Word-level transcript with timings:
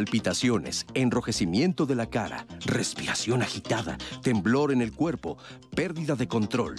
Palpitaciones, 0.00 0.86
enrojecimiento 0.94 1.84
de 1.84 1.94
la 1.94 2.06
cara, 2.06 2.46
respiración 2.64 3.42
agitada, 3.42 3.98
temblor 4.22 4.72
en 4.72 4.80
el 4.80 4.92
cuerpo, 4.92 5.36
pérdida 5.74 6.16
de 6.16 6.26
control. 6.26 6.76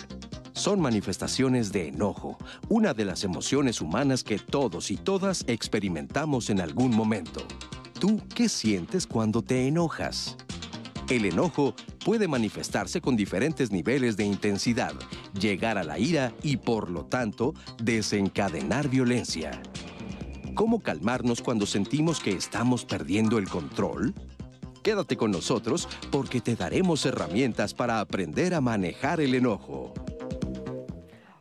Son 0.53 0.81
manifestaciones 0.81 1.71
de 1.71 1.89
enojo, 1.89 2.39
una 2.67 2.95
de 2.95 3.05
las 3.05 3.23
emociones 3.23 3.79
humanas 3.79 4.23
que 4.23 4.39
todos 4.39 4.89
y 4.89 4.97
todas 4.97 5.43
experimentamos 5.45 6.49
en 6.49 6.61
algún 6.61 6.95
momento. 6.95 7.45
¿Tú 7.99 8.19
qué 8.33 8.49
sientes 8.49 9.05
cuando 9.05 9.43
te 9.43 9.67
enojas? 9.67 10.35
El 11.07 11.25
enojo 11.25 11.75
puede 12.03 12.27
manifestarse 12.27 13.01
con 13.01 13.15
diferentes 13.15 13.69
niveles 13.69 14.17
de 14.17 14.23
intensidad, 14.23 14.95
llegar 15.39 15.77
a 15.77 15.83
la 15.83 15.99
ira 15.99 16.33
y, 16.41 16.57
por 16.57 16.89
lo 16.89 17.05
tanto, 17.05 17.53
desencadenar 17.83 18.89
violencia. 18.89 19.61
¿Cómo 20.53 20.81
calmarnos 20.81 21.41
cuando 21.41 21.65
sentimos 21.65 22.19
que 22.19 22.31
estamos 22.31 22.83
perdiendo 22.83 23.37
el 23.37 23.47
control? 23.47 24.13
Quédate 24.83 25.15
con 25.15 25.31
nosotros 25.31 25.87
porque 26.11 26.41
te 26.41 26.55
daremos 26.55 27.05
herramientas 27.05 27.73
para 27.73 28.01
aprender 28.01 28.53
a 28.53 28.59
manejar 28.59 29.21
el 29.21 29.33
enojo. 29.33 29.93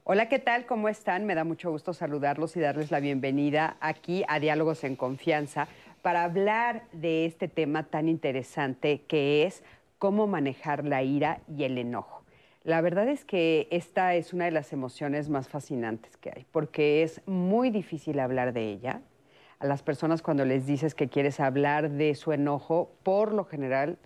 Hola, 0.05 0.29
¿qué 0.29 0.39
tal? 0.39 0.65
¿Cómo 0.65 0.89
están? 0.89 1.27
Me 1.27 1.35
da 1.35 1.43
mucho 1.43 1.71
gusto 1.71 1.93
saludarlos 1.93 2.57
y 2.57 2.61
darles 2.61 2.91
la 2.93 3.01
bienvenida 3.01 3.77
aquí 3.81 4.23
a 4.29 4.39
Diálogos 4.39 4.85
en 4.85 4.95
Confianza 4.95 5.67
para 6.03 6.23
hablar 6.25 6.85
de 6.93 7.27
este 7.27 7.49
tema 7.49 7.85
tan 7.85 8.09
interesante 8.09 9.03
que 9.09 9.45
es 9.45 9.65
cómo 9.99 10.29
manejar 10.29 10.85
la 10.85 11.03
ira 11.03 11.41
y 11.49 11.65
el 11.65 11.79
enojo. 11.79 12.20
La 12.65 12.83
verdad 12.83 13.09
es 13.09 13.25
que 13.25 13.69
esta 13.71 14.15
es 14.17 14.35
una 14.35 14.45
de 14.45 14.51
las 14.51 14.75
emociones 14.75 15.31
más 15.31 15.49
fascinantes 15.49 16.19
que 16.19 16.31
hay, 16.37 16.47
porque 16.53 17.03
es 17.03 17.23
muy 17.25 17.71
difícil 17.71 18.21
hablar 18.21 18.53
de 18.53 18.69
ella. 18.69 19.01
A 19.61 19.67
las 19.67 19.83
personas 19.83 20.21
cuando 20.21 20.45
les 20.45 20.67
dices 20.67 20.95
que 20.95 21.09
quieres 21.09 21.41
hablar 21.41 21.91
de 21.91 22.15
su 22.15 22.33
enojo, 22.33 22.91
por 23.03 23.33
lo 23.33 23.47
general, 23.47 23.97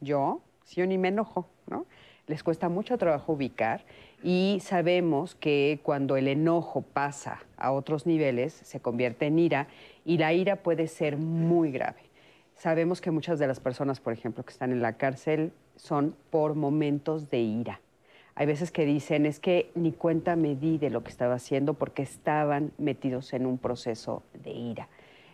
yo, 0.00 0.40
si 0.64 0.80
yo 0.80 0.88
ni 0.88 0.98
me 0.98 1.06
enojo, 1.06 1.46
¿no? 1.68 1.86
Les 2.26 2.42
cuesta 2.42 2.68
mucho 2.68 2.98
trabajo 2.98 3.34
ubicar 3.34 3.84
y 4.24 4.58
sabemos 4.60 5.36
que 5.36 5.78
cuando 5.84 6.16
el 6.16 6.26
enojo 6.26 6.82
pasa 6.82 7.44
a 7.56 7.70
otros 7.70 8.06
niveles, 8.06 8.52
se 8.52 8.80
convierte 8.80 9.26
en 9.26 9.38
ira 9.38 9.68
y 10.04 10.18
la 10.18 10.32
ira 10.32 10.56
puede 10.56 10.88
ser 10.88 11.16
muy 11.16 11.70
grave. 11.70 12.00
Sabemos 12.56 13.00
que 13.00 13.12
muchas 13.12 13.38
de 13.38 13.46
las 13.46 13.60
personas, 13.60 14.00
por 14.00 14.12
ejemplo, 14.12 14.44
que 14.44 14.50
están 14.50 14.72
en 14.72 14.82
la 14.82 14.94
cárcel 14.94 15.52
son 15.76 16.16
por 16.30 16.56
momentos 16.56 17.30
de 17.30 17.38
ira 17.38 17.80
hay 18.40 18.46
veces 18.46 18.70
que 18.72 18.86
dicen, 18.86 19.26
es 19.26 19.38
que 19.38 19.70
ni 19.74 19.92
cuenta 19.92 20.34
me 20.34 20.56
di 20.56 20.78
de 20.78 20.88
lo 20.88 21.02
que 21.02 21.10
estaba 21.10 21.34
haciendo 21.34 21.74
porque 21.74 22.00
estaban 22.00 22.72
metidos 22.78 23.34
en 23.34 23.44
un 23.44 23.58
proceso 23.58 24.22
de 24.32 24.50
ira. 24.52 24.88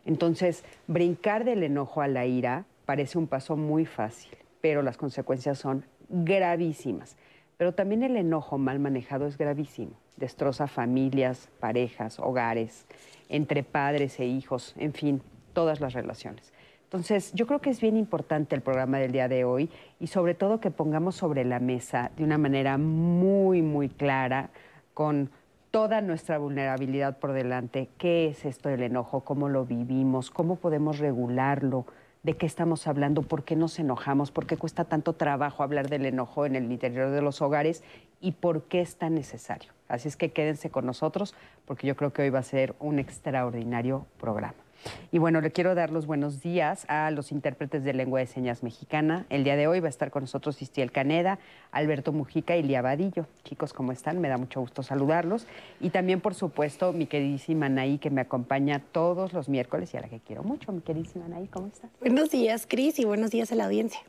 Entonces, 0.05 0.65
brincar 0.89 1.45
del 1.45 1.63
enojo 1.63 2.01
a 2.03 2.09
la 2.09 2.27
ira 2.27 2.65
parece 2.85 3.17
un 3.17 3.29
paso 3.29 3.57
muy 3.57 3.87
fácil, 3.87 4.37
pero 4.61 4.83
las 4.83 4.97
consecuencias 4.97 5.57
son 5.57 5.85
gravísimas. 6.09 7.17
Pero 7.57 7.75
también 7.75 8.03
el 8.03 8.17
enojo 8.17 8.59
mal 8.59 8.81
manejado 8.81 9.29
es 9.29 9.39
gravísimo. 9.39 9.93
Destroza 10.17 10.67
familias, 10.67 11.49
parejas, 11.61 12.19
hogares, 12.19 12.87
entre 13.29 13.63
padres 13.63 14.19
e 14.19 14.25
hijos, 14.25 14.75
en 14.79 14.93
fin, 14.93 15.23
todas 15.53 15.81
las 15.81 15.93
relaciones. 15.93 16.53
Entonces, 16.97 17.35
yo 17.35 17.47
creo 17.47 17.61
que 17.61 17.69
es 17.69 17.83
bien 17.83 17.99
importante 17.99 18.55
el 18.55 18.63
programa 18.63 18.97
del 18.97 19.13
día 19.13 19.29
de 19.29 19.45
hoy 19.45 19.69
y 20.01 20.07
sobre 20.07 20.33
todo 20.33 20.61
que 20.61 20.71
pongamos 20.71 21.15
sobre 21.15 21.45
la 21.45 21.61
mesa 21.61 22.11
de 22.17 22.25
una 22.25 22.39
manera 22.39 22.79
muy, 22.79 23.61
muy 23.61 23.91
clara, 23.91 24.49
con 24.95 25.29
toda 25.71 26.01
nuestra 26.01 26.39
vulnerabilidad 26.39 27.19
por 27.19 27.33
delante, 27.33 27.91
qué 27.99 28.29
es 28.29 28.47
esto 28.47 28.71
del 28.71 28.83
enojo, 28.83 29.21
cómo 29.21 29.51
lo 29.51 29.67
vivimos, 29.67 30.31
cómo 30.31 30.57
podemos 30.57 30.99
regularlo, 30.99 31.85
de 32.23 32.33
qué 32.39 32.47
estamos 32.47 32.87
hablando, 32.87 33.21
por 33.21 33.45
qué 33.45 33.57
nos 33.57 33.79
enojamos, 33.79 34.31
por 34.31 34.47
qué 34.47 34.57
cuesta 34.57 34.87
tanto 34.87 35.13
trabajo 35.13 35.63
hablar 35.63 35.91
del 35.91 36.07
enojo 36.07 36.47
en 36.47 36.57
el 36.57 36.73
interior 36.73 37.11
de 37.11 37.21
los 37.21 37.43
hogares 37.43 37.85
y 38.23 38.33
por 38.33 38.63
qué 38.63 38.81
es 38.81 38.97
tan 38.97 39.15
necesario. 39.15 39.71
Así 39.87 40.09
es 40.09 40.17
que 40.17 40.33
quédense 40.33 40.71
con 40.71 40.87
nosotros 40.87 41.35
porque 41.67 41.87
yo 41.87 41.95
creo 41.95 42.15
que 42.15 42.23
hoy 42.23 42.31
va 42.31 42.39
a 42.39 42.43
ser 42.43 42.75
un 42.81 42.99
extraordinario 42.99 44.07
programa. 44.19 44.66
Y 45.13 45.19
bueno, 45.19 45.41
le 45.41 45.51
quiero 45.53 45.75
dar 45.75 45.91
los 45.91 46.07
buenos 46.07 46.41
días 46.43 46.85
a 46.89 47.11
los 47.11 47.33
intérpretes 47.33 47.85
de 47.85 47.93
lengua 47.93 48.21
de 48.21 48.27
señas 48.27 48.63
mexicana. 48.63 49.27
El 49.31 49.45
día 49.45 49.57
de 49.57 49.67
hoy 49.67 49.81
va 49.81 49.87
a 49.87 49.91
estar 49.91 50.11
con 50.11 50.23
nosotros 50.23 50.61
Istiel 50.63 50.93
Caneda, 50.93 51.39
Alberto 51.73 52.13
Mujica 52.13 52.57
y 52.57 52.63
Lía 52.63 52.83
Vadillo. 52.83 53.27
Chicos, 53.45 53.73
¿cómo 53.73 53.93
están? 53.93 54.21
Me 54.21 54.29
da 54.29 54.37
mucho 54.37 54.61
gusto 54.61 54.83
saludarlos. 54.83 55.47
Y 55.81 55.91
también, 55.91 56.21
por 56.21 56.35
supuesto, 56.35 56.93
mi 56.93 57.07
queridísima 57.07 57.67
Anaí, 57.67 57.99
que 57.99 58.11
me 58.11 58.21
acompaña 58.21 58.83
todos 58.93 59.33
los 59.33 59.49
miércoles 59.49 59.93
y 59.95 59.97
a 59.97 60.01
la 60.01 60.09
que 60.09 60.21
quiero 60.21 60.43
mucho. 60.43 60.73
Mi 60.73 60.81
queridísima 60.81 61.27
Anaí, 61.27 61.47
¿cómo 61.49 61.69
estás? 61.69 61.91
Buenos 62.01 62.31
días, 62.31 62.67
Cris, 62.69 62.99
y 62.99 63.05
buenos 63.05 63.31
días 63.31 63.53
a 63.53 63.55
la 63.55 63.67
audiencia. 63.67 64.01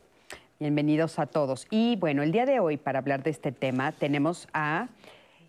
Bienvenidos 0.60 1.18
a 1.20 1.26
todos. 1.26 1.68
Y 1.70 1.96
bueno, 1.96 2.22
el 2.22 2.32
día 2.32 2.44
de 2.44 2.58
hoy, 2.58 2.76
para 2.78 2.98
hablar 2.98 3.22
de 3.22 3.30
este 3.30 3.52
tema, 3.52 3.92
tenemos 3.92 4.48
a 4.52 4.88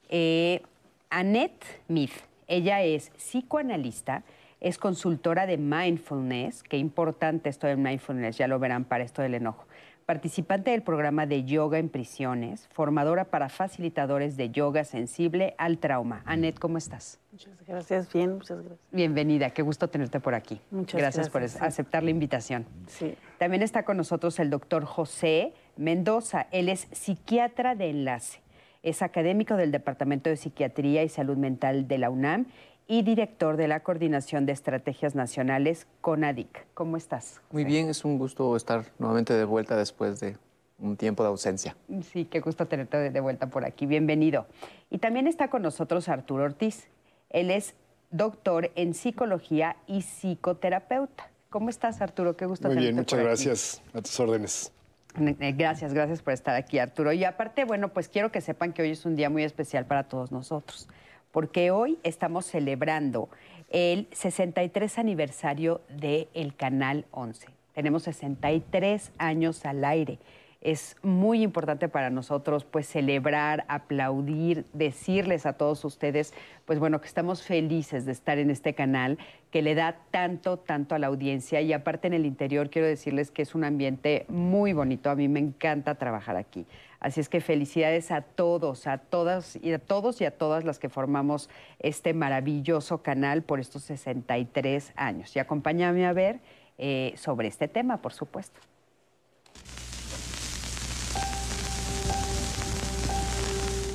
eh, 0.09 0.61
Annette 1.09 1.65
Mith. 1.87 2.28
Ella 2.49 2.81
es 2.81 3.11
psicoanalista 3.11 4.23
es 4.61 4.77
consultora 4.77 5.45
de 5.45 5.57
mindfulness, 5.57 6.63
qué 6.63 6.77
importante 6.77 7.49
esto 7.49 7.67
del 7.67 7.77
mindfulness, 7.77 8.37
ya 8.37 8.47
lo 8.47 8.59
verán 8.59 8.83
para 8.83 9.03
esto 9.03 9.21
del 9.21 9.35
enojo. 9.35 9.65
Participante 10.05 10.71
del 10.71 10.81
programa 10.81 11.27
de 11.27 11.43
yoga 11.43 11.77
en 11.77 11.87
prisiones, 11.87 12.67
formadora 12.73 13.25
para 13.25 13.47
facilitadores 13.47 14.37
de 14.37 14.49
yoga 14.49 14.83
sensible 14.83 15.53
al 15.59 15.77
trauma. 15.77 16.23
Anet, 16.25 16.57
¿cómo 16.57 16.79
estás? 16.79 17.19
Muchas 17.31 17.53
gracias, 17.65 18.11
bien, 18.11 18.33
muchas 18.33 18.57
gracias. 18.57 18.79
Bienvenida, 18.91 19.51
qué 19.51 19.61
gusto 19.61 19.87
tenerte 19.87 20.19
por 20.19 20.33
aquí. 20.33 20.59
Muchas 20.71 20.99
gracias. 20.99 21.29
gracias 21.31 21.59
por 21.59 21.67
aceptar 21.67 22.03
la 22.03 22.09
invitación. 22.09 22.65
Sí. 22.87 23.15
También 23.37 23.61
está 23.61 23.83
con 23.83 23.97
nosotros 23.97 24.39
el 24.39 24.49
doctor 24.49 24.83
José 24.83 25.53
Mendoza. 25.77 26.47
Él 26.51 26.69
es 26.69 26.87
psiquiatra 26.91 27.75
de 27.75 27.91
enlace. 27.91 28.41
Es 28.81 29.01
académico 29.01 29.57
del 29.57 29.71
Departamento 29.71 30.29
de 30.29 30.37
Psiquiatría 30.37 31.03
y 31.03 31.09
Salud 31.09 31.35
Mental 31.35 31.87
de 31.87 31.97
la 31.97 32.09
UNAM 32.09 32.45
y 32.87 33.01
director 33.03 33.57
de 33.57 33.67
la 33.67 33.81
Coordinación 33.81 34.45
de 34.45 34.53
Estrategias 34.53 35.15
Nacionales, 35.15 35.85
CONADIC. 36.01 36.65
¿Cómo 36.73 36.95
estás? 36.95 37.41
Muy 37.51 37.65
bien, 37.65 37.89
es 37.89 38.05
un 38.05 38.17
gusto 38.17 38.55
estar 38.55 38.85
nuevamente 38.97 39.33
de 39.33 39.43
vuelta 39.43 39.75
después 39.75 40.21
de 40.21 40.37
un 40.79 40.95
tiempo 40.95 41.23
de 41.23 41.29
ausencia. 41.29 41.75
Sí, 42.03 42.23
qué 42.23 42.39
gusto 42.39 42.67
tenerte 42.67 43.11
de 43.11 43.19
vuelta 43.19 43.47
por 43.47 43.65
aquí. 43.65 43.85
Bienvenido. 43.85 44.47
Y 44.89 44.99
también 44.99 45.27
está 45.27 45.49
con 45.49 45.61
nosotros 45.61 46.07
Arturo 46.07 46.45
Ortiz. 46.45 46.87
Él 47.29 47.51
es 47.51 47.75
doctor 48.11 48.71
en 48.75 48.93
psicología 48.93 49.75
y 49.87 50.01
psicoterapeuta. 50.03 51.29
¿Cómo 51.49 51.69
estás, 51.69 51.99
Arturo? 52.01 52.37
Qué 52.37 52.45
gusto 52.45 52.69
Muy 52.69 52.75
tenerte 52.77 52.85
bien, 52.93 52.95
muchas 52.95 53.19
por 53.19 53.19
aquí. 53.19 53.27
gracias. 53.27 53.81
A 53.93 54.01
tus 54.01 54.17
órdenes. 54.19 54.71
Eh, 55.17 55.53
Gracias, 55.57 55.93
gracias 55.93 56.21
por 56.21 56.33
estar 56.33 56.55
aquí, 56.55 56.79
Arturo. 56.79 57.11
Y 57.13 57.23
aparte, 57.23 57.65
bueno, 57.65 57.89
pues 57.89 58.09
quiero 58.09 58.31
que 58.31 58.41
sepan 58.41 58.73
que 58.73 58.81
hoy 58.81 58.91
es 58.91 59.05
un 59.05 59.15
día 59.15 59.29
muy 59.29 59.43
especial 59.43 59.85
para 59.85 60.03
todos 60.03 60.31
nosotros 60.31 60.87
porque 61.31 61.71
hoy 61.71 61.99
estamos 62.03 62.45
celebrando 62.45 63.29
el 63.69 64.07
63 64.11 64.97
aniversario 64.97 65.81
del 65.89 66.27
el 66.33 66.55
Canal 66.55 67.05
11. 67.11 67.47
Tenemos 67.73 68.03
63 68.03 69.11
años 69.17 69.65
al 69.65 69.85
aire. 69.85 70.17
Es 70.61 70.97
muy 71.03 71.41
importante 71.41 71.87
para 71.87 72.09
nosotros 72.09 72.65
pues 72.65 72.85
celebrar, 72.85 73.63
aplaudir, 73.69 74.65
decirles 74.73 75.45
a 75.45 75.53
todos 75.53 75.85
ustedes 75.85 76.33
pues 76.65 76.79
bueno 76.79 76.99
que 76.99 77.07
estamos 77.07 77.43
felices 77.43 78.05
de 78.05 78.11
estar 78.11 78.37
en 78.39 78.49
este 78.49 78.75
canal 78.75 79.17
que 79.51 79.61
le 79.61 79.73
da 79.73 79.97
tanto 80.11 80.57
tanto 80.57 80.95
a 80.95 80.99
la 80.99 81.07
audiencia 81.07 81.61
y 81.61 81.71
aparte 81.71 82.07
en 82.07 82.13
el 82.13 82.25
interior 82.25 82.69
quiero 82.69 82.87
decirles 82.87 83.31
que 83.31 83.41
es 83.41 83.55
un 83.55 83.63
ambiente 83.63 84.25
muy 84.27 84.73
bonito, 84.73 85.09
a 85.09 85.15
mí 85.15 85.29
me 85.29 85.39
encanta 85.39 85.95
trabajar 85.95 86.35
aquí. 86.35 86.65
Así 86.99 87.21
es 87.21 87.29
que 87.29 87.39
felicidades 87.39 88.11
a 88.11 88.21
todos, 88.21 88.85
a 88.85 88.97
todas 88.97 89.57
y 89.61 89.71
a 89.71 89.79
todos 89.79 90.19
y 90.19 90.25
a 90.25 90.31
todas 90.31 90.65
las 90.65 90.79
que 90.79 90.89
formamos 90.89 91.49
este 91.79 92.13
maravilloso 92.13 93.01
canal 93.01 93.41
por 93.41 93.61
estos 93.61 93.83
63 93.83 94.91
años. 94.97 95.33
Y 95.35 95.39
acompáñame 95.39 96.05
a 96.05 96.11
ver 96.11 96.41
eh, 96.77 97.13
sobre 97.15 97.47
este 97.47 97.69
tema, 97.69 98.01
por 98.01 98.11
supuesto. 98.11 98.59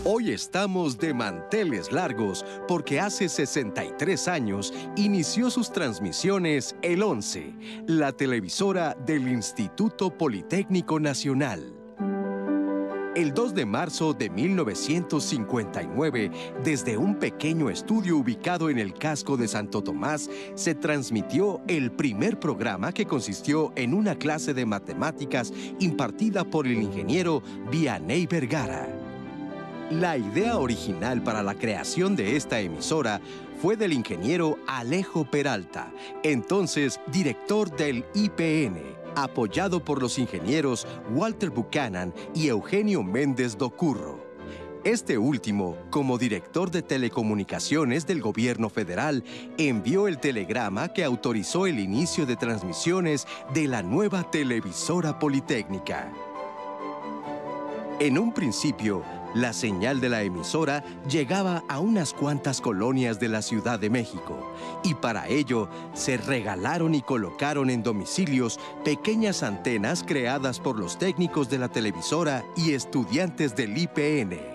Hoy 0.07 0.33
estamos 0.33 0.99
de 0.99 1.15
manteles 1.15 1.91
largos 1.91 2.45
porque 2.69 3.01
hace 3.01 3.27
63 3.27 4.29
años 4.29 4.75
inició 4.97 5.49
sus 5.49 5.73
transmisiones 5.73 6.77
el 6.83 7.03
11, 7.03 7.55
la 7.87 8.13
televisora 8.13 8.95
del 9.07 9.27
Instituto 9.27 10.11
Politécnico 10.11 11.01
Nacional. 11.01 11.73
El 13.17 13.33
2 13.33 13.55
de 13.55 13.65
marzo 13.65 14.13
de 14.13 14.29
1959, 14.29 16.31
desde 16.63 16.99
un 16.99 17.15
pequeño 17.15 17.71
estudio 17.71 18.19
ubicado 18.19 18.69
en 18.69 18.79
el 18.79 18.93
casco 18.93 19.39
de 19.39 19.49
Santo 19.49 19.83
Tomás, 19.83 20.29
se 20.55 20.75
transmitió 20.75 21.63
el 21.67 21.91
primer 21.91 22.39
programa 22.39 22.93
que 22.93 23.07
consistió 23.07 23.73
en 23.75 23.95
una 23.95 24.17
clase 24.17 24.53
de 24.53 24.67
matemáticas 24.67 25.51
impartida 25.81 26.45
por 26.45 26.67
el 26.67 26.83
ingeniero 26.83 27.43
Vianney 27.71 28.27
Vergara. 28.27 29.04
La 30.01 30.19
idea 30.19 30.59
original 30.59 31.23
para 31.23 31.41
la 31.45 31.55
creación 31.55 32.17
de 32.17 32.35
esta 32.35 32.59
emisora 32.59 33.21
fue 33.63 33.77
del 33.77 33.93
ingeniero 33.93 34.59
Alejo 34.67 35.25
Peralta, 35.25 35.93
entonces 36.25 36.99
director 37.13 37.71
del 37.71 38.05
IPN 38.13 38.83
apoyado 39.15 39.85
por 39.85 40.03
los 40.03 40.19
ingenieros 40.19 40.89
Walter 41.13 41.51
Buchanan 41.51 42.13
y 42.35 42.49
Eugenio 42.49 43.05
Méndez 43.05 43.57
Docurro. 43.57 44.19
Este 44.83 45.17
último, 45.17 45.79
como 45.91 46.19
director 46.19 46.73
de 46.73 46.83
telecomunicaciones 46.83 48.05
del 48.05 48.21
gobierno 48.21 48.71
federal, 48.71 49.23
envió 49.59 50.09
el 50.09 50.19
telegrama 50.19 50.93
que 50.93 51.05
autorizó 51.05 51.69
el 51.69 51.79
inicio 51.79 52.27
de 52.27 52.35
transmisiones 52.35 53.29
de 53.55 53.69
la 53.69 53.85
nueva 53.85 54.29
televisora 54.29 55.21
politécnica. 55.21 56.13
En 58.01 58.19
un 58.19 58.35
principio, 58.35 59.05
la 59.35 59.53
señal 59.53 60.01
de 60.01 60.09
la 60.09 60.23
emisora 60.23 60.85
llegaba 61.09 61.65
a 61.69 61.81
unas 61.81 62.13
cuantas 62.13 62.61
colonias 62.61 63.19
de 63.21 63.29
la 63.29 63.43
Ciudad 63.43 63.79
de 63.79 63.91
México 63.91 64.55
y 64.85 64.95
para 64.95 65.29
ello 65.29 65.69
se 65.93 66.17
regalaron 66.17 66.95
y 66.95 67.03
colocaron 67.03 67.71
en 67.71 67.83
domicilios 67.83 68.61
pequeñas 68.85 69.43
antenas 69.43 70.05
creadas 70.07 70.61
por 70.61 70.79
los 70.79 70.99
técnicos 70.99 71.51
de 71.51 71.59
la 71.59 71.69
televisora 71.69 72.45
y 72.57 72.73
estudiantes 72.73 73.57
del 73.57 73.77
IPN. 73.77 74.55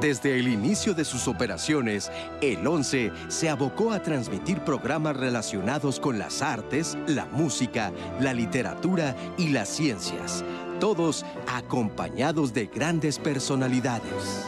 Desde 0.00 0.38
el 0.38 0.48
inicio 0.48 0.92
de 0.92 1.04
sus 1.04 1.28
operaciones, 1.28 2.10
el 2.40 2.66
11 2.66 3.12
se 3.28 3.48
abocó 3.48 3.92
a 3.92 4.02
transmitir 4.02 4.60
programas 4.60 5.16
relacionados 5.16 6.00
con 6.00 6.18
las 6.18 6.42
artes, 6.42 6.98
la 7.06 7.26
música, 7.26 7.92
la 8.20 8.34
literatura 8.34 9.14
y 9.38 9.50
las 9.50 9.68
ciencias, 9.68 10.44
todos 10.80 11.24
acompañados 11.46 12.52
de 12.52 12.66
grandes 12.66 13.18
personalidades. 13.18 14.46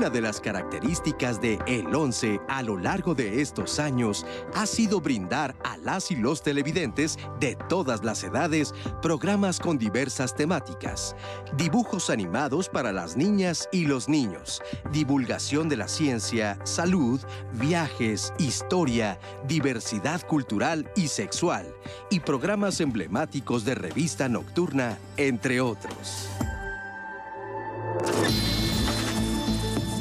Una 0.00 0.08
de 0.08 0.22
las 0.22 0.40
características 0.40 1.42
de 1.42 1.58
El 1.66 1.94
11 1.94 2.40
a 2.48 2.62
lo 2.62 2.78
largo 2.78 3.14
de 3.14 3.42
estos 3.42 3.78
años 3.78 4.24
ha 4.54 4.64
sido 4.64 5.02
brindar 5.02 5.54
a 5.62 5.76
las 5.76 6.10
y 6.10 6.16
los 6.16 6.42
televidentes 6.42 7.18
de 7.38 7.54
todas 7.68 8.02
las 8.02 8.24
edades 8.24 8.72
programas 9.02 9.60
con 9.60 9.76
diversas 9.76 10.34
temáticas, 10.34 11.14
dibujos 11.58 12.08
animados 12.08 12.70
para 12.70 12.92
las 12.92 13.14
niñas 13.18 13.68
y 13.72 13.84
los 13.84 14.08
niños, 14.08 14.62
divulgación 14.90 15.68
de 15.68 15.76
la 15.76 15.86
ciencia, 15.86 16.58
salud, 16.64 17.20
viajes, 17.52 18.32
historia, 18.38 19.20
diversidad 19.46 20.26
cultural 20.26 20.90
y 20.96 21.08
sexual, 21.08 21.74
y 22.08 22.20
programas 22.20 22.80
emblemáticos 22.80 23.66
de 23.66 23.74
revista 23.74 24.30
nocturna, 24.30 24.98
entre 25.18 25.60
otros. 25.60 26.30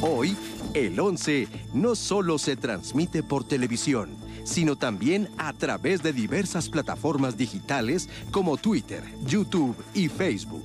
Hoy, 0.02 0.38
el 0.74 0.98
11 0.98 1.50
no 1.74 1.94
solo 1.94 2.38
se 2.38 2.56
transmite 2.56 3.22
por 3.22 3.44
televisión, 3.44 4.16
sino 4.46 4.78
también 4.78 5.28
a 5.38 5.52
través 5.52 6.02
de 6.02 6.14
diversas 6.14 6.70
plataformas 6.70 7.36
digitales 7.36 8.08
como 8.32 8.56
Twitter, 8.56 9.04
YouTube 9.26 9.76
y 9.94 10.08
Facebook. 10.08 10.64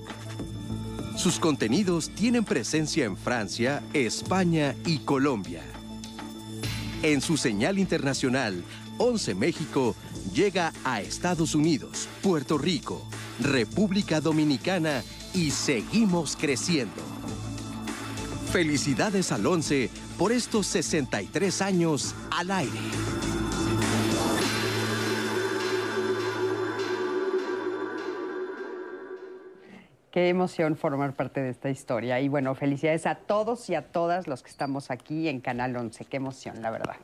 Sus 1.17 1.41
contenidos 1.41 2.11
tienen 2.11 2.45
presencia 2.45 3.07
en 3.07 3.17
Francia, 3.17 3.83
España 3.93 4.77
y 4.87 4.99
Colombia. 4.99 5.65
En 7.03 7.21
su 7.21 7.37
señal 7.37 7.81
internacional, 7.81 8.63
11 8.99 9.35
México 9.35 9.97
llega 10.33 10.73
a 10.85 11.01
Estados 11.01 11.57
Unidos, 11.57 12.09
Puerto 12.23 12.57
Rico, 12.57 13.05
República 13.41 14.21
Dominicana 14.21 15.03
y 15.35 15.51
seguimos 15.51 16.37
creciendo. 16.37 17.14
Felicidades 18.55 19.33
al 19.33 19.45
11 19.45 19.91
por 20.17 20.31
estos 20.31 20.69
63 20.69 21.61
años 21.61 22.15
al 22.31 22.53
aire. 22.53 22.71
Qué 30.13 30.29
emoción 30.29 30.77
formar 30.77 31.15
parte 31.15 31.43
de 31.43 31.51
esta 31.51 31.69
historia. 31.69 32.21
Y 32.21 32.29
bueno, 32.29 32.55
felicidades 32.55 33.09
a 33.09 33.17
todos 33.17 33.69
y 33.71 33.75
a 33.75 33.89
todas 33.89 34.29
los 34.29 34.45
que 34.45 34.51
estamos 34.51 34.93
aquí 34.93 35.29
en 35.29 35.41
Canal 35.41 35.75
11. 35.75 36.05
Qué 36.05 36.19
emoción, 36.19 36.63
la 36.63 36.71
verdad. 36.71 36.95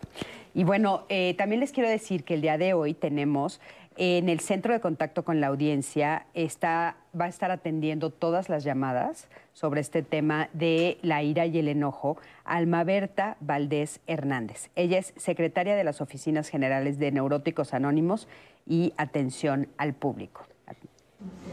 Y 0.54 0.62
bueno, 0.62 1.04
eh, 1.08 1.34
también 1.36 1.58
les 1.58 1.72
quiero 1.72 1.88
decir 1.88 2.22
que 2.22 2.34
el 2.34 2.42
día 2.42 2.58
de 2.58 2.74
hoy 2.74 2.94
tenemos 2.94 3.60
en 3.96 4.28
el 4.28 4.38
centro 4.38 4.72
de 4.72 4.78
contacto 4.78 5.24
con 5.24 5.40
la 5.40 5.48
audiencia, 5.48 6.26
está, 6.32 6.96
va 7.18 7.26
a 7.26 7.28
estar 7.28 7.50
atendiendo 7.50 8.10
todas 8.10 8.48
las 8.48 8.64
llamadas 8.64 9.28
sobre 9.52 9.80
este 9.80 10.02
tema 10.02 10.48
de 10.52 10.98
la 11.02 11.22
ira 11.22 11.46
y 11.46 11.58
el 11.58 11.68
enojo, 11.68 12.16
Alma 12.44 12.84
Berta 12.84 13.36
Valdés 13.40 14.00
Hernández. 14.06 14.70
Ella 14.76 14.98
es 14.98 15.12
secretaria 15.16 15.74
de 15.74 15.84
las 15.84 16.00
Oficinas 16.00 16.48
Generales 16.48 16.98
de 16.98 17.10
Neuróticos 17.12 17.74
Anónimos 17.74 18.28
y 18.66 18.92
Atención 18.96 19.68
al 19.76 19.94
Público. 19.94 20.46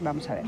Vamos 0.00 0.28
a 0.30 0.34
ver. 0.36 0.44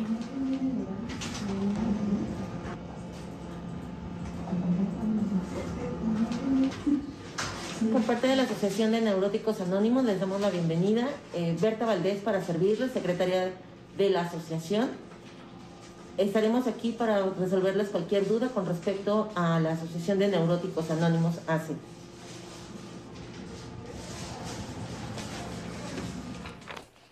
Por 7.92 8.02
parte 8.02 8.28
de 8.28 8.36
la 8.36 8.42
Asociación 8.42 8.92
de 8.92 9.00
Neuróticos 9.00 9.60
Anónimos 9.60 10.04
les 10.04 10.20
damos 10.20 10.40
la 10.40 10.50
bienvenida. 10.50 11.08
Eh, 11.34 11.56
Berta 11.60 11.86
Valdés 11.86 12.20
para 12.20 12.42
servirles, 12.42 12.92
secretaria 12.92 13.52
de 13.96 14.10
la 14.10 14.22
asociación. 14.22 14.90
Estaremos 16.16 16.66
aquí 16.66 16.92
para 16.92 17.24
resolverles 17.38 17.88
cualquier 17.88 18.28
duda 18.28 18.48
con 18.48 18.66
respecto 18.66 19.30
a 19.34 19.58
la 19.60 19.72
Asociación 19.72 20.18
de 20.18 20.28
Neuróticos 20.28 20.90
Anónimos 20.90 21.36
ACE. 21.46 21.74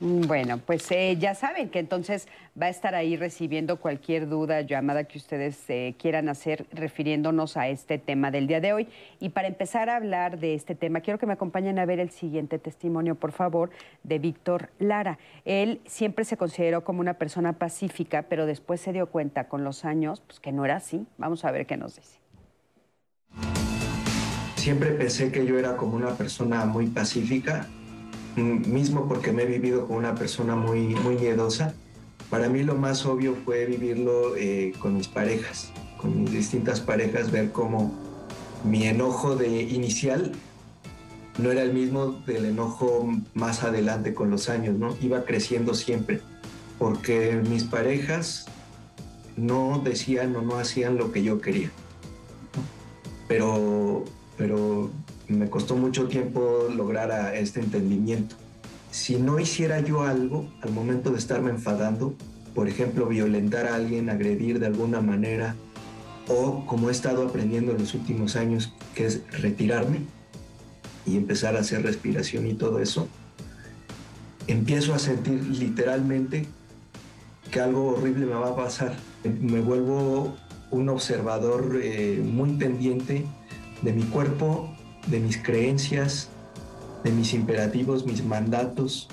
Bueno, 0.01 0.59
pues 0.59 0.89
eh, 0.93 1.17
ya 1.19 1.35
saben 1.35 1.71
que 1.71 1.81
entonces 1.81 2.29
va 2.61 2.67
a 2.67 2.69
estar 2.69 2.95
ahí 2.95 3.17
recibiendo 3.17 3.81
cualquier 3.81 4.29
duda, 4.29 4.61
llamada 4.61 5.03
que 5.05 5.19
ustedes 5.19 5.59
eh, 5.69 5.97
quieran 5.99 6.29
hacer 6.29 6.67
refiriéndonos 6.71 7.57
a 7.57 7.69
este 7.69 7.99
tema 7.99 8.31
del 8.31 8.47
día 8.47 8.61
de 8.61 8.73
hoy. 8.73 8.89
Y 9.19 9.31
para 9.31 9.49
empezar 9.49 9.91
a 9.91 9.97
hablar 9.97 10.39
de 10.39 10.55
este 10.55 10.77
tema, 10.77 11.01
quiero 11.01 11.19
que 11.19 11.27
me 11.27 11.33
acompañen 11.33 11.81
a 11.81 11.85
ver 11.85 11.99
el 11.99 12.11
siguiente 12.11 12.61
testimonio, 12.61 13.17
por 13.17 13.33
favor, 13.33 13.71
de 14.05 14.21
Víctor 14.21 14.71
Lara. 14.79 15.19
Él 15.45 15.81
siempre 15.85 16.25
se 16.25 16.37
consideró 16.37 16.85
como 16.85 17.01
una 17.01 17.15
persona 17.15 17.55
pacífica, 17.55 18.23
pero 18.29 18.47
después 18.47 18.81
se 18.81 18.93
dio 18.93 19.07
cuenta 19.09 19.49
con 19.49 19.65
los 19.65 19.85
años 19.85 20.21
pues, 20.21 20.39
que 20.39 20.53
no 20.53 20.65
era 20.65 20.77
así. 20.77 21.07
Vamos 21.17 21.45
a 21.45 21.51
ver 21.51 21.67
qué 21.67 21.77
nos 21.77 21.97
dice. 21.97 22.19
Siempre 24.55 24.91
pensé 24.93 25.33
que 25.33 25.45
yo 25.45 25.59
era 25.59 25.77
como 25.77 25.97
una 25.97 26.11
persona 26.11 26.65
muy 26.67 26.87
pacífica 26.87 27.67
mismo 28.39 29.09
porque 29.09 29.33
me 29.33 29.43
he 29.43 29.47
vivido 29.47 29.87
con 29.87 29.97
una 29.97 30.15
persona 30.15 30.57
muy, 30.57 30.95
muy 30.97 31.17
miedosa, 31.17 31.75
para 32.31 32.49
mí 32.49 32.63
lo 32.63 32.75
más 32.75 33.07
obvio 33.07 33.37
fue 33.45 33.65
vivirlo 33.65 34.37
eh, 34.37 34.73
con 34.81 34.97
mis 34.97 35.09
parejas, 35.09 35.73
con 36.01 36.23
mis 36.23 36.33
distintas 36.33 36.81
parejas, 36.81 37.31
ver 37.31 37.53
cómo 37.53 37.93
mi 38.65 38.87
enojo 38.87 39.37
de 39.37 39.63
inicial 39.63 40.33
no 41.39 41.53
era 41.53 41.63
el 41.63 41.73
mismo 41.73 42.21
del 42.27 42.47
enojo 42.47 43.09
más 43.35 43.63
adelante 43.63 44.13
con 44.13 44.31
los 44.31 44.49
años, 44.49 44.77
¿no? 44.77 44.97
Iba 45.01 45.25
creciendo 45.25 45.75
siempre, 45.75 46.21
porque 46.79 47.41
mis 47.49 47.65
parejas 47.65 48.47
no 49.37 49.81
decían 49.85 50.35
o 50.37 50.43
no 50.43 50.59
hacían 50.59 50.97
lo 50.97 51.13
que 51.13 51.23
yo 51.23 51.41
quería. 51.41 51.71
Pero, 53.29 54.05
pero 54.37 54.91
me 55.29 55.51
costó 55.51 55.77
mucho 55.77 56.09
tiempo 56.09 56.69
lograr 56.75 57.35
este 57.35 57.61
entendimiento. 57.61 58.37
Si 58.91 59.17
no 59.17 59.39
hiciera 59.39 59.81
yo 59.81 60.03
algo 60.03 60.49
al 60.63 60.73
momento 60.73 61.11
de 61.11 61.19
estarme 61.19 61.51
enfadando, 61.51 62.15
por 62.55 62.69
ejemplo, 62.69 63.07
violentar 63.07 63.67
a 63.67 63.75
alguien, 63.75 64.09
agredir 64.09 64.59
de 64.59 64.67
alguna 64.67 65.01
manera, 65.01 65.55
o 66.29 66.65
como 66.67 66.89
he 66.89 66.93
estado 66.93 67.27
aprendiendo 67.27 67.73
en 67.73 67.79
los 67.79 67.95
últimos 67.95 68.37
años, 68.37 68.73
que 68.95 69.07
es 69.07 69.23
retirarme 69.31 70.01
y 71.07 71.17
empezar 71.17 71.57
a 71.57 71.61
hacer 71.61 71.83
respiración 71.83 72.47
y 72.47 72.55
todo 72.55 72.81
eso, 72.81 73.09
empiezo 74.47 74.95
a 74.95 74.99
sentir 74.99 75.45
literalmente 75.45 76.47
que 77.51 77.61
algo 77.61 77.95
horrible 77.95 78.27
me 78.27 78.35
va 78.35 78.49
a 78.49 78.57
pasar. 78.57 78.95
Me 79.41 79.61
vuelvo 79.61 80.37
un 80.71 80.89
observador 80.89 81.79
eh, 81.83 82.23
muy 82.25 82.53
pendiente 82.55 83.25
de 83.83 83.93
mi 83.93 84.03
cuerpo 84.05 84.75
de 85.07 85.21
mis 85.21 85.39
creencias, 85.39 86.29
de 87.05 87.13
mis 87.13 87.33
imperativos, 87.35 88.05
mis 88.07 88.25
mandatos, 88.25 89.09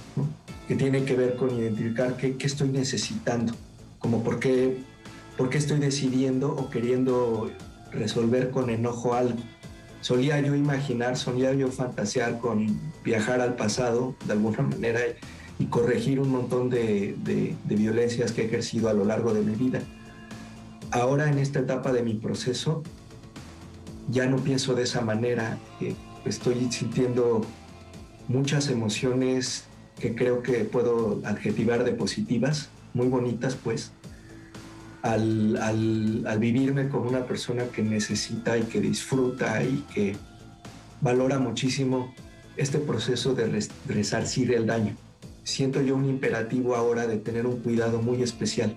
que 0.67 0.75
tiene 0.75 1.05
que 1.05 1.15
ver 1.15 1.35
con 1.35 1.51
identificar 1.57 2.17
qué, 2.17 2.35
estoy 2.39 2.69
necesitando, 2.69 3.53
como 3.99 4.23
por 4.23 4.39
qué, 4.39 4.77
por 5.37 5.49
qué 5.49 5.57
estoy 5.57 5.79
decidiendo 5.79 6.51
o 6.51 6.69
queriendo 6.69 7.51
resolver 7.91 8.49
con 8.49 8.69
enojo 8.69 9.13
algo. 9.13 9.39
Solía 10.01 10.39
yo 10.39 10.55
imaginar, 10.55 11.17
solía 11.17 11.53
yo 11.53 11.69
fantasear 11.69 12.39
con 12.39 12.79
viajar 13.03 13.41
al 13.41 13.55
pasado 13.55 14.15
de 14.25 14.33
alguna 14.33 14.61
manera 14.61 14.99
y 15.57 15.65
corregir 15.65 16.19
un 16.19 16.29
montón 16.29 16.69
de, 16.69 17.15
de, 17.23 17.55
de 17.63 17.75
violencias 17.75 18.31
que 18.31 18.43
he 18.43 18.45
ejercido 18.45 18.89
a 18.89 18.93
lo 18.93 19.05
largo 19.05 19.33
de 19.33 19.41
mi 19.41 19.55
vida. 19.55 19.81
Ahora 20.91 21.29
en 21.29 21.39
esta 21.39 21.59
etapa 21.59 21.91
de 21.91 22.03
mi 22.03 22.13
proceso 22.13 22.83
ya 24.09 24.25
no 24.27 24.37
pienso 24.37 24.75
de 24.75 24.83
esa 24.83 25.01
manera, 25.01 25.57
eh, 25.81 25.95
estoy 26.25 26.71
sintiendo 26.71 27.41
muchas 28.27 28.69
emociones 28.69 29.65
que 29.99 30.15
creo 30.15 30.41
que 30.41 30.65
puedo 30.65 31.21
adjetivar 31.25 31.83
de 31.83 31.93
positivas, 31.93 32.69
muy 32.93 33.07
bonitas 33.07 33.55
pues, 33.55 33.91
al, 35.01 35.57
al, 35.57 36.25
al, 36.27 36.39
vivirme 36.39 36.89
con 36.89 37.07
una 37.07 37.25
persona 37.25 37.65
que 37.65 37.83
necesita 37.83 38.57
y 38.57 38.63
que 38.63 38.81
disfruta 38.81 39.63
y 39.63 39.85
que 39.93 40.15
valora 41.01 41.39
muchísimo 41.39 42.13
este 42.57 42.79
proceso 42.79 43.33
de 43.33 43.67
resarcir 43.87 44.53
el 44.53 44.65
daño. 44.65 44.95
Siento 45.43 45.81
yo 45.81 45.95
un 45.95 46.05
imperativo 46.05 46.75
ahora 46.75 47.05
de 47.05 47.17
tener 47.17 47.45
un 47.45 47.59
cuidado 47.59 48.01
muy 48.01 48.23
especial, 48.23 48.73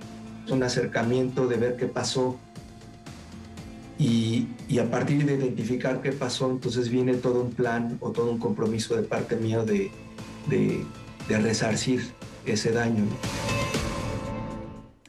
un 0.50 0.62
acercamiento 0.62 1.46
de 1.46 1.56
ver 1.56 1.76
qué 1.76 1.86
pasó 1.86 2.38
y, 3.98 4.46
y 4.68 4.78
a 4.78 4.90
partir 4.90 5.26
de 5.26 5.34
identificar 5.34 6.00
qué 6.00 6.12
pasó, 6.12 6.50
entonces 6.50 6.88
viene 6.88 7.14
todo 7.14 7.42
un 7.42 7.50
plan 7.50 7.98
o 8.00 8.10
todo 8.10 8.30
un 8.30 8.38
compromiso 8.38 8.96
de 8.96 9.02
parte 9.02 9.36
mía 9.36 9.64
de, 9.64 9.90
de, 10.46 10.84
de 11.28 11.38
resarcir 11.38 12.12
ese 12.46 12.72
daño. 12.72 13.04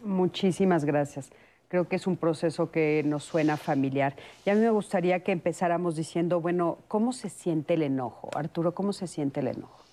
Muchísimas 0.04 0.86
gracias. 0.86 1.30
Creo 1.68 1.88
que 1.88 1.98
es 1.98 2.08
un 2.08 2.18
proceso 2.18 2.72
que 2.72 3.04
nos 3.06 3.24
suena 3.24 3.56
familiar. 3.56 4.16
Y 4.44 4.50
a 4.50 4.56
mí 4.56 4.62
me 4.62 4.72
gustaría 4.72 5.24
que 5.24 5.32
empezáramos 5.32 5.96
diciendo, 5.96 6.42
bueno, 6.42 6.80
¿cómo 6.88 7.14
se 7.14 7.30
siente 7.30 7.76
el 7.76 7.84
enojo? 7.84 8.32
Arturo, 8.34 8.74
¿cómo 8.74 8.92
se 8.92 9.06
siente 9.06 9.42
el 9.42 9.50
enojo? 9.50 9.86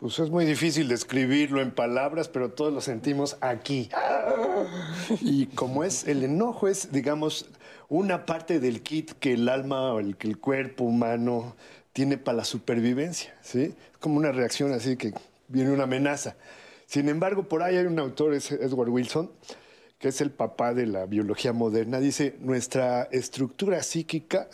Pues 0.00 0.18
es 0.18 0.28
muy 0.28 0.44
difícil 0.44 0.88
describirlo 0.88 1.62
en 1.62 1.70
palabras, 1.70 2.28
pero 2.28 2.50
todos 2.50 2.72
lo 2.74 2.80
sentimos 2.80 3.38
aquí. 3.40 3.88
Y 5.20 5.46
como 5.46 5.84
es, 5.84 6.06
el 6.08 6.24
enojo 6.24 6.66
es, 6.66 6.90
digamos, 6.90 7.48
una 7.88 8.26
parte 8.26 8.60
del 8.60 8.82
kit 8.82 9.12
que 9.12 9.34
el 9.34 9.48
alma 9.48 9.94
o 9.94 10.00
el, 10.00 10.16
que 10.16 10.28
el 10.28 10.38
cuerpo 10.38 10.84
humano 10.84 11.54
tiene 11.92 12.18
para 12.18 12.38
la 12.38 12.44
supervivencia, 12.44 13.34
¿sí? 13.42 13.74
Es 13.92 13.98
como 14.00 14.16
una 14.16 14.32
reacción 14.32 14.72
así 14.72 14.96
que 14.96 15.12
viene 15.48 15.70
una 15.70 15.84
amenaza. 15.84 16.36
Sin 16.86 17.08
embargo, 17.08 17.48
por 17.48 17.62
ahí 17.62 17.76
hay 17.76 17.86
un 17.86 17.98
autor, 17.98 18.34
Edward 18.34 18.88
Wilson, 18.88 19.30
que 19.98 20.08
es 20.08 20.20
el 20.20 20.30
papá 20.30 20.74
de 20.74 20.86
la 20.86 21.06
biología 21.06 21.52
moderna, 21.52 22.00
dice, 22.00 22.36
nuestra 22.40 23.04
estructura 23.04 23.82
psíquica, 23.82 24.48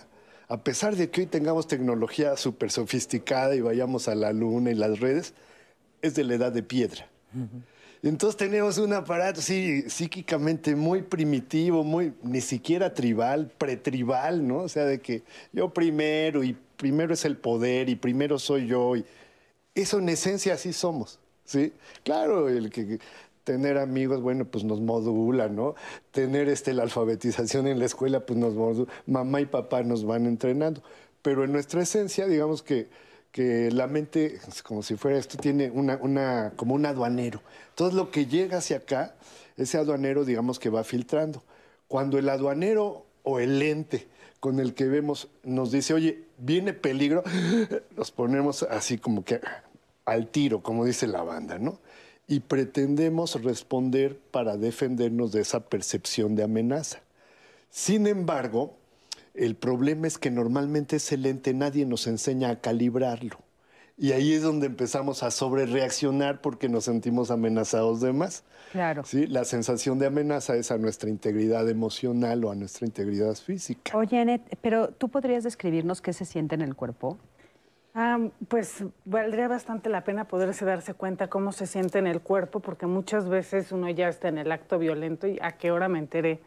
a 0.49 0.63
pesar 0.63 0.97
de 0.97 1.11
que 1.11 1.23
hoy 1.23 1.27
tengamos 1.27 1.67
tecnología 1.67 2.37
súper 2.37 2.71
sofisticada 2.71 3.55
y 3.55 3.61
vayamos 3.61 4.09
a 4.09 4.15
la 4.15 4.33
luna 4.33 4.71
y 4.71 4.75
las 4.75 5.01
redes, 5.01 5.35
es 6.03 6.15
de 6.15 6.25
la 6.25 6.35
edad 6.35 6.53
de 6.53 6.63
piedra. 6.63 7.09
Uh. 7.35 7.61
Entonces 8.03 8.37
tenemos 8.37 8.79
un 8.79 8.95
aparato 8.95 9.43
sí, 9.43 9.83
psíquicamente 9.91 10.75
muy 10.75 11.03
primitivo, 11.03 11.85
muy, 11.85 12.15
ni 12.23 12.41
siquiera 12.41 12.95
tribal, 12.95 13.53
pretribal, 13.59 14.47
¿no? 14.47 14.61
O 14.61 14.69
sea, 14.69 14.87
de 14.87 15.01
que 15.01 15.23
yo 15.53 15.69
primero 15.69 16.43
y 16.43 16.57
primero 16.77 17.13
es 17.13 17.27
el 17.27 17.37
poder 17.37 17.91
y 17.91 17.97
primero 17.97 18.39
soy 18.39 18.67
yo. 18.67 18.97
Y 18.97 19.05
eso 19.75 19.99
en 19.99 20.09
esencia 20.09 20.55
así 20.55 20.73
somos, 20.73 21.19
¿sí? 21.45 21.73
Claro, 22.03 22.49
el 22.49 22.71
que 22.71 22.99
tener 23.45 23.77
amigos, 23.77 24.23
bueno, 24.23 24.47
pues 24.47 24.65
nos 24.65 24.81
modula, 24.81 25.49
¿no? 25.49 25.75
Tener 26.11 26.49
este, 26.49 26.73
la 26.73 26.85
alfabetización 26.85 27.67
en 27.67 27.79
la 27.79 27.85
escuela, 27.85 28.21
pues 28.21 28.39
nos 28.39 28.55
modula. 28.55 28.91
Mamá 29.07 29.43
y 29.43 29.47
papá 29.47 29.83
nos 29.83 30.05
van 30.05 30.25
entrenando. 30.25 30.83
Pero 31.21 31.45
en 31.45 31.53
nuestra 31.53 31.83
esencia, 31.83 32.27
digamos 32.27 32.63
que, 32.63 32.89
que 33.33 33.71
la 33.71 33.87
mente, 33.87 34.41
como 34.65 34.83
si 34.83 34.97
fuera 34.97 35.19
esto, 35.19 35.37
tiene 35.37 35.71
una, 35.71 35.97
una, 35.97 36.53
como 36.57 36.75
un 36.75 36.87
aduanero. 36.87 37.43
Todo 37.75 37.93
lo 37.93 38.11
que 38.11 38.27
llega 38.27 38.59
hacia 38.59 38.79
acá, 38.79 39.15
ese 39.57 39.79
aduanero, 39.79 40.25
digamos 40.25 40.59
que 40.59 40.71
va 40.71 40.85
filtrando. 40.85 41.43
Cuando 41.89 42.19
el 42.19 42.29
aduanero 42.29 43.07
o 43.23 43.41
el 43.41 43.61
ente 43.63 44.09
con 44.41 44.59
el 44.59 44.75
que 44.75 44.87
vemos 44.87 45.29
nos 45.43 45.71
dice, 45.71 45.95
oye, 45.95 46.25
viene 46.39 46.73
peligro, 46.73 47.23
nos 47.97 48.11
ponemos 48.11 48.63
así 48.65 48.99
como 48.99 49.25
que 49.25 49.41
al 50.05 50.29
tiro, 50.29 50.63
como 50.63 50.85
dice 50.85 51.07
la 51.07 51.23
banda, 51.23 51.59
¿no? 51.59 51.79
y 52.31 52.39
pretendemos 52.39 53.43
responder 53.43 54.17
para 54.17 54.57
defendernos 54.57 55.33
de 55.33 55.41
esa 55.41 55.69
percepción 55.69 56.37
de 56.37 56.45
amenaza. 56.45 57.01
Sin 57.71 58.07
embargo, 58.07 58.77
el 59.35 59.57
problema 59.57 60.07
es 60.07 60.19
que 60.19 60.31
normalmente 60.31 60.97
ese 60.97 61.17
lente 61.17 61.55
nadie 61.55 61.87
nos 61.87 62.07
enseña 62.07 62.51
a 62.51 62.61
calibrarlo. 62.61 63.39
Y 63.97 64.13
ahí 64.13 64.33
es 64.33 64.43
donde 64.43 64.67
empezamos 64.67 65.23
a 65.23 65.31
sobrereaccionar 65.31 66.41
porque 66.41 66.71
nos 66.71 66.85
sentimos 66.85 67.31
amenazados 67.31 68.01
de 68.01 68.15
más. 68.15 68.45
Claro. 68.73 69.05
¿Sí? 69.05 69.27
La 69.27 69.45
sensación 69.45 69.99
de 69.99 70.07
amenaza 70.07 70.57
es 70.57 70.71
a 70.71 70.79
nuestra 70.79 71.11
integridad 71.11 71.69
emocional 71.69 72.43
o 72.45 72.51
a 72.51 72.55
nuestra 72.55 72.87
integridad 72.87 73.35
física. 73.35 73.95
Oye, 73.95 74.19
Anet, 74.19 74.41
pero 74.63 74.89
¿tú 74.89 75.11
podrías 75.11 75.45
describirnos 75.45 76.01
qué 76.01 76.15
se 76.15 76.25
siente 76.25 76.55
en 76.55 76.63
el 76.63 76.77
cuerpo? 76.77 77.19
Ah, 77.93 78.19
pues 78.49 78.85
valdría 79.05 79.49
bastante 79.49 79.91
la 79.91 80.03
pena 80.03 80.27
poderse 80.27 80.65
darse 80.65 80.95
cuenta 80.95 81.29
cómo 81.29 81.53
se 81.53 81.67
siente 81.67 81.99
en 81.99 82.07
el 82.07 82.23
cuerpo, 82.23 82.61
porque 82.61 82.87
muchas 82.87 83.29
veces 83.29 83.71
uno 83.71 83.91
ya 83.91 84.09
está 84.09 84.29
en 84.29 84.39
el 84.39 84.51
acto 84.51 84.79
violento 84.79 85.27
y 85.27 85.39
a 85.43 85.53
qué 85.59 85.73
hora 85.73 85.89
me 85.89 85.99
enteré. 85.99 86.41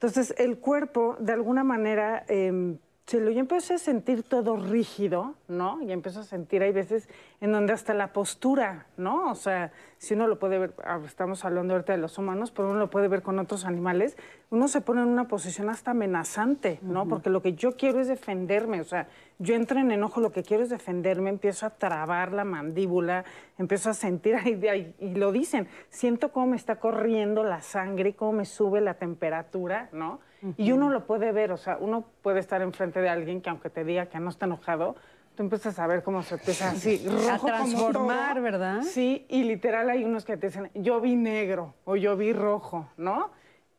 Entonces, 0.00 0.32
el 0.38 0.58
cuerpo, 0.60 1.16
de 1.18 1.32
alguna 1.32 1.64
manera, 1.64 2.24
eh, 2.28 2.78
se 3.08 3.20
lo, 3.20 3.30
yo 3.30 3.40
empecé 3.40 3.72
a 3.72 3.78
sentir 3.78 4.22
todo 4.22 4.58
rígido, 4.58 5.34
¿no? 5.48 5.80
Y 5.80 5.92
empiezo 5.92 6.20
a 6.20 6.24
sentir, 6.24 6.62
hay 6.62 6.72
veces 6.72 7.08
en 7.40 7.52
donde 7.52 7.72
hasta 7.72 7.94
la 7.94 8.12
postura, 8.12 8.84
¿no? 8.98 9.30
O 9.30 9.34
sea, 9.34 9.72
si 9.96 10.12
uno 10.12 10.26
lo 10.26 10.38
puede 10.38 10.58
ver, 10.58 10.74
estamos 11.06 11.42
hablando 11.46 11.72
ahorita 11.72 11.94
de 11.94 11.98
los 12.00 12.18
humanos, 12.18 12.50
pero 12.50 12.68
uno 12.68 12.78
lo 12.78 12.90
puede 12.90 13.08
ver 13.08 13.22
con 13.22 13.38
otros 13.38 13.64
animales, 13.64 14.18
uno 14.50 14.68
se 14.68 14.82
pone 14.82 15.00
en 15.00 15.08
una 15.08 15.26
posición 15.26 15.70
hasta 15.70 15.92
amenazante, 15.92 16.80
¿no? 16.82 17.04
Uh 17.04 17.06
-huh. 17.06 17.08
Porque 17.08 17.30
lo 17.30 17.40
que 17.40 17.54
yo 17.54 17.78
quiero 17.78 17.98
es 17.98 18.08
defenderme, 18.08 18.82
o 18.82 18.84
sea, 18.84 19.08
yo 19.38 19.54
entro 19.54 19.80
en 19.80 19.90
enojo, 19.90 20.20
lo 20.20 20.30
que 20.30 20.42
quiero 20.42 20.62
es 20.62 20.68
defenderme, 20.68 21.30
empiezo 21.30 21.64
a 21.64 21.70
trabar 21.70 22.32
la 22.32 22.44
mandíbula, 22.44 23.24
empiezo 23.56 23.88
a 23.88 23.94
sentir, 23.94 24.36
y, 24.44 24.94
y 25.02 25.14
lo 25.14 25.32
dicen, 25.32 25.66
siento 25.88 26.30
cómo 26.30 26.48
me 26.48 26.56
está 26.56 26.76
corriendo 26.76 27.42
la 27.42 27.62
sangre, 27.62 28.12
cómo 28.14 28.32
me 28.32 28.44
sube 28.44 28.82
la 28.82 28.98
temperatura, 28.98 29.88
¿no? 29.92 30.20
Uh 30.42 30.48
-huh. 30.48 30.54
Y 30.56 30.72
uno 30.72 30.90
lo 30.90 31.06
puede 31.06 31.32
ver, 31.32 31.52
o 31.52 31.56
sea, 31.56 31.78
uno 31.80 32.04
puede 32.22 32.40
estar 32.40 32.62
enfrente 32.62 33.00
de 33.00 33.08
alguien 33.08 33.40
que 33.40 33.50
aunque 33.50 33.70
te 33.70 33.84
diga 33.84 34.06
que 34.06 34.18
no 34.20 34.30
está 34.30 34.46
enojado, 34.46 34.96
tú 35.38 35.44
empiezas 35.44 35.78
a 35.78 35.86
ver 35.86 36.02
cómo 36.02 36.22
se 36.22 36.34
empieza 36.34 36.70
así, 36.70 37.06
rojo 37.06 37.46
a 37.46 37.50
transformar, 37.56 38.34
todo. 38.34 38.42
¿verdad? 38.42 38.82
Sí, 38.82 39.24
y 39.28 39.44
literal 39.44 39.88
hay 39.88 40.04
unos 40.04 40.24
que 40.24 40.36
te 40.36 40.48
dicen, 40.48 40.70
yo 40.74 41.00
vi 41.00 41.14
negro 41.14 41.74
o 41.84 41.94
yo 41.94 42.16
vi 42.16 42.32
rojo, 42.32 42.88
¿no? 42.96 43.30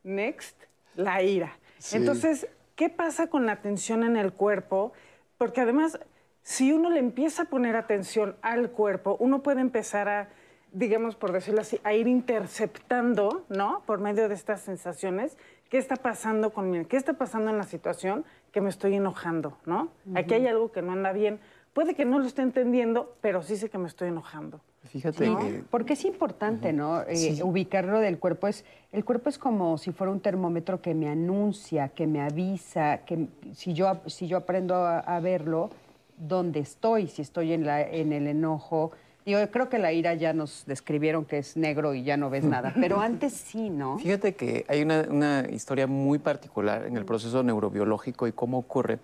Next, 0.04 0.56
la 0.96 1.22
ira. 1.22 1.58
Sí. 1.78 1.98
Entonces, 1.98 2.48
¿qué 2.76 2.90
pasa 2.90 3.28
con 3.28 3.46
la 3.46 3.58
tensión 3.58 4.04
en 4.04 4.16
el 4.16 4.32
cuerpo? 4.32 4.94
Porque 5.38 5.60
además, 5.60 6.00
si 6.44 6.72
uno 6.72 6.90
le 6.90 7.00
empieza 7.00 7.44
a 7.44 7.46
poner 7.46 7.76
atención 7.76 8.38
al 8.42 8.72
cuerpo, 8.72 9.18
uno 9.20 9.44
puede 9.44 9.60
empezar 9.60 10.08
a, 10.08 10.30
digamos, 10.72 11.16
por 11.16 11.34
decirlo 11.34 11.60
así, 11.60 11.82
a 11.84 11.94
ir 11.94 12.08
interceptando, 12.08 13.46
¿no? 13.50 13.84
Por 13.86 14.00
medio 14.00 14.30
de 14.30 14.36
estas 14.36 14.62
sensaciones, 14.62 15.38
qué 15.70 15.78
está 15.78 15.96
pasando 15.96 16.52
conmigo, 16.52 16.88
qué 16.88 16.98
está 16.98 17.14
pasando 17.14 17.50
en 17.52 17.58
la 17.58 17.64
situación 17.64 18.26
que 18.52 18.62
me 18.62 18.70
estoy 18.70 18.96
enojando, 18.96 19.58
¿no? 19.66 19.90
Uh 20.06 20.14
-huh. 20.14 20.20
Aquí 20.20 20.34
hay 20.34 20.48
algo 20.48 20.72
que 20.72 20.82
no 20.82 20.92
anda 20.92 21.14
bien. 21.14 21.40
Puede 21.74 21.94
que 21.94 22.04
no 22.04 22.20
lo 22.20 22.26
esté 22.26 22.42
entendiendo, 22.42 23.16
pero 23.22 23.44
sí 23.44 23.56
sé 23.56 23.70
que 23.70 23.78
me 23.78 23.88
estoy 23.88 24.08
enojando. 24.08 24.60
Fíjate 24.86 25.28
¿no? 25.28 25.40
que... 25.40 25.64
Porque 25.70 25.94
es 25.94 26.04
importante, 26.06 26.70
uh 26.70 26.72
-huh. 26.72 26.76
¿no? 26.76 27.02
Eh, 27.04 27.16
sí. 27.16 27.44
Ubicarlo 27.44 28.00
del 28.00 28.18
cuerpo. 28.18 28.48
Es, 28.48 28.66
el 28.92 29.06
cuerpo 29.06 29.30
es 29.30 29.38
como 29.38 29.78
si 29.78 29.92
fuera 29.92 30.12
un 30.12 30.20
termómetro 30.20 30.82
que 30.82 30.96
me 30.96 31.10
anuncia, 31.10 31.90
que 31.90 32.08
me 32.08 32.22
avisa, 32.22 33.00
que 33.06 33.28
si 33.54 33.74
yo, 33.74 34.00
si 34.08 34.28
yo 34.28 34.38
aprendo 34.38 34.76
a, 34.76 35.00
a 35.00 35.20
verlo, 35.20 35.70
dónde 36.18 36.60
estoy, 36.60 37.08
si 37.08 37.22
estoy 37.22 37.54
en, 37.54 37.66
la, 37.66 37.82
en 37.82 38.12
el 38.14 38.28
enojo. 38.28 38.92
Yo 39.30 39.52
creo 39.52 39.70
que 39.70 39.80
la 39.80 39.94
ira 39.94 40.14
ya 40.16 40.34
nos 40.34 40.66
describieron 40.66 41.26
que 41.26 41.38
es 41.38 41.56
negro 41.56 41.94
y 41.94 42.04
ya 42.04 42.18
no 42.18 42.30
ves 42.30 42.44
nada, 42.44 42.74
pero 42.80 43.00
antes 43.00 43.34
sí, 43.34 43.70
¿no? 43.70 44.00
Fíjate 44.00 44.36
que 44.36 44.66
hay 44.68 44.82
una, 44.82 45.06
una 45.10 45.48
historia 45.50 45.88
muy 45.88 46.20
particular 46.20 46.86
en 46.86 46.98
el 46.98 47.06
proceso 47.06 47.44
neurobiológico 47.44 48.28
y 48.28 48.32
cómo 48.32 48.58
ocurre 48.58 49.00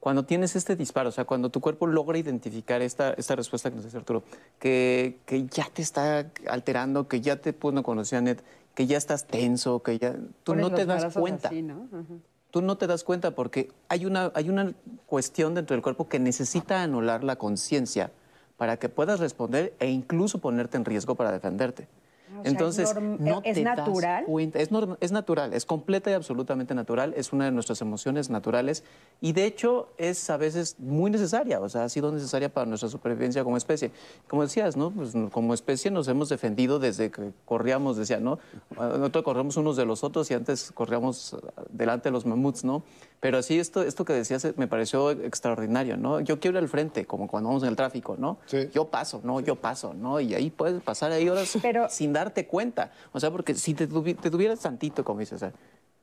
cuando 0.00 0.24
tienes 0.24 0.54
este 0.54 0.76
disparo, 0.76 1.08
o 1.08 1.12
sea, 1.12 1.24
cuando 1.24 1.50
tu 1.50 1.60
cuerpo 1.60 1.86
logra 1.86 2.18
identificar 2.18 2.82
esta, 2.82 3.14
esta 3.14 3.34
respuesta 3.34 3.68
que 3.68 3.76
nos 3.76 3.84
dice 3.84 3.96
Arturo, 3.96 4.22
que, 4.58 5.18
que 5.26 5.46
ya 5.46 5.66
te 5.72 5.82
está 5.82 6.30
alterando, 6.48 7.08
que 7.08 7.20
ya 7.20 7.36
te 7.36 7.52
puso 7.52 7.82
con 7.82 7.98
Net, 7.98 8.42
que 8.74 8.86
ya 8.86 8.96
estás 8.96 9.26
tenso, 9.26 9.82
que 9.82 9.98
ya... 9.98 10.14
Tú 10.44 10.54
no 10.54 10.72
te 10.72 10.86
das 10.86 11.12
cuenta. 11.14 11.48
Así, 11.48 11.62
¿no? 11.62 11.88
uh 11.90 11.96
-huh. 11.96 12.20
Tú 12.50 12.62
no 12.62 12.78
te 12.78 12.86
das 12.86 13.04
cuenta 13.04 13.32
porque 13.32 13.70
hay 13.88 14.06
una, 14.06 14.30
hay 14.34 14.48
una 14.48 14.72
cuestión 15.04 15.54
dentro 15.54 15.74
del 15.74 15.82
cuerpo 15.82 16.08
que 16.08 16.18
necesita 16.18 16.82
anular 16.82 17.22
la 17.24 17.36
conciencia 17.36 18.10
para 18.58 18.76
que 18.76 18.88
puedas 18.90 19.20
responder 19.20 19.72
e 19.78 19.88
incluso 19.88 20.38
ponerte 20.40 20.76
en 20.76 20.84
riesgo 20.84 21.14
para 21.14 21.32
defenderte. 21.32 21.88
O 22.28 22.42
sea, 22.42 22.50
Entonces, 22.52 22.90
es 22.90 22.94
norm- 22.96 23.16
no 23.18 23.40
¿es 23.42 23.54
te 23.54 23.64
das 23.64 23.76
natural? 23.78 24.24
cuenta. 24.26 24.58
Es, 24.60 24.68
es 25.00 25.12
natural, 25.12 25.54
es 25.54 25.64
completa 25.64 26.10
y 26.10 26.14
absolutamente 26.14 26.74
natural, 26.74 27.14
es 27.16 27.32
una 27.32 27.46
de 27.46 27.50
nuestras 27.52 27.80
emociones 27.80 28.30
naturales 28.30 28.84
y 29.20 29.32
de 29.32 29.46
hecho 29.46 29.88
es 29.96 30.28
a 30.28 30.36
veces 30.36 30.76
muy 30.78 31.10
necesaria, 31.10 31.58
o 31.58 31.68
sea, 31.68 31.84
ha 31.84 31.88
sido 31.88 32.12
necesaria 32.12 32.48
para 32.52 32.66
nuestra 32.66 32.88
supervivencia 32.90 33.42
como 33.44 33.56
especie. 33.56 33.90
Como 34.28 34.42
decías, 34.42 34.76
¿no? 34.76 34.90
Pues 34.90 35.14
como 35.32 35.54
especie 35.54 35.90
nos 35.90 36.06
hemos 36.06 36.28
defendido 36.28 36.78
desde 36.78 37.10
que 37.10 37.32
corríamos, 37.44 37.96
decía, 37.96 38.20
¿no? 38.20 38.38
Nosotros 38.76 39.24
corríamos 39.24 39.56
unos 39.56 39.76
de 39.76 39.86
los 39.86 40.04
otros 40.04 40.30
y 40.30 40.34
antes 40.34 40.70
corríamos 40.72 41.34
delante 41.70 42.08
de 42.08 42.12
los 42.12 42.26
mamuts, 42.26 42.62
¿no? 42.62 42.82
Pero 43.20 43.42
sí, 43.42 43.58
esto, 43.58 43.82
esto 43.82 44.04
que 44.04 44.12
decías 44.12 44.44
eh, 44.44 44.54
me 44.56 44.68
pareció 44.68 45.10
extraordinario, 45.10 45.96
¿no? 45.96 46.20
Yo 46.20 46.38
quiero 46.38 46.58
ir 46.58 46.62
al 46.62 46.68
frente, 46.68 47.04
como 47.04 47.26
cuando 47.26 47.48
vamos 47.48 47.64
en 47.64 47.70
el 47.70 47.76
tráfico, 47.76 48.16
¿no? 48.18 48.38
Sí. 48.46 48.68
Yo 48.72 48.86
paso, 48.88 49.20
¿no? 49.24 49.40
Yo 49.40 49.56
paso, 49.56 49.92
¿no? 49.92 50.20
Y 50.20 50.34
ahí 50.34 50.50
puedes 50.50 50.80
pasar 50.82 51.10
ahí 51.10 51.28
horas 51.28 51.58
Pero- 51.60 51.88
sin 51.88 52.12
darte 52.12 52.46
cuenta. 52.46 52.92
O 53.12 53.18
sea, 53.18 53.30
porque 53.32 53.54
si 53.54 53.74
te, 53.74 53.88
tuvi- 53.88 54.16
te 54.16 54.30
tuvieras 54.30 54.60
tantito, 54.60 55.02
como 55.04 55.18
dices, 55.20 55.34
o 55.34 55.38
sea, 55.38 55.52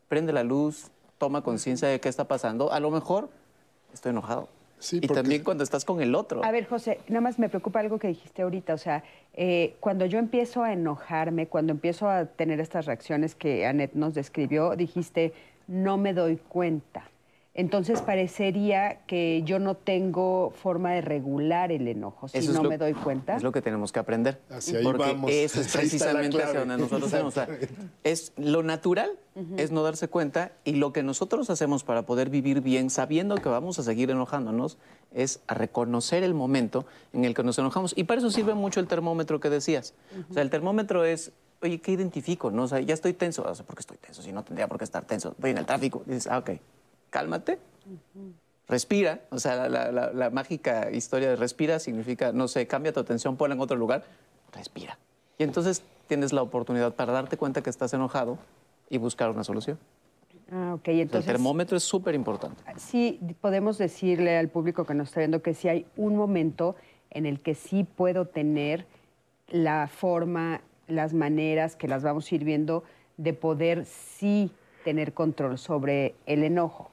prende 0.10 0.34
la 0.34 0.44
luz, 0.44 0.88
toma 1.18 1.42
conciencia 1.42 1.88
de 1.88 2.02
qué 2.02 2.10
está 2.10 2.26
pasando, 2.28 2.74
a 2.74 2.80
lo 2.82 2.92
mejor 2.92 3.30
estoy 3.94 4.10
enojado. 4.10 4.50
Sí, 4.78 4.98
y 4.98 5.08
porque- 5.08 5.14
también 5.22 5.44
cuando 5.46 5.64
estás 5.64 5.86
con 5.86 6.02
el 6.02 6.14
otro. 6.16 6.44
A 6.44 6.52
ver, 6.52 6.68
José, 6.68 7.00
nada 7.08 7.22
más 7.22 7.40
me 7.40 7.48
preocupa 7.48 7.80
algo 7.80 7.98
que 7.98 8.10
dijiste 8.10 8.42
ahorita. 8.42 8.74
O 8.74 8.78
sea, 8.78 9.06
eh, 9.34 9.78
cuando 9.80 10.06
yo 10.06 10.20
empiezo 10.20 10.64
a 10.64 10.74
enojarme, 10.74 11.48
cuando 11.48 11.72
empiezo 11.72 12.10
a 12.10 12.26
tener 12.26 12.60
estas 12.60 12.86
reacciones 12.86 13.36
que 13.36 13.66
Anet 13.66 13.94
nos 13.94 14.14
describió, 14.14 14.76
dijiste, 14.76 15.34
no 15.68 15.98
me 15.98 16.14
doy 16.14 16.38
cuenta. 16.38 17.04
Entonces 17.58 18.02
parecería 18.02 18.98
que 19.08 19.42
yo 19.46 19.60
no 19.60 19.76
tengo 19.76 20.52
forma 20.62 20.92
de 20.92 21.00
regular 21.00 21.72
el 21.72 21.88
enojo 21.88 22.28
si 22.28 22.40
Eso 22.40 22.52
no 22.52 22.64
lo- 22.64 22.70
me 22.70 22.78
doy 22.78 22.94
cuenta. 22.94 23.38
Es 23.38 23.44
lo 23.44 23.54
que 23.54 23.62
tenemos 23.62 23.94
que 23.94 24.00
aprender. 24.00 24.42
Hacia 24.50 24.80
ahí 24.80 24.84
porque 24.84 25.04
vamos. 25.04 25.32
eso 25.32 25.62
es 25.62 25.74
precisamente 25.74 26.44
hacia 26.44 26.60
donde 26.60 26.78
nosotros 26.78 27.10
tenemos. 27.10 27.32
O 27.32 27.36
sea, 27.36 27.44
Exactamente. 27.46 27.92
es 28.04 28.34
lo 28.36 28.62
natural 28.62 29.12
es 29.58 29.72
no 29.72 29.84
darse 29.84 30.08
cuenta 30.08 30.52
y 30.64 30.76
lo 30.76 30.94
que 30.94 31.04
nosotros 31.04 31.50
hacemos 31.50 31.84
para 31.84 32.04
poder 32.06 32.30
vivir 32.30 32.62
bien, 32.62 32.90
sabiendo 32.90 33.36
que 33.36 33.48
vamos 33.50 33.80
a 33.80 33.84
seguir 33.84 34.10
enojándonos, 34.10 34.78
es 35.14 35.42
a 35.48 35.54
reconocer 35.54 36.24
el 36.24 36.34
momento 36.34 36.86
en 37.14 37.26
el 37.26 37.34
que 37.34 37.44
nos 37.44 37.58
enojamos. 37.60 37.94
Y 37.98 38.04
para 38.06 38.20
eso 38.20 38.32
sirve 38.32 38.54
mucho 38.54 38.80
el 38.82 38.88
termómetro 38.88 39.40
que 39.42 39.50
decías. 39.50 39.94
O 40.30 40.34
sea, 40.34 40.42
el 40.42 40.50
termómetro 40.50 41.04
es, 41.06 41.32
oye, 41.62 41.80
¿qué 41.80 41.92
identifico? 41.92 42.52
No? 42.52 42.64
O 42.64 42.68
sea, 42.68 42.80
ya 42.80 42.94
estoy 42.94 43.14
tenso. 43.14 43.44
O 43.44 43.56
sea, 43.56 43.66
¿por 43.66 43.76
qué 43.76 43.82
estoy 43.82 43.98
tenso? 43.98 44.22
Si 44.22 44.32
no 44.32 44.44
tendría 44.44 44.68
por 44.68 44.78
qué 44.78 44.84
estar 44.84 45.06
tenso. 45.06 45.36
Voy 45.38 45.52
en 45.52 45.58
el 45.58 45.66
tráfico. 45.66 46.04
Dices, 46.06 46.28
ah, 46.28 46.38
ok, 46.40 46.52
cálmate. 47.10 47.60
Respira, 48.68 49.22
o 49.30 49.38
sea, 49.38 49.70
la, 49.70 49.92
la- 49.92 50.12
la- 50.12 50.30
mágica 50.32 50.90
historia 50.92 51.30
de 51.30 51.36
respira 51.36 51.78
significa, 51.80 52.32
no 52.32 52.48
sé, 52.48 52.66
cambia 52.66 52.92
tu 52.92 53.00
atención, 53.00 53.38
ponla 53.38 53.54
en 53.54 53.62
otro 53.62 53.78
lugar, 53.78 54.04
respira. 54.54 54.98
Y 55.38 55.44
entonces 55.44 55.84
tienes 56.08 56.34
la 56.34 56.42
oportunidad 56.42 56.96
para 56.96 57.14
darte 57.14 57.38
cuenta 57.38 57.62
que 57.62 57.70
estás 57.70 57.94
enojado 57.94 58.40
y 58.90 58.98
buscar 58.98 59.30
una 59.30 59.44
solución. 59.44 59.78
Ah, 60.52 60.74
ok, 60.76 60.88
el 60.88 61.00
entonces 61.02 61.28
termómetro 61.28 61.78
es 61.78 61.84
súper 61.84 62.16
importante. 62.16 62.64
sí 62.78 63.20
podemos 63.40 63.78
decirle 63.78 64.36
al 64.38 64.50
público 64.50 64.84
que 64.86 64.94
nos 64.96 65.10
está 65.10 65.20
viendo 65.20 65.42
que 65.44 65.54
sí 65.54 65.68
hay 65.68 65.86
un 65.96 66.16
momento 66.16 66.76
en 67.12 67.26
el 67.28 67.40
que 67.42 67.54
sí 67.56 67.84
puedo 67.84 68.26
tener 68.26 68.88
la 69.50 69.88
forma, 69.88 70.62
las 70.88 71.14
maneras 71.14 71.76
que 71.76 71.88
las 71.88 72.04
vamos 72.04 72.32
a 72.32 72.36
ir 72.36 72.44
viendo 72.44 72.84
de 73.18 73.34
poder 73.34 73.86
sí 73.86 74.52
tener 74.84 75.14
control 75.14 75.58
sobre 75.58 76.16
el 76.26 76.44
enojo. 76.44 76.92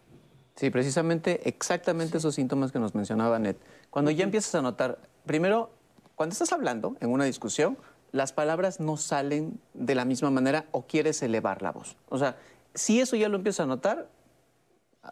Sí, 0.56 0.70
precisamente, 0.70 1.48
exactamente 1.48 2.18
esos 2.18 2.34
síntomas 2.34 2.72
que 2.72 2.78
nos 2.78 2.94
mencionaba 2.94 3.38
Net. 3.38 3.56
Cuando 3.90 4.10
ya 4.10 4.24
empiezas 4.24 4.54
a 4.54 4.62
notar, 4.62 4.98
primero, 5.26 5.70
cuando 6.14 6.32
estás 6.32 6.52
hablando 6.52 6.96
en 7.00 7.10
una 7.10 7.24
discusión, 7.24 7.76
las 8.12 8.32
palabras 8.32 8.78
no 8.78 8.96
salen 8.96 9.58
de 9.74 9.94
la 9.94 10.04
misma 10.04 10.30
manera 10.30 10.66
o 10.70 10.82
quieres 10.82 11.22
elevar 11.22 11.62
la 11.62 11.72
voz. 11.72 11.96
O 12.08 12.18
sea, 12.18 12.36
si 12.74 13.00
eso 13.00 13.16
ya 13.16 13.28
lo 13.28 13.36
empiezas 13.36 13.64
a 13.64 13.66
notar, 13.66 14.08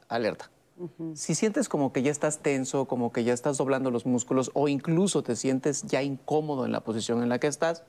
alerta. 0.09 0.51
Si 1.14 1.35
sientes 1.35 1.69
como 1.69 1.93
que 1.93 2.03
ya 2.03 2.11
estás 2.11 2.38
tenso, 2.38 2.87
como 2.87 3.12
que 3.12 3.23
ya 3.23 3.35
estás 3.35 3.59
doblando 3.59 3.90
los 3.90 4.07
músculos 4.07 4.51
o 4.55 4.66
incluso 4.69 5.23
te 5.23 5.37
sientes 5.37 5.83
ya 5.83 6.03
incómodo 6.03 6.64
en 6.64 6.73
la 6.73 6.81
posición 6.81 7.23
en 7.23 7.29
la 7.29 7.38
que 7.38 7.49
estás, 7.49 7.83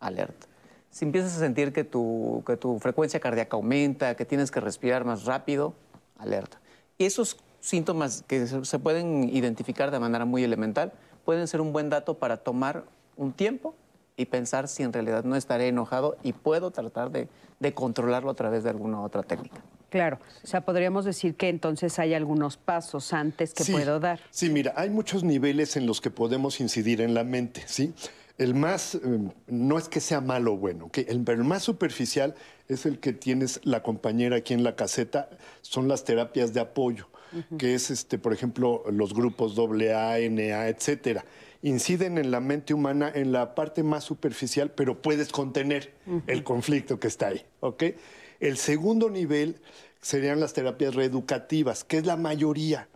alerta. 0.00 0.46
Si 0.90 1.04
empiezas 1.04 1.36
a 1.36 1.40
sentir 1.40 1.72
que 1.72 1.84
tu, 1.84 2.42
que 2.46 2.56
tu 2.56 2.78
frecuencia 2.78 3.20
cardíaca 3.20 3.56
aumenta, 3.56 4.14
que 4.14 4.24
tienes 4.24 4.50
que 4.50 4.60
respirar 4.60 5.04
más 5.04 5.24
rápido, 5.24 5.74
alerta. 6.18 6.58
Y 6.98 7.04
esos 7.04 7.36
síntomas 7.60 8.24
que 8.26 8.46
se 8.46 8.78
pueden 8.78 9.28
identificar 9.28 9.90
de 9.90 9.98
manera 9.98 10.24
muy 10.24 10.44
elemental 10.44 10.92
pueden 11.24 11.48
ser 11.48 11.60
un 11.60 11.72
buen 11.72 11.90
dato 11.90 12.14
para 12.14 12.38
tomar 12.38 12.84
un 13.16 13.32
tiempo 13.32 13.74
y 14.16 14.26
pensar 14.26 14.68
si 14.68 14.82
en 14.82 14.92
realidad 14.92 15.24
no 15.24 15.36
estaré 15.36 15.68
enojado 15.68 16.16
y 16.22 16.32
puedo 16.32 16.70
tratar 16.70 17.10
de, 17.10 17.28
de 17.60 17.74
controlarlo 17.74 18.30
a 18.30 18.34
través 18.34 18.64
de 18.64 18.70
alguna 18.70 19.02
otra 19.02 19.22
técnica. 19.22 19.60
Claro, 19.90 20.18
o 20.42 20.46
sea, 20.46 20.62
podríamos 20.62 21.04
decir 21.04 21.36
que 21.36 21.48
entonces 21.48 21.98
hay 21.98 22.14
algunos 22.14 22.56
pasos 22.56 23.12
antes 23.12 23.54
que 23.54 23.64
Sí, 23.64 23.72
puedo 23.72 24.00
dar. 24.00 24.20
Sí, 24.30 24.50
mira, 24.50 24.72
hay 24.76 24.90
muchos 24.90 25.22
niveles 25.22 25.76
en 25.76 25.86
los 25.86 26.00
que 26.00 26.10
podemos 26.10 26.60
incidir 26.60 27.00
en 27.00 27.14
la 27.14 27.24
mente, 27.24 27.62
¿sí? 27.66 27.94
El 28.38 28.54
más, 28.54 28.96
eh, 28.96 29.00
no 29.46 29.78
es 29.78 29.88
que 29.88 30.00
sea 30.00 30.20
malo 30.20 30.54
o 30.54 30.56
bueno, 30.56 30.90
el, 30.94 31.20
pero 31.24 31.40
el 31.40 31.48
más 31.48 31.62
superficial 31.62 32.34
es 32.68 32.84
el 32.84 32.98
que 32.98 33.12
tienes 33.12 33.60
la 33.64 33.82
compañera 33.82 34.36
aquí 34.36 34.52
en 34.52 34.62
la 34.62 34.76
caseta, 34.76 35.30
son 35.62 35.88
las 35.88 36.04
terapias 36.04 36.52
de 36.52 36.60
apoyo, 36.60 37.08
que 37.58 37.74
es, 37.74 37.90
este, 37.90 38.18
por 38.18 38.32
ejemplo, 38.32 38.84
los 38.90 39.14
grupos 39.14 39.58
AA, 39.58 40.18
NA, 40.30 40.68
etcétera. 40.68 41.24
Inciden 41.62 42.18
en 42.18 42.30
la 42.30 42.40
mente 42.40 42.72
humana 42.74 43.10
en 43.14 43.32
la 43.32 43.54
parte 43.54 43.82
más 43.82 44.04
superficial, 44.04 44.70
pero 44.70 45.00
puedes 45.02 45.32
contener 45.32 45.92
el 46.26 46.44
conflicto 46.44 47.00
que 47.00 47.08
está 47.08 47.28
ahí, 47.28 47.44
¿ok? 47.60 47.84
El 48.40 48.58
segundo 48.58 49.10
nivel 49.10 49.56
serían 50.00 50.40
las 50.40 50.52
terapias 50.52 50.94
reeducativas, 50.94 51.84
que 51.84 51.98
es 51.98 52.06
la 52.06 52.16
mayoría. 52.16 52.88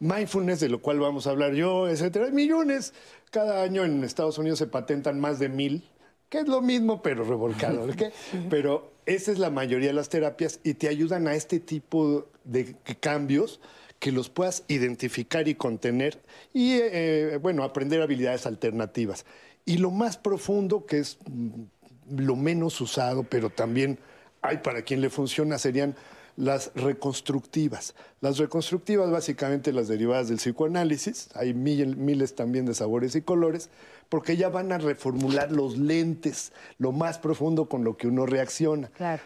Mindfulness, 0.00 0.60
de 0.60 0.68
lo 0.68 0.80
cual 0.80 0.98
vamos 0.98 1.26
a 1.26 1.30
hablar 1.30 1.54
yo, 1.54 1.88
etcétera. 1.88 2.30
Millones. 2.30 2.94
Cada 3.30 3.62
año 3.62 3.84
en 3.84 4.04
Estados 4.04 4.38
Unidos 4.38 4.58
se 4.58 4.66
patentan 4.66 5.20
más 5.20 5.38
de 5.38 5.48
mil, 5.48 5.84
que 6.28 6.38
es 6.38 6.48
lo 6.48 6.60
mismo, 6.60 7.02
pero 7.02 7.24
revolcado. 7.24 7.86
Pero 8.50 8.92
esa 9.06 9.32
es 9.32 9.38
la 9.38 9.50
mayoría 9.50 9.88
de 9.88 9.94
las 9.94 10.08
terapias 10.08 10.60
y 10.64 10.74
te 10.74 10.88
ayudan 10.88 11.28
a 11.28 11.34
este 11.34 11.60
tipo 11.60 12.26
de 12.44 12.76
cambios 13.00 13.60
que 13.98 14.12
los 14.12 14.28
puedas 14.28 14.64
identificar 14.68 15.48
y 15.48 15.54
contener 15.54 16.20
y, 16.52 16.74
eh, 16.74 17.38
bueno, 17.40 17.64
aprender 17.64 18.02
habilidades 18.02 18.46
alternativas. 18.46 19.24
Y 19.64 19.78
lo 19.78 19.90
más 19.90 20.16
profundo, 20.16 20.84
que 20.84 20.98
es 20.98 21.18
mm, 21.24 21.62
lo 22.16 22.36
menos 22.36 22.80
usado, 22.80 23.24
pero 23.24 23.50
también 23.50 23.98
hay 24.42 24.58
para 24.58 24.82
quien 24.82 25.00
le 25.00 25.08
funciona, 25.08 25.58
serían 25.58 25.96
las 26.36 26.72
reconstructivas. 26.74 27.94
Las 28.20 28.38
reconstructivas, 28.38 29.10
básicamente 29.10 29.72
las 29.72 29.88
derivadas 29.88 30.28
del 30.28 30.38
psicoanálisis, 30.38 31.28
hay 31.34 31.54
mil- 31.54 31.96
miles 31.96 32.34
también 32.34 32.66
de 32.66 32.74
sabores 32.74 33.14
y 33.14 33.22
colores, 33.22 33.70
porque 34.08 34.36
ya 34.36 34.48
van 34.48 34.72
a 34.72 34.78
reformular 34.78 35.50
los 35.52 35.78
lentes, 35.78 36.52
lo 36.78 36.92
más 36.92 37.18
profundo 37.18 37.68
con 37.68 37.84
lo 37.84 37.96
que 37.96 38.08
uno 38.08 38.26
reacciona. 38.26 38.88
Claro. 38.88 39.22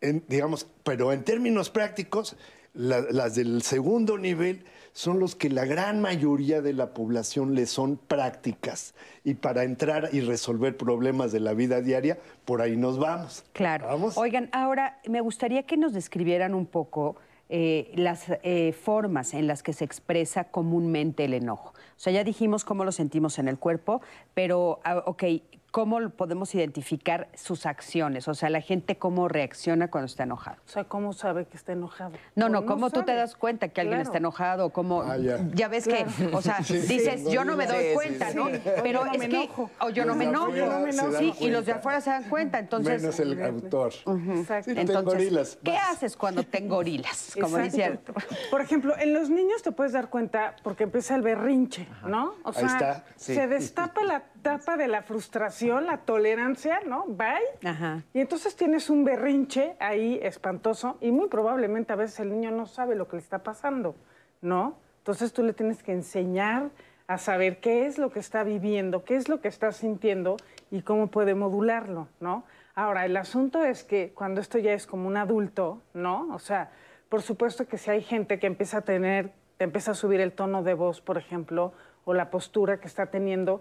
En- 0.00 0.24
digamos, 0.28 0.66
pero 0.84 1.12
en 1.12 1.24
términos 1.24 1.70
prácticos, 1.70 2.36
la- 2.74 3.00
las 3.10 3.34
del 3.34 3.62
segundo 3.62 4.18
nivel 4.18 4.64
son 4.98 5.20
los 5.20 5.36
que 5.36 5.48
la 5.48 5.64
gran 5.64 6.00
mayoría 6.00 6.60
de 6.60 6.72
la 6.72 6.92
población 6.92 7.54
le 7.54 7.66
son 7.66 7.98
prácticas. 7.98 8.96
Y 9.22 9.34
para 9.34 9.62
entrar 9.62 10.08
y 10.10 10.22
resolver 10.22 10.76
problemas 10.76 11.30
de 11.30 11.38
la 11.38 11.54
vida 11.54 11.80
diaria, 11.80 12.18
por 12.44 12.62
ahí 12.62 12.76
nos 12.76 12.98
vamos. 12.98 13.44
Claro. 13.52 13.86
Vamos. 13.86 14.18
Oigan, 14.18 14.48
ahora 14.50 14.98
me 15.06 15.20
gustaría 15.20 15.62
que 15.62 15.76
nos 15.76 15.92
describieran 15.92 16.52
un 16.52 16.66
poco 16.66 17.14
eh, 17.48 17.92
las 17.94 18.24
eh, 18.42 18.72
formas 18.72 19.34
en 19.34 19.46
las 19.46 19.62
que 19.62 19.72
se 19.72 19.84
expresa 19.84 20.50
comúnmente 20.50 21.26
el 21.26 21.34
enojo. 21.34 21.68
O 21.68 22.00
sea, 22.00 22.12
ya 22.12 22.24
dijimos 22.24 22.64
cómo 22.64 22.84
lo 22.84 22.90
sentimos 22.90 23.38
en 23.38 23.46
el 23.46 23.56
cuerpo, 23.56 24.02
pero, 24.34 24.80
ah, 24.82 25.04
ok, 25.06 25.22
¿cómo 25.70 26.08
podemos 26.10 26.54
identificar 26.54 27.28
sus 27.34 27.66
acciones? 27.66 28.26
O 28.28 28.34
sea, 28.34 28.48
la 28.50 28.60
gente 28.60 28.96
cómo 28.96 29.28
reacciona 29.28 29.90
cuando 29.90 30.06
está 30.06 30.22
enojado. 30.24 30.56
O 30.66 30.68
sea, 30.68 30.84
¿cómo 30.84 31.12
sabe 31.12 31.44
que 31.46 31.56
está 31.56 31.72
enojado? 31.72 32.12
No, 32.34 32.46
O 32.46 32.48
no, 32.48 32.66
¿cómo 32.66 32.90
tú 32.90 33.02
te 33.04 33.14
das 33.14 33.36
cuenta 33.36 33.68
que 33.68 33.80
alguien 33.82 33.98
Claro. 33.98 34.08
está 34.08 34.18
enojado? 34.18 34.70
¿Cómo, 34.70 35.02
Ah, 35.02 35.16
ya. 35.18 35.68
ves 35.68 35.84
Claro. 35.84 36.06
que, 36.16 36.26
o 36.34 36.42
sea, 36.42 36.62
Sí, 36.64 36.78
dices, 36.78 37.22
sí, 37.24 37.30
yo 37.30 37.44
no 37.44 37.56
me 37.56 37.66
doy 37.66 37.84
sí, 37.90 37.94
cuenta, 37.94 38.30
sí. 38.30 38.36
¿no? 38.36 38.46
Sí. 38.48 38.60
Pero 38.82 39.02
O 39.02 39.04
yo 39.04 39.06
no 39.06 39.12
es 39.12 39.18
me 39.18 39.28
que, 39.28 39.42
enojo. 39.44 39.70
o 39.80 39.90
yo 39.90 40.04
no 40.04 40.14
me 40.14 40.24
enojo. 40.24 41.18
Sí, 41.18 41.34
y 41.40 41.50
los 41.50 41.66
de 41.66 41.72
afuera 41.72 42.00
se 42.00 42.10
dan 42.10 42.24
cuenta, 42.28 42.58
entonces... 42.58 43.02
Menos 43.02 43.20
el 43.20 43.42
autor. 43.42 43.92
Exacto. 43.94 44.64
Sí, 44.70 44.74
ten 44.74 44.78
Entonces, 44.78 45.04
gorilas, 45.04 45.58
¿qué 45.62 45.72
vas. 45.72 45.90
haces 45.92 46.16
cuando 46.16 46.42
tengo 46.44 46.76
gorilas? 46.76 47.36
Como 47.40 47.58
dice 47.58 47.84
Exacto. 47.84 48.14
Por 48.50 48.60
ejemplo, 48.60 48.94
en 48.98 49.12
los 49.12 49.28
niños 49.30 49.62
te 49.62 49.72
puedes 49.72 49.92
dar 49.92 50.08
cuenta 50.08 50.56
porque 50.62 50.84
empieza 50.84 51.14
el 51.14 51.22
berrinche, 51.22 51.86
¿no? 52.06 52.34
O 52.44 52.52
Ahí 52.56 52.64
está, 52.64 53.04
sí. 53.16 53.34
se 53.34 53.46
destapa 53.46 54.02
la 54.04 54.22
tapa 54.42 54.76
de 54.76 54.86
la 54.88 55.02
frustración, 55.02 55.57
la 55.66 55.98
tolerancia, 55.98 56.80
¿no? 56.86 57.04
Bye. 57.06 57.68
Ajá. 57.68 58.02
Y 58.14 58.20
entonces 58.20 58.56
tienes 58.56 58.90
un 58.90 59.04
berrinche 59.04 59.76
ahí 59.80 60.18
espantoso 60.22 60.96
y 61.00 61.10
muy 61.10 61.28
probablemente 61.28 61.92
a 61.92 61.96
veces 61.96 62.20
el 62.20 62.30
niño 62.30 62.50
no 62.50 62.66
sabe 62.66 62.94
lo 62.94 63.08
que 63.08 63.16
le 63.16 63.22
está 63.22 63.42
pasando, 63.42 63.94
¿no? 64.40 64.78
Entonces 64.98 65.32
tú 65.32 65.42
le 65.42 65.52
tienes 65.52 65.82
que 65.82 65.92
enseñar 65.92 66.70
a 67.06 67.18
saber 67.18 67.60
qué 67.60 67.86
es 67.86 67.98
lo 67.98 68.10
que 68.10 68.20
está 68.20 68.44
viviendo, 68.44 69.02
qué 69.04 69.16
es 69.16 69.28
lo 69.28 69.40
que 69.40 69.48
está 69.48 69.72
sintiendo 69.72 70.36
y 70.70 70.82
cómo 70.82 71.08
puede 71.08 71.34
modularlo, 71.34 72.08
¿no? 72.20 72.44
Ahora, 72.74 73.06
el 73.06 73.16
asunto 73.16 73.64
es 73.64 73.82
que 73.82 74.12
cuando 74.14 74.40
esto 74.40 74.58
ya 74.58 74.72
es 74.72 74.86
como 74.86 75.08
un 75.08 75.16
adulto, 75.16 75.82
¿no? 75.94 76.28
O 76.32 76.38
sea, 76.38 76.70
por 77.08 77.22
supuesto 77.22 77.66
que 77.66 77.78
si 77.78 77.90
hay 77.90 78.02
gente 78.02 78.38
que 78.38 78.46
empieza 78.46 78.78
a 78.78 78.80
tener, 78.82 79.32
empieza 79.58 79.92
a 79.92 79.94
subir 79.94 80.20
el 80.20 80.32
tono 80.32 80.62
de 80.62 80.74
voz, 80.74 81.00
por 81.00 81.16
ejemplo, 81.16 81.72
o 82.04 82.14
la 82.14 82.30
postura 82.30 82.78
que 82.78 82.86
está 82.86 83.06
teniendo, 83.06 83.60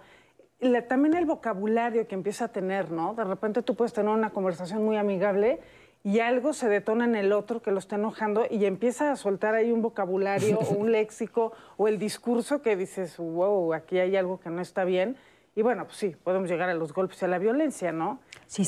también 0.88 1.16
el 1.16 1.26
vocabulario 1.26 2.08
que 2.08 2.16
empieza 2.16 2.46
a 2.46 2.48
tener, 2.50 2.92
¿no? 2.92 3.14
De 3.14 3.24
repente 3.24 3.62
tú 3.62 3.76
puedes 3.76 3.94
tener 3.94 4.12
una 4.12 4.32
conversación 4.32 4.84
muy 4.84 4.98
amigable 4.98 5.60
y 6.04 6.20
algo 6.20 6.54
se 6.54 6.70
detona 6.70 7.06
en 7.06 7.16
el 7.16 7.34
otro 7.34 7.62
que 7.62 7.72
lo 7.72 7.80
está 7.80 7.98
enojando 7.98 8.46
y 8.50 8.66
empieza 8.66 9.12
a 9.12 9.16
soltar 9.16 9.56
ahí 9.56 9.72
un 9.72 9.82
vocabulario 9.82 10.60
o 10.60 10.70
un 10.76 10.92
léxico 10.94 11.52
o 11.76 11.88
el 11.88 12.00
discurso 12.00 12.62
que 12.62 12.76
dices, 12.76 13.18
wow, 13.18 13.74
aquí 13.74 14.00
hay 14.00 14.16
algo 14.16 14.40
que 14.40 14.50
no 14.50 14.62
está 14.62 14.84
bien. 14.84 15.18
Y 15.56 15.64
bueno, 15.64 15.86
pues 15.86 15.98
sí, 15.98 16.16
podemos 16.24 16.50
llegar 16.50 16.70
a 16.70 16.76
los 16.76 16.94
golpes 16.94 17.22
y 17.22 17.26
a 17.26 17.28
la 17.28 17.40
violencia, 17.40 17.92
¿no? 17.92 18.20
Sí, 18.46 18.64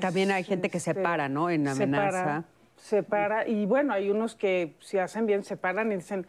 también 0.00 0.30
hay 0.30 0.44
gente 0.44 0.70
que 0.70 0.80
se 0.80 0.92
este, 0.92 1.02
para, 1.02 1.28
¿no? 1.28 1.50
En 1.50 1.66
amenaza. 1.66 2.44
Se 2.76 3.02
para, 3.02 3.46
y 3.46 3.66
bueno, 3.66 3.92
hay 3.92 4.10
unos 4.10 4.34
que 4.34 4.76
si 4.80 4.96
hacen 4.96 5.26
bien 5.26 5.44
se 5.44 5.56
paran 5.56 5.92
y 5.92 5.96
dicen, 5.96 6.26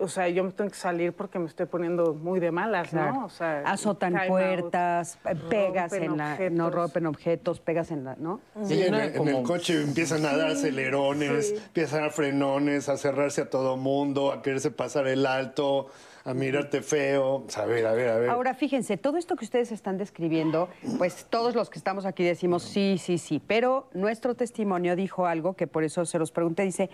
o 0.00 0.08
sea, 0.08 0.28
yo 0.28 0.44
me 0.44 0.52
tengo 0.52 0.70
que 0.70 0.76
salir 0.76 1.12
porque 1.12 1.38
me 1.38 1.46
estoy 1.46 1.66
poniendo 1.66 2.14
muy 2.14 2.40
de 2.40 2.50
malas, 2.50 2.92
¿no? 2.92 3.24
O 3.24 3.28
sea, 3.28 3.62
azotan 3.66 4.14
puertas, 4.28 5.18
eh, 5.24 5.34
pegas 5.48 5.92
en 5.92 6.16
la, 6.16 6.38
no 6.50 6.70
rompen 6.70 7.06
objetos, 7.06 7.60
pegas 7.60 7.90
en 7.90 8.04
la, 8.04 8.16
¿no? 8.16 8.40
Sí, 8.64 8.82
en, 8.82 8.94
el 8.94 9.42
coche 9.42 9.82
empiezan 9.82 10.24
a 10.24 10.36
dar 10.36 10.48
acelerones, 10.48 11.52
empiezan 11.52 12.04
a 12.04 12.10
frenones, 12.10 12.88
a 12.88 12.96
cerrarse 12.96 13.42
a 13.42 13.50
todo 13.50 13.76
mundo, 13.76 14.32
a 14.32 14.42
quererse 14.42 14.70
pasar 14.70 15.06
el 15.08 15.26
alto, 15.26 15.88
a 16.24 16.34
mirarte 16.34 16.82
feo. 16.82 17.46
A 17.56 17.64
ver, 17.64 17.86
a 17.86 17.92
ver, 17.92 18.08
a 18.08 18.18
ver. 18.18 18.30
Ahora, 18.30 18.54
fíjense, 18.54 18.96
todo 18.96 19.16
esto 19.16 19.36
que 19.36 19.44
ustedes 19.44 19.72
están 19.72 19.98
describiendo, 19.98 20.68
pues 20.98 21.26
todos 21.28 21.54
los 21.54 21.70
que 21.70 21.78
estamos 21.78 22.06
aquí 22.06 22.24
decimos 22.24 22.62
sí, 22.62 22.98
sí, 22.98 23.18
sí, 23.18 23.42
pero 23.44 23.88
nuestro 23.92 24.34
testimonio 24.34 24.96
dijo 24.96 25.26
algo 25.26 25.54
que 25.54 25.66
por 25.66 25.84
eso 25.84 26.04
se 26.04 26.18
los 26.18 26.30
pregunté, 26.30 26.62
dice, 26.62 26.90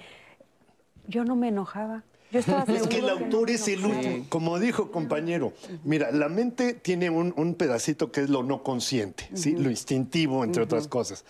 yo 1.06 1.24
no 1.24 1.36
me 1.36 1.48
enojaba 1.48 2.04
es 2.38 2.86
que 2.88 2.98
el 2.98 3.08
autor 3.08 3.50
es 3.50 3.68
el 3.68 3.84
último, 3.84 4.26
como 4.28 4.58
dijo 4.58 4.90
compañero. 4.90 5.52
Mira, 5.84 6.10
la 6.12 6.28
mente 6.28 6.74
tiene 6.74 7.10
un, 7.10 7.54
pedacito 7.54 8.10
que 8.10 8.22
es 8.22 8.30
lo 8.30 8.42
no 8.42 8.62
consciente, 8.62 9.28
¿sí? 9.34 9.52
lo 9.52 9.70
instintivo, 9.70 10.44
entre 10.44 10.62
otras 10.62 10.88
cosas. 10.88 11.24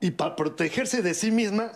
Y 0.00 0.12
para 0.12 0.34
protegerse 0.34 1.02
de 1.02 1.14
sí 1.14 1.30
misma, 1.30 1.72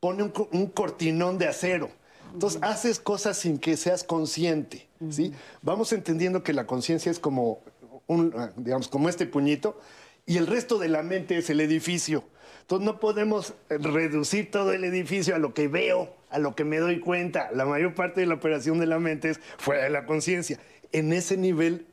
pone 0.00 0.22
un, 0.22 0.66
cortinón 0.66 1.38
de 1.38 1.48
acero. 1.48 1.90
Entonces, 2.32 2.60
haces 2.62 2.98
cosas 2.98 3.36
sin 3.36 3.58
que 3.58 3.76
seas 3.76 4.04
consciente, 4.04 4.88
¿sí? 5.10 5.32
Vamos 5.60 5.92
entendiendo 5.92 6.42
que 6.42 6.52
la 6.52 6.66
conciencia 6.66 7.10
es 7.10 7.18
como, 7.18 7.60
un, 8.06 8.34
digamos, 8.56 8.88
como 8.88 9.08
este 9.08 9.26
puñito, 9.26 9.78
y 10.24 10.38
el 10.38 10.46
resto 10.46 10.78
de 10.78 10.88
la 10.88 11.02
mente 11.02 11.36
es 11.36 11.50
el 11.50 11.60
edificio. 11.60 12.24
Entonces 12.62 12.86
no 12.86 12.98
podemos 12.98 13.54
reducir 13.68 14.50
todo 14.50 14.72
el 14.72 14.84
edificio 14.84 15.34
a 15.34 15.38
lo 15.38 15.52
que 15.54 15.68
veo, 15.68 16.14
a 16.30 16.38
lo 16.38 16.54
que 16.54 16.64
me 16.64 16.78
doy 16.78 17.00
cuenta. 17.00 17.50
La 17.52 17.66
mayor 17.66 17.94
parte 17.94 18.20
de 18.20 18.26
la 18.26 18.34
operación 18.34 18.78
de 18.78 18.86
la 18.86 18.98
mente 18.98 19.30
es 19.30 19.40
fuera 19.58 19.84
de 19.84 19.90
la 19.90 20.06
conciencia. 20.06 20.58
En 20.92 21.12
ese 21.12 21.36
nivel 21.36 21.86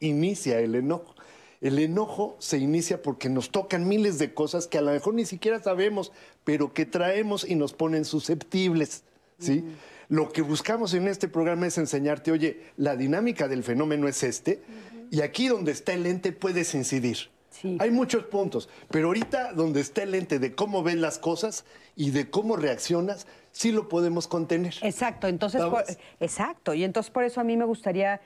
inicia 0.00 0.60
el 0.60 0.74
enojo. 0.74 1.14
El 1.60 1.78
enojo 1.78 2.36
se 2.40 2.58
inicia 2.58 3.02
porque 3.02 3.28
nos 3.28 3.50
tocan 3.50 3.88
miles 3.88 4.18
de 4.18 4.34
cosas 4.34 4.66
que 4.66 4.78
a 4.78 4.82
lo 4.82 4.92
mejor 4.92 5.14
ni 5.14 5.24
siquiera 5.24 5.62
sabemos, 5.62 6.12
pero 6.44 6.74
que 6.74 6.84
traemos 6.84 7.48
y 7.48 7.54
nos 7.54 7.72
ponen 7.72 8.04
susceptibles. 8.04 9.04
¿sí? 9.38 9.64
Lo 10.08 10.30
que 10.30 10.42
buscamos 10.42 10.92
en 10.92 11.08
este 11.08 11.26
programa 11.26 11.66
es 11.66 11.78
enseñarte, 11.78 12.30
oye, 12.30 12.60
la 12.76 12.96
dinámica 12.96 13.48
del 13.48 13.62
fenómeno 13.62 14.08
es 14.08 14.22
este, 14.22 14.62
y 15.10 15.22
aquí 15.22 15.48
donde 15.48 15.72
está 15.72 15.94
el 15.94 16.06
ente 16.06 16.32
puedes 16.32 16.74
incidir. 16.74 17.33
Hay 17.78 17.90
muchos 17.90 18.24
puntos, 18.24 18.68
pero 18.90 19.08
ahorita 19.08 19.52
donde 19.52 19.80
está 19.80 20.02
el 20.02 20.12
lente 20.12 20.38
de 20.38 20.54
cómo 20.54 20.82
ves 20.82 20.96
las 20.96 21.18
cosas 21.18 21.64
y 21.96 22.10
de 22.10 22.30
cómo 22.30 22.56
reaccionas, 22.56 23.26
sí 23.52 23.72
lo 23.72 23.88
podemos 23.88 24.26
contener. 24.26 24.74
Exacto, 24.82 25.28
entonces, 25.28 25.62
exacto, 26.20 26.74
y 26.74 26.84
entonces 26.84 27.10
por 27.10 27.24
eso 27.24 27.40
a 27.40 27.44
mí 27.44 27.56
me 27.56 27.64
gustaría 27.64 28.20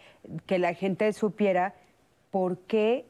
que 0.46 0.58
la 0.58 0.74
gente 0.74 1.12
supiera 1.12 1.74
por 2.30 2.58
qué 2.58 3.06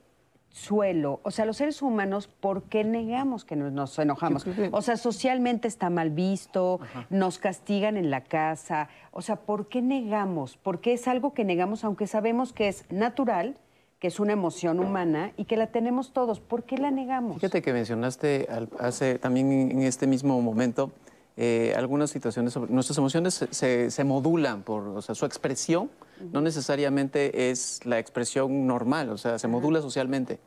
suelo, 0.50 1.20
o 1.22 1.30
sea, 1.30 1.44
los 1.44 1.58
seres 1.58 1.82
humanos, 1.82 2.26
¿por 2.26 2.64
qué 2.64 2.82
negamos 2.82 3.44
que 3.44 3.54
nos, 3.54 3.98
enojamos? 3.98 4.46
O 4.72 4.82
sea, 4.82 4.96
socialmente 4.96 5.68
está 5.68 5.90
mal 5.90 6.10
visto, 6.10 6.80
nos 7.10 7.38
castigan 7.38 7.96
en 7.96 8.10
la 8.10 8.24
casa, 8.24 8.88
o 9.12 9.22
sea, 9.22 9.36
¿por 9.36 9.68
qué 9.68 9.82
negamos? 9.82 10.56
Porque 10.56 10.94
es 10.94 11.06
algo 11.06 11.34
que 11.34 11.44
negamos 11.44 11.84
aunque 11.84 12.06
sabemos 12.06 12.52
que 12.52 12.68
es 12.68 12.84
natural 12.90 13.56
que 13.98 14.06
es 14.06 14.20
una 14.20 14.32
emoción 14.32 14.78
humana 14.78 15.32
y 15.36 15.44
que 15.44 15.56
la 15.56 15.68
tenemos 15.68 16.12
todos. 16.12 16.40
¿Por 16.40 16.62
qué 16.62 16.78
la 16.78 16.90
negamos? 16.90 17.36
Fíjate 17.36 17.62
que 17.62 17.72
mencionaste 17.72 18.48
hace 18.78 19.18
también 19.18 19.50
en 19.52 19.82
este 19.82 20.06
mismo 20.06 20.40
momento 20.40 20.92
eh, 21.36 21.74
algunas 21.76 22.10
situaciones 22.10 22.52
sobre 22.52 22.72
nuestras 22.72 22.98
emociones 22.98 23.46
se, 23.50 24.04
modulan 24.04 24.62
por, 24.62 24.88
o 24.88 25.02
sea, 25.02 25.14
su 25.14 25.24
expresión 25.24 25.90
no 26.32 26.40
necesariamente 26.40 27.50
es 27.50 27.84
la 27.86 27.98
expresión 27.98 28.66
normal, 28.66 29.10
o 29.10 29.18
sea, 29.18 29.38
se 29.38 29.48
modula 29.48 29.80
socialmente. 29.80 30.38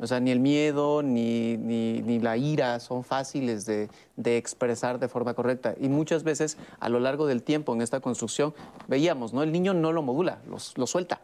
O 0.00 0.08
sea, 0.08 0.18
ni 0.18 0.32
el 0.32 0.40
miedo 0.40 1.04
ni, 1.04 1.56
ni, 1.56 2.18
la 2.18 2.36
ira 2.36 2.80
son 2.80 3.04
fáciles 3.04 3.64
de, 3.64 3.88
expresar 4.16 4.98
de 4.98 5.08
forma 5.08 5.34
correcta. 5.34 5.76
Y 5.80 5.88
muchas 5.88 6.24
veces 6.24 6.58
a 6.80 6.88
lo 6.88 6.98
largo 6.98 7.26
del 7.26 7.44
tiempo 7.44 7.74
en 7.74 7.80
esta 7.80 8.00
construcción 8.00 8.54
veíamos, 8.88 9.32
¿no? 9.32 9.44
El 9.44 9.52
niño 9.52 9.74
no 9.74 9.92
lo 9.92 10.02
modula, 10.02 10.40
lo 10.48 10.86
suelta. 10.86 11.20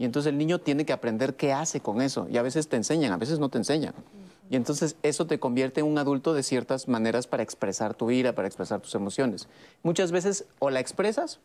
Y 0.00 0.06
entonces 0.06 0.30
el 0.30 0.38
niño 0.38 0.58
tiene 0.58 0.86
que 0.86 0.94
aprender 0.94 1.34
qué 1.34 1.52
hace 1.52 1.80
con 1.80 2.00
eso. 2.00 2.26
Y 2.30 2.38
a 2.38 2.42
veces 2.42 2.68
te 2.68 2.76
enseñan, 2.76 3.12
a 3.12 3.18
veces 3.18 3.38
no 3.38 3.50
te 3.50 3.58
enseñan. 3.58 3.92
Y 4.48 4.56
entonces 4.56 4.96
eso 5.02 5.26
te 5.26 5.38
convierte 5.38 5.80
en 5.80 5.86
un 5.86 5.98
adulto 5.98 6.32
de 6.32 6.42
ciertas 6.42 6.88
maneras 6.88 7.26
para 7.26 7.42
expresar 7.42 7.92
tu 7.92 8.10
ira, 8.10 8.34
para 8.34 8.48
expresar 8.48 8.80
tus 8.80 8.94
emociones. 8.94 9.46
Muchas 9.82 10.10
veces 10.10 10.46
o 10.58 10.70
la 10.70 10.80
expresas 10.80 11.38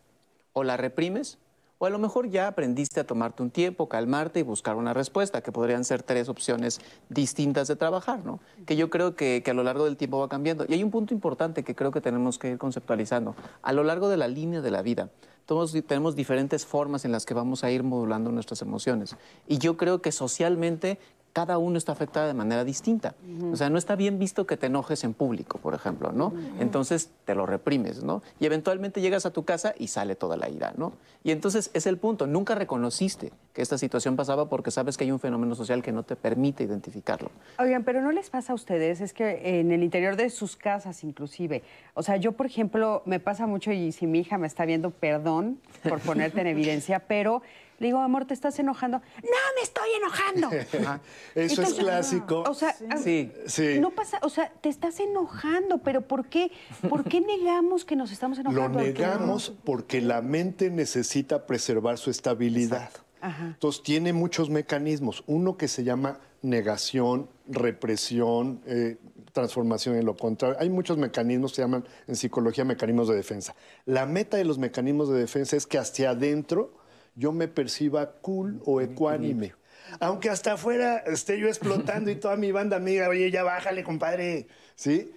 o 0.53 0.63
la 0.63 0.77
reprimes 0.77 1.37
o 1.79 1.85
a 1.85 1.89
lo 1.89 1.99
mejor 1.99 2.29
ya 2.29 2.47
aprendiste 2.47 3.01
a 3.01 3.03
tomarte 3.03 3.43
un 3.43 3.51
tiempo, 3.51 3.89
calmarte 3.89 4.39
y 4.39 4.43
buscar 4.43 4.77
una 4.77 4.93
respuesta, 4.93 5.41
que 5.41 5.51
podrían 5.51 5.83
ser 5.83 6.01
tres 6.01 6.29
opciones 6.29 6.79
distintas 7.09 7.67
de 7.67 7.75
trabajar, 7.75 8.23
¿no? 8.23 8.39
Que 8.65 8.77
yo 8.77 8.89
creo 8.89 9.17
que, 9.17 9.41
que, 9.43 9.51
a 9.51 9.53
lo 9.53 9.63
largo 9.63 9.83
del 9.83 9.97
tiempo 9.97 10.19
va 10.19 10.29
cambiando. 10.29 10.65
Y 10.69 10.73
hay 10.73 10.83
un 10.83 10.91
punto 10.91 11.13
importante 11.13 11.63
que 11.63 11.75
creo 11.75 11.91
que 11.91 11.99
tenemos 11.99 12.39
que 12.39 12.51
ir 12.51 12.57
conceptualizando. 12.57 13.35
A 13.61 13.73
lo 13.73 13.83
largo 13.83 14.07
de 14.07 14.15
la 14.15 14.29
línea 14.29 14.61
de 14.61 14.71
la 14.71 14.81
vida, 14.81 15.09
todos 15.45 15.73
tenemos 15.85 16.15
diferentes 16.15 16.65
formas 16.65 17.05
en 17.05 17.11
las 17.11 17.25
que 17.25 17.33
vamos 17.33 17.63
a 17.63 17.71
ir 17.71 17.83
modulando 17.83 18.31
nuestras 18.31 18.61
emociones. 18.61 19.15
Y 19.47 19.59
yo 19.59 19.77
creo 19.77 20.01
que 20.01 20.11
socialmente 20.11 20.99
cada 21.35 21.57
uno 21.57 21.77
está 21.77 21.91
afectado 21.91 22.27
de 22.27 22.33
manera 22.33 22.63
distinta. 22.63 23.13
O 23.51 23.57
sea, 23.57 23.69
no 23.69 23.77
está 23.77 23.97
bien 23.97 24.19
visto 24.19 24.47
que 24.47 24.55
te 24.55 24.67
enojes 24.67 25.03
en 25.03 25.13
público, 25.13 25.57
por 25.57 25.73
ejemplo, 25.73 26.13
¿no? 26.13 26.31
Entonces 26.61 27.09
te 27.25 27.35
lo 27.35 27.45
reprimes, 27.45 28.05
¿no? 28.05 28.23
Y 28.39 28.45
eventualmente 28.45 29.01
llegas 29.01 29.25
a 29.25 29.31
tu 29.31 29.43
casa 29.43 29.75
y 29.77 29.87
sale 29.87 30.15
toda 30.15 30.37
la 30.37 30.47
ira, 30.47 30.73
¿no? 30.77 30.93
Y 31.25 31.31
entonces 31.31 31.71
es 31.73 31.87
el 31.87 31.97
punto, 31.97 32.25
nunca 32.25 32.55
reconociste 32.55 33.33
que 33.51 33.61
esta 33.61 33.77
situación 33.77 34.15
pasaba 34.15 34.47
porque 34.47 34.71
sabes 34.71 34.95
que 34.95 35.03
hay 35.03 35.11
un 35.11 35.19
fenómeno 35.19 35.55
social 35.55 35.83
que 35.83 35.91
no 35.91 36.03
te 36.03 36.15
permite 36.15 36.63
identificarlo. 36.63 37.29
Oigan, 37.59 37.83
pero 37.83 38.01
no 38.01 38.13
les 38.13 38.29
pasa 38.29 38.53
a 38.53 38.55
ustedes, 38.55 39.01
es 39.01 39.11
que 39.11 39.59
en 39.59 39.73
el 39.73 39.83
interior 39.83 40.15
de 40.15 40.29
sus 40.29 40.55
casas 40.55 41.03
inclusive, 41.03 41.63
o 41.95 42.01
sea, 42.01 42.15
yo 42.15 42.31
por 42.31 42.45
ejemplo, 42.45 43.01
me 43.05 43.19
pasa 43.19 43.45
mucho 43.45 43.73
y 43.73 43.91
si 43.91 44.07
mi 44.07 44.19
hija 44.19 44.37
me 44.37 44.47
está 44.47 44.63
viendo, 44.63 44.91
perdón 44.91 45.59
por 45.83 45.99
ponerte 45.99 46.39
en 46.39 46.47
evidencia, 46.47 46.99
pero 46.99 47.41
le 47.79 47.87
digo, 47.87 47.99
amor, 47.99 48.25
¿te 48.25 48.33
estás 48.33 48.57
enojando? 48.59 48.99
No, 48.99 49.39
me 49.55 49.61
estoy 49.61 49.89
enojando. 49.97 50.49
Eso 51.35 51.61
es 51.61 51.73
clásico. 51.73 52.43
O 52.47 52.53
sea, 52.53 52.75
sí. 52.97 53.31
no 53.79 53.91
pasa, 53.91 54.19
o 54.21 54.29
sea, 54.29 54.51
te 54.61 54.69
estás 54.69 54.99
enojando, 54.99 55.79
pero 55.79 56.01
¿por 56.01 56.27
qué? 56.27 56.51
¿Por 56.89 57.03
qué 57.03 57.21
negamos 57.21 57.85
que 57.85 57.95
nos 57.95 58.11
estamos 58.11 58.39
enojando? 58.39 58.79
Lo 58.79 58.85
negamos 58.85 59.53
porque 59.63 60.01
la 60.01 60.21
mente 60.21 60.69
necesita 60.69 61.45
preservar 61.45 61.97
su 61.97 62.09
estabilidad. 62.09 62.89
Entonces 63.21 63.81
tiene 63.81 64.13
muchos 64.13 64.49
mecanismos. 64.51 65.23
Uno 65.25 65.57
que 65.57 65.67
se 65.67 65.83
llama 65.83 66.19
negación, 66.43 67.27
represión, 67.47 68.61
eh, 68.67 68.97
transformación 69.33 69.95
en 69.95 70.05
lo 70.05 70.15
contrario. 70.15 70.57
Hay 70.59 70.69
muchos 70.69 70.97
mecanismos, 70.97 71.53
se 71.53 71.61
llaman 71.61 71.83
en 72.07 72.15
psicología 72.15 72.63
mecanismos 72.65 73.07
de 73.07 73.15
defensa. 73.15 73.55
La 73.85 74.05
meta 74.05 74.37
de 74.37 74.45
los 74.45 74.57
mecanismos 74.57 75.09
de 75.09 75.19
defensa 75.19 75.57
es 75.57 75.65
que 75.65 75.77
hacia 75.77 76.11
adentro 76.11 76.84
yo 77.15 77.31
me 77.31 77.47
perciba 77.47 78.11
cool 78.21 78.61
o 78.65 78.81
ecuánime. 78.81 79.53
Aunque 79.99 80.29
hasta 80.29 80.53
afuera 80.53 80.97
esté 81.05 81.39
yo 81.39 81.47
explotando 81.47 82.09
y 82.11 82.15
toda 82.15 82.35
mi 82.35 82.51
banda 82.51 82.77
amiga, 82.77 83.07
oye, 83.07 83.31
ya 83.31 83.43
bájale, 83.43 83.83
compadre, 83.83 84.47
¿sí? 84.75 85.11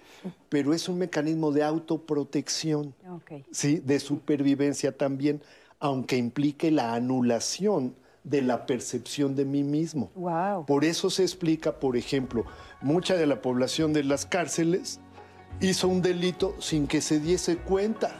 Pero 0.47 0.73
es 0.73 0.87
un 0.87 0.99
mecanismo 0.99 1.51
de 1.51 1.63
autoprotección, 1.63 2.93
¿sí? 3.51 3.79
De 3.79 3.99
supervivencia 3.99 4.95
también, 4.95 5.41
aunque 5.79 6.17
implique 6.17 6.71
la 6.71 6.93
anulación 6.93 7.95
de 8.23 8.41
la 8.41 8.65
percepción 8.65 9.35
de 9.35 9.45
mí 9.45 9.63
mismo. 9.63 10.11
Por 10.67 10.85
eso 10.85 11.09
se 11.09 11.23
explica, 11.23 11.79
por 11.79 11.97
ejemplo, 11.97 12.45
mucha 12.81 13.15
de 13.15 13.25
la 13.25 13.41
población 13.41 13.91
de 13.91 14.03
las 14.03 14.25
cárceles 14.25 14.99
hizo 15.61 15.87
un 15.87 16.01
delito 16.01 16.55
sin 16.59 16.87
que 16.87 17.01
se 17.01 17.19
diese 17.19 17.57
cuenta 17.57 18.17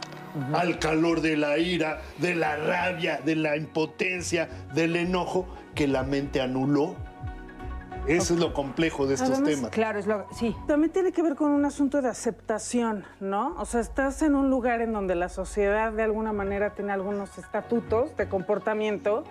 al 0.52 0.78
calor 0.78 1.20
de 1.20 1.36
la 1.36 1.58
ira, 1.58 2.00
de 2.18 2.34
la 2.34 2.56
rabia, 2.56 3.20
de 3.24 3.36
la 3.36 3.56
impotencia, 3.56 4.48
del 4.74 4.96
enojo 4.96 5.46
que 5.74 5.88
la 5.88 6.02
mente 6.02 6.40
anuló. 6.40 6.96
Eso 8.06 8.34
es 8.34 8.40
lo 8.40 8.54
complejo 8.54 9.06
de 9.06 9.14
estos 9.14 9.30
Además, 9.30 9.50
temas. 9.50 9.70
Claro, 9.70 9.98
es 9.98 10.06
lo. 10.06 10.26
Sí. 10.32 10.56
También 10.66 10.90
tiene 10.90 11.12
que 11.12 11.22
ver 11.22 11.36
con 11.36 11.50
un 11.50 11.64
asunto 11.64 12.00
de 12.00 12.08
aceptación, 12.08 13.04
¿no? 13.20 13.54
O 13.58 13.66
sea, 13.66 13.80
estás 13.80 14.22
en 14.22 14.34
un 14.34 14.50
lugar 14.50 14.80
en 14.80 14.92
donde 14.92 15.14
la 15.14 15.28
sociedad 15.28 15.92
de 15.92 16.02
alguna 16.02 16.32
manera 16.32 16.70
tiene 16.70 16.92
algunos 16.92 17.36
estatutos 17.38 18.16
de 18.16 18.28
comportamiento 18.28 19.24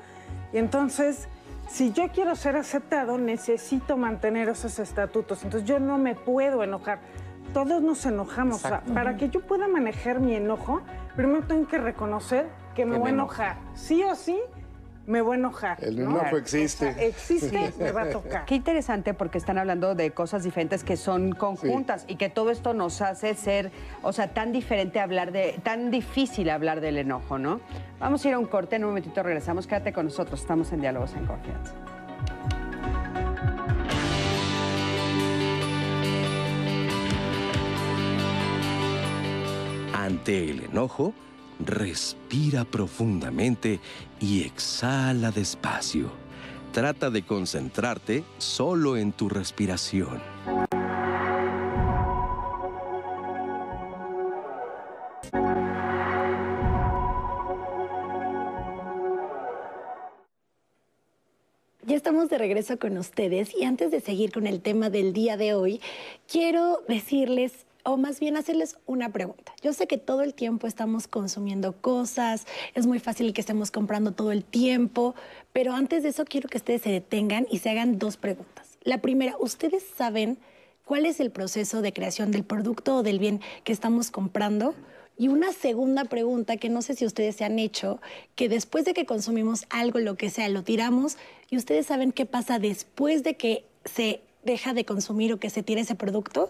y 0.54 0.58
entonces, 0.58 1.28
si 1.70 1.92
yo 1.92 2.10
quiero 2.10 2.36
ser 2.36 2.56
aceptado, 2.56 3.18
necesito 3.18 3.98
mantener 3.98 4.50
esos 4.50 4.80
estatutos. 4.80 5.44
Entonces, 5.44 5.68
yo 5.68 5.80
no 5.80 5.98
me 5.98 6.16
puedo 6.16 6.64
enojar. 6.64 7.00
Todos 7.54 7.82
nos 7.82 8.06
enojamos. 8.06 8.58
O 8.58 8.60
sea, 8.60 8.70
Exacto. 8.70 8.94
para 8.94 9.18
que 9.18 9.30
yo 9.30 9.42
pueda 9.42 9.68
manejar 9.68 10.20
mi 10.20 10.36
enojo, 10.36 10.82
primero 11.16 11.46
tengo 11.48 11.68
que 11.68 11.78
reconocer 11.78 12.48
que 12.76 12.86
me 12.86 12.94
Que 12.94 13.00
voy 13.00 13.10
a 13.10 13.14
enojar. 13.14 13.58
Sí 13.74 14.04
o 14.04 14.16
sí, 14.16 14.40
me 15.10 15.22
voy 15.22 15.38
a 15.38 15.40
enojar. 15.40 15.84
El 15.84 16.04
¿no? 16.04 16.12
enojo 16.12 16.38
existe. 16.38 16.90
O 16.90 16.94
sea, 16.94 17.04
existe, 17.04 17.74
me 17.80 17.92
va 17.92 18.04
a 18.04 18.10
tocar. 18.12 18.46
Qué 18.46 18.56
interesante 18.56 19.16
porque 19.16 19.40
están 19.40 19.58
hablando 19.58 19.96
de 19.96 20.12
cosas 20.12 20.44
diferentes 20.44 20.84
que 20.84 20.98
son 20.98 21.32
conjuntas 21.32 22.06
y 22.08 22.16
que 22.16 22.30
todo 22.30 22.52
esto 22.52 22.76
nos 22.76 23.02
hace 23.02 23.34
ser, 23.34 23.72
o 24.04 24.14
sea, 24.14 24.34
tan 24.34 24.52
diferente 24.52 25.00
hablar 25.00 25.32
de, 25.32 25.60
tan 25.64 25.90
difícil 25.90 26.50
hablar 26.52 26.80
del 26.80 27.00
enojo, 27.00 27.40
¿no? 27.40 27.60
Vamos 28.00 28.24
a 28.24 28.28
ir 28.28 28.36
a 28.36 28.40
un 28.40 28.46
corte, 28.46 28.76
en 28.76 28.84
un 28.84 28.92
momentito 28.92 29.24
regresamos, 29.24 29.66
quédate 29.66 29.92
con 29.92 30.06
nosotros, 30.06 30.40
estamos 30.40 30.72
en 30.72 30.82
Diálogos 30.82 31.16
en 31.16 31.26
Confianza. 31.26 31.74
Ante 40.20 40.50
el 40.50 40.64
enojo, 40.64 41.14
respira 41.66 42.66
profundamente 42.66 43.80
y 44.20 44.42
exhala 44.44 45.32
despacio. 45.32 46.12
Trata 46.74 47.10
de 47.10 47.24
concentrarte 47.24 48.26
solo 48.38 48.98
en 48.98 49.14
tu 49.14 49.30
respiración. 49.30 50.22
Ya 61.84 61.96
estamos 61.96 62.28
de 62.28 62.38
regreso 62.38 62.78
con 62.78 62.98
ustedes 62.98 63.56
y 63.56 63.64
antes 63.64 63.90
de 63.90 64.02
seguir 64.02 64.34
con 64.34 64.48
el 64.48 64.60
tema 64.60 64.90
del 64.90 65.14
día 65.14 65.38
de 65.38 65.54
hoy, 65.54 65.80
quiero 66.28 66.84
decirles 66.90 67.69
o 67.84 67.98
más 67.98 68.20
bien 68.20 68.38
hacerles 68.38 68.78
una 68.86 69.12
pregunta. 69.12 69.54
Yo 69.62 69.74
sé 69.74 69.88
que 69.88 69.98
todo 69.98 70.22
el 70.22 70.34
tiempo 70.34 70.68
estamos 70.68 71.08
consumiendo 71.08 71.74
cosas, 71.74 72.46
es 72.76 72.86
muy 72.86 73.00
fácil 73.00 73.34
que 73.34 73.42
estemos 73.42 73.72
comprando 73.72 74.12
todo 74.12 74.32
el 74.32 74.44
tiempo, 74.44 75.16
pero 75.54 75.74
antes 75.74 76.04
de 76.04 76.10
eso 76.10 76.26
quiero 76.26 76.50
que 76.50 76.58
ustedes 76.58 76.82
se 76.82 76.92
detengan 76.92 77.48
y 77.50 77.60
se 77.60 77.70
hagan 77.70 78.00
dos 78.00 78.18
preguntas. 78.18 78.78
La 78.84 79.00
primera, 79.02 79.36
¿ustedes 79.40 79.84
saben 79.98 80.38
cuál 80.86 81.06
es 81.06 81.20
el 81.20 81.32
proceso 81.32 81.82
de 81.82 81.94
creación 81.94 82.32
del 82.32 82.44
producto 82.44 82.98
o 82.98 83.04
del 83.04 83.20
bien 83.20 83.42
que 83.64 83.74
estamos 83.74 84.12
comprando? 84.12 84.74
Y 85.18 85.28
una 85.28 85.52
segunda 85.52 86.06
pregunta 86.06 86.56
que 86.56 86.70
no 86.70 86.82
sé 86.82 86.96
si 86.96 87.06
ustedes 87.06 87.36
se 87.36 87.44
han 87.44 87.60
hecho, 87.60 88.00
que 88.36 88.48
después 88.48 88.86
de 88.86 88.94
que 88.94 89.06
consumimos 89.06 89.66
algo, 89.70 90.00
lo 90.00 90.16
que 90.16 90.30
sea, 90.30 90.48
lo 90.48 90.64
tiramos, 90.64 91.18
y 91.50 91.58
ustedes 91.58 91.88
saben 91.88 92.14
qué 92.14 92.26
pasa 92.26 92.58
después 92.58 93.22
de 93.24 93.36
que 93.36 93.66
se 93.84 94.22
deja 94.44 94.74
de 94.74 94.86
consumir 94.86 95.34
o 95.34 95.38
que 95.40 95.50
se 95.50 95.62
tira 95.62 95.82
ese 95.82 95.96
producto. 95.96 96.50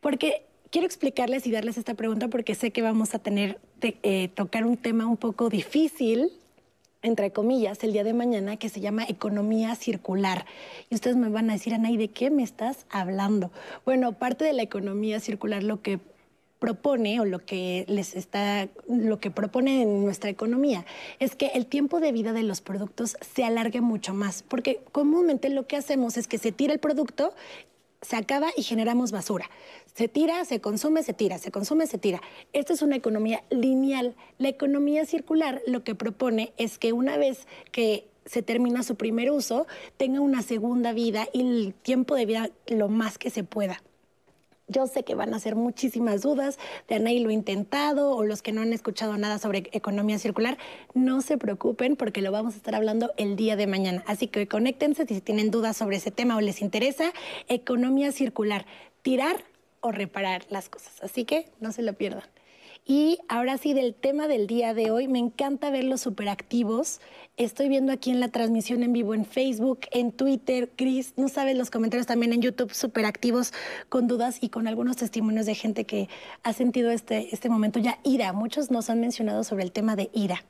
Porque 0.00 0.46
quiero 0.70 0.86
explicarles 0.86 1.46
y 1.46 1.50
darles 1.50 1.78
esta 1.78 1.94
pregunta 1.94 2.28
porque 2.28 2.54
sé 2.54 2.70
que 2.70 2.82
vamos 2.82 3.14
a 3.14 3.18
tener 3.18 3.58
que 3.80 3.98
eh, 4.02 4.28
tocar 4.28 4.66
un 4.66 4.76
tema 4.76 5.06
un 5.06 5.16
poco 5.16 5.48
difícil, 5.48 6.30
entre 7.02 7.30
comillas, 7.30 7.82
el 7.84 7.92
día 7.92 8.04
de 8.04 8.12
mañana, 8.12 8.56
que 8.56 8.68
se 8.68 8.80
llama 8.80 9.04
economía 9.08 9.74
circular. 9.74 10.44
Y 10.90 10.94
ustedes 10.94 11.16
me 11.16 11.28
van 11.28 11.50
a 11.50 11.54
decir, 11.54 11.74
Ana, 11.74 11.90
¿y 11.90 11.96
de 11.96 12.08
qué 12.08 12.30
me 12.30 12.42
estás 12.42 12.86
hablando? 12.90 13.50
Bueno, 13.84 14.12
parte 14.12 14.44
de 14.44 14.52
la 14.52 14.62
economía 14.62 15.20
circular 15.20 15.62
lo 15.62 15.82
que 15.82 16.00
propone 16.58 17.20
o 17.20 17.24
lo 17.24 17.44
que 17.44 17.84
les 17.86 18.16
está 18.16 18.68
lo 18.88 19.20
que 19.20 19.30
propone 19.30 19.82
en 19.82 20.02
nuestra 20.02 20.30
economía 20.30 20.86
es 21.18 21.36
que 21.36 21.48
el 21.48 21.66
tiempo 21.66 22.00
de 22.00 22.12
vida 22.12 22.32
de 22.32 22.42
los 22.42 22.62
productos 22.62 23.16
se 23.20 23.44
alargue 23.44 23.82
mucho 23.82 24.14
más, 24.14 24.42
porque 24.42 24.80
comúnmente 24.92 25.50
lo 25.50 25.66
que 25.66 25.76
hacemos 25.76 26.16
es 26.16 26.26
que 26.26 26.38
se 26.38 26.52
tira 26.52 26.72
el 26.72 26.78
producto 26.78 27.34
se 28.02 28.16
acaba 28.16 28.48
y 28.56 28.62
generamos 28.62 29.12
basura. 29.12 29.50
Se 29.94 30.08
tira, 30.08 30.44
se 30.44 30.60
consume, 30.60 31.02
se 31.02 31.14
tira, 31.14 31.38
se 31.38 31.50
consume, 31.50 31.86
se 31.86 31.98
tira. 31.98 32.20
Esta 32.52 32.72
es 32.72 32.82
una 32.82 32.96
economía 32.96 33.42
lineal. 33.50 34.14
La 34.38 34.48
economía 34.48 35.06
circular 35.06 35.62
lo 35.66 35.84
que 35.84 35.94
propone 35.94 36.52
es 36.56 36.78
que 36.78 36.92
una 36.92 37.16
vez 37.16 37.46
que 37.72 38.08
se 38.26 38.42
termina 38.42 38.82
su 38.82 38.96
primer 38.96 39.30
uso, 39.30 39.66
tenga 39.96 40.20
una 40.20 40.42
segunda 40.42 40.92
vida 40.92 41.28
y 41.32 41.40
el 41.40 41.74
tiempo 41.74 42.14
de 42.14 42.26
vida 42.26 42.50
lo 42.66 42.88
más 42.88 43.18
que 43.18 43.30
se 43.30 43.44
pueda. 43.44 43.82
Yo 44.68 44.88
sé 44.88 45.04
que 45.04 45.14
van 45.14 45.32
a 45.32 45.38
ser 45.38 45.54
muchísimas 45.54 46.22
dudas 46.22 46.58
de 46.88 46.96
Anaí 46.96 47.20
lo 47.20 47.30
intentado 47.30 48.10
o 48.10 48.24
los 48.24 48.42
que 48.42 48.50
no 48.50 48.62
han 48.62 48.72
escuchado 48.72 49.16
nada 49.16 49.38
sobre 49.38 49.68
economía 49.70 50.18
circular. 50.18 50.58
No 50.92 51.20
se 51.20 51.38
preocupen 51.38 51.94
porque 51.94 52.20
lo 52.20 52.32
vamos 52.32 52.54
a 52.54 52.56
estar 52.56 52.74
hablando 52.74 53.12
el 53.16 53.36
día 53.36 53.54
de 53.54 53.68
mañana. 53.68 54.02
Así 54.06 54.26
que 54.26 54.48
conéctense 54.48 55.06
si 55.06 55.20
tienen 55.20 55.52
dudas 55.52 55.76
sobre 55.76 55.98
ese 55.98 56.10
tema 56.10 56.36
o 56.36 56.40
les 56.40 56.62
interesa. 56.62 57.12
Economía 57.46 58.10
circular, 58.10 58.66
tirar 59.02 59.44
o 59.80 59.92
reparar 59.92 60.44
las 60.50 60.68
cosas. 60.68 61.00
Así 61.00 61.24
que 61.24 61.48
no 61.60 61.70
se 61.70 61.82
lo 61.82 61.92
pierdan. 61.92 62.24
Y 62.88 63.18
ahora 63.28 63.58
sí, 63.58 63.74
del 63.74 63.94
tema 63.96 64.28
del 64.28 64.46
día 64.46 64.72
de 64.72 64.92
hoy, 64.92 65.08
me 65.08 65.18
encanta 65.18 65.70
verlos 65.70 66.02
superactivos. 66.02 67.00
Estoy 67.36 67.68
viendo 67.68 67.90
aquí 67.90 68.12
en 68.12 68.20
la 68.20 68.28
transmisión 68.28 68.84
en 68.84 68.92
vivo 68.92 69.12
en 69.12 69.24
Facebook, 69.24 69.80
en 69.90 70.12
Twitter, 70.12 70.70
Chris, 70.76 71.12
no 71.16 71.26
sabes 71.26 71.56
los 71.56 71.72
comentarios 71.72 72.06
también 72.06 72.32
en 72.32 72.42
YouTube, 72.42 72.72
superactivos, 72.72 73.52
con 73.88 74.06
dudas 74.06 74.38
y 74.40 74.50
con 74.50 74.68
algunos 74.68 74.94
testimonios 74.94 75.46
de 75.46 75.56
gente 75.56 75.84
que 75.84 76.08
ha 76.44 76.52
sentido 76.52 76.92
este, 76.92 77.34
este 77.34 77.48
momento 77.48 77.80
ya 77.80 77.98
ira. 78.04 78.32
Muchos 78.32 78.70
nos 78.70 78.88
han 78.88 79.00
mencionado 79.00 79.42
sobre 79.42 79.64
el 79.64 79.72
tema 79.72 79.96
de 79.96 80.08
ira. 80.14 80.44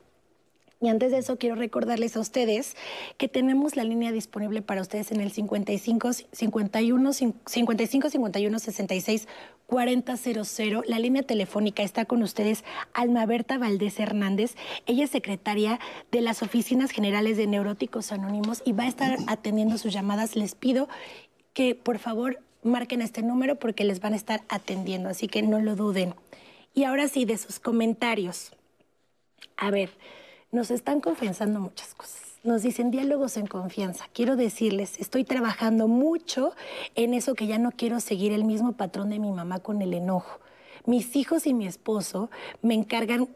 Y 0.79 0.89
antes 0.89 1.11
de 1.11 1.17
eso, 1.17 1.37
quiero 1.37 1.55
recordarles 1.55 2.15
a 2.15 2.19
ustedes 2.19 2.75
que 3.17 3.27
tenemos 3.27 3.75
la 3.75 3.83
línea 3.83 4.11
disponible 4.11 4.61
para 4.61 4.81
ustedes 4.81 5.11
en 5.11 5.21
el 5.21 5.31
55 5.31 6.11
51 6.31 7.13
55 7.13 8.09
51 8.09 8.59
66 8.59 9.27
4000. 9.65 10.83
La 10.85 10.99
línea 10.99 11.23
telefónica 11.23 11.81
está 11.81 12.05
con 12.05 12.21
ustedes 12.21 12.63
Alma 12.93 13.25
Berta 13.25 13.57
Valdés 13.57 13.99
Hernández. 13.99 14.55
Ella 14.85 15.05
es 15.05 15.09
secretaria 15.09 15.79
de 16.11 16.21
las 16.21 16.43
Oficinas 16.43 16.91
Generales 16.91 17.37
de 17.37 17.47
Neuróticos 17.47 18.11
Anónimos 18.11 18.61
y 18.63 18.73
va 18.73 18.83
a 18.83 18.87
estar 18.87 19.17
atendiendo 19.27 19.79
sus 19.79 19.93
llamadas. 19.93 20.35
Les 20.35 20.53
pido 20.53 20.87
que 21.53 21.73
por 21.73 21.97
favor 21.97 22.39
marquen 22.61 23.01
este 23.01 23.23
número 23.23 23.55
porque 23.55 23.83
les 23.83 23.99
van 23.99 24.13
a 24.13 24.17
estar 24.17 24.43
atendiendo, 24.47 25.09
así 25.09 25.27
que 25.27 25.41
no 25.41 25.59
lo 25.59 25.75
duden. 25.75 26.13
Y 26.75 26.83
ahora 26.83 27.07
sí, 27.07 27.25
de 27.25 27.39
sus 27.39 27.59
comentarios. 27.59 28.51
A 29.55 29.71
ver, 29.71 29.89
nos 30.51 30.71
están 30.71 31.01
confesando 31.01 31.59
muchas 31.59 31.93
cosas. 31.93 32.21
Nos 32.43 32.61
dicen 32.61 32.91
diálogos 32.91 33.35
en 33.37 33.47
confianza. 33.47 34.05
Quiero 34.13 34.35
decirles, 34.35 34.99
estoy 34.99 35.23
trabajando 35.23 35.87
mucho 35.87 36.53
en 36.95 37.13
eso 37.13 37.35
que 37.35 37.47
ya 37.47 37.57
no 37.57 37.71
quiero 37.71 37.99
seguir 37.99 38.31
el 38.31 38.45
mismo 38.45 38.73
patrón 38.73 39.09
de 39.09 39.19
mi 39.19 39.31
mamá 39.31 39.59
con 39.59 39.81
el 39.81 39.93
enojo. 39.93 40.39
Mis 40.85 41.15
hijos 41.15 41.47
y 41.47 41.53
mi 41.53 41.67
esposo 41.67 42.29
me 42.61 42.73
encargan 42.73 43.27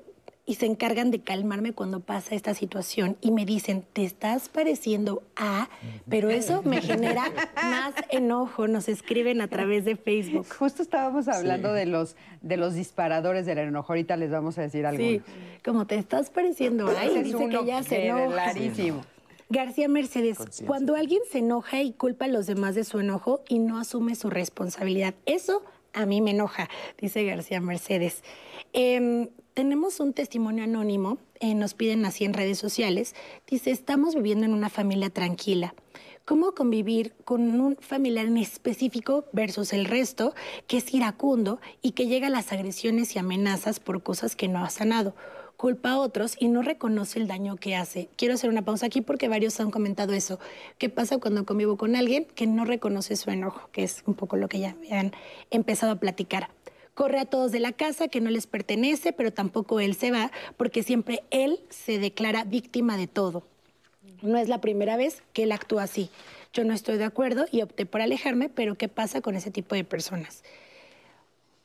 y 0.51 0.55
se 0.55 0.65
encargan 0.65 1.11
de 1.11 1.21
calmarme 1.21 1.71
cuando 1.71 2.01
pasa 2.01 2.35
esta 2.35 2.53
situación 2.53 3.15
y 3.21 3.31
me 3.31 3.45
dicen, 3.45 3.85
te 3.93 4.03
estás 4.03 4.49
pareciendo 4.49 5.23
a, 5.37 5.69
pero 6.09 6.29
eso 6.29 6.61
me 6.63 6.81
genera 6.81 7.23
más 7.55 7.93
enojo, 8.09 8.67
nos 8.67 8.89
escriben 8.89 9.39
a 9.39 9.47
través 9.47 9.85
de 9.85 9.95
Facebook. 9.95 10.45
Justo 10.53 10.81
estábamos 10.81 11.29
hablando 11.29 11.71
de, 11.71 11.85
los, 11.85 12.17
de 12.41 12.57
los 12.57 12.73
disparadores 12.73 13.45
del 13.45 13.59
enojo. 13.59 13.93
Ahorita 13.93 14.17
les 14.17 14.29
vamos 14.29 14.57
a 14.57 14.63
decir 14.63 14.85
algo. 14.85 15.01
Sí, 15.01 15.21
como 15.63 15.87
te 15.87 15.95
estás 15.95 16.29
pareciendo 16.29 16.85
a, 16.89 17.05
y 17.05 17.23
dice 17.23 17.47
que 17.47 17.65
ya 17.65 17.81
se 17.81 18.07
enoja. 18.07 18.53
García 19.47 19.87
Mercedes, 19.87 20.37
Conciencia. 20.37 20.67
cuando 20.67 20.97
alguien 20.97 21.21
se 21.31 21.37
enoja 21.37 21.81
y 21.81 21.93
culpa 21.93 22.25
a 22.25 22.27
los 22.27 22.45
demás 22.45 22.75
de 22.75 22.83
su 22.83 22.99
enojo 22.99 23.41
y 23.47 23.59
no 23.59 23.79
asume 23.79 24.15
su 24.15 24.29
responsabilidad, 24.29 25.13
eso 25.25 25.63
a 25.93 26.05
mí 26.05 26.19
me 26.19 26.31
enoja, 26.31 26.69
dice 26.99 27.23
García 27.23 27.61
Mercedes. 27.61 28.21
Em, 28.73 29.29
tenemos 29.61 29.99
un 29.99 30.13
testimonio 30.13 30.63
anónimo, 30.63 31.19
eh, 31.39 31.53
nos 31.53 31.75
piden 31.75 32.03
así 32.03 32.25
en 32.25 32.33
redes 32.33 32.57
sociales, 32.57 33.13
dice, 33.45 33.69
estamos 33.69 34.15
viviendo 34.15 34.47
en 34.47 34.55
una 34.55 34.69
familia 34.69 35.11
tranquila. 35.11 35.75
¿Cómo 36.25 36.53
convivir 36.53 37.13
con 37.25 37.61
un 37.61 37.77
familiar 37.79 38.25
en 38.25 38.37
específico 38.37 39.25
versus 39.33 39.71
el 39.71 39.85
resto 39.85 40.33
que 40.65 40.77
es 40.77 40.91
iracundo 40.95 41.59
y 41.83 41.91
que 41.91 42.07
llega 42.07 42.25
a 42.25 42.31
las 42.31 42.51
agresiones 42.51 43.15
y 43.15 43.19
amenazas 43.19 43.79
por 43.79 44.01
cosas 44.01 44.35
que 44.35 44.47
no 44.47 44.65
ha 44.65 44.69
sanado? 44.71 45.13
culpa 45.57 45.91
a 45.91 45.99
otros 45.99 46.37
y 46.39 46.47
no 46.47 46.63
reconoce 46.63 47.19
el 47.19 47.27
daño 47.27 47.55
que 47.55 47.75
hace. 47.75 48.09
Quiero 48.15 48.33
hacer 48.33 48.49
una 48.49 48.65
pausa 48.65 48.87
aquí 48.87 49.01
porque 49.01 49.27
varios 49.27 49.59
han 49.59 49.69
comentado 49.69 50.13
eso. 50.13 50.39
¿Qué 50.79 50.89
pasa 50.89 51.19
cuando 51.19 51.45
convivo 51.45 51.77
con 51.77 51.95
alguien 51.95 52.25
que 52.25 52.47
no 52.47 52.65
reconoce 52.65 53.15
su 53.15 53.29
enojo? 53.29 53.69
Que 53.71 53.83
es 53.83 54.01
un 54.07 54.15
poco 54.15 54.37
lo 54.37 54.47
que 54.47 54.59
ya 54.59 54.75
han 54.89 55.11
empezado 55.51 55.91
a 55.91 55.97
platicar. 55.97 56.49
Corre 56.93 57.19
a 57.19 57.25
todos 57.25 57.51
de 57.51 57.59
la 57.59 57.71
casa 57.71 58.09
que 58.09 58.21
no 58.21 58.29
les 58.29 58.47
pertenece, 58.47 59.13
pero 59.13 59.31
tampoco 59.31 59.79
él 59.79 59.95
se 59.95 60.11
va 60.11 60.31
porque 60.57 60.83
siempre 60.83 61.23
él 61.31 61.59
se 61.69 61.99
declara 61.99 62.43
víctima 62.43 62.97
de 62.97 63.07
todo. 63.07 63.43
No 64.21 64.37
es 64.37 64.49
la 64.49 64.61
primera 64.61 64.97
vez 64.97 65.23
que 65.33 65.43
él 65.43 65.51
actúa 65.51 65.83
así. 65.83 66.09
Yo 66.53 66.63
no 66.65 66.73
estoy 66.73 66.97
de 66.97 67.05
acuerdo 67.05 67.45
y 67.51 67.61
opté 67.61 67.85
por 67.85 68.01
alejarme, 68.01 68.49
pero 68.49 68.75
¿qué 68.75 68.89
pasa 68.89 69.21
con 69.21 69.35
ese 69.35 69.51
tipo 69.51 69.73
de 69.73 69.83
personas? 69.83 70.43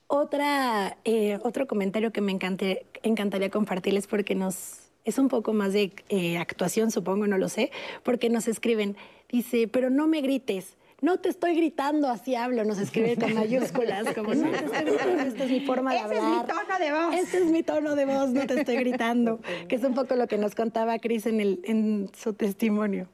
Otra, 0.06 0.96
eh, 1.04 1.38
otro 1.42 1.66
comentario 1.66 2.12
que 2.12 2.20
me 2.20 2.32
encante- 2.32 2.86
encantaría 3.02 3.50
compartirles 3.50 4.06
porque 4.06 4.36
nos 4.36 4.78
es 5.04 5.18
un 5.18 5.28
poco 5.28 5.52
más 5.52 5.72
de 5.72 5.92
eh, 6.08 6.38
actuación, 6.38 6.90
supongo, 6.90 7.26
no 7.26 7.38
lo 7.38 7.48
sé, 7.48 7.70
porque 8.02 8.28
nos 8.28 8.48
escriben, 8.48 8.96
dice, 9.28 9.68
pero 9.68 9.90
no 9.90 10.06
me 10.06 10.20
grites. 10.20 10.75
No 11.02 11.18
te 11.18 11.28
estoy 11.28 11.54
gritando, 11.54 12.08
así 12.08 12.34
hablo, 12.34 12.64
nos 12.64 12.78
escribe 12.78 13.16
con 13.16 13.34
mayúsculas, 13.34 14.14
como 14.14 14.34
no 14.34 14.50
te 14.50 14.64
estoy 14.64 14.84
gritando, 14.84 15.22
esta 15.22 15.44
es 15.44 15.50
mi 15.50 15.60
forma 15.60 15.92
de 15.92 15.98
Ese 15.98 16.14
es 16.14 16.20
hablar. 16.20 16.40
mi 16.46 16.46
tono 16.48 16.78
de 16.78 16.92
voz. 16.92 17.14
Este 17.14 17.36
es 17.38 17.44
mi 17.44 17.62
tono 17.62 17.94
de 17.96 18.04
voz, 18.06 18.30
no 18.30 18.46
te 18.46 18.60
estoy 18.60 18.76
gritando, 18.76 19.40
que 19.68 19.76
es 19.76 19.84
un 19.84 19.94
poco 19.94 20.16
lo 20.16 20.26
que 20.26 20.38
nos 20.38 20.54
contaba 20.54 20.98
Cris 20.98 21.26
en, 21.26 21.40
el- 21.40 21.60
en 21.64 22.10
su 22.18 22.32
testimonio. 22.32 23.08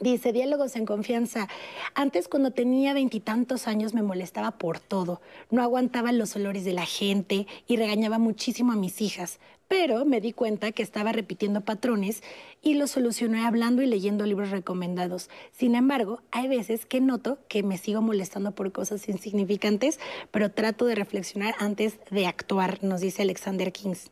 Dice, 0.00 0.32
diálogos 0.32 0.76
en 0.76 0.86
confianza. 0.86 1.48
Antes 1.94 2.28
cuando 2.28 2.52
tenía 2.52 2.92
veintitantos 2.94 3.66
años 3.66 3.94
me 3.94 4.02
molestaba 4.02 4.52
por 4.52 4.78
todo. 4.78 5.20
No 5.50 5.60
aguantaba 5.60 6.12
los 6.12 6.36
olores 6.36 6.64
de 6.64 6.72
la 6.72 6.86
gente 6.86 7.48
y 7.66 7.76
regañaba 7.76 8.18
muchísimo 8.18 8.70
a 8.72 8.76
mis 8.76 9.00
hijas. 9.00 9.40
Pero 9.68 10.06
me 10.06 10.20
di 10.22 10.32
cuenta 10.32 10.72
que 10.72 10.82
estaba 10.82 11.12
repitiendo 11.12 11.60
patrones 11.60 12.22
y 12.62 12.74
lo 12.74 12.86
solucioné 12.86 13.44
hablando 13.44 13.82
y 13.82 13.86
leyendo 13.86 14.24
libros 14.24 14.50
recomendados. 14.50 15.28
Sin 15.52 15.74
embargo, 15.74 16.22
hay 16.30 16.48
veces 16.48 16.86
que 16.86 17.00
noto 17.00 17.38
que 17.48 17.62
me 17.62 17.76
sigo 17.76 18.00
molestando 18.00 18.52
por 18.52 18.72
cosas 18.72 19.08
insignificantes, 19.08 20.00
pero 20.30 20.50
trato 20.50 20.86
de 20.86 20.94
reflexionar 20.94 21.54
antes 21.58 21.98
de 22.10 22.26
actuar, 22.26 22.82
nos 22.82 23.02
dice 23.02 23.22
Alexander 23.22 23.70
Kings. 23.70 24.10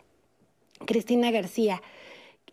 Cristina 0.85 1.31
García. 1.31 1.83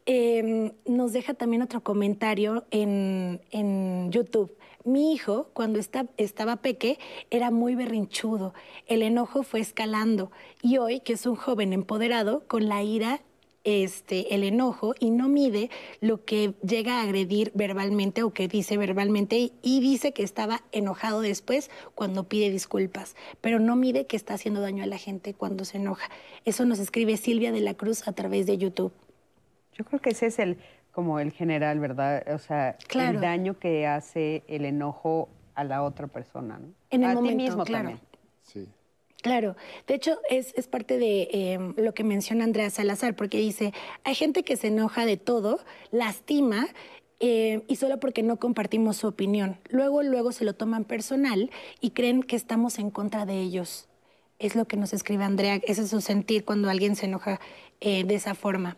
Eh, 0.05 0.73
nos 0.85 1.13
deja 1.13 1.33
también 1.33 1.61
otro 1.61 1.81
comentario 1.81 2.65
en, 2.71 3.41
en 3.51 4.11
YouTube. 4.11 4.51
Mi 4.85 5.13
hijo, 5.13 5.49
cuando 5.53 5.79
esta- 5.79 6.07
estaba 6.17 6.57
peque, 6.57 6.99
era 7.29 7.51
muy 7.51 7.75
berrinchudo. 7.75 8.53
El 8.85 9.01
enojo 9.01 9.43
fue 9.43 9.61
escalando. 9.61 10.31
Y 10.61 10.77
hoy, 10.77 10.99
que 10.99 11.13
es 11.13 11.25
un 11.25 11.35
joven 11.35 11.71
empoderado, 11.71 12.43
con 12.47 12.67
la 12.67 12.83
ira, 12.83 13.21
este, 13.63 14.35
el 14.35 14.43
enojo, 14.43 14.93
y 14.99 15.09
no 15.09 15.29
mide 15.29 15.69
lo 16.01 16.25
que 16.25 16.53
llega 16.67 16.99
a 16.99 17.03
agredir 17.03 17.53
verbalmente 17.55 18.21
o 18.21 18.33
que 18.33 18.49
dice 18.49 18.75
verbalmente, 18.75 19.53
y 19.61 19.79
dice 19.79 20.11
que 20.11 20.23
estaba 20.23 20.63
enojado 20.73 21.21
después 21.21 21.71
cuando 21.95 22.25
pide 22.25 22.51
disculpas, 22.51 23.15
pero 23.39 23.59
no 23.59 23.77
mide 23.77 24.05
que 24.05 24.17
está 24.17 24.33
haciendo 24.33 24.59
daño 24.59 24.83
a 24.83 24.87
la 24.87 24.97
gente 24.97 25.33
cuando 25.33 25.63
se 25.63 25.77
enoja. 25.77 26.09
Eso 26.43 26.65
nos 26.65 26.79
escribe 26.79 27.15
Silvia 27.15 27.53
de 27.53 27.61
la 27.61 27.73
Cruz 27.73 28.05
a 28.05 28.11
través 28.11 28.47
de 28.47 28.57
YouTube. 28.57 28.91
Yo 29.77 29.85
creo 29.85 30.01
que 30.01 30.09
ese 30.09 30.25
es 30.25 30.39
el 30.39 30.57
como 30.93 31.19
el 31.19 31.32
general, 31.34 31.79
¿verdad? 31.79 32.23
O 32.34 32.38
sea, 32.38 32.77
Claro. 32.88 33.15
el 33.17 33.21
daño 33.21 33.60
que 33.60 33.86
hace 33.88 34.43
el 34.47 34.63
enojo 34.63 35.27
a 35.56 35.65
la 35.65 35.84
otra 35.84 36.08
persona, 36.08 36.60
¿no? 36.60 36.69
En 36.89 37.03
el 37.03 37.10
a 37.10 37.13
momento, 37.15 37.38
ti 37.38 37.43
mismo 37.43 37.63
claro. 37.65 37.89
también. 37.89 38.08
Sí. 38.43 38.69
Claro, 39.21 39.56
de 39.88 39.95
hecho 39.95 40.17
es, 40.29 40.53
es 40.56 40.67
parte 40.67 40.97
de 40.97 41.29
eh, 41.32 41.73
lo 41.77 41.93
que 41.93 42.03
menciona 42.03 42.43
Andrea 42.43 42.69
Salazar, 42.69 43.15
porque 43.15 43.38
dice, 43.38 43.73
hay 44.03 44.15
gente 44.15 44.43
que 44.43 44.56
se 44.58 44.67
enoja 44.67 45.06
de 45.06 45.17
todo, 45.17 45.60
lastima 45.91 46.67
eh, 47.19 47.63
y 47.67 47.77
solo 47.77 47.99
porque 47.99 48.21
no 48.21 48.38
compartimos 48.38 48.97
su 48.97 49.08
opinión. 49.08 49.58
Luego, 49.69 50.03
luego 50.03 50.32
se 50.34 50.43
lo 50.43 50.53
toman 50.53 50.84
personal 50.84 51.51
y 51.79 51.91
creen 51.91 52.21
que 52.21 52.36
estamos 52.36 52.79
en 52.79 52.91
contra 52.91 53.25
de 53.25 53.39
ellos. 53.39 53.88
Es 54.39 54.56
lo 54.56 54.65
que 54.65 54.75
nos 54.75 54.91
escribe 54.93 55.23
Andrea, 55.23 55.56
ese 55.65 55.84
es 55.84 55.89
su 55.89 56.01
sentir 56.01 56.43
cuando 56.43 56.69
alguien 56.69 56.95
se 56.97 57.06
enoja 57.06 57.39
eh, 57.79 58.03
de 58.03 58.15
esa 58.15 58.36
forma. 58.36 58.75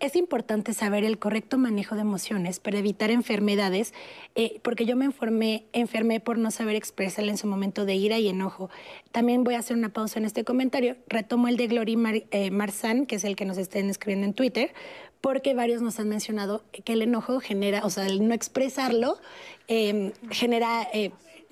Es 0.00 0.16
importante 0.16 0.72
saber 0.74 1.04
el 1.04 1.18
correcto 1.18 1.58
manejo 1.58 1.94
de 1.94 2.00
emociones 2.00 2.60
para 2.60 2.78
evitar 2.78 3.10
enfermedades, 3.10 3.94
eh, 4.34 4.60
porque 4.62 4.84
yo 4.84 4.96
me 4.96 5.04
enfermé, 5.04 5.64
enfermé 5.72 6.20
por 6.20 6.38
no 6.38 6.50
saber 6.50 6.76
expresarla 6.76 7.30
en 7.30 7.38
su 7.38 7.46
momento 7.46 7.84
de 7.84 7.94
ira 7.94 8.18
y 8.18 8.28
enojo. 8.28 8.70
También 9.12 9.44
voy 9.44 9.54
a 9.54 9.58
hacer 9.58 9.76
una 9.76 9.90
pausa 9.90 10.18
en 10.18 10.24
este 10.24 10.44
comentario. 10.44 10.96
Retomo 11.08 11.48
el 11.48 11.56
de 11.56 11.66
Glory 11.66 11.96
Mar- 11.96 12.24
eh, 12.30 12.50
Marzán, 12.50 13.06
que 13.06 13.16
es 13.16 13.24
el 13.24 13.36
que 13.36 13.44
nos 13.44 13.58
estén 13.58 13.90
escribiendo 13.90 14.26
en 14.26 14.34
Twitter, 14.34 14.74
porque 15.20 15.54
varios 15.54 15.82
nos 15.82 16.00
han 16.00 16.08
mencionado 16.08 16.64
que 16.84 16.92
el 16.92 17.02
enojo 17.02 17.38
genera, 17.40 17.84
o 17.84 17.90
sea, 17.90 18.06
el 18.06 18.26
no 18.26 18.34
expresarlo, 18.34 19.18
eh, 19.68 20.12
genera... 20.30 20.88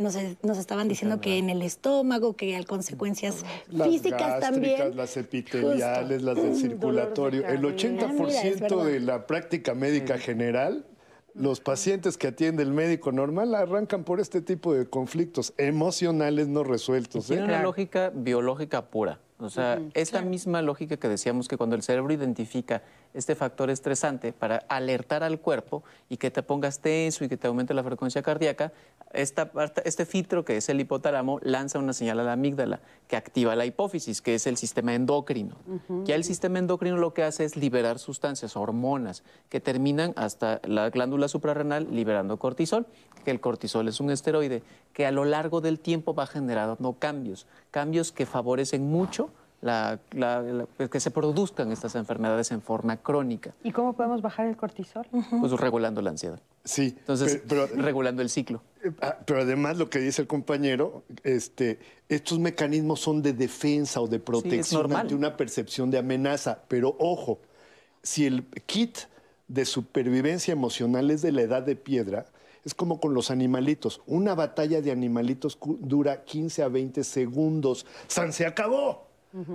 nos, 0.00 0.16
nos 0.42 0.58
estaban 0.58 0.88
diciendo 0.88 1.20
que 1.20 1.38
en 1.38 1.50
el 1.50 1.62
estómago, 1.62 2.34
que 2.34 2.56
hay 2.56 2.64
consecuencias 2.64 3.44
Las 3.68 3.88
físicas 3.88 4.20
gástricas, 4.20 4.50
también. 4.50 4.96
las 4.96 5.16
epiteliales, 5.16 6.22
las 6.22 6.36
del 6.36 6.56
circulatorio. 6.56 7.46
El 7.46 7.64
Ah, 7.64 8.12
mira, 8.18 8.42
es 8.42 8.58
80% 8.58 8.60
verdad. 8.60 8.84
de 8.86 9.00
la 9.00 9.26
práctica 9.26 9.74
médica 9.74 10.18
general, 10.18 10.86
los 11.34 11.60
pacientes 11.60 12.18
que 12.18 12.26
atiende 12.28 12.62
el 12.62 12.72
médico 12.72 13.12
normal 13.12 13.54
arrancan 13.54 14.02
por 14.02 14.18
este 14.20 14.40
tipo 14.40 14.74
de 14.74 14.86
conflictos 14.88 15.52
emocionales 15.58 16.48
no 16.48 16.64
resueltos. 16.64 17.26
Tiene 17.26 17.42
¿eh? 17.42 17.44
una 17.44 17.62
lógica 17.62 18.10
biológica 18.14 18.90
pura. 18.90 19.20
O 19.38 19.48
sea, 19.48 19.80
esta 19.94 20.20
misma 20.22 20.60
lógica 20.60 20.98
que 20.98 21.08
decíamos 21.08 21.48
que 21.48 21.56
cuando 21.56 21.74
el 21.76 21.82
cerebro 21.82 22.12
identifica 22.12 22.82
este 23.14 23.35
factor 23.35 23.70
estresante 23.70 24.33
para 24.33 24.59
alertar 24.68 25.23
al 25.23 25.40
cuerpo 25.40 25.83
y 26.09 26.16
que 26.16 26.31
te 26.31 26.42
pongas 26.42 26.81
tenso 26.81 27.25
y 27.25 27.29
que 27.29 27.37
te 27.37 27.46
aumente 27.46 27.75
la 27.75 27.83
frecuencia 27.83 28.23
cardíaca, 28.23 28.73
esta 29.12 29.51
este 29.85 30.07
filtro 30.07 30.44
que 30.44 30.57
es 30.57 30.68
el 30.68 30.81
hipotálamo 30.81 31.40
lanza 31.42 31.79
una 31.79 31.92
señal 31.92 32.20
a 32.20 32.23
la 32.23 32.33
amígdala 32.35 32.81
que 33.09 33.16
activa 33.16 33.57
la 33.57 33.66
hipófisis, 33.66 34.23
que 34.23 34.37
es 34.37 34.46
el 34.46 34.57
sistema 34.57 34.94
endocrino. 34.94 35.57
Ya 36.05 36.14
el 36.14 36.23
sistema 36.23 36.61
endocrino 36.61 36.96
lo 36.96 37.12
que 37.12 37.25
hace 37.25 37.44
es 37.44 37.57
liberar 37.57 37.99
sustancias, 37.99 38.57
hormonas, 38.57 39.25
que 39.49 39.61
terminan 39.61 40.12
hasta 40.16 40.61
la 40.64 40.90
glándula 40.90 41.27
suprarrenal 41.27 41.88
liberando 41.90 42.38
cortisol, 42.38 42.87
que 43.25 43.33
el 43.33 43.40
cortisol 43.40 43.88
es 43.88 43.99
un 43.99 44.11
esteroide 44.11 44.62
que 44.92 45.07
a 45.07 45.11
lo 45.11 45.25
largo 45.25 45.61
del 45.61 45.81
tiempo 45.81 46.14
va 46.14 46.27
generando 46.27 46.92
cambios, 46.94 47.46
cambios 47.70 48.12
que 48.12 48.27
favorecen 48.27 48.88
mucho 48.88 49.31
la- 49.62 50.01
la- 50.12 50.40
la- 50.42 50.88
que 50.88 51.01
se 51.01 51.11
produzcan 51.11 51.70
estas 51.73 51.94
enfermedades 51.94 52.51
en 52.51 52.62
forma 52.62 52.96
crónica, 52.96 53.55
¿Y 53.62 53.73
cómo 53.73 53.92
podemos 53.94 54.23
bajar 54.23 54.46
el 54.46 54.57
cortisol? 54.57 55.07
pues 55.40 55.53
regulando 55.53 56.01
la 56.03 56.11
ansiedad. 56.11 56.40
Sí, 56.64 56.94
Entonces, 56.99 57.42
pero, 57.49 57.66
pero- 57.68 57.83
regulando 57.83 58.23
el 58.23 58.31
ciclo. 58.31 58.62
Ah, 59.03 59.16
Pero 59.27 59.42
además 59.42 59.77
lo 59.77 59.90
que 59.90 59.99
dice 59.99 60.23
el 60.23 60.29
compañero, 60.29 61.03
este, 61.25 61.79
estos 62.09 62.38
mecanismos 62.38 63.01
son 63.01 63.20
de 63.23 63.33
defensa 63.35 64.01
o 64.01 64.09
de 64.09 64.18
protección 64.18 64.81
normal. 64.83 65.01
ante 65.03 65.14
una 65.14 65.37
percepción 65.37 65.90
de 65.90 65.99
amenaza. 65.99 66.61
Pero 66.68 66.96
ojo, 66.99 67.40
si 68.03 68.25
el 68.27 68.44
kit 68.66 68.96
de 69.49 69.64
supervivencia 69.66 70.53
emocional 70.53 71.11
es 71.11 71.20
de 71.23 71.33
la 71.33 71.42
edad 71.42 71.62
de 71.62 71.77
piedra, 71.77 72.25
es 72.64 72.75
como 72.75 73.01
con 73.01 73.12
los 73.14 73.31
animalitos. 73.31 74.01
Una 74.07 74.35
batalla 74.35 74.81
de 74.81 74.90
animalitos 74.90 75.59
dura 75.81 76.25
15 76.25 76.62
a 76.62 76.68
20 76.68 77.05
segundos. 77.05 77.85
¡San 78.07 78.33
se 78.33 78.46
acabó! 78.46 79.10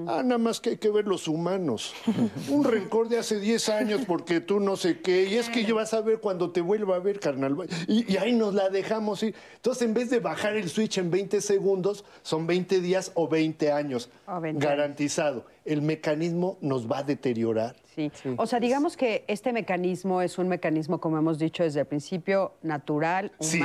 Ah, 0.07 0.21
nada 0.23 0.37
más 0.37 0.61
que 0.61 0.71
hay 0.71 0.77
que 0.77 0.89
ver 0.89 1.05
los 1.05 1.27
humanos. 1.27 1.93
Un 2.49 2.63
rencor 2.63 3.09
de 3.09 3.17
hace 3.17 3.39
10 3.39 3.69
años 3.69 4.01
porque 4.07 4.39
tú 4.39 4.59
no 4.59 4.77
sé 4.77 5.01
qué. 5.01 5.25
Y 5.25 5.35
es 5.35 5.49
que 5.49 5.65
yo 5.65 5.75
vas 5.75 5.93
a 5.93 6.01
ver 6.01 6.19
cuando 6.19 6.51
te 6.51 6.61
vuelva 6.61 6.95
a 6.95 6.99
ver, 6.99 7.19
carnal. 7.19 7.57
Y, 7.87 8.11
y 8.11 8.17
ahí 8.17 8.33
nos 8.33 8.53
la 8.53 8.69
dejamos 8.69 9.21
ir. 9.23 9.35
Entonces, 9.55 9.83
en 9.83 9.93
vez 9.93 10.09
de 10.09 10.19
bajar 10.19 10.55
el 10.55 10.69
switch 10.69 10.97
en 10.97 11.11
20 11.11 11.41
segundos, 11.41 12.05
son 12.21 12.47
20 12.47 12.79
días 12.79 13.11
o 13.15 13.27
20 13.27 13.71
años. 13.71 14.09
O 14.27 14.39
20 14.39 14.65
Garantizado. 14.65 15.45
El 15.65 15.81
mecanismo 15.81 16.57
nos 16.61 16.89
va 16.89 16.99
a 16.99 17.03
deteriorar. 17.03 17.75
Sí. 17.95 18.11
O 18.37 18.45
sea, 18.45 18.59
digamos 18.59 18.97
que 18.97 19.23
este 19.27 19.53
mecanismo 19.53 20.21
es 20.21 20.37
un 20.37 20.47
mecanismo, 20.47 20.99
como 20.99 21.17
hemos 21.17 21.39
dicho 21.39 21.63
desde 21.63 21.79
el 21.81 21.85
principio, 21.85 22.53
natural, 22.61 23.31
Sí. 23.39 23.59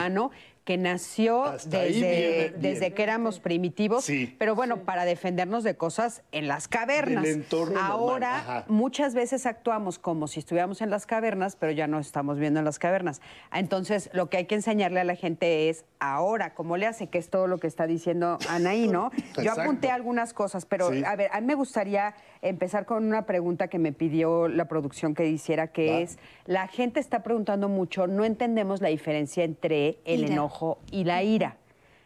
Que 0.70 0.78
nació 0.78 1.46
Hasta 1.46 1.80
desde, 1.80 1.90
viene 2.00 2.48
desde 2.58 2.92
que 2.92 3.02
éramos 3.02 3.40
primitivos, 3.40 4.04
Sí. 4.04 4.36
pero 4.38 4.54
bueno, 4.54 4.84
para 4.84 5.04
defendernos 5.04 5.64
de 5.64 5.74
cosas 5.76 6.22
en 6.30 6.46
las 6.46 6.68
cavernas. 6.68 7.24
Del 7.24 7.38
entorno 7.40 7.80
Ahora, 7.80 8.64
muchas 8.68 9.14
veces 9.16 9.46
actuamos 9.46 9.98
como 9.98 10.28
si 10.28 10.38
estuviéramos 10.38 10.80
en 10.80 10.88
las 10.90 11.06
cavernas, 11.06 11.56
pero 11.56 11.72
ya 11.72 11.88
no 11.88 11.98
estamos 11.98 12.38
viendo 12.38 12.60
en 12.60 12.64
las 12.64 12.78
cavernas. 12.78 13.20
Entonces, 13.52 14.10
lo 14.12 14.30
que 14.30 14.36
hay 14.36 14.44
que 14.46 14.54
enseñarle 14.54 15.00
a 15.00 15.04
la 15.04 15.16
gente 15.16 15.70
es 15.70 15.84
ahora, 15.98 16.54
cómo 16.54 16.76
le 16.76 16.86
hace, 16.86 17.08
que 17.08 17.18
es 17.18 17.30
todo 17.30 17.48
lo 17.48 17.58
que 17.58 17.66
está 17.66 17.88
diciendo 17.88 18.38
Anaí, 18.48 18.86
¿no? 18.86 19.10
Yo 19.42 19.50
apunté 19.50 19.90
algunas 19.90 20.32
cosas, 20.32 20.66
pero 20.66 20.92
Sí. 20.92 21.02
a 21.04 21.16
ver, 21.16 21.30
a 21.32 21.40
mí 21.40 21.48
me 21.48 21.56
gustaría 21.56 22.14
empezar 22.42 22.86
con 22.86 23.04
una 23.04 23.26
pregunta 23.26 23.68
que 23.68 23.78
me 23.78 23.92
pidió 23.92 24.48
la 24.48 24.66
producción 24.66 25.14
que 25.14 25.26
hiciera, 25.28 25.68
que 25.68 25.90
Va. 25.90 25.98
es, 26.00 26.18
la 26.46 26.68
gente 26.68 27.00
está 27.00 27.22
preguntando 27.22 27.68
mucho, 27.68 28.06
no 28.06 28.24
entendemos 28.24 28.80
la 28.80 28.88
diferencia 28.88 29.44
entre 29.44 29.98
el 30.04 30.20
Ira. 30.24 30.32
enojo 30.32 30.78
y 30.90 31.04
la 31.04 31.22
ira. 31.22 31.56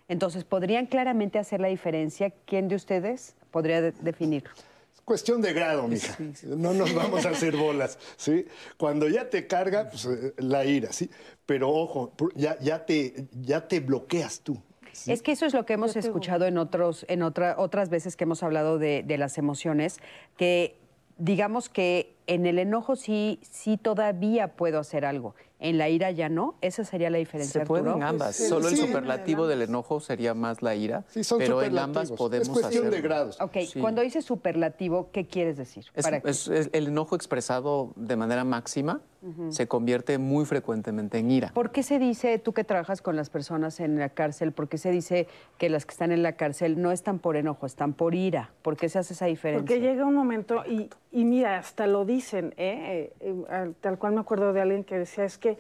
Entonces, 0.09 0.45
¿podrían 0.45 0.87
claramente 0.87 1.39
hacer 1.39 1.61
la 1.61 1.69
diferencia? 1.69 2.33
¿Quién 2.45 2.69
de 2.69 2.75
ustedes 2.77 3.37
podría 3.51 3.81
de- 3.81 3.93
definirlo? 3.93 4.51
Es 4.95 5.01
cuestión 5.01 5.41
de 5.41 5.53
grado, 5.53 5.89
mija. 5.89 6.17
No 6.45 6.75
nos 6.75 6.95
vamos 6.95 7.25
a 7.25 7.31
hacer 7.31 7.57
bolas, 7.57 7.99
¿sí? 8.17 8.47
Cuando 8.77 9.09
ya 9.09 9.31
te 9.31 9.47
carga, 9.47 9.89
pues, 9.89 10.05
eh, 10.05 10.35
la 10.39 10.65
ira, 10.67 10.93
¿sí? 10.93 11.09
Pero 11.47 11.71
ojo, 11.71 12.13
ya, 12.35 12.59
ya, 12.61 12.85
te, 12.85 13.27
ya 13.33 13.67
te 13.67 13.81
bloqueas 13.81 14.41
tú. 14.41 14.59
¿Sí? 14.95 15.13
Es 15.13 15.23
que 15.23 15.33
eso 15.33 15.47
es 15.47 15.55
lo 15.55 15.67
que 15.67 15.75
hemos 15.75 15.97
escuchado 15.97 16.47
en 16.47 16.59
otros, 16.59 17.05
en 17.09 17.23
otra, 17.23 17.57
otras 17.59 17.91
veces 17.91 18.17
que 18.17 18.25
hemos 18.25 18.43
hablado 18.43 18.79
de, 18.79 19.03
de 19.03 19.19
las 19.19 19.39
emociones, 19.39 19.99
que 20.37 20.77
digamos 21.19 21.69
que 21.69 22.15
en 22.27 22.47
el 22.47 22.59
enojo 22.59 22.97
sí, 22.97 23.39
sí 23.43 23.77
todavía 23.77 24.57
puedo 24.57 24.79
hacer 24.79 25.05
algo. 25.05 25.35
En 25.65 25.79
la 25.79 25.89
ira 25.89 26.11
ya 26.11 26.29
no. 26.29 26.57
Esa 26.61 26.85
sería 26.85 27.09
la 27.09 27.17
diferencia. 27.17 27.63
Se 27.63 27.67
pueden 27.67 27.87
Arturo? 27.89 28.07
ambas. 28.07 28.37
Sí, 28.37 28.49
Solo 28.49 28.69
el 28.69 28.77
sí. 28.77 28.83
superlativo 28.87 29.47
del 29.47 29.63
enojo 29.63 29.99
sería 29.99 30.35
más 30.35 30.61
la 30.61 30.75
ira, 30.75 31.05
Sí, 31.09 31.25
son 31.25 31.39
pero 31.39 31.63
en 31.63 31.79
ambas 31.79 32.13
podemos 32.13 32.49
Es 32.49 32.53
cuestión 32.53 32.91
de 32.91 33.01
grados. 33.01 33.41
Ok, 33.41 33.57
Sí. 33.73 33.81
cuando 33.81 34.03
dices 34.03 34.27
superlativo, 34.27 35.09
¿qué 35.11 35.27
quieres 35.27 35.57
decir? 35.57 35.87
Es, 35.95 36.05
Para 36.05 36.21
que- 36.21 36.29
es- 36.29 36.49
es 36.49 36.69
el 36.75 36.89
enojo 36.89 37.17
expresado 37.17 37.93
de 37.97 38.15
manera 38.17 38.45
máxima 38.45 39.01
se 39.49 39.67
convierte 39.67 40.19
muy 40.19 40.45
frecuentemente 40.45 41.17
en 41.17 41.31
ira. 41.31 41.51
¿Por 41.55 41.71
qué 41.73 41.83
se 41.83 41.99
dice, 41.99 42.39
tú 42.39 42.53
que 42.53 42.63
trabajas 42.63 43.01
con 43.01 43.17
las 43.17 43.31
personas 43.31 43.81
en 43.81 43.99
la 43.99 44.11
cárcel, 44.11 44.53
por 44.53 44.69
qué 44.69 44.77
se 44.77 44.91
dice 44.91 45.29
que 45.57 45.71
las 45.71 45.87
que 45.87 45.93
están 45.93 46.13
en 46.13 46.23
la 46.23 46.33
cárcel 46.37 46.79
no 46.83 46.93
están 46.93 47.19
por 47.21 47.37
enojo, 47.39 47.65
están 47.65 47.95
por 47.95 48.15
ira? 48.15 48.51
¿Por 48.61 48.77
qué 48.77 48.91
se 48.91 48.99
hace 48.99 49.15
esa 49.15 49.25
diferencia? 49.25 49.63
Porque 49.65 49.81
llega 49.81 50.05
un 50.05 50.15
momento, 50.15 50.63
y, 50.69 50.91
y 51.11 51.25
mira, 51.25 51.57
hasta 51.57 51.87
lo 51.87 52.05
dicen, 52.05 52.53
¿eh? 52.59 53.13
Eh, 53.19 53.31
eh, 53.31 53.45
al- 53.49 53.75
tal 53.77 53.97
cual 53.99 54.13
me 54.13 54.21
acuerdo 54.21 54.53
de 54.53 54.61
alguien 54.61 54.85
que 54.85 54.99
decía, 54.99 55.25
es 55.25 55.39
que 55.39 55.54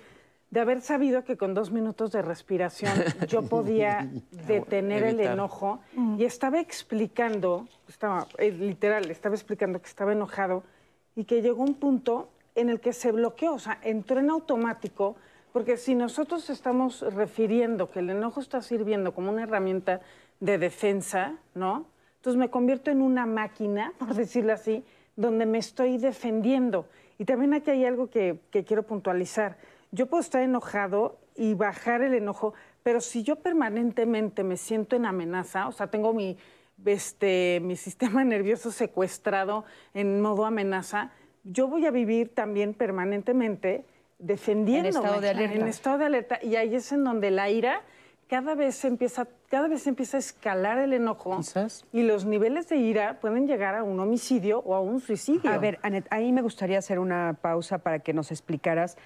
de 0.50 0.60
haber 0.60 0.80
sabido 0.80 1.24
que 1.24 1.36
con 1.36 1.54
dos 1.54 1.70
minutos 1.70 2.12
de 2.12 2.22
respiración 2.22 2.92
yo 3.28 3.42
podía 3.42 4.08
detener 4.46 5.02
el 5.02 5.20
enojo, 5.20 5.80
y 6.16 6.24
estaba 6.24 6.60
explicando, 6.60 7.66
estaba, 7.88 8.28
eh, 8.38 8.50
literal, 8.52 9.10
estaba 9.10 9.34
explicando 9.34 9.80
que 9.80 9.88
estaba 9.88 10.12
enojado, 10.12 10.62
y 11.16 11.24
que 11.24 11.42
llegó 11.42 11.62
un 11.62 11.74
punto 11.74 12.28
en 12.54 12.68
el 12.68 12.80
que 12.80 12.92
se 12.92 13.12
bloqueó, 13.12 13.54
o 13.54 13.58
sea, 13.58 13.78
entró 13.82 14.20
en 14.20 14.30
automático, 14.30 15.16
porque 15.52 15.76
si 15.76 15.94
nosotros 15.94 16.50
estamos 16.50 17.02
refiriendo 17.14 17.90
que 17.90 18.00
el 18.00 18.10
enojo 18.10 18.40
está 18.40 18.60
sirviendo 18.62 19.14
como 19.14 19.30
una 19.30 19.44
herramienta 19.44 20.00
de 20.40 20.58
defensa, 20.58 21.34
¿no? 21.54 21.86
Entonces 22.16 22.38
me 22.38 22.50
convierto 22.50 22.90
en 22.90 23.02
una 23.02 23.26
máquina, 23.26 23.92
por 23.98 24.14
decirlo 24.14 24.52
así, 24.52 24.84
donde 25.16 25.46
me 25.46 25.58
estoy 25.58 25.98
defendiendo. 25.98 26.86
Y 27.18 27.24
también 27.24 27.54
aquí 27.54 27.70
hay 27.70 27.84
algo 27.84 28.10
que, 28.10 28.40
que 28.50 28.64
quiero 28.64 28.82
puntualizar. 28.82 29.56
Yo 29.94 30.06
puedo 30.06 30.20
estar 30.20 30.42
enojado 30.42 31.20
y 31.36 31.54
bajar 31.54 32.02
el 32.02 32.14
enojo, 32.14 32.52
pero 32.82 33.00
si 33.00 33.22
yo 33.22 33.36
permanentemente 33.36 34.42
me 34.42 34.56
siento 34.56 34.96
en 34.96 35.06
amenaza, 35.06 35.68
o 35.68 35.72
sea, 35.72 35.86
tengo 35.86 36.12
mi, 36.12 36.36
este, 36.84 37.60
mi 37.62 37.76
sistema 37.86 38.24
nervioso 38.24 38.72
secuestrado 38.72 39.64
en 39.94 40.20
modo 40.20 40.46
amenaza, 40.46 41.12
yo 41.44 41.68
voy 41.68 41.86
a 41.86 41.92
vivir 41.92 42.34
también 42.34 42.74
permanentemente 42.74 43.84
defendiéndome. 44.18 44.88
estado 44.88 45.20
de 45.20 45.30
alerta. 45.30 45.54
En 45.54 45.68
estado 45.68 45.98
de 45.98 46.04
alerta. 46.06 46.38
Y 46.42 46.56
ahí 46.56 46.74
es 46.74 46.90
en 46.90 47.04
donde 47.04 47.30
la 47.30 47.50
ira 47.50 47.82
cada 48.28 48.54
vez 48.54 48.74
se 48.74 48.88
empieza, 48.88 49.28
cada 49.48 49.68
vez 49.68 49.86
empieza 49.86 50.16
a 50.16 50.20
escalar 50.20 50.78
el 50.78 50.92
enojo. 50.92 51.36
Quizás. 51.36 51.84
Y 51.92 52.02
los 52.02 52.24
niveles 52.24 52.68
de 52.68 52.76
ira 52.76 53.20
pueden 53.20 53.46
llegar 53.46 53.74
a 53.74 53.84
un 53.84 54.00
homicidio 54.00 54.60
o 54.60 54.74
a 54.74 54.80
un 54.80 55.00
suicidio. 55.00 55.50
A 55.50 55.58
ver, 55.58 55.78
Anet, 55.82 56.06
ahí 56.10 56.32
me 56.32 56.42
gustaría 56.42 56.78
hacer 56.78 56.98
una 56.98 57.38
pausa 57.40 57.78
para 57.78 57.98
que 57.98 58.12
nos 58.12 58.30
explicaras 58.30 58.96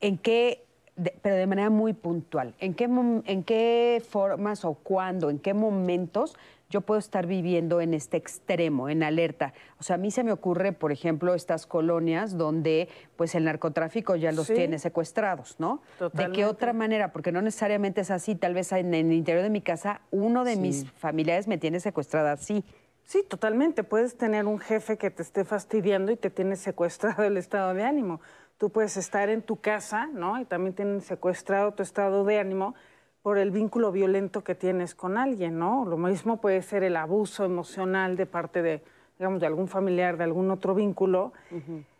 en 0.00 0.18
qué, 0.18 0.64
de- 0.96 1.14
pero 1.22 1.36
de 1.36 1.46
manera 1.46 1.70
muy 1.70 1.92
puntual, 1.92 2.54
en 2.58 2.74
qué, 2.74 2.84
en 2.84 3.44
qué 3.44 4.02
formas 4.08 4.64
o 4.64 4.74
cuándo, 4.74 5.30
en 5.30 5.38
qué 5.38 5.54
momentos 5.54 6.36
yo 6.70 6.82
puedo 6.82 6.98
estar 6.98 7.26
viviendo 7.26 7.80
en 7.80 7.94
este 7.94 8.18
extremo, 8.18 8.90
en 8.90 9.02
alerta. 9.02 9.54
O 9.80 9.82
sea, 9.82 9.94
a 9.94 9.98
mí 9.98 10.10
se 10.10 10.22
me 10.22 10.32
ocurre, 10.32 10.72
por 10.72 10.92
ejemplo, 10.92 11.34
estas 11.34 11.66
colonias 11.66 12.36
donde 12.36 12.88
pues 13.16 13.34
el 13.34 13.44
narcotráfico 13.44 14.16
ya 14.16 14.32
los 14.32 14.48
Sí. 14.48 14.54
tiene 14.54 14.78
secuestrados, 14.78 15.56
¿no? 15.58 15.76
¿De 15.76 15.80
qué 15.80 15.98
Totalmente. 15.98 16.44
otra 16.44 16.72
manera? 16.74 17.10
Porque 17.10 17.32
no 17.32 17.40
necesariamente 17.40 18.02
es 18.02 18.10
así. 18.10 18.34
Tal 18.34 18.52
vez 18.52 18.70
en 18.72 18.92
el 18.92 19.10
interior 19.14 19.42
de 19.42 19.48
mi 19.50 19.62
casa 19.62 20.02
uno 20.10 20.44
de 20.44 20.56
mis 20.56 20.90
familiares 20.92 21.48
me 21.48 21.56
tiene 21.56 21.80
secuestrada 21.80 22.32
así. 22.32 22.62
Sí, 23.02 23.24
totalmente. 23.26 23.82
Puedes 23.82 24.18
tener 24.18 24.44
un 24.44 24.58
jefe 24.58 24.98
que 24.98 25.10
te 25.10 25.22
esté 25.22 25.46
fastidiando 25.46 26.12
y 26.12 26.16
te 26.16 26.28
tiene 26.28 26.56
secuestrado 26.56 27.22
el 27.24 27.38
estado 27.38 27.72
de 27.72 27.82
ánimo. 27.84 28.20
Tú 28.58 28.70
puedes 28.70 28.96
estar 28.96 29.28
en 29.28 29.42
tu 29.42 29.60
casa, 29.60 30.08
¿no? 30.12 30.38
Y 30.40 30.44
también 30.44 30.74
tienen 30.74 31.00
secuestrado 31.00 31.72
tu 31.72 31.82
estado 31.82 32.24
de 32.24 32.38
ánimo 32.38 32.74
por 33.22 33.38
el 33.38 33.50
vínculo 33.50 33.92
violento 33.92 34.42
que 34.42 34.54
tienes 34.54 34.94
con 34.94 35.16
alguien, 35.16 35.58
¿no? 35.58 35.84
Lo 35.84 35.96
mismo 35.96 36.40
puede 36.40 36.62
ser 36.62 36.82
el 36.82 36.96
abuso 36.96 37.44
emocional 37.44 38.16
de 38.16 38.26
parte 38.26 38.62
de, 38.62 38.82
digamos, 39.18 39.40
de 39.40 39.46
algún 39.46 39.68
familiar, 39.68 40.16
de 40.16 40.24
algún 40.24 40.50
otro 40.50 40.74
vínculo. 40.74 41.32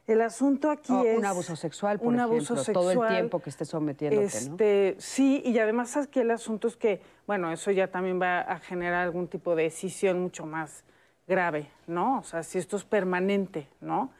El 0.06 0.22
asunto 0.22 0.70
aquí 0.70 0.92
es... 1.06 1.18
un 1.18 1.26
abuso 1.26 1.54
sexual, 1.54 1.98
por 1.98 2.08
un 2.08 2.14
ejemplo, 2.14 2.36
abuso 2.36 2.72
todo 2.72 2.92
el 2.92 3.08
tiempo 3.08 3.40
que 3.40 3.50
esté 3.50 3.64
sometiéndote, 3.64 4.24
¿no? 4.24 4.54
este, 4.54 4.96
Sí, 4.98 5.42
y 5.44 5.58
además 5.58 5.96
aquí 5.96 6.20
el 6.20 6.30
asunto 6.30 6.66
es 6.66 6.76
que, 6.76 7.02
bueno, 7.26 7.52
eso 7.52 7.70
ya 7.70 7.88
también 7.88 8.20
va 8.20 8.40
a 8.40 8.58
generar 8.58 9.04
algún 9.04 9.28
tipo 9.28 9.54
de 9.54 9.64
decisión 9.64 10.20
mucho 10.20 10.46
más 10.46 10.82
grave, 11.26 11.70
¿no? 11.86 12.20
O 12.20 12.22
sea, 12.22 12.42
si 12.42 12.56
esto 12.56 12.78
es 12.78 12.84
permanente, 12.84 13.68
¿no? 13.80 14.10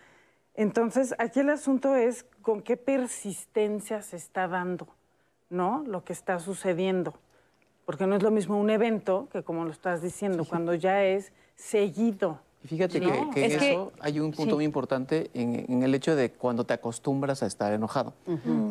Entonces, 0.63 1.15
aquí 1.19 1.39
el 1.39 1.51
asunto 1.51 1.95
es 1.95 2.27
con 2.43 2.63
qué 2.63 2.77
persistencia 2.77 4.03
se 4.03 4.17
está 4.17 4.49
dando, 4.49 4.89
¿no? 5.51 5.85
Lo 5.87 6.03
que 6.03 6.13
está 6.13 6.41
sucediendo. 6.41 7.15
Porque 7.87 8.09
no 8.09 8.17
es 8.17 8.25
lo 8.25 8.33
mismo 8.33 8.59
un 8.61 8.69
evento 8.69 9.29
que, 9.31 9.45
como 9.45 9.65
lo 9.65 9.71
estás 9.71 10.03
diciendo, 10.03 10.45
cuando 10.45 10.75
ya 10.75 11.05
es 11.05 11.33
seguido. 11.55 12.41
Y 12.65 12.67
fíjate 12.67 12.95
Sí. 12.99 13.05
que, 13.05 13.13
que 13.13 13.45
en 13.45 13.59
que- 13.61 13.71
eso 13.73 13.93
hay 14.01 14.19
un 14.19 14.33
punto 14.33 14.51
sí. 14.51 14.55
muy 14.57 14.65
importante 14.65 15.31
en, 15.33 15.65
en 15.69 15.83
el 15.85 15.95
hecho 15.95 16.17
de 16.17 16.33
cuando 16.33 16.65
te 16.65 16.75
acostumbras 16.75 17.45
a 17.45 17.47
estar 17.47 17.73
enojado. 17.73 18.15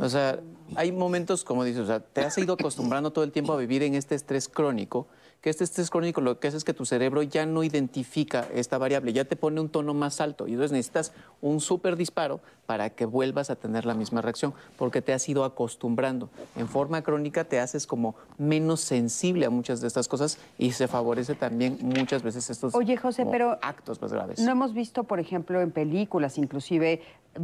O 0.02 0.10
sea, 0.10 0.42
hay 0.76 0.92
momentos, 0.92 1.46
como 1.46 1.64
dices, 1.64 1.84
o 1.84 1.88
sea, 1.88 2.02
te 2.02 2.20
has 2.20 2.38
ido 2.38 2.56
acostumbrando 2.56 3.12
todo 3.14 3.24
el 3.24 3.32
tiempo 3.32 3.54
a 3.54 3.58
vivir 3.58 3.82
en 3.84 3.96
este 3.96 4.14
estrés 4.16 4.50
crónico, 4.50 5.08
que 5.42 5.50
este 5.50 5.64
estrés 5.64 5.90
crónico 5.90 6.22
lo 6.22 6.40
que 6.40 6.48
hace 6.48 6.58
es 6.58 6.64
que 6.64 6.74
tu 6.74 6.86
cerebro 6.86 7.22
ya 7.22 7.46
no 7.46 7.64
identifica 7.64 8.48
esta 8.54 8.78
variable, 8.78 9.14
ya 9.14 9.26
te 9.26 9.36
pone 9.36 9.62
un 9.62 9.70
tono 9.70 9.94
más 9.94 10.20
alto 10.20 10.48
y 10.48 10.54
entonces 10.54 10.72
necesitas 10.72 11.14
un 11.42 11.60
súper 11.60 11.96
disparo 11.96 12.40
para 12.66 12.90
que 12.90 13.06
vuelvas 13.06 13.50
a 13.50 13.56
tener 13.56 13.86
la 13.86 13.94
misma 13.94 14.22
reacción, 14.22 14.54
porque 14.78 15.02
te 15.02 15.14
has 15.14 15.28
ido 15.30 15.46
acostumbrando. 15.46 16.30
En 16.56 16.68
forma 16.68 17.02
crónica 17.02 17.46
te 17.46 17.60
haces 17.60 17.88
como 17.88 18.16
menos 18.38 18.82
sensible 18.82 19.46
a 19.46 19.50
muchas 19.50 19.80
de 19.80 19.88
estas 19.88 20.08
cosas 20.08 20.38
y 20.58 20.72
se 20.72 20.88
favorece 20.88 21.36
también 21.36 21.78
muchas 21.82 22.24
veces 22.24 22.50
estos 22.50 22.76
Oye, 22.76 22.98
José, 22.98 23.26
pero 23.26 23.58
actos 23.62 24.02
más 24.02 24.12
graves. 24.12 24.40
No 24.40 24.52
hemos 24.52 24.74
visto, 24.74 25.06
por 25.06 25.20
ejemplo, 25.20 25.62
en 25.62 25.72
películas, 25.72 26.38
inclusive, 26.38 27.02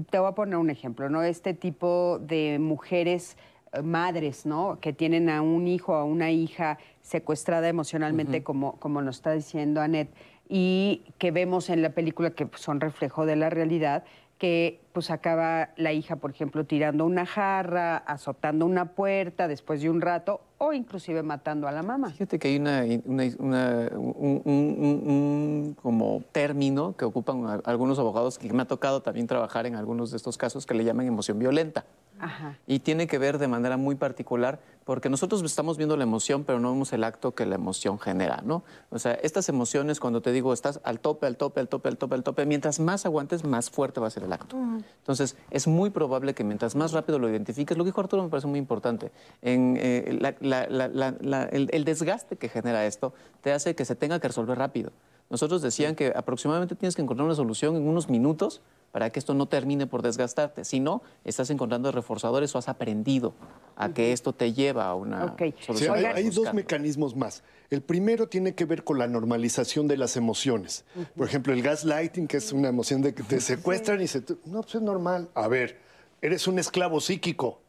te 0.09 0.19
voy 0.19 0.29
a 0.29 0.33
poner 0.33 0.57
un 0.57 0.69
ejemplo, 0.69 1.09
¿no? 1.09 1.23
Este 1.23 1.53
tipo 1.53 2.19
de 2.19 2.57
mujeres 2.59 3.37
madres, 3.81 4.45
¿no? 4.45 4.77
Que 4.79 4.93
tienen 4.93 5.29
a 5.29 5.41
un 5.41 5.67
hijo 5.67 5.93
o 5.93 5.95
a 5.95 6.03
una 6.03 6.29
hija 6.31 6.77
secuestrada 7.01 7.67
emocionalmente, 7.69 8.43
como, 8.43 8.73
como 8.79 9.01
nos 9.01 9.17
está 9.17 9.31
diciendo 9.31 9.81
Anet, 9.81 10.09
y 10.47 11.03
que 11.17 11.31
vemos 11.31 11.69
en 11.69 11.81
la 11.81 11.89
película 11.91 12.31
que 12.31 12.47
son 12.55 12.79
reflejo 12.81 13.25
de 13.25 13.35
la 13.35 13.49
realidad, 13.49 14.03
que 14.37 14.81
pues 14.91 15.09
acaba 15.09 15.69
la 15.77 15.93
hija, 15.93 16.17
por 16.17 16.31
ejemplo, 16.31 16.65
tirando 16.65 17.05
una 17.05 17.25
jarra, 17.25 17.97
azotando 17.97 18.65
una 18.65 18.93
puerta 18.93 19.47
después 19.47 19.81
de 19.81 19.89
un 19.89 20.01
rato, 20.01 20.41
o 20.57 20.73
inclusive 20.73 21.23
matando 21.23 21.67
a 21.67 21.71
la 21.71 21.81
mamá. 21.81 22.09
Fíjate 22.09 22.39
que 22.39 22.49
hay 22.49 22.57
una, 22.57 22.83
una- 23.05 23.23
una- 23.39 23.89
un, 23.95 24.41
un- 24.45 25.77
como 25.81 26.21
término 26.31 26.95
que 26.97 27.05
ocupan 27.05 27.61
algunos 27.63 27.99
abogados 27.99 28.37
que 28.37 28.51
me 28.51 28.61
ha 28.63 28.65
tocado 28.65 29.01
también 29.01 29.27
trabajar 29.27 29.65
en 29.65 29.75
algunos 29.75 30.11
de 30.11 30.17
estos 30.17 30.37
casos 30.37 30.65
que 30.65 30.73
le 30.73 30.83
llaman 30.83 31.07
emoción 31.07 31.39
violenta. 31.39 31.85
Ajá. 32.23 32.57
Y 32.67 32.79
tiene 32.79 33.07
que 33.07 33.17
ver 33.17 33.37
de 33.37 33.47
manera 33.47 33.77
muy 33.77 33.95
particular 33.95 34.59
porque 34.85 35.09
nosotros 35.09 35.41
estamos 35.43 35.77
viendo 35.77 35.95
la 35.95 36.03
emoción, 36.03 36.43
pero 36.43 36.59
no 36.59 36.69
vemos 36.71 36.91
el 36.91 37.03
acto 37.05 37.33
que 37.33 37.45
la 37.45 37.55
emoción 37.55 37.99
genera, 37.99 38.41
¿no? 38.43 38.63
O 38.89 38.99
sea, 38.99 39.13
estas 39.13 39.47
emociones, 39.47 39.99
cuando 40.01 40.21
te 40.21 40.31
digo, 40.33 40.51
estás 40.51 40.81
al 40.83 40.99
tope, 40.99 41.25
al 41.25 41.37
tope, 41.37 41.61
al 41.61 41.69
tope, 41.69 41.87
al 41.87 41.97
tope, 41.97 42.15
al 42.15 42.23
tope, 42.23 42.45
mientras 42.45 42.79
más 42.81 43.05
aguantes, 43.05 43.45
más 43.45 43.69
fuerte 43.69 44.01
va 44.01 44.07
a 44.07 44.09
ser 44.09 44.23
el 44.23 44.33
acto. 44.33 44.57
Entonces, 44.97 45.37
es 45.51 45.67
muy 45.67 45.89
probable 45.89 46.33
que 46.33 46.43
mientras 46.43 46.75
más 46.75 46.91
rápido 46.91 47.17
lo 47.17 47.29
identifiques, 47.29 47.77
lo 47.77 47.85
que 47.85 47.89
dijo 47.89 48.01
Arturo 48.01 48.23
me 48.23 48.29
parece 48.29 48.47
muy 48.47 48.59
importante, 48.59 49.11
en, 49.41 49.77
eh, 49.79 50.17
la- 50.19 50.35
la- 50.41 50.67
la- 50.67 50.87
la- 50.89 51.15
la- 51.21 51.43
el, 51.45 51.69
el 51.71 51.85
desgaste 51.85 52.35
que 52.35 52.49
genera 52.49 52.85
esto 52.85 53.13
te 53.41 53.53
hace 53.53 53.75
que 53.75 53.85
se 53.85 53.95
tenga 53.95 54.19
que 54.19 54.27
resolver 54.27 54.57
rápido. 54.57 54.91
Nosotros 55.33 55.63
decían 55.63 55.95
que 55.95 56.13
aproximadamente 56.15 56.75
tienes 56.75 56.95
que 56.95 57.01
encontrar 57.01 57.25
una 57.25 57.33
solución 57.33 57.75
en 57.75 57.87
unos 57.87 58.07
minutos 58.07 58.61
para 58.91 59.09
que 59.09 59.17
esto 59.17 59.33
no 59.33 59.47
termine 59.47 59.87
por 59.87 60.03
desgastarte. 60.03 60.63
Si 60.63 60.79
no, 60.79 61.01
estás 61.23 61.49
encontrando 61.49 61.91
reforzadores 61.91 62.53
o 62.53 62.59
has 62.59 62.69
aprendido 62.69 63.33
a 63.75 63.91
que 63.91 64.11
esto 64.13 64.33
te 64.33 64.53
lleva 64.53 64.85
a 64.85 64.93
una 64.93 65.25
Ok. 65.25 65.41
solución. 65.59 65.97
Sí, 65.97 66.05
hay, 66.05 66.29
dos 66.29 66.53
mecanismos 66.53 67.15
más. 67.15 67.41
El 67.71 67.81
primero 67.81 68.29
tiene 68.29 68.53
que 68.53 68.65
ver 68.65 68.83
con 68.83 68.99
la 68.99 69.07
normalización 69.07 69.87
de 69.87 69.97
las 69.97 70.17
emociones. 70.17 70.85
Por 71.17 71.25
ejemplo, 71.25 71.51
el 71.51 71.63
gaslighting, 71.63 72.27
que 72.27 72.37
es 72.37 72.53
una 72.53 72.69
emoción 72.69 73.01
de 73.01 73.15
que 73.15 73.23
te 73.23 73.41
secuestran 73.41 74.01
y 74.03 74.07
se... 74.07 74.19
No, 74.45 74.61
pues 74.61 74.75
es 74.75 74.83
normal. 74.83 75.29
A 75.33 75.47
ver, 75.47 75.79
eres 76.21 76.45
un 76.45 76.59
esclavo 76.59 77.01
psíquico 77.01 77.59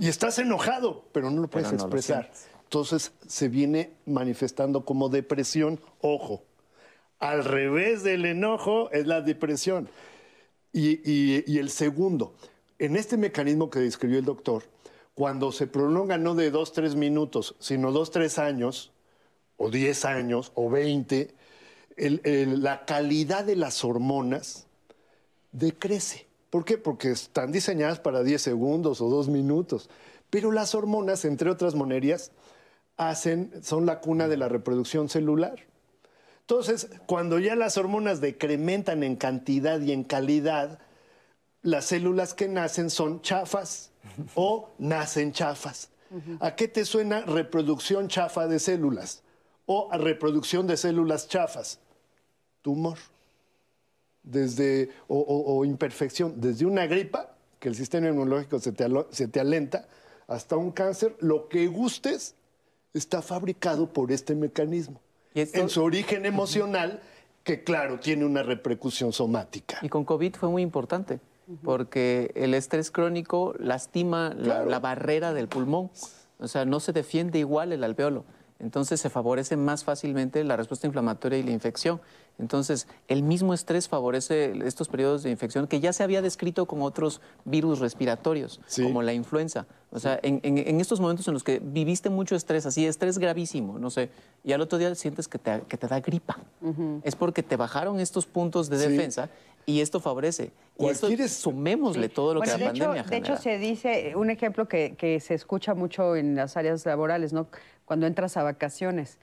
y 0.00 0.08
estás 0.08 0.38
enojado, 0.38 1.04
pero 1.12 1.30
no 1.30 1.42
lo 1.42 1.48
puedes 1.50 1.68
Pero 1.68 1.76
no 1.76 1.88
lo 1.88 1.94
expresar. 1.94 2.32
Entonces 2.64 3.12
se 3.26 3.48
viene 3.50 3.92
manifestando 4.06 4.86
como 4.86 5.10
depresión. 5.10 5.78
Ojo, 6.00 6.44
al 7.22 7.44
revés 7.44 8.02
del 8.02 8.26
enojo 8.26 8.90
es 8.90 9.06
la 9.06 9.20
depresión. 9.20 9.88
Y, 10.72 11.56
el 11.56 11.70
segundo, 11.70 12.34
en 12.80 12.96
este 12.96 13.16
mecanismo 13.16 13.70
que 13.70 13.78
describió 13.78 14.18
el 14.18 14.24
doctor, 14.24 14.64
cuando 15.14 15.52
se 15.52 15.68
prolonga 15.68 16.18
no 16.18 16.34
de 16.34 16.50
dos, 16.50 16.72
tres 16.72 16.96
minutos, 16.96 17.54
sino 17.60 17.92
dos, 17.92 18.10
tres 18.10 18.40
años, 18.40 18.90
o 19.56 19.70
diez 19.70 20.04
años, 20.04 20.50
o 20.56 20.68
veinte, 20.68 21.36
la 21.96 22.84
calidad 22.86 23.44
de 23.44 23.54
las 23.54 23.84
hormonas 23.84 24.66
decrece. 25.52 26.26
¿Por 26.50 26.64
qué? 26.64 26.76
Porque 26.76 27.12
están 27.12 27.52
diseñadas 27.52 28.00
para 28.00 28.24
10 28.24 28.42
segundos 28.42 29.00
o 29.00 29.08
2 29.08 29.28
minutos. 29.28 29.88
Pero 30.28 30.50
las 30.50 30.74
hormonas, 30.74 31.24
entre 31.24 31.50
otras 31.50 31.76
monerías, 31.76 32.32
hacen, 32.96 33.52
son 33.62 33.86
la 33.86 34.00
cuna 34.00 34.26
de 34.26 34.36
la 34.36 34.48
reproducción 34.48 35.08
celular. 35.08 35.71
Entonces, 36.42 36.88
cuando 37.06 37.38
ya 37.38 37.54
las 37.54 37.78
hormonas 37.78 38.20
decrementan 38.20 39.02
en 39.02 39.16
cantidad 39.16 39.80
y 39.80 39.92
en 39.92 40.04
calidad, 40.04 40.80
las 41.62 41.86
células 41.86 42.34
que 42.34 42.48
nacen 42.48 42.90
son 42.90 43.22
chafas 43.22 43.92
o 44.34 44.70
nacen 44.78 45.32
chafas. 45.32 45.90
¿A 46.40 46.54
qué 46.56 46.68
te 46.68 46.84
suena 46.84 47.22
reproducción 47.22 48.08
chafa 48.08 48.46
de 48.46 48.58
células? 48.58 49.22
O 49.64 49.88
reproducción 49.92 50.66
de 50.66 50.76
células 50.76 51.28
chafas. 51.28 51.78
Tumor. 52.60 52.98
Desde, 54.22 54.90
o, 55.08 55.64
imperfección. 55.64 56.40
Desde 56.40 56.66
una 56.66 56.86
gripa, 56.86 57.34
que 57.58 57.68
el 57.68 57.76
sistema 57.76 58.08
inmunológico 58.08 58.58
se 58.58 58.72
te, 58.72 58.86
se 59.10 59.28
te 59.28 59.40
alenta, 59.40 59.88
hasta 60.26 60.56
un 60.56 60.72
cáncer, 60.72 61.16
lo 61.20 61.48
que 61.48 61.66
gustes 61.68 62.34
está 62.92 63.22
fabricado 63.22 63.90
por 63.92 64.12
este 64.12 64.34
mecanismo. 64.34 65.00
En 65.34 65.68
su 65.68 65.82
origen 65.82 66.26
emocional, 66.26 67.00
que 67.44 67.64
claro, 67.64 67.98
tiene 67.98 68.24
una 68.24 68.42
repercusión 68.42 69.12
somática. 69.12 69.78
Y 69.82 69.88
con 69.88 70.04
COVID 70.04 70.34
fue 70.36 70.48
muy 70.48 70.62
importante, 70.62 71.20
porque 71.64 72.30
el 72.34 72.54
estrés 72.54 72.90
crónico 72.90 73.54
lastima 73.58 74.34
la, 74.34 74.78
barrera 74.78 75.32
del 75.32 75.48
pulmón. 75.48 75.90
O 76.38 76.48
sea, 76.48 76.64
no 76.64 76.80
se 76.80 76.92
defiende 76.92 77.38
igual 77.38 77.72
el 77.72 77.84
alveolo. 77.84 78.24
Entonces 78.58 79.00
se 79.00 79.10
favorece 79.10 79.56
más 79.56 79.84
fácilmente 79.84 80.44
la 80.44 80.56
respuesta 80.56 80.86
inflamatoria 80.86 81.38
y 81.38 81.42
la 81.42 81.50
infección. 81.50 82.00
Entonces, 82.38 82.88
el 83.08 83.22
mismo 83.22 83.54
estrés 83.54 83.88
favorece 83.88 84.52
estos 84.66 84.88
periodos 84.88 85.22
de 85.22 85.30
infección 85.30 85.66
que 85.66 85.80
ya 85.80 85.92
se 85.92 86.02
había 86.02 86.22
descrito 86.22 86.66
con 86.66 86.82
otros 86.82 87.20
virus 87.44 87.78
respiratorios, 87.78 88.60
como 88.76 89.02
la 89.02 89.12
influenza. 89.12 89.66
O 89.90 89.98
sea, 89.98 90.18
en, 90.22 90.80
estos 90.80 91.00
momentos 91.00 91.28
en 91.28 91.34
los 91.34 91.44
que 91.44 91.60
viviste 91.62 92.08
mucho 92.08 92.34
estrés, 92.34 92.64
así, 92.66 92.86
estrés 92.86 93.18
gravísimo, 93.18 93.78
no 93.78 93.90
sé, 93.90 94.10
y 94.42 94.52
al 94.52 94.60
otro 94.60 94.78
día 94.78 94.94
sientes 94.94 95.28
que 95.28 95.38
te, 95.38 95.86
da 95.86 96.00
gripa. 96.00 96.38
Es 97.02 97.14
porque 97.14 97.42
te 97.42 97.56
bajaron 97.56 98.00
estos 98.00 98.26
puntos 98.26 98.68
de 98.70 98.78
defensa 98.78 99.28
y 99.66 99.80
esto 99.80 100.00
favorece. 100.00 100.50
Y 100.78 100.86
esto 100.86 101.08
sumémosle 101.28 102.08
todo 102.08 102.34
lo 102.34 102.40
que 102.40 102.48
la 102.48 102.56
de 102.56 102.64
pandemia 102.64 103.00
hecho, 103.00 103.10
De 103.10 103.16
hecho, 103.18 103.36
se 103.36 103.58
dice, 103.58 104.14
un 104.16 104.30
ejemplo 104.30 104.66
que, 104.66 104.94
que 104.96 105.20
se 105.20 105.34
escucha 105.34 105.74
mucho 105.74 106.16
en 106.16 106.34
las 106.34 106.56
áreas 106.56 106.84
laborales, 106.86 107.32
¿no? 107.32 107.46
Cuando 107.84 108.06
entras 108.06 108.36
a 108.36 108.42
vacaciones 108.42 109.18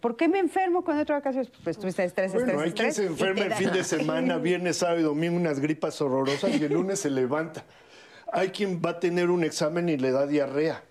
¿Por 0.00 0.16
qué 0.16 0.28
me 0.28 0.38
enfermo 0.38 0.84
cuando 0.84 1.00
entro 1.00 1.16
a 1.16 1.18
vacaciones? 1.18 1.50
Pues 1.64 1.78
tuviste 1.78 2.04
estrés, 2.04 2.32
bueno, 2.32 2.48
estrés, 2.48 2.64
hay 2.64 2.72
quien 2.72 2.92
se 2.92 3.06
enferma 3.06 3.42
el 3.42 3.54
fin 3.54 3.72
de 3.72 3.84
semana, 3.96 4.38
viernes, 4.38 4.76
sábado 4.76 5.00
y 5.00 5.02
domingo, 5.02 5.36
unas 5.36 5.58
gripas 5.58 6.00
horrorosas 6.00 6.50
y 6.58 6.64
el 6.64 6.72
lunes 6.72 7.00
se 7.00 7.10
levanta. 7.10 7.64
Hay 8.32 8.50
quien 8.50 8.80
va 8.80 8.90
a 8.90 9.00
tener 9.00 9.30
un 9.30 9.42
examen 9.42 9.88
y 9.88 9.96
le 9.96 10.12
da 10.12 10.26
diarrea. 10.26 10.84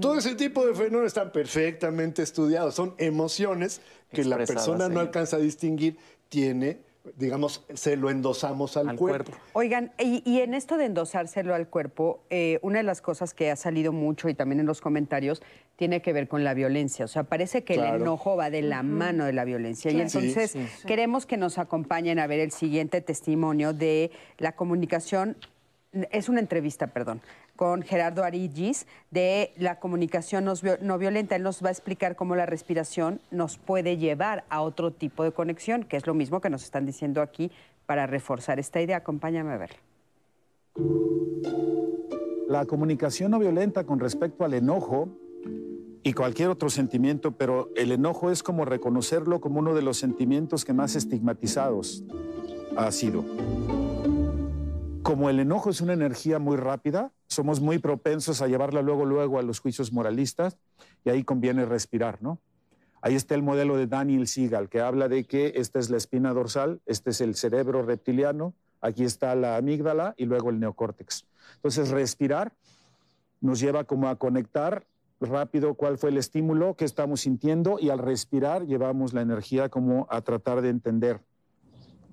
Todo 0.00 0.18
ese 0.18 0.34
tipo 0.34 0.66
de 0.66 0.74
fenómenos 0.74 1.06
están 1.06 1.30
perfectamente 1.30 2.22
estudiados. 2.22 2.74
Son 2.74 2.94
emociones 2.98 3.80
que 4.12 4.24
la 4.24 4.36
persona 4.36 4.88
no 4.88 4.98
alcanza 4.98 5.36
a 5.36 5.40
distinguir, 5.40 5.96
tiene 6.28 6.80
digamos, 7.16 7.64
se 7.74 7.96
lo 7.96 8.10
endosamos 8.10 8.76
al, 8.76 8.96
cuerpo. 8.96 9.32
Oigan, 9.54 9.92
y, 9.98 10.40
en 10.40 10.54
esto 10.54 10.76
de 10.76 10.84
endosárselo 10.84 11.54
al 11.54 11.68
cuerpo, 11.68 12.22
eh, 12.30 12.58
una 12.62 12.78
de 12.78 12.84
las 12.84 13.00
cosas 13.00 13.34
que 13.34 13.50
ha 13.50 13.56
salido 13.56 13.92
mucho 13.92 14.28
y 14.28 14.34
también 14.34 14.60
en 14.60 14.66
los 14.66 14.80
comentarios 14.80 15.42
tiene 15.76 16.00
que 16.00 16.12
ver 16.12 16.28
con 16.28 16.44
la 16.44 16.54
violencia. 16.54 17.04
O 17.04 17.08
sea, 17.08 17.24
parece 17.24 17.64
que 17.64 17.74
el 17.74 17.84
enojo 17.84 18.36
va 18.36 18.50
de 18.50 18.62
la 18.62 18.82
mano 18.82 19.24
de 19.24 19.32
la 19.32 19.44
violencia. 19.44 19.90
Y 19.90 20.00
entonces 20.00 20.56
queremos 20.86 21.26
que 21.26 21.36
nos 21.36 21.58
acompañen 21.58 22.18
a 22.18 22.26
ver 22.26 22.40
el 22.40 22.52
siguiente 22.52 23.00
testimonio 23.00 23.72
de 23.72 24.12
la 24.38 24.52
comunicación. 24.52 25.36
Es 26.10 26.30
una 26.30 26.40
entrevista, 26.40 26.86
perdón, 26.86 27.20
con 27.54 27.82
Gerardo 27.82 28.24
Arigis 28.24 28.86
de 29.10 29.52
la 29.58 29.78
comunicación 29.78 30.46
no 30.80 30.98
violenta. 30.98 31.36
Él 31.36 31.42
nos 31.42 31.62
va 31.62 31.68
a 31.68 31.72
explicar 31.72 32.16
cómo 32.16 32.34
la 32.34 32.46
respiración 32.46 33.20
nos 33.30 33.58
puede 33.58 33.98
llevar 33.98 34.44
a 34.48 34.62
otro 34.62 34.90
tipo 34.90 35.22
de 35.22 35.32
conexión, 35.32 35.84
que 35.84 35.98
es 35.98 36.06
lo 36.06 36.14
mismo 36.14 36.40
que 36.40 36.48
nos 36.48 36.64
están 36.64 36.86
diciendo 36.86 37.20
aquí 37.20 37.50
para 37.84 38.06
reforzar 38.06 38.58
esta 38.58 38.80
idea. 38.80 38.98
Acompáñame 38.98 39.52
a 39.52 39.58
verlo. 39.58 39.76
La 42.48 42.64
comunicación 42.64 43.30
no 43.30 43.38
violenta 43.38 43.84
con 43.84 44.00
respecto 44.00 44.44
al 44.44 44.54
enojo 44.54 45.08
y 46.02 46.14
cualquier 46.14 46.48
otro 46.48 46.70
sentimiento, 46.70 47.32
pero 47.32 47.68
el 47.76 47.92
enojo 47.92 48.30
es 48.30 48.42
como 48.42 48.64
reconocerlo 48.64 49.40
como 49.40 49.60
uno 49.60 49.74
de 49.74 49.82
los 49.82 49.98
sentimientos 49.98 50.64
que 50.64 50.72
más 50.72 50.96
estigmatizados 50.96 52.02
ha 52.76 52.90
sido. 52.90 53.24
Como 55.02 55.28
el 55.28 55.40
enojo 55.40 55.70
es 55.70 55.80
una 55.80 55.94
energía 55.94 56.38
muy 56.38 56.56
rápida, 56.56 57.10
somos 57.26 57.60
muy 57.60 57.78
propensos 57.78 58.40
a 58.40 58.46
llevarla 58.46 58.82
luego, 58.82 59.04
luego 59.04 59.40
a 59.40 59.42
los 59.42 59.58
juicios 59.58 59.92
moralistas 59.92 60.58
y 61.04 61.10
ahí 61.10 61.24
conviene 61.24 61.64
respirar, 61.64 62.22
¿no? 62.22 62.38
Ahí 63.00 63.16
está 63.16 63.34
el 63.34 63.42
modelo 63.42 63.76
de 63.76 63.88
Daniel 63.88 64.28
Siegel, 64.28 64.68
que 64.68 64.80
habla 64.80 65.08
de 65.08 65.24
que 65.24 65.54
esta 65.56 65.80
es 65.80 65.90
la 65.90 65.96
espina 65.96 66.32
dorsal, 66.32 66.80
este 66.86 67.10
es 67.10 67.20
el 67.20 67.34
cerebro 67.34 67.82
reptiliano, 67.82 68.54
aquí 68.80 69.02
está 69.02 69.34
la 69.34 69.56
amígdala 69.56 70.14
y 70.16 70.26
luego 70.26 70.50
el 70.50 70.60
neocórtex. 70.60 71.26
Entonces, 71.56 71.90
respirar 71.90 72.52
nos 73.40 73.58
lleva 73.58 73.82
como 73.82 74.08
a 74.08 74.16
conectar 74.16 74.86
rápido 75.20 75.74
cuál 75.74 75.98
fue 75.98 76.10
el 76.10 76.16
estímulo 76.16 76.74
que 76.76 76.84
estamos 76.84 77.22
sintiendo 77.22 77.78
y 77.80 77.90
al 77.90 77.98
respirar 77.98 78.66
llevamos 78.66 79.14
la 79.14 79.22
energía 79.22 79.68
como 79.68 80.06
a 80.10 80.20
tratar 80.20 80.62
de 80.62 80.68
entender 80.68 81.20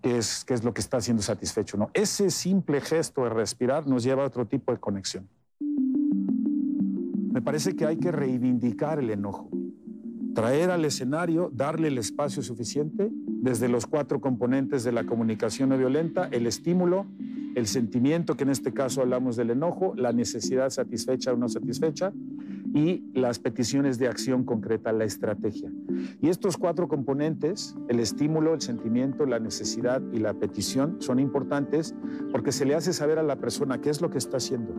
qué 0.01 0.17
es, 0.17 0.43
qué 0.45 0.53
es 0.53 0.63
lo 0.63 0.73
que 0.73 0.81
está 0.81 1.01
siendo 1.01 1.21
satisfecho. 1.23 1.77
¿no? 1.77 1.89
Ese 1.93 2.29
simple 2.29 2.81
gesto 2.81 3.23
de 3.23 3.29
respirar 3.29 3.87
nos 3.87 4.03
lleva 4.03 4.23
a 4.23 4.27
otro 4.27 4.45
tipo 4.45 4.71
de 4.71 4.79
conexión. 4.79 5.27
Me 5.59 7.41
parece 7.41 7.75
que 7.75 7.85
hay 7.85 7.97
que 7.97 8.11
reivindicar 8.11 8.99
el 8.99 9.09
enojo, 9.09 9.49
traer 10.33 10.71
al 10.71 10.83
escenario, 10.83 11.51
darle 11.53 11.87
el 11.87 11.97
espacio 11.97 12.41
suficiente 12.41 13.09
desde 13.11 13.69
los 13.69 13.85
cuatro 13.85 14.19
componentes 14.19 14.83
de 14.83 14.91
la 14.91 15.05
comunicación 15.05 15.69
no 15.69 15.77
violenta, 15.77 16.27
el 16.31 16.47
estímulo, 16.47 17.05
el 17.55 17.67
sentimiento, 17.67 18.35
que 18.35 18.43
en 18.43 18.49
este 18.49 18.73
caso 18.73 19.01
hablamos 19.01 19.35
del 19.35 19.51
enojo, 19.51 19.93
la 19.95 20.11
necesidad 20.11 20.69
satisfecha 20.69 21.33
o 21.33 21.37
no 21.37 21.47
satisfecha, 21.49 22.11
y 22.73 23.03
las 23.13 23.39
peticiones 23.39 23.97
de 23.97 24.07
acción 24.07 24.43
concreta, 24.43 24.91
la 24.91 25.05
estrategia. 25.05 25.71
Y 26.21 26.29
estos 26.29 26.57
cuatro 26.57 26.87
componentes, 26.87 27.75
el 27.87 27.99
estímulo, 27.99 28.53
el 28.53 28.61
sentimiento, 28.61 29.25
la 29.25 29.39
necesidad 29.39 30.01
y 30.11 30.19
la 30.19 30.33
petición, 30.33 30.97
son 30.99 31.19
importantes 31.19 31.95
porque 32.31 32.51
se 32.51 32.65
le 32.65 32.75
hace 32.75 32.93
saber 32.93 33.19
a 33.19 33.23
la 33.23 33.37
persona 33.37 33.81
qué 33.81 33.89
es 33.89 34.01
lo 34.01 34.09
que 34.09 34.17
está 34.17 34.37
haciendo, 34.37 34.73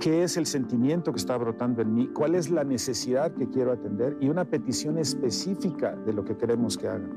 qué 0.00 0.22
es 0.22 0.36
el 0.36 0.46
sentimiento 0.46 1.12
que 1.12 1.18
está 1.18 1.36
brotando 1.36 1.82
en 1.82 1.94
mí, 1.94 2.08
cuál 2.08 2.34
es 2.34 2.50
la 2.50 2.64
necesidad 2.64 3.32
que 3.34 3.48
quiero 3.48 3.72
atender 3.72 4.16
y 4.20 4.28
una 4.28 4.44
petición 4.44 4.98
específica 4.98 5.96
de 5.96 6.12
lo 6.12 6.24
que 6.24 6.36
queremos 6.36 6.76
que 6.76 6.88
haga. 6.88 7.08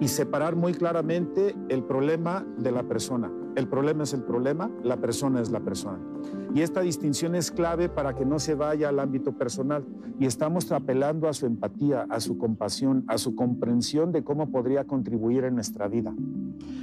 Y 0.00 0.08
separar 0.08 0.56
muy 0.56 0.74
claramente 0.74 1.54
el 1.68 1.82
problema 1.82 2.46
de 2.58 2.70
la 2.70 2.82
persona. 2.82 3.30
El 3.56 3.68
problema 3.68 4.04
es 4.04 4.12
el 4.12 4.22
problema, 4.22 4.70
la 4.84 4.98
persona 4.98 5.40
es 5.40 5.50
la 5.50 5.60
persona. 5.60 5.98
Y 6.54 6.60
esta 6.60 6.82
distinción 6.82 7.34
es 7.34 7.50
clave 7.50 7.88
para 7.88 8.14
que 8.14 8.26
no 8.26 8.38
se 8.38 8.54
vaya 8.54 8.90
al 8.90 9.00
ámbito 9.00 9.32
personal. 9.32 9.82
Y 10.20 10.26
estamos 10.26 10.70
apelando 10.72 11.26
a 11.26 11.32
su 11.32 11.46
empatía, 11.46 12.06
a 12.10 12.20
su 12.20 12.36
compasión, 12.36 13.04
a 13.08 13.16
su 13.16 13.34
comprensión 13.34 14.12
de 14.12 14.22
cómo 14.22 14.50
podría 14.50 14.84
contribuir 14.84 15.44
en 15.44 15.54
nuestra 15.54 15.88
vida. 15.88 16.14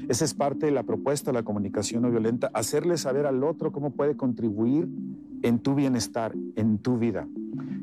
Esa 0.09 0.26
es 0.26 0.34
parte 0.34 0.65
de 0.65 0.71
la 0.71 0.82
propuesta 0.82 1.30
de 1.30 1.38
la 1.38 1.43
comunicación 1.43 2.01
no 2.01 2.09
violenta, 2.09 2.49
hacerle 2.55 2.97
saber 2.97 3.28
al 3.28 3.43
otro 3.43 3.71
cómo 3.71 3.91
puede 3.91 4.17
contribuir 4.17 4.89
en 5.43 5.59
tu 5.59 5.76
bienestar, 5.76 6.34
en 6.55 6.80
tu 6.80 6.97
vida. 6.97 7.28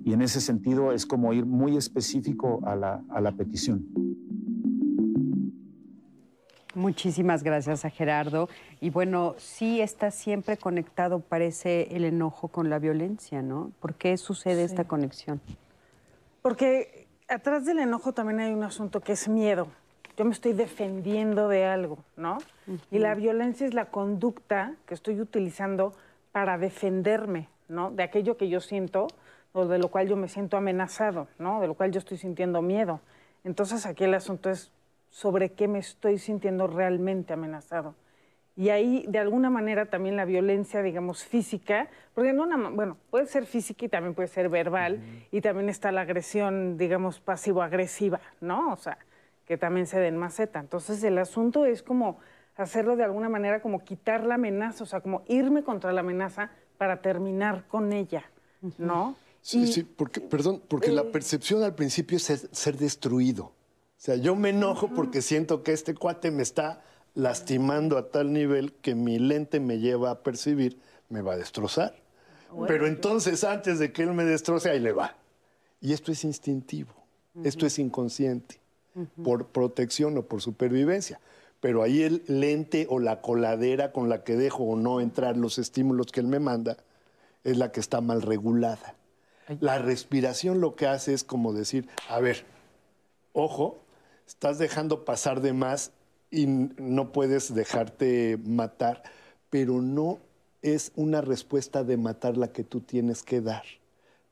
Y 0.04 0.14
en 0.14 0.22
ese 0.22 0.40
sentido 0.40 0.90
es 0.90 1.06
como 1.06 1.32
ir 1.32 1.46
muy 1.46 1.76
específico 1.76 2.58
a 2.64 2.74
la, 2.74 3.04
a 3.08 3.20
la 3.20 3.36
petición. 3.36 3.86
Muchísimas 6.74 7.42
gracias 7.42 7.84
a 7.84 7.90
Gerardo. 7.90 8.48
Y 8.80 8.90
bueno, 8.90 9.34
sí 9.38 9.80
está 9.80 10.10
siempre 10.12 10.56
conectado, 10.56 11.18
parece, 11.18 11.88
el 11.96 12.04
enojo 12.04 12.48
con 12.48 12.70
la 12.70 12.78
violencia, 12.78 13.42
¿no? 13.42 13.72
¿Por 13.80 13.94
qué 13.94 14.16
sucede 14.16 14.62
esta 14.62 14.84
conexión? 14.84 15.40
Porque 16.42 17.08
atrás 17.28 17.64
del 17.64 17.80
enojo 17.80 18.12
también 18.12 18.40
hay 18.40 18.52
un 18.52 18.62
asunto 18.62 19.00
que 19.00 19.12
es 19.12 19.28
miedo. 19.28 19.66
Yo 20.16 20.24
me 20.24 20.32
estoy 20.32 20.52
defendiendo 20.52 21.48
de 21.48 21.64
algo, 21.64 21.98
¿no? 22.16 22.38
Y 22.90 22.98
la 22.98 23.14
violencia 23.14 23.66
es 23.66 23.74
la 23.74 23.86
conducta 23.86 24.74
que 24.86 24.94
estoy 24.94 25.20
utilizando 25.20 25.92
para 26.30 26.56
defenderme, 26.56 27.48
¿no? 27.68 27.90
De 27.90 28.04
aquello 28.04 28.36
que 28.36 28.48
yo 28.48 28.60
siento 28.60 29.08
o 29.52 29.66
de 29.66 29.78
lo 29.78 29.88
cual 29.88 30.08
yo 30.08 30.16
me 30.16 30.28
siento 30.28 30.56
amenazado, 30.56 31.26
¿no? 31.38 31.60
De 31.60 31.66
lo 31.66 31.74
cual 31.74 31.90
yo 31.90 31.98
estoy 31.98 32.18
sintiendo 32.18 32.62
miedo. 32.62 33.00
Entonces 33.42 33.86
aquí 33.86 34.04
el 34.04 34.14
asunto 34.14 34.50
es 34.50 34.70
sobre 35.10 35.52
qué 35.52 35.68
me 35.68 35.80
estoy 35.80 36.18
sintiendo 36.18 36.66
realmente 36.66 37.32
amenazado. 37.32 37.94
Y 38.56 38.68
ahí, 38.70 39.04
de 39.08 39.18
alguna 39.18 39.48
manera, 39.48 39.86
también 39.86 40.16
la 40.16 40.24
violencia, 40.24 40.82
digamos, 40.82 41.24
física, 41.24 41.88
porque 42.14 42.32
no, 42.32 42.46
bueno, 42.72 42.96
puede 43.10 43.26
ser 43.26 43.46
física 43.46 43.86
y 43.86 43.88
también 43.88 44.14
puede 44.14 44.28
ser 44.28 44.48
verbal, 44.48 45.00
y 45.30 45.40
también 45.40 45.68
está 45.68 45.92
la 45.92 46.02
agresión, 46.02 46.76
digamos, 46.76 47.20
pasivo-agresiva, 47.20 48.20
¿no? 48.40 48.72
O 48.72 48.76
sea, 48.76 48.98
que 49.46 49.56
también 49.56 49.86
se 49.86 49.98
den 49.98 50.16
maceta. 50.16 50.60
Entonces, 50.60 51.02
el 51.04 51.18
asunto 51.18 51.64
es 51.64 51.82
como 51.82 52.18
hacerlo 52.56 52.96
de 52.96 53.04
alguna 53.04 53.28
manera 53.28 53.62
como 53.62 53.82
quitar 53.84 54.24
la 54.24 54.34
amenaza, 54.34 54.84
o 54.84 54.86
sea, 54.86 55.00
como 55.00 55.22
irme 55.26 55.62
contra 55.62 55.92
la 55.92 56.00
amenaza 56.00 56.50
para 56.76 57.00
terminar 57.00 57.64
con 57.66 57.92
ella, 57.92 58.24
¿no? 58.78 59.16
Sí, 59.40 59.62
Y, 59.62 59.66
sí, 59.68 59.84
porque, 59.84 60.20
perdón, 60.20 60.60
porque 60.68 60.92
la 60.92 61.02
eh, 61.02 61.10
percepción 61.10 61.62
al 61.62 61.74
principio 61.74 62.18
es 62.18 62.24
ser, 62.24 62.38
ser 62.52 62.76
destruido. 62.76 63.52
O 64.00 64.02
sea, 64.02 64.16
yo 64.16 64.34
me 64.34 64.48
enojo 64.48 64.88
porque 64.88 65.20
siento 65.20 65.62
que 65.62 65.74
este 65.74 65.94
cuate 65.94 66.30
me 66.30 66.42
está 66.42 66.82
lastimando 67.14 67.98
a 67.98 68.08
tal 68.08 68.32
nivel 68.32 68.72
que 68.72 68.94
mi 68.94 69.18
lente 69.18 69.60
me 69.60 69.78
lleva 69.78 70.10
a 70.10 70.22
percibir, 70.22 70.78
me 71.10 71.20
va 71.20 71.34
a 71.34 71.36
destrozar. 71.36 71.94
Pero 72.66 72.86
entonces, 72.86 73.44
antes 73.44 73.78
de 73.78 73.92
que 73.92 74.04
él 74.04 74.14
me 74.14 74.24
destroce, 74.24 74.70
ahí 74.70 74.80
le 74.80 74.92
va. 74.92 75.16
Y 75.82 75.92
esto 75.92 76.12
es 76.12 76.24
instintivo, 76.24 76.94
esto 77.44 77.66
es 77.66 77.78
inconsciente, 77.78 78.58
por 79.22 79.48
protección 79.48 80.16
o 80.16 80.22
por 80.22 80.40
supervivencia. 80.40 81.20
Pero 81.60 81.82
ahí 81.82 82.02
el 82.02 82.22
lente 82.26 82.86
o 82.88 83.00
la 83.00 83.20
coladera 83.20 83.92
con 83.92 84.08
la 84.08 84.24
que 84.24 84.34
dejo 84.34 84.64
o 84.64 84.76
no 84.76 85.02
entrar 85.02 85.36
los 85.36 85.58
estímulos 85.58 86.06
que 86.06 86.20
él 86.20 86.26
me 86.26 86.40
manda 86.40 86.78
es 87.44 87.58
la 87.58 87.70
que 87.70 87.80
está 87.80 88.00
mal 88.00 88.22
regulada. 88.22 88.94
La 89.60 89.76
respiración 89.76 90.62
lo 90.62 90.74
que 90.74 90.86
hace 90.86 91.12
es 91.12 91.22
como 91.22 91.52
decir, 91.52 91.86
a 92.08 92.18
ver, 92.18 92.46
ojo, 93.34 93.78
estás 94.30 94.58
dejando 94.58 95.04
pasar 95.04 95.40
de 95.40 95.52
más 95.52 95.90
y 96.30 96.46
no 96.46 97.10
puedes 97.10 97.52
dejarte 97.52 98.38
matar, 98.44 99.02
pero 99.50 99.82
no 99.82 100.20
es 100.62 100.92
una 100.94 101.20
respuesta 101.20 101.82
de 101.82 101.96
matar 101.96 102.36
la 102.36 102.52
que 102.52 102.62
tú 102.62 102.80
tienes 102.80 103.24
que 103.24 103.40
dar. 103.40 103.64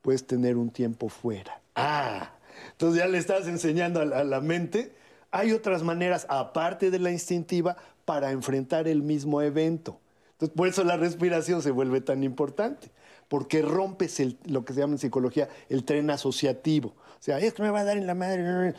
Puedes 0.01 0.25
tener 0.25 0.55
un 0.55 0.69
tiempo 0.69 1.09
fuera. 1.09 1.59
Ah, 1.75 2.31
entonces 2.71 2.99
ya 2.99 3.07
le 3.07 3.17
estás 3.17 3.47
enseñando 3.47 3.99
a 3.99 4.05
la, 4.05 4.39
mente, 4.39 4.93
hay 5.31 5.51
otras 5.51 5.83
maneras 5.83 6.25
aparte 6.29 6.91
de 6.91 6.99
la 6.99 7.11
instintiva 7.11 7.75
para 8.05 8.31
enfrentar 8.31 8.87
el 8.87 9.01
mismo 9.01 9.41
evento. 9.41 9.99
Entonces, 10.31 10.55
por 10.55 10.69
eso 10.69 10.85
la 10.85 10.95
respiración 10.95 11.61
se 11.61 11.71
vuelve 11.71 11.99
tan 11.99 12.23
importante, 12.23 12.89
porque 13.27 13.61
rompes 13.61 14.21
lo 14.45 14.63
que 14.63 14.73
se 14.73 14.79
llama 14.79 14.93
en 14.93 14.99
psicología 14.99 15.49
el 15.67 15.83
tren 15.83 16.09
asociativo. 16.09 16.95
O 17.19 17.21
sea, 17.21 17.39
esto 17.39 17.63
me 17.63 17.69
va 17.69 17.81
a 17.81 17.83
dar 17.83 17.97
en 17.97 18.07
la 18.07 18.15
madre. 18.15 18.73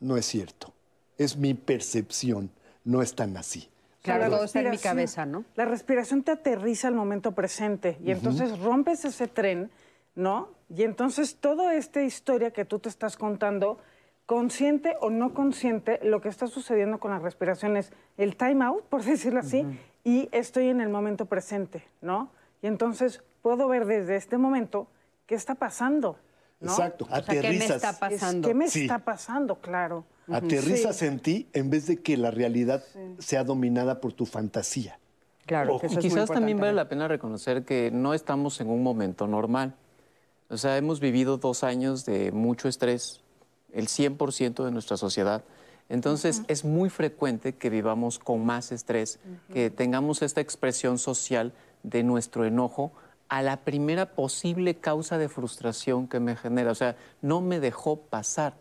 No 0.00 0.16
es 0.16 0.26
cierto. 0.26 0.72
Es 1.18 1.36
mi 1.36 1.54
percepción. 1.54 2.50
No 2.84 3.02
es 3.02 3.14
tan 3.14 3.36
así. 3.36 3.68
Claro, 4.02 4.24
la 4.24 4.30
todo 4.30 4.44
está 4.44 4.60
en 4.60 4.70
mi 4.70 4.78
cabeza, 4.78 5.26
¿no? 5.26 5.44
La 5.56 5.66
respiración 5.66 6.22
te 6.22 6.32
aterriza 6.32 6.88
al 6.88 6.94
momento 6.94 7.32
presente 7.32 7.98
y 8.02 8.10
entonces 8.10 8.58
rompes 8.58 9.04
ese 9.04 9.28
tren, 9.28 9.70
¿no? 10.14 10.48
Y 10.74 10.84
entonces 10.84 11.36
toda 11.36 11.74
esta 11.74 12.02
historia 12.02 12.50
que 12.50 12.64
tú 12.64 12.78
te 12.78 12.88
estás 12.88 13.18
contando, 13.18 13.78
consciente 14.24 14.96
o 15.00 15.10
no 15.10 15.34
consciente, 15.34 16.00
lo 16.02 16.22
que 16.22 16.30
está 16.30 16.46
sucediendo 16.46 16.98
con 16.98 17.10
la 17.10 17.18
respiración 17.18 17.76
es 17.76 17.92
el 18.16 18.36
time 18.36 18.64
out, 18.64 18.84
por 18.84 19.02
decirlo 19.04 19.40
así, 19.40 19.66
y 20.02 20.30
estoy 20.32 20.68
en 20.68 20.80
el 20.80 20.88
momento 20.88 21.26
presente, 21.26 21.84
¿no? 22.00 22.30
Y 22.62 22.68
entonces 22.68 23.22
puedo 23.42 23.68
ver 23.68 23.84
desde 23.84 24.16
este 24.16 24.38
momento 24.38 24.86
qué 25.26 25.34
está 25.34 25.56
pasando, 25.56 26.16
¿no? 26.60 26.70
Exacto. 26.72 27.06
O 27.06 27.08
sea, 27.08 27.22
¿qué 27.22 27.32
me 27.32 27.38
Aterrizas. 27.40 27.76
está 27.76 27.90
Es- 27.90 27.96
pasando? 27.98 28.48
¿Qué 28.48 28.54
me 28.54 28.68
Sí. 28.68 28.82
está 28.82 28.98
pasando? 28.98 29.56
Claro. 29.56 30.04
Aterrizas 30.30 30.96
Sí. 30.96 31.06
en 31.06 31.18
ti 31.18 31.48
en 31.52 31.70
vez 31.70 31.86
de 31.86 31.96
que 32.00 32.16
la 32.16 32.30
realidad 32.30 32.84
sea 33.18 33.42
dominada 33.44 34.00
por 34.00 34.12
tu 34.12 34.26
fantasía. 34.26 34.98
Claro, 35.46 35.74
Ojo. 35.76 35.80
que 35.80 35.86
Y 35.86 35.90
eso 35.90 35.98
es 35.98 36.04
muy 36.04 36.14
quizás 36.14 36.30
también 36.30 36.60
vale 36.60 36.72
la 36.74 36.88
pena 36.88 37.08
reconocer 37.08 37.64
que 37.64 37.90
no 37.90 38.14
estamos 38.14 38.60
en 38.60 38.68
un 38.68 38.82
momento 38.82 39.26
normal. 39.26 39.74
O 40.48 40.56
sea, 40.56 40.76
hemos 40.76 41.00
vivido 41.00 41.38
dos 41.38 41.64
años 41.64 42.04
de 42.04 42.30
mucho 42.30 42.68
estrés, 42.68 43.20
el 43.72 43.88
100% 43.88 44.64
de 44.64 44.70
nuestra 44.70 44.96
sociedad. 44.96 45.42
Entonces, 45.88 46.42
es 46.46 46.64
muy 46.64 46.88
frecuente 46.90 47.54
que 47.56 47.68
vivamos 47.70 48.20
con 48.20 48.44
más 48.46 48.70
estrés, 48.70 49.18
que 49.52 49.70
tengamos 49.70 50.22
esta 50.22 50.40
expresión 50.40 50.98
social 50.98 51.52
de 51.82 52.04
nuestro 52.04 52.44
enojo 52.44 52.92
a 53.30 53.42
la 53.42 53.56
primera 53.58 54.06
posible 54.06 54.74
causa 54.74 55.16
de 55.16 55.28
frustración 55.28 56.08
que 56.08 56.20
me 56.20 56.36
genera. 56.36 56.72
O 56.72 56.74
sea, 56.74 56.96
no 57.22 57.40
me 57.40 57.60
dejó 57.60 57.96
pasar 57.96 58.54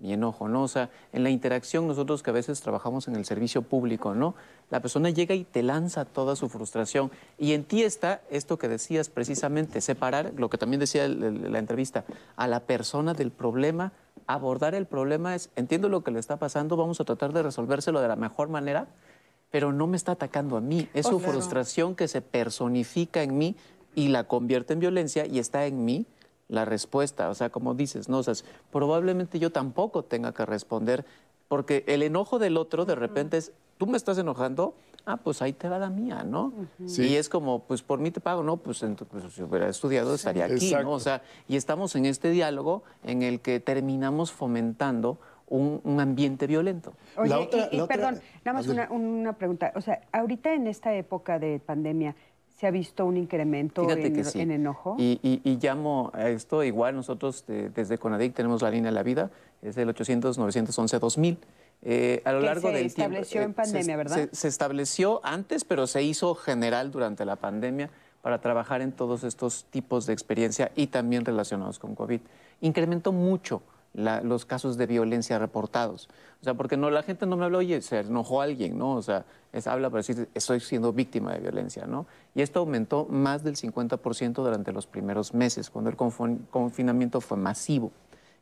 mi 0.00 0.12
enojo, 0.14 0.48
¿no? 0.48 0.62
O 0.64 0.68
sea, 0.68 0.88
en 1.12 1.22
la 1.22 1.30
interacción 1.30 1.86
nosotros 1.86 2.22
que 2.22 2.30
a 2.30 2.32
veces 2.32 2.60
trabajamos 2.60 3.06
en 3.06 3.14
el 3.16 3.24
servicio 3.24 3.62
público, 3.62 4.14
¿no? 4.14 4.34
La 4.70 4.80
persona 4.80 5.10
llega 5.10 5.34
y 5.34 5.44
te 5.44 5.62
lanza 5.62 6.06
toda 6.06 6.36
su 6.36 6.48
frustración 6.48 7.10
y 7.38 7.52
en 7.52 7.64
ti 7.64 7.82
está 7.82 8.22
esto 8.30 8.58
que 8.58 8.66
decías 8.68 9.10
precisamente, 9.10 9.80
separar, 9.80 10.32
lo 10.36 10.48
que 10.50 10.58
también 10.58 10.80
decía 10.80 11.04
el- 11.04 11.22
el- 11.22 11.52
la 11.52 11.58
entrevista, 11.58 12.04
a 12.36 12.46
la 12.48 12.60
persona 12.60 13.12
del 13.14 13.30
problema, 13.30 13.92
abordar 14.26 14.74
el 14.74 14.86
problema 14.86 15.34
es, 15.34 15.50
entiendo 15.54 15.88
lo 15.88 16.02
que 16.02 16.10
le 16.10 16.18
está 16.18 16.36
pasando, 16.38 16.76
vamos 16.76 16.98
a 17.00 17.04
tratar 17.04 17.32
de 17.34 17.42
resolvérselo 17.42 18.00
de 18.00 18.08
la 18.08 18.16
mejor 18.16 18.48
manera, 18.48 18.86
pero 19.50 19.70
no 19.72 19.86
me 19.86 19.96
está 19.98 20.12
atacando 20.12 20.56
a 20.56 20.60
mí, 20.62 20.88
es 20.94 21.06
su 21.06 21.18
Claro. 21.18 21.32
frustración 21.34 21.94
que 21.94 22.08
se 22.08 22.22
personifica 22.22 23.22
en 23.22 23.36
mí 23.36 23.54
y 23.94 24.08
la 24.08 24.24
convierte 24.24 24.72
en 24.72 24.80
violencia 24.80 25.26
y 25.26 25.38
está 25.38 25.66
en 25.66 25.84
mí 25.84 26.06
la 26.48 26.64
respuesta. 26.64 27.28
O 27.30 27.34
sea, 27.34 27.50
como 27.50 27.74
dices, 27.74 28.08
¿no? 28.08 28.18
O 28.18 28.22
sea, 28.22 28.34
probablemente 28.72 29.38
yo 29.38 29.50
tampoco 29.52 30.04
tenga 30.04 30.32
que 30.32 30.44
responder, 30.46 31.04
porque 31.48 31.84
el 31.86 32.02
enojo 32.02 32.38
del 32.38 32.56
otro 32.56 32.84
de 32.84 32.94
repente 32.94 33.36
es, 33.36 33.52
tú 33.78 33.86
me 33.86 33.96
estás 33.96 34.18
enojando, 34.18 34.74
ah, 35.06 35.16
pues 35.16 35.42
ahí 35.42 35.52
te 35.52 35.68
va 35.68 35.78
la 35.78 35.90
mía, 35.90 36.22
¿no? 36.24 36.52
Sí. 36.86 37.08
Y 37.08 37.16
es 37.16 37.28
como, 37.28 37.60
pues 37.64 37.82
por 37.82 37.98
mí 37.98 38.10
te 38.10 38.20
pago, 38.20 38.42
¿no? 38.42 38.56
Pues, 38.58 38.82
ent- 38.82 39.04
pues, 39.04 39.32
si 39.32 39.42
hubiera 39.42 39.68
estudiado 39.68 40.14
estaría 40.14 40.44
aquí, 40.44 40.66
Exacto. 40.66 40.84
¿no? 40.86 40.92
O 40.92 41.00
sea, 41.00 41.22
y 41.48 41.56
estamos 41.56 41.96
en 41.96 42.06
este 42.06 42.30
diálogo 42.30 42.82
en 43.04 43.22
el 43.22 43.40
que 43.40 43.58
terminamos 43.60 44.30
fomentando 44.32 45.18
un, 45.48 45.80
un 45.82 45.98
ambiente 45.98 46.46
violento. 46.46 46.92
Oye, 47.16 47.30
La 47.30 47.40
otra- 47.40 47.68
y, 47.72 47.74
y 47.74 47.78
la 47.78 47.84
otra- 47.84 47.96
perdón, 47.96 48.20
nada 48.44 48.58
más 48.58 48.68
una, 48.68 48.88
una 48.90 49.32
pregunta. 49.32 49.72
O 49.74 49.80
sea, 49.80 50.00
ahorita 50.12 50.54
en 50.54 50.68
esta 50.68 50.94
época 50.94 51.40
de 51.40 51.58
pandemia, 51.58 52.14
¿se 52.60 52.66
ha 52.66 52.70
visto 52.70 53.06
un 53.06 53.16
incremento 53.16 53.88
en, 53.90 54.12
que 54.12 54.22
sí. 54.22 54.38
en 54.38 54.50
enojo? 54.50 54.94
Y, 54.98 55.18
y- 55.22 55.40
y 55.50 55.56
llamo 55.56 56.10
a 56.12 56.28
esto, 56.28 56.62
igual 56.62 56.94
nosotros 56.94 57.46
de- 57.46 57.70
desde 57.70 57.96
CONADIC 57.96 58.34
tenemos 58.34 58.60
la 58.60 58.70
línea 58.70 58.90
de 58.90 58.94
la 58.94 59.02
vida, 59.02 59.30
es 59.62 59.78
el 59.78 59.88
800-911-2000. 59.88 61.38
Eh, 61.82 62.20
a 62.26 62.32
lo 62.32 62.40
Que 62.40 62.46
largo 62.46 62.68
se 62.68 62.74
del 62.74 62.94
tiempo, 62.94 63.16
estableció 63.16 63.40
en 63.40 63.48
se- 63.48 63.54
pandemia, 63.54 63.96
¿verdad? 63.96 64.16
Se, 64.16 64.36
se 64.36 64.48
estableció 64.48 65.20
antes, 65.24 65.64
pero 65.64 65.86
se 65.86 66.02
hizo 66.02 66.34
general 66.34 66.90
durante 66.90 67.24
la 67.24 67.36
pandemia 67.36 67.88
para 68.20 68.42
trabajar 68.42 68.82
en 68.82 68.92
todos 68.92 69.24
estos 69.24 69.64
tipos 69.70 70.04
de 70.04 70.12
experiencia 70.12 70.70
y 70.76 70.88
también 70.88 71.24
relacionados 71.24 71.78
con 71.78 71.94
COVID. 71.94 72.20
Incrementó 72.60 73.12
mucho 73.12 73.62
la- 73.92 74.20
los 74.20 74.44
casos 74.44 74.76
de 74.76 74.86
violencia 74.86 75.38
reportados. 75.38 76.08
O 76.40 76.44
sea, 76.44 76.54
porque 76.54 76.76
no, 76.76 76.90
la 76.90 77.02
gente 77.02 77.26
no 77.26 77.36
me 77.36 77.44
habla, 77.44 77.58
oye, 77.58 77.82
se 77.82 78.00
enojó 78.00 78.40
alguien, 78.40 78.78
¿no? 78.78 78.94
O 78.94 79.02
sea, 79.02 79.24
es, 79.52 79.66
habla 79.66 79.90
para 79.90 79.98
decir, 80.00 80.28
estoy 80.34 80.60
siendo 80.60 80.92
víctima 80.92 81.32
de 81.32 81.40
violencia, 81.40 81.86
¿no? 81.86 82.06
Y 82.34 82.42
esto 82.42 82.60
aumentó 82.60 83.06
más 83.06 83.42
del 83.44 83.56
50% 83.56 84.42
durante 84.42 84.72
los 84.72 84.86
primeros 84.86 85.34
meses, 85.34 85.70
cuando 85.70 85.90
el 85.90 85.96
confinamiento 85.96 87.20
fue 87.20 87.36
masivo. 87.36 87.90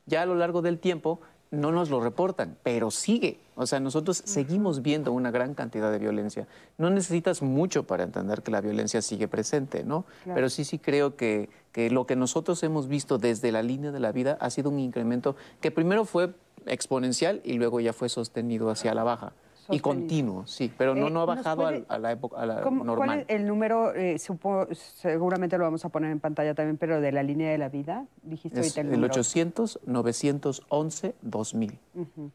Ya 0.06 0.22
a 0.22 0.26
lo 0.26 0.34
largo 0.34 0.62
del 0.62 0.78
tiempo 0.78 1.20
no 1.50 1.72
nos 1.72 1.90
lo 1.90 2.00
reportan, 2.00 2.56
pero 2.62 2.90
sigue. 2.90 3.38
O 3.56 3.66
sea, 3.66 3.80
nosotros 3.80 4.22
seguimos 4.24 4.82
viendo 4.82 5.12
una 5.12 5.30
gran 5.30 5.54
cantidad 5.54 5.90
de 5.90 5.98
violencia. 5.98 6.46
No 6.76 6.90
necesitas 6.90 7.42
mucho 7.42 7.84
para 7.84 8.04
entender 8.04 8.42
que 8.42 8.50
la 8.50 8.60
violencia 8.60 9.02
sigue 9.02 9.28
presente, 9.28 9.84
¿no? 9.84 10.04
Pero 10.24 10.50
sí, 10.50 10.64
sí 10.64 10.78
creo 10.78 11.16
que, 11.16 11.48
que 11.72 11.90
lo 11.90 12.06
que 12.06 12.16
nosotros 12.16 12.62
hemos 12.62 12.88
visto 12.88 13.18
desde 13.18 13.50
la 13.52 13.62
línea 13.62 13.90
de 13.90 14.00
la 14.00 14.12
vida 14.12 14.36
ha 14.40 14.50
sido 14.50 14.70
un 14.70 14.78
incremento 14.78 15.36
que 15.60 15.70
primero 15.70 16.04
fue 16.04 16.34
exponencial 16.66 17.40
y 17.44 17.54
luego 17.54 17.80
ya 17.80 17.92
fue 17.92 18.08
sostenido 18.08 18.70
hacia 18.70 18.94
la 18.94 19.04
baja. 19.04 19.32
Y 19.70 19.76
Sostenido. 19.76 19.82
continuo, 19.82 20.46
sí, 20.46 20.72
pero 20.78 20.94
no, 20.94 21.08
Eh, 21.08 21.10
no 21.10 21.24
ha 21.24 21.26
¿nos 21.26 21.36
bajado 21.36 21.62
puede- 21.64 21.76
al- 21.76 21.84
a 21.90 21.98
la 21.98 22.12
época 22.12 22.40
a 22.40 22.46
la 22.46 22.62
¿Cómo- 22.62 22.84
normal. 22.84 23.06
¿Cuál 23.06 23.20
es 23.20 23.26
el 23.28 23.46
número? 23.46 23.94
eh, 23.94 24.18
supo- 24.18 24.66
seguramente 24.74 25.58
lo 25.58 25.64
vamos 25.64 25.84
a 25.84 25.90
poner 25.90 26.10
en 26.10 26.20
pantalla 26.20 26.54
también, 26.54 26.78
pero 26.78 27.02
de 27.02 27.12
la 27.12 27.22
línea 27.22 27.50
de 27.50 27.58
la 27.58 27.68
vida, 27.68 28.06
dijiste 28.22 28.60
Es 28.60 28.68
ahorita 28.68 28.80
el 28.80 28.86
el 28.86 28.92
número. 28.94 29.12
800-911-2000. 29.12 31.78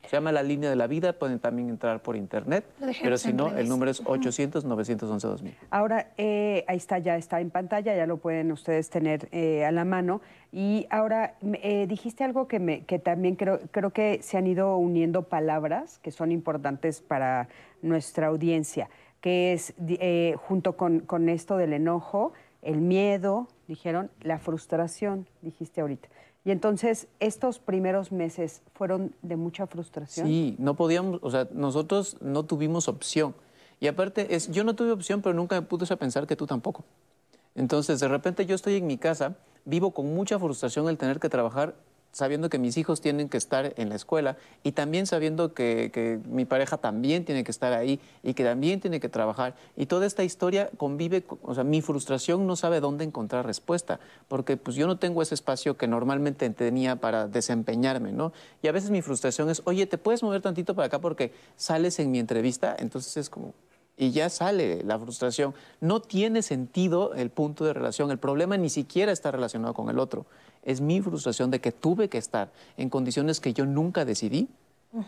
Se 0.03 0.09
llama 0.11 0.31
la 0.31 0.43
línea 0.43 0.69
de 0.69 0.75
la 0.75 0.87
vida, 0.87 1.13
pueden 1.13 1.39
también 1.39 1.69
entrar 1.69 2.01
por 2.01 2.15
internet, 2.15 2.65
pero 3.01 3.17
si 3.17 3.33
no, 3.33 3.55
el 3.55 3.69
número 3.69 3.91
es 3.91 4.01
800-911-2000. 4.05 5.53
Ahora, 5.71 6.11
eh, 6.17 6.63
ahí 6.67 6.77
está, 6.77 6.99
ya 6.99 7.15
está 7.17 7.39
en 7.39 7.49
pantalla, 7.49 7.95
ya 7.95 8.05
lo 8.05 8.17
pueden 8.17 8.51
ustedes 8.51 8.89
tener 8.89 9.27
eh, 9.31 9.65
a 9.65 9.71
la 9.71 9.85
mano. 9.85 10.21
Y 10.55 10.85
ahora, 10.91 11.35
eh, 11.41 11.87
dijiste 11.87 12.23
algo 12.23 12.47
que, 12.47 12.59
me, 12.59 12.85
que 12.85 12.99
también 12.99 13.35
creo, 13.35 13.59
creo 13.71 13.89
que 13.89 14.21
se 14.21 14.37
han 14.37 14.45
ido 14.45 14.77
uniendo 14.77 15.23
palabras 15.23 15.97
que 16.03 16.11
son 16.11 16.31
importantes 16.31 17.01
para 17.01 17.49
nuestra 17.81 18.27
audiencia, 18.27 18.87
que 19.19 19.53
es, 19.53 19.73
eh, 19.87 20.35
junto 20.37 20.77
con, 20.77 20.99
con 20.99 21.27
esto 21.27 21.57
del 21.57 21.73
enojo, 21.73 22.33
el 22.61 22.81
miedo, 22.81 23.47
dijeron, 23.67 24.11
la 24.21 24.37
frustración, 24.37 25.27
dijiste 25.41 25.81
ahorita. 25.81 26.07
Y 26.45 26.51
entonces, 26.51 27.07
estos 27.19 27.57
primeros 27.57 28.11
meses 28.11 28.61
fueron 28.75 29.15
de 29.23 29.37
mucha 29.37 29.65
frustración. 29.65 30.27
Sí, 30.27 30.55
no 30.59 30.75
podíamos, 30.75 31.19
o 31.23 31.31
sea, 31.31 31.47
nosotros 31.51 32.17
no 32.21 32.43
tuvimos 32.43 32.87
opción. 32.87 33.33
Y 33.79 33.87
aparte, 33.87 34.35
es, 34.35 34.51
yo 34.51 34.63
no 34.63 34.75
tuve 34.75 34.91
opción, 34.91 35.23
pero 35.23 35.33
nunca 35.33 35.59
me 35.59 35.65
puse 35.65 35.91
a 35.91 35.97
pensar 35.97 36.27
que 36.27 36.35
tú 36.35 36.45
tampoco. 36.45 36.83
Entonces, 37.55 37.99
de 37.99 38.07
repente 38.07 38.45
yo 38.45 38.53
estoy 38.53 38.75
en 38.75 38.85
mi 38.85 38.99
casa, 38.99 39.35
vivo 39.65 39.91
con 39.91 40.13
mucha 40.13 40.39
frustración 40.39 40.89
el 40.89 40.97
tener 40.97 41.19
que 41.19 41.29
trabajar 41.29 41.75
sabiendo 42.13 42.47
que 42.47 42.59
mis 42.59 42.77
hijos 42.77 43.01
tienen 43.01 43.27
que 43.27 43.37
estar 43.37 43.73
en 43.75 43.89
la 43.89 43.95
escuela 43.95 44.37
y 44.63 44.71
también 44.71 45.07
sabiendo 45.07 45.53
que, 45.53 45.89
que, 45.91 46.19
mi 46.29 46.45
pareja 46.45 46.77
también 46.77 47.25
tiene 47.25 47.43
que 47.43 47.49
estar 47.51 47.73
ahí 47.73 47.99
y 48.21 48.35
que 48.35 48.43
también 48.43 48.79
tiene 48.79 48.99
que 48.99 49.09
trabajar. 49.09 49.55
Y 49.75 49.87
toda 49.87 50.05
esta 50.05 50.23
historia 50.23 50.69
convive, 50.77 51.25
o 51.41 51.55
sea, 51.55 51.63
mi 51.63 51.81
frustración 51.81 52.45
no 52.45 52.55
sabe 52.55 52.79
dónde 52.79 53.03
encontrar 53.03 53.45
respuesta, 53.45 53.99
porque 54.27 54.57
pues 54.57 54.75
yo 54.75 54.85
no 54.85 54.99
tengo 54.99 55.23
ese 55.23 55.33
espacio 55.33 55.75
que 55.75 55.87
normalmente 55.87 56.47
tenía 56.51 56.95
para 56.97 57.27
desempeñarme, 57.27 58.11
¿no? 58.11 58.31
Y 58.61 58.67
a 58.67 58.71
veces 58.71 58.91
mi 58.91 59.01
frustración 59.01 59.49
es, 59.49 59.63
oye, 59.65 59.87
¿te 59.87 59.97
puedes 59.97 60.21
mover 60.21 60.41
tantito 60.41 60.75
para 60.75 60.85
acá 60.85 61.01
porque 61.01 61.33
sales 61.57 61.97
en 61.97 62.11
mi 62.11 62.19
entrevista? 62.19 62.75
Entonces 62.77 63.17
es 63.17 63.29
como, 63.31 63.55
y 63.97 64.11
ya 64.11 64.29
sale 64.29 64.83
la 64.83 64.97
frustración. 64.99 65.53
No 65.79 66.01
tiene 66.01 66.41
sentido 66.41 67.13
el 67.13 67.29
punto 67.29 67.65
de 67.65 67.73
relación. 67.73 68.11
El 68.11 68.17
problema 68.17 68.57
ni 68.57 68.69
siquiera 68.69 69.11
está 69.11 69.31
relacionado 69.31 69.73
con 69.73 69.89
el 69.89 69.99
otro. 69.99 70.25
Es 70.63 70.81
mi 70.81 71.01
frustración 71.01 71.51
de 71.51 71.59
que 71.59 71.71
tuve 71.71 72.09
que 72.09 72.17
estar 72.17 72.51
en 72.77 72.89
condiciones 72.89 73.39
que 73.39 73.53
yo 73.53 73.65
nunca 73.65 74.05
decidí 74.05 74.49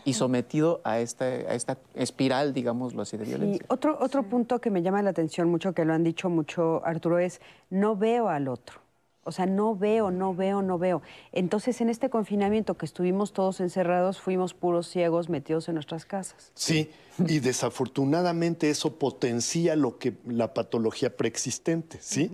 y 0.04 0.14
sometido 0.14 0.80
a 0.82 0.98
esta, 0.98 1.24
a 1.24 1.54
esta 1.54 1.78
espiral, 1.94 2.52
digámoslo 2.52 3.02
así, 3.02 3.16
de 3.16 3.24
violencia. 3.24 3.62
Y 3.62 3.72
otro, 3.72 3.96
otro 4.00 4.24
punto 4.24 4.60
que 4.60 4.70
me 4.70 4.82
llama 4.82 5.00
la 5.02 5.10
atención 5.10 5.48
mucho, 5.48 5.72
que 5.72 5.84
lo 5.84 5.94
han 5.94 6.02
dicho 6.02 6.28
mucho, 6.28 6.84
Arturo, 6.84 7.18
es 7.18 7.40
no 7.70 7.96
veo 7.96 8.28
al 8.28 8.48
otro. 8.48 8.80
O 9.26 9.32
sea, 9.32 9.44
no 9.44 9.74
veo, 9.74 10.12
no 10.12 10.34
veo, 10.34 10.62
no 10.62 10.78
veo. 10.78 11.02
Entonces, 11.32 11.80
en 11.80 11.88
este 11.88 12.08
confinamiento 12.10 12.76
que 12.76 12.86
estuvimos 12.86 13.32
todos 13.32 13.60
encerrados, 13.60 14.20
fuimos 14.20 14.54
puros 14.54 14.88
ciegos 14.88 15.28
metidos 15.28 15.68
en 15.68 15.74
nuestras 15.74 16.06
casas. 16.06 16.52
Sí, 16.54 16.92
y 17.18 17.40
desafortunadamente 17.40 18.70
eso 18.70 19.00
potencia 19.00 19.74
lo 19.74 19.98
que 19.98 20.14
la 20.26 20.54
patología 20.54 21.16
preexistente, 21.16 21.98
¿sí? 22.00 22.30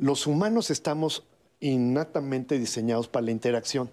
Los 0.00 0.26
humanos 0.26 0.70
estamos 0.70 1.26
innatamente 1.60 2.58
diseñados 2.58 3.06
para 3.06 3.26
la 3.26 3.32
interacción. 3.32 3.90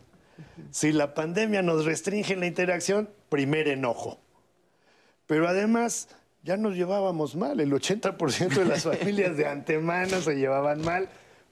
Si 0.72 0.94
la 0.94 1.14
pandemia 1.14 1.62
nos 1.64 1.84
restringe 1.84 2.38
la 2.38 2.46
interacción, 2.46 3.10
primer 3.28 3.68
enojo. 3.68 4.20
Pero 5.26 5.50
además, 5.50 6.08
ya 6.44 6.56
nos 6.56 6.76
llevábamos 6.76 7.36
mal. 7.36 7.60
El 7.60 7.74
80% 7.74 8.54
de 8.56 8.66
las 8.66 8.84
familias 8.98 9.36
de 9.36 9.48
antemano 9.48 10.22
se 10.22 10.36
llevaban 10.36 10.82
mal 10.82 11.10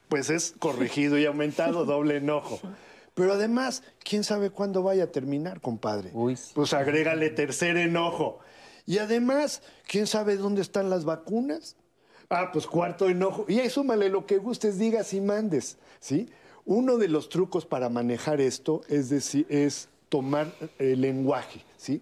pues 0.09 0.29
es 0.29 0.53
corregido 0.59 1.17
y 1.17 1.25
aumentado, 1.25 1.85
doble 1.85 2.17
enojo. 2.17 2.59
Pero 3.13 3.33
además, 3.33 3.83
¿quién 4.03 4.23
sabe 4.23 4.49
cuándo 4.49 4.83
vaya 4.83 5.05
a 5.05 5.11
terminar, 5.11 5.61
compadre? 5.61 6.11
Pues 6.53 6.73
agrégale 6.73 7.29
tercer 7.29 7.77
enojo. 7.77 8.39
Y 8.85 8.99
además, 8.99 9.61
¿quién 9.87 10.05
sabe 10.05 10.37
dónde 10.37 10.61
están 10.61 10.89
las 10.89 11.05
vacunas? 11.05 11.75
Ah, 12.29 12.49
pues 12.51 12.67
cuarto 12.67 13.07
enojo. 13.07 13.45
Y 13.47 13.59
ahí 13.59 13.69
súmale 13.69 14.09
lo 14.09 14.25
que 14.25 14.37
gustes, 14.37 14.77
digas 14.77 15.13
y 15.13 15.21
mandes, 15.21 15.77
¿sí? 15.99 16.29
Uno 16.65 16.97
de 16.97 17.07
los 17.07 17.29
trucos 17.29 17.65
para 17.65 17.89
manejar 17.89 18.41
esto 18.41 18.81
es, 18.89 19.09
decir, 19.09 19.45
es 19.49 19.89
tomar 20.09 20.51
el 20.79 21.01
lenguaje, 21.01 21.63
¿sí? 21.77 22.01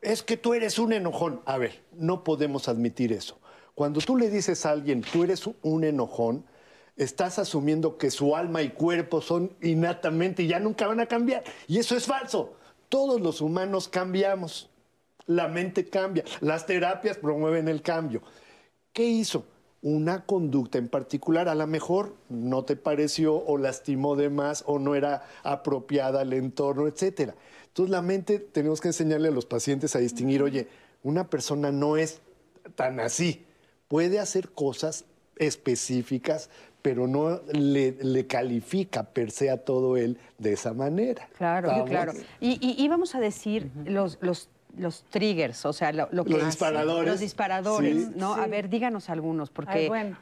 Es 0.00 0.22
que 0.22 0.36
tú 0.36 0.54
eres 0.54 0.78
un 0.78 0.92
enojón. 0.92 1.40
A 1.44 1.58
ver, 1.58 1.82
no 1.92 2.24
podemos 2.24 2.68
admitir 2.68 3.12
eso. 3.12 3.38
Cuando 3.74 4.00
tú 4.00 4.16
le 4.16 4.30
dices 4.30 4.66
a 4.66 4.70
alguien, 4.70 5.02
tú 5.02 5.24
eres 5.24 5.48
un 5.62 5.84
enojón, 5.84 6.44
estás 6.98 7.38
asumiendo 7.38 7.96
que 7.96 8.10
su 8.10 8.36
alma 8.36 8.60
y 8.62 8.70
cuerpo 8.70 9.22
son 9.22 9.52
innatamente 9.62 10.42
y 10.42 10.48
ya 10.48 10.58
nunca 10.58 10.86
van 10.86 11.00
a 11.00 11.06
cambiar. 11.06 11.44
Y 11.66 11.78
eso 11.78 11.96
es 11.96 12.04
falso. 12.04 12.54
Todos 12.88 13.20
los 13.20 13.40
humanos 13.40 13.88
cambiamos. 13.88 14.68
La 15.26 15.48
mente 15.48 15.88
cambia. 15.88 16.24
Las 16.40 16.66
terapias 16.66 17.16
promueven 17.16 17.68
el 17.68 17.82
cambio. 17.82 18.22
¿Qué 18.92 19.04
hizo? 19.04 19.44
Una 19.80 20.26
conducta 20.26 20.78
en 20.78 20.88
particular, 20.88 21.48
a 21.48 21.54
lo 21.54 21.66
mejor 21.68 22.16
no 22.28 22.64
te 22.64 22.74
pareció 22.74 23.36
o 23.36 23.58
lastimó 23.58 24.16
de 24.16 24.28
más 24.28 24.64
o 24.66 24.80
no 24.80 24.96
era 24.96 25.22
apropiada 25.44 26.22
al 26.22 26.32
entorno, 26.32 26.88
etcétera. 26.88 27.36
Entonces 27.68 27.92
la 27.92 28.02
mente 28.02 28.40
tenemos 28.40 28.80
que 28.80 28.88
enseñarle 28.88 29.28
a 29.28 29.30
los 29.30 29.46
pacientes 29.46 29.94
a 29.94 30.00
distinguir, 30.00 30.42
oye, 30.42 30.66
una 31.04 31.30
persona 31.30 31.70
no 31.70 31.96
es 31.96 32.20
tan 32.74 32.98
así, 32.98 33.46
puede 33.86 34.18
hacer 34.18 34.50
cosas 34.50 35.04
específicas 35.36 36.50
pero 36.88 37.06
no 37.06 37.42
le, 37.52 38.26
califica 38.26 39.02
per 39.02 39.30
se 39.30 39.50
a 39.50 39.58
todo 39.58 39.98
él 39.98 40.16
de 40.38 40.54
esa 40.54 40.72
manera. 40.72 41.28
Claro, 41.36 41.84
claro. 41.84 42.12
Y, 42.40 42.82
y, 42.82 42.88
vamos 42.88 43.14
a 43.14 43.20
decir 43.20 43.70
los, 43.84 44.16
los, 44.22 44.48
los 44.78 45.04
triggers, 45.10 45.66
o 45.66 45.74
sea, 45.74 45.92
lo, 45.92 46.08
que 46.24 46.30
los 46.30 46.46
disparadores. 46.46 47.10
Los 47.10 47.20
disparadores, 47.20 48.16
¿no? 48.16 48.32
A 48.32 48.46
ver, 48.46 48.70
díganos 48.70 49.10
algunos, 49.10 49.50
porque... 49.50 49.88
bueno. 49.88 50.16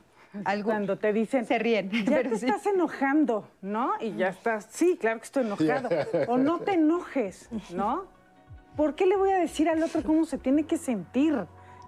Cuando 0.64 0.98
te 0.98 1.12
dicen, 1.12 1.46
se 1.46 1.56
ríen. 1.58 1.88
Ya 2.04 2.22
te 2.22 2.34
estás 2.34 2.66
enojando, 2.66 3.48
¿no? 3.62 3.92
Y 4.00 4.16
ya 4.16 4.30
estás, 4.30 4.66
sí, 4.68 4.98
claro 5.00 5.20
que 5.20 5.24
estoy 5.24 5.46
enojado. 5.46 5.88
O 6.26 6.36
no 6.36 6.58
te 6.58 6.72
enojes, 6.72 7.48
¿no? 7.72 8.06
¿Por 8.76 8.96
qué 8.96 9.06
le 9.06 9.16
voy 9.16 9.30
a 9.30 9.38
decir 9.38 9.68
al 9.68 9.82
otro 9.82 10.02
cómo 10.02 10.26
se 10.26 10.36
tiene 10.36 10.64
que 10.64 10.76
sentir? 10.78 11.46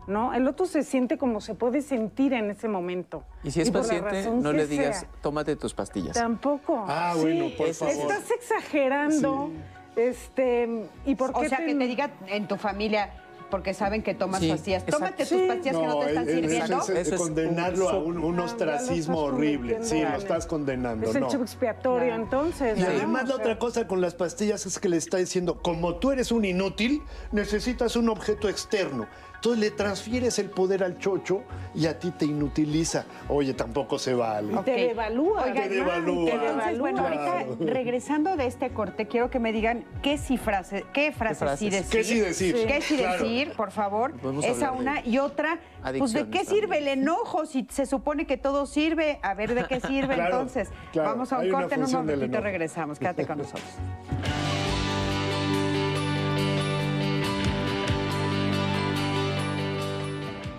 ¿No? 0.08 0.34
El 0.34 0.48
otro 0.48 0.66
se 0.66 0.82
siente 0.82 1.18
como 1.18 1.40
se 1.40 1.54
puede 1.54 1.82
sentir 1.82 2.32
en 2.32 2.50
ese 2.50 2.66
momento. 2.66 3.22
Y 3.44 3.50
si 3.50 3.60
es 3.60 3.70
paciente, 3.70 4.30
no 4.30 4.52
le 4.52 4.66
digas, 4.66 5.06
tómate 5.20 5.54
tus 5.54 5.74
pastillas. 5.74 6.14
Tampoco. 6.14 6.84
Ah, 6.88 7.14
bueno, 7.16 7.46
por 7.56 7.72
favor. 7.74 7.94
Estás 7.94 8.30
exagerando. 8.30 9.50
Este, 9.94 10.86
¿y 11.06 11.14
por 11.16 11.32
qué 11.32 11.46
o 11.46 11.48
sea, 11.48 11.58
que 11.58 11.74
te 11.74 11.86
diga 11.86 12.10
en 12.28 12.46
tu 12.46 12.56
familia, 12.56 13.10
porque 13.50 13.74
saben 13.74 14.02
que 14.02 14.14
tomas 14.14 14.44
pastillas. 14.44 14.84
Tómate 14.86 15.24
tus 15.26 15.42
pastillas 15.42 15.76
que 15.76 15.86
no 15.86 15.98
te 16.00 16.08
están 16.08 16.26
sirviendo. 16.26 16.78
Eso 16.80 16.92
es, 16.92 17.10
condenarlo 17.14 17.88
a 17.88 17.98
un, 17.98 18.40
ostracismo 18.40 19.18
horrible. 19.18 19.78
Sí, 19.82 20.02
lo 20.02 20.16
estás 20.16 20.46
condenando. 20.46 21.08
Es 21.08 21.16
el 21.16 21.26
chivo 21.26 21.42
expiatorio, 21.42 22.14
entonces. 22.14 22.78
Y 22.78 22.82
además 22.82 23.28
la 23.28 23.36
otra 23.36 23.58
cosa 23.58 23.86
con 23.86 24.00
las 24.00 24.14
pastillas 24.14 24.66
es 24.66 24.78
que 24.78 24.88
le 24.88 24.96
está 24.96 25.16
diciendo, 25.16 25.60
como 25.62 25.96
tú 25.96 26.12
eres 26.12 26.32
un 26.32 26.44
inútil, 26.44 27.02
necesitas 27.32 27.96
un 27.96 28.08
objeto 28.08 28.48
externo. 28.48 29.06
Entonces 29.38 29.60
le 29.60 29.70
transfieres 29.70 30.40
el 30.40 30.50
poder 30.50 30.82
al 30.82 30.98
chocho 30.98 31.44
y 31.72 31.86
a 31.86 31.96
ti 31.96 32.10
te 32.10 32.24
inutiliza. 32.24 33.04
Oye, 33.28 33.54
tampoco 33.54 33.96
se 33.96 34.12
vale. 34.12 34.52
Te 34.64 34.72
devalúa. 34.72 35.44
te 35.52 35.68
devalúa. 35.68 36.30
Entonces, 36.32 36.78
bueno, 36.80 37.02
ahorita 37.02 37.44
regresando 37.60 38.36
de 38.36 38.46
este 38.46 38.70
corte, 38.70 39.06
quiero 39.06 39.30
que 39.30 39.38
me 39.38 39.52
digan 39.52 39.84
qué 40.02 40.18
sí 40.18 40.38
frase, 40.38 40.84
qué 40.92 41.12
frases, 41.12 41.56
sí 41.56 41.70
decir. 41.70 41.88
¿Qué 41.88 42.04
sí 42.04 42.18
decir? 42.18 42.66
¿Qué 42.66 42.80
sí 42.80 42.96
decir, 42.96 43.52
por 43.52 43.70
favor? 43.70 44.12
Esa 44.42 44.72
una. 44.72 45.06
Y 45.06 45.18
otra, 45.18 45.60
pues 45.96 46.12
¿de 46.12 46.28
qué 46.30 46.44
sirve 46.44 46.78
el 46.78 46.88
enojo 46.88 47.46
si 47.46 47.64
se 47.70 47.86
supone 47.86 48.26
que 48.26 48.38
todo 48.38 48.66
sirve? 48.66 49.20
A 49.22 49.34
ver, 49.34 49.54
¿de 49.54 49.66
qué 49.66 49.78
sirve 49.78 50.14
entonces? 50.18 50.68
Vamos 50.96 51.32
a 51.32 51.38
un 51.38 51.50
corte, 51.50 51.76
en 51.76 51.84
un 51.84 51.92
momentito 51.92 52.40
regresamos. 52.40 52.98
Quédate 52.98 53.24
con 53.24 53.38
nosotros. 53.38 53.62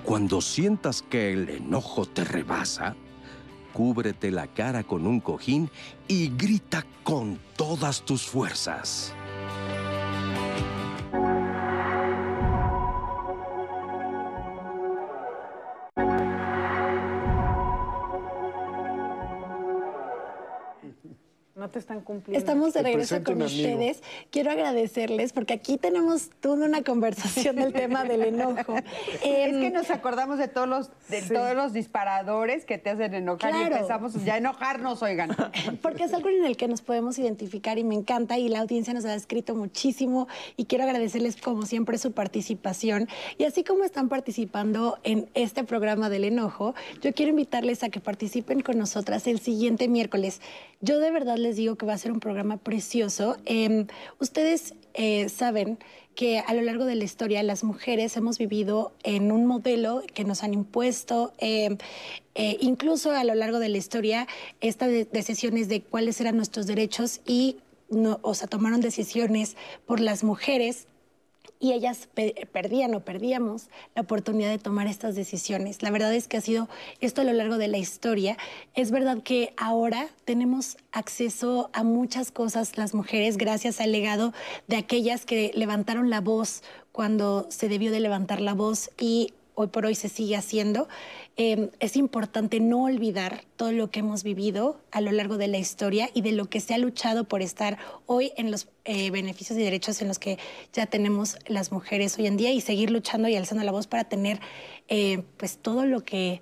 Cuando 0.09 0.41
sientas 0.41 1.03
que 1.03 1.31
el 1.31 1.47
enojo 1.49 2.07
te 2.07 2.23
rebasa, 2.23 2.95
cúbrete 3.73 4.31
la 4.31 4.47
cara 4.47 4.83
con 4.83 5.05
un 5.05 5.19
cojín 5.19 5.69
y 6.07 6.29
grita 6.35 6.83
con 7.03 7.39
todas 7.55 8.01
tus 8.01 8.23
fuerzas. 8.23 9.13
No 21.59 21.69
te 21.69 21.77
están 21.77 21.99
cumpliendo. 21.99 22.39
Estamos 22.39 22.73
de 22.73 22.81
regreso 22.81 23.21
con 23.21 23.41
ustedes. 23.41 24.01
Quiero 24.31 24.49
agradecerles 24.49 25.33
porque 25.33 25.51
aquí 25.53 25.77
tenemos 25.77 26.29
toda 26.39 26.65
una 26.65 26.83
conversación 26.83 27.57
del 27.57 27.73
tema 27.73 28.05
del 28.05 28.21
enojo. 28.21 28.75
es 29.13 29.21
que 29.21 29.67
em, 29.67 29.73
nos 29.73 29.89
acordamos 29.89 30.37
de 30.37 30.47
todos 30.47 30.69
los 30.69 30.89
de 31.09 31.21
todos 31.21 31.55
los 31.55 31.73
disparadores 31.73 32.63
que 32.63 32.77
te 32.77 32.91
hacen 32.91 33.13
enojar 33.13 33.53
y 33.53 33.73
empezamos 33.73 34.13
ya 34.23 34.35
a 34.35 34.37
enojarnos, 34.37 35.03
oigan. 35.03 35.35
Porque 35.81 36.05
es 36.05 36.13
algo 36.13 36.29
en 36.29 36.45
el 36.45 36.55
que 36.55 36.69
nos 36.69 36.81
podemos 36.81 37.19
identificar 37.19 37.77
y 37.77 37.83
me 37.83 37.95
encanta 37.95 38.37
y 38.37 38.47
la 38.47 38.61
audiencia 38.61 38.93
nos 38.93 39.03
ha 39.03 39.13
escrito 39.13 39.53
muchísimo 39.53 40.29
y 40.55 40.63
quiero 40.63 40.85
agradecerles 40.85 41.35
como 41.41 41.63
siempre 41.63 41.97
su 41.97 42.13
participación 42.13 43.09
y 43.37 43.43
así 43.43 43.65
como 43.65 43.83
están 43.83 44.07
participando 44.07 44.97
en 45.03 45.29
este 45.33 45.65
programa 45.65 46.09
del 46.09 46.23
enojo, 46.23 46.73
yo 47.01 47.13
quiero 47.13 47.31
invitarles 47.31 47.83
a 47.83 47.89
que 47.89 47.99
participen 47.99 48.61
con 48.61 48.77
nosotras 48.77 49.27
el 49.27 49.39
siguiente 49.39 49.89
miércoles. 49.89 50.39
Yo 50.81 50.99
de 50.99 51.11
verdad 51.11 51.35
les 51.35 51.48
digo 51.55 51.75
que 51.75 51.85
va 51.85 51.93
a 51.93 51.97
ser 51.97 52.11
un 52.11 52.19
programa 52.19 52.57
precioso. 52.57 53.37
Em, 53.45 53.87
ustedes 54.19 54.73
eh, 54.93 55.29
saben 55.29 55.79
que 56.15 56.39
a 56.39 56.53
lo 56.53 56.61
largo 56.61 56.85
de 56.85 56.95
la 56.95 57.03
historia 57.03 57.41
las 57.43 57.63
mujeres 57.63 58.17
hemos 58.17 58.37
vivido 58.37 58.91
en 59.03 59.31
un 59.31 59.45
modelo 59.45 60.03
que 60.13 60.25
nos 60.25 60.43
han 60.43 60.53
impuesto, 60.53 61.33
em, 61.37 61.77
eh, 62.35 62.57
incluso 62.59 63.11
a 63.11 63.23
lo 63.23 63.35
largo 63.35 63.59
de 63.59 63.69
la 63.69 63.77
historia, 63.77 64.27
estas 64.59 64.89
decisiones 65.11 65.69
de 65.69 65.81
cuáles 65.81 66.19
eran 66.19 66.35
nuestros 66.35 66.67
derechos 66.67 67.21
y, 67.25 67.57
o 68.21 68.33
sea, 68.33 68.47
tomaron 68.47 68.81
decisiones 68.81 69.55
por 69.85 69.99
las 69.99 70.23
mujeres 70.23 70.87
y 71.59 71.73
ellas 71.73 72.07
perdían 72.53 72.95
o 72.95 73.01
perdíamos 73.01 73.69
la 73.93 74.03
oportunidad 74.03 74.49
de 74.49 74.59
tomar 74.59 74.87
estas 74.87 75.15
decisiones. 75.15 75.83
La 75.83 75.91
verdad 75.91 76.13
es 76.13 76.27
que 76.27 76.37
ha 76.37 76.41
sido 76.41 76.69
esto 77.01 77.21
a 77.21 77.25
lo 77.25 77.33
largo 77.33 77.57
de 77.57 77.67
la 77.67 77.77
historia. 77.77 78.37
Es 78.75 78.91
verdad 78.91 79.21
que 79.21 79.53
ahora 79.57 80.07
tenemos 80.23 80.77
acceso 80.93 81.69
a 81.73 81.83
muchas 81.83 82.31
cosas 82.31 82.77
las 82.77 82.93
mujeres 82.93 83.37
gracias 83.37 83.81
al 83.81 83.91
legado 83.91 84.33
de 84.67 84.77
aquellas 84.77 85.25
que 85.25 85.51
levantaron 85.53 86.09
la 86.09 86.21
voz 86.21 86.63
cuando 86.93 87.45
se 87.49 87.67
debió 87.67 87.91
de 87.91 87.99
levantar 87.99 88.39
la 88.39 88.53
voz 88.53 88.91
y 88.97 89.33
hoy 89.55 89.67
por 89.67 89.85
hoy 89.85 89.95
se 89.95 90.07
sigue 90.07 90.37
haciendo. 90.37 90.87
Em, 91.41 91.69
es 91.79 91.95
importante 91.95 92.59
no 92.59 92.83
olvidar 92.83 93.45
todo 93.55 93.71
lo 93.71 93.89
que 93.89 94.01
hemos 94.01 94.23
vivido 94.23 94.81
a 94.91 94.99
lo 94.99 95.13
largo 95.13 95.37
de 95.37 95.47
la 95.47 95.57
historia 95.57 96.09
y 96.13 96.21
de 96.21 96.33
lo 96.33 96.49
que 96.49 96.59
se 96.59 96.73
ha 96.73 96.77
luchado 96.77 97.29
por 97.29 97.41
estar 97.41 97.77
hoy 98.07 98.33
en 98.35 98.51
los 98.51 98.67
eh, 98.83 99.09
beneficios 99.09 99.57
y 99.57 99.63
derechos 99.63 100.01
en 100.01 100.09
los 100.09 100.19
que 100.19 100.37
ya 100.73 100.85
tenemos 100.87 101.37
las 101.47 101.71
mujeres 101.71 102.17
hoy 102.19 102.27
en 102.27 102.35
día 102.35 102.51
y 102.51 102.59
seguir 102.59 102.91
luchando 102.91 103.29
y 103.29 103.37
alzando 103.37 103.63
la 103.63 103.71
voz 103.71 103.87
para 103.87 104.03
tener 104.03 104.41
eh, 104.89 105.23
pues 105.37 105.57
todo 105.59 105.85
lo 105.85 106.03
que 106.03 106.41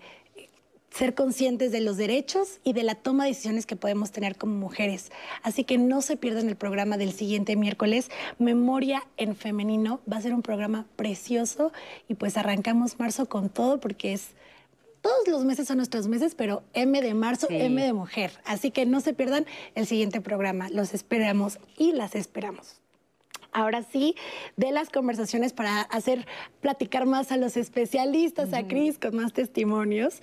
ser 0.90 1.14
conscientes 1.14 1.72
de 1.72 1.82
los 1.82 1.98
derechos 1.98 2.60
y 2.64 2.74
de 2.74 2.82
la 2.82 2.96
toma 2.96 3.26
de 3.26 3.30
decisiones 3.30 3.68
que 3.68 3.76
podemos 3.76 4.12
tener 4.12 4.36
como 4.36 4.56
mujeres. 4.56 5.12
Así 5.44 5.64
que 5.64 5.78
no 5.78 6.02
se 6.02 6.18
pierdan 6.18 6.50
el 6.50 6.56
programa 6.56 6.98
del 6.98 7.14
siguiente 7.14 7.56
miércoles, 7.56 8.10
Memoria 8.40 9.06
en 9.18 9.36
Femenino. 9.36 10.02
Va 10.12 10.18
a 10.18 10.22
ser 10.22 10.34
un 10.34 10.42
programa 10.42 10.88
precioso 10.96 11.72
y 12.08 12.16
pues 12.16 12.36
arrancamos 12.36 12.98
marzo 12.98 13.28
con 13.30 13.50
todo 13.50 13.80
porque 13.80 14.14
es 14.14 14.32
todos 15.08 15.28
los 15.30 15.46
meses 15.46 15.68
son 15.68 15.78
nuestros 15.78 16.08
meses, 16.08 16.36
pero 16.36 16.64
M 16.74 17.02
de 17.02 17.14
marzo, 17.14 17.48
M 17.50 17.82
de 17.82 17.94
mujer. 17.94 18.32
Así 18.44 18.72
que 18.72 18.86
no 18.86 19.00
se 19.00 19.14
pierdan 19.14 19.46
el 19.74 19.88
siguiente 19.88 20.20
programa. 20.20 20.70
Los 20.70 20.94
esperamos 20.94 21.60
y 21.78 21.94
las 21.94 22.14
esperamos. 22.16 22.82
Ahora 23.58 23.82
sí, 23.82 24.14
de 24.56 24.72
las 24.72 24.92
conversaciones 24.92 25.52
para 25.52 25.82
hacer 25.82 26.28
platicar 26.62 27.08
más 27.08 27.32
a 27.32 27.38
los 27.38 27.58
especialistas, 27.58 28.54
a 28.54 28.68
Cris, 28.68 29.00
con 29.00 29.16
más 29.16 29.34
testimonios. 29.34 30.22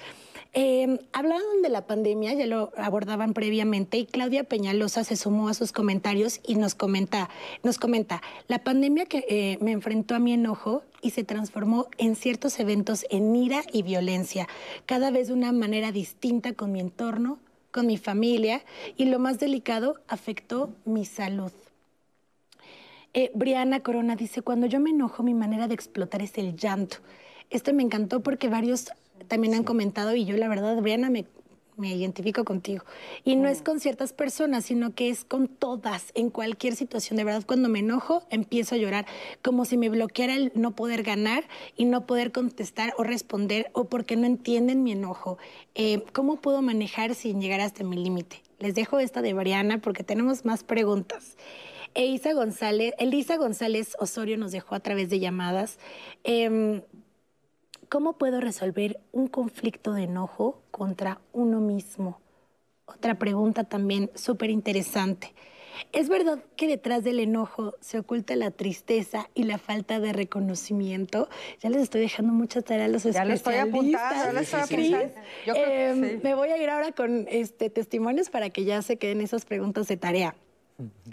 Eh, 0.53 1.01
hablaban 1.13 1.61
de 1.61 1.69
la 1.69 1.85
pandemia, 1.85 2.33
ya 2.35 2.47
lo 2.47 2.71
abordaban 2.77 3.35
previamente, 3.35 3.99
y 3.99 4.07
Claudia 4.07 4.45
Peñalosa 4.45 5.03
se 5.03 5.17
sumó 5.17 5.49
a 5.49 5.55
sus 5.55 5.73
comentarios 5.73 6.39
y 6.47 6.55
nos 6.55 6.77
comenta, 6.77 7.29
nos 7.65 7.79
comenta, 7.79 8.23
la 8.47 8.63
pandemia 8.63 9.07
que 9.07 9.25
eh, 9.29 9.59
me 9.61 9.73
enfrentó 9.73 10.15
a 10.15 10.21
mi 10.21 10.33
enojo 10.33 10.85
y 11.03 11.11
se 11.11 11.25
transformó 11.25 11.89
en 11.99 12.15
ciertos 12.15 12.61
eventos 12.61 13.05
en 13.11 13.35
ira 13.35 13.65
y 13.73 13.83
violencia, 13.83 14.47
cada 14.87 15.11
vez 15.11 15.27
de 15.27 15.35
una 15.35 15.51
manera 15.51 15.91
distinta 15.91 16.53
con 16.53 16.71
mi 16.71 16.79
entorno, 16.79 17.41
con 17.73 17.89
mi 17.89 17.97
familia, 17.97 18.63
y 18.97 19.07
lo 19.07 19.19
más 19.19 19.41
delicado, 19.41 19.97
afectó 20.07 20.71
mi 20.85 21.05
salud. 21.05 21.51
Eh, 23.17 23.31
Briana 23.33 23.79
Corona 23.79 24.17
dice, 24.17 24.43
cuando 24.43 24.67
yo 24.67 24.81
me 24.81 24.91
enojo, 24.91 25.23
mi 25.23 25.35
manera 25.35 25.69
de 25.69 25.75
explotar 25.75 26.21
es 26.21 26.37
el 26.37 26.57
llanto. 26.57 26.97
Este 27.49 27.73
me 27.73 27.85
encantó 27.85 28.25
porque 28.25 28.49
varios 28.49 28.91
también 29.29 29.55
han 29.55 29.63
comentado 29.63 30.17
y 30.17 30.25
yo 30.25 30.37
la 30.37 30.49
verdad, 30.49 30.77
Briana, 30.83 31.11
me, 31.11 31.25
me 31.77 31.95
identifico 31.95 32.45
contigo. 32.45 32.85
Y 33.25 33.37
no 33.37 33.49
es 33.49 33.63
con 33.63 33.79
ciertas 33.79 34.13
personas, 34.13 34.65
sino 34.65 34.97
que 34.97 35.11
es 35.11 35.25
con 35.25 35.47
todas, 35.47 36.11
en 36.15 36.29
cualquier 36.29 36.75
situación. 36.75 37.17
De 37.17 37.23
verdad, 37.23 37.45
cuando 37.47 37.69
me 37.69 37.79
enojo, 37.79 38.25
empiezo 38.31 38.75
a 38.75 38.79
llorar, 38.79 39.07
como 39.43 39.65
si 39.65 39.77
me 39.77 39.89
bloqueara 39.91 40.35
el 40.35 40.51
no 40.57 40.73
poder 40.73 41.05
ganar 41.05 41.45
y 41.77 41.85
no 41.85 42.07
poder 42.07 42.33
contestar 42.33 42.95
o 42.99 43.05
responder, 43.05 43.71
o 43.75 43.85
porque 43.85 44.17
no 44.17 44.27
entienden 44.27 44.83
mi 44.83 44.91
enojo. 44.91 45.39
Eh, 45.77 46.03
¿Cómo 46.13 46.41
puedo 46.41 46.63
manejar 46.63 47.15
sin 47.15 47.41
llegar 47.41 47.61
hasta 47.61 47.85
mi 47.85 47.97
límite? 47.97 48.43
Les 48.59 48.75
dejo 48.75 48.99
esta 48.99 49.23
de 49.23 49.35
Briana 49.35 49.79
porque 49.79 50.03
tenemos 50.03 50.45
más 50.45 50.65
preguntas. 50.65 51.37
Elisa 51.95 52.33
González, 52.33 52.95
Elisa 52.99 53.37
González 53.37 53.97
Osorio 53.99 54.37
nos 54.37 54.53
dejó 54.53 54.75
a 54.75 54.81
través 54.81 55.11
de 55.11 55.21
llamadas. 55.21 55.79
Em, 56.25 56.83
¿Cómo 57.89 58.15
puedo 58.15 58.41
resolver 58.41 58.99
un 59.13 59.29
conflicto 59.29 59.93
de 59.93 60.05
enojo 60.05 60.63
contra 60.71 61.21
uno 61.33 61.61
mismo? 61.61 62.21
Otra 62.87 63.19
pregunta 63.19 63.65
también 63.65 64.11
súper 64.15 64.51
interesante. 64.51 65.33
¿Es 65.93 66.09
verdad 66.09 66.39
que 66.57 66.67
detrás 66.67 67.05
del 67.05 67.21
enojo 67.21 67.75
se 67.81 67.99
oculta 67.99 68.37
la 68.37 68.51
tristeza 68.51 69.29
y 69.35 69.45
la 69.45 69.59
falta 69.59 70.01
de 70.01 70.13
reconocimiento? 70.13 71.29
Ya 71.61 71.71
les 71.71 71.83
estoy 71.83 72.01
dejando 72.01 72.33
mucha 72.33 72.63
tarea 72.63 72.87
a 72.87 72.89
los 72.89 73.05
ya 73.05 73.11
especialistas. 73.11 73.53
Ya 73.53 73.63
estoy 73.63 73.71
apuntando, 73.71 74.25
ya 74.25 74.33
les 74.33 74.55
estoy 74.55 74.61
apuntando. 74.61 75.15
Em, 75.55 76.23
me 76.23 76.35
voy 76.35 76.49
a 76.51 76.63
ir 76.63 76.71
ahora 76.71 76.93
con 76.93 77.27
este, 77.29 77.71
testimonios 77.71 78.31
para 78.31 78.51
que 78.51 78.65
ya 78.65 78.83
se 78.83 78.97
queden 78.99 79.21
esas 79.21 79.45
preguntas 79.45 79.89
de 79.89 79.97
tarea. 79.97 80.35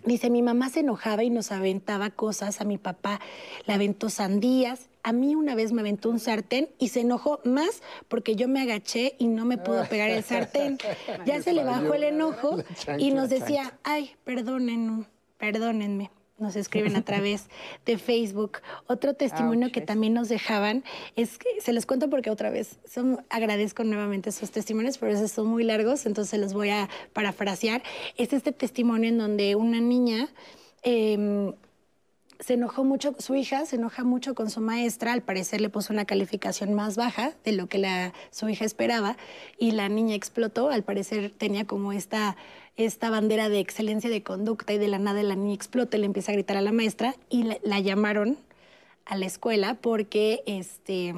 Dice, 0.06 0.30
mi 0.30 0.42
mamá 0.42 0.70
se 0.70 0.80
enojaba 0.80 1.24
y 1.24 1.30
nos 1.30 1.52
aventaba 1.52 2.10
cosas, 2.10 2.62
a 2.62 2.64
mi 2.64 2.78
papá 2.78 3.20
le 3.68 3.74
aventó 3.74 4.10
sandías, 4.10 4.90
a 5.04 5.14
mí 5.14 5.36
una 5.36 5.54
vez 5.54 5.72
me 5.72 5.82
aventó 5.82 6.10
un 6.10 6.20
sartén 6.20 6.70
y 6.80 6.90
se 6.90 7.02
enojó 7.02 7.40
más 7.44 7.82
porque 8.08 8.36
yo 8.36 8.48
me 8.48 8.62
agaché 8.62 9.16
y 9.20 9.28
no 9.28 9.46
me 9.46 9.58
pudo 9.58 9.88
pegar 9.88 10.10
el 10.10 10.24
sartén. 10.24 10.78
Ya 11.26 11.42
se 11.42 11.54
le 11.54 11.64
bajó 11.64 11.94
el 11.94 12.04
enojo 12.04 12.58
y 12.98 13.12
nos 13.12 13.30
decía, 13.30 13.78
ay, 13.84 14.16
perdonen, 14.24 15.06
perdónenme 15.38 16.10
nos 16.42 16.56
escriben 16.56 16.96
a 16.96 17.04
través 17.04 17.46
de 17.86 17.98
Facebook. 17.98 18.60
Otro 18.88 19.14
testimonio 19.14 19.72
que 19.72 19.82
también 19.82 20.14
nos 20.14 20.28
dejaban 20.30 20.84
es 21.16 21.38
que 21.38 21.62
se 21.62 21.72
los 21.72 21.86
cuento 21.86 22.10
porque 22.10 22.30
otra 22.30 22.50
vez 22.50 22.80
son, 22.92 23.24
agradezco 23.30 23.84
nuevamente 23.84 24.30
esos 24.30 24.52
testimonios, 24.52 24.98
pero 24.98 25.14
esos 25.14 25.32
son 25.32 25.48
muy 25.48 25.64
largos, 25.64 26.06
entonces 26.06 26.40
los 26.40 26.54
voy 26.54 26.70
a 26.70 26.90
parafrasear. 27.14 27.84
Es 28.18 28.34
este 28.34 28.52
testimonio 28.52 29.10
en 29.10 29.18
donde 29.18 29.56
una 29.56 29.80
niña 29.80 30.30
em, 30.84 31.54
se 32.42 32.56
enojó 32.56 32.84
mucho, 32.84 33.16
su 33.20 33.36
hija 33.36 33.66
se 33.66 33.76
enoja 33.76 34.04
mucho 34.04 34.34
con 34.34 34.50
su 34.50 34.62
maestra, 34.62 35.14
al 35.14 35.22
parecer 35.22 35.62
le 35.62 35.70
puso 35.70 35.94
una 35.94 36.06
calificación 36.06 36.74
más 36.74 36.96
baja 36.98 37.34
de 37.46 37.52
lo 37.52 37.68
que 37.68 37.78
la, 37.78 38.14
su 38.32 38.50
hija 38.50 38.66
esperaba 38.66 39.16
y 39.60 39.72
la 39.72 39.90
niña 39.90 40.16
explotó, 40.16 40.70
al 40.70 40.84
parecer 40.84 41.32
tenía 41.38 41.66
como 41.66 41.94
esta, 41.94 42.36
esta 42.86 43.10
bandera 43.10 43.50
de 43.50 43.60
excelencia 43.60 44.10
de 44.10 44.24
conducta 44.24 44.74
y 44.74 44.78
de 44.78 44.88
la 44.88 45.00
nada 45.00 45.24
la 45.24 45.36
niña 45.36 45.54
explota 45.54 45.98
y 45.98 46.02
le 46.02 46.06
empieza 46.06 46.32
a 46.32 46.36
gritar 46.36 46.58
a 46.58 46.62
la 46.62 46.72
maestra 46.72 47.16
y 47.30 47.44
la, 47.64 47.80
llamaron 47.80 48.38
a 49.06 49.16
la 49.18 49.26
escuela 49.26 49.76
porque 49.76 50.44
este 50.46 51.14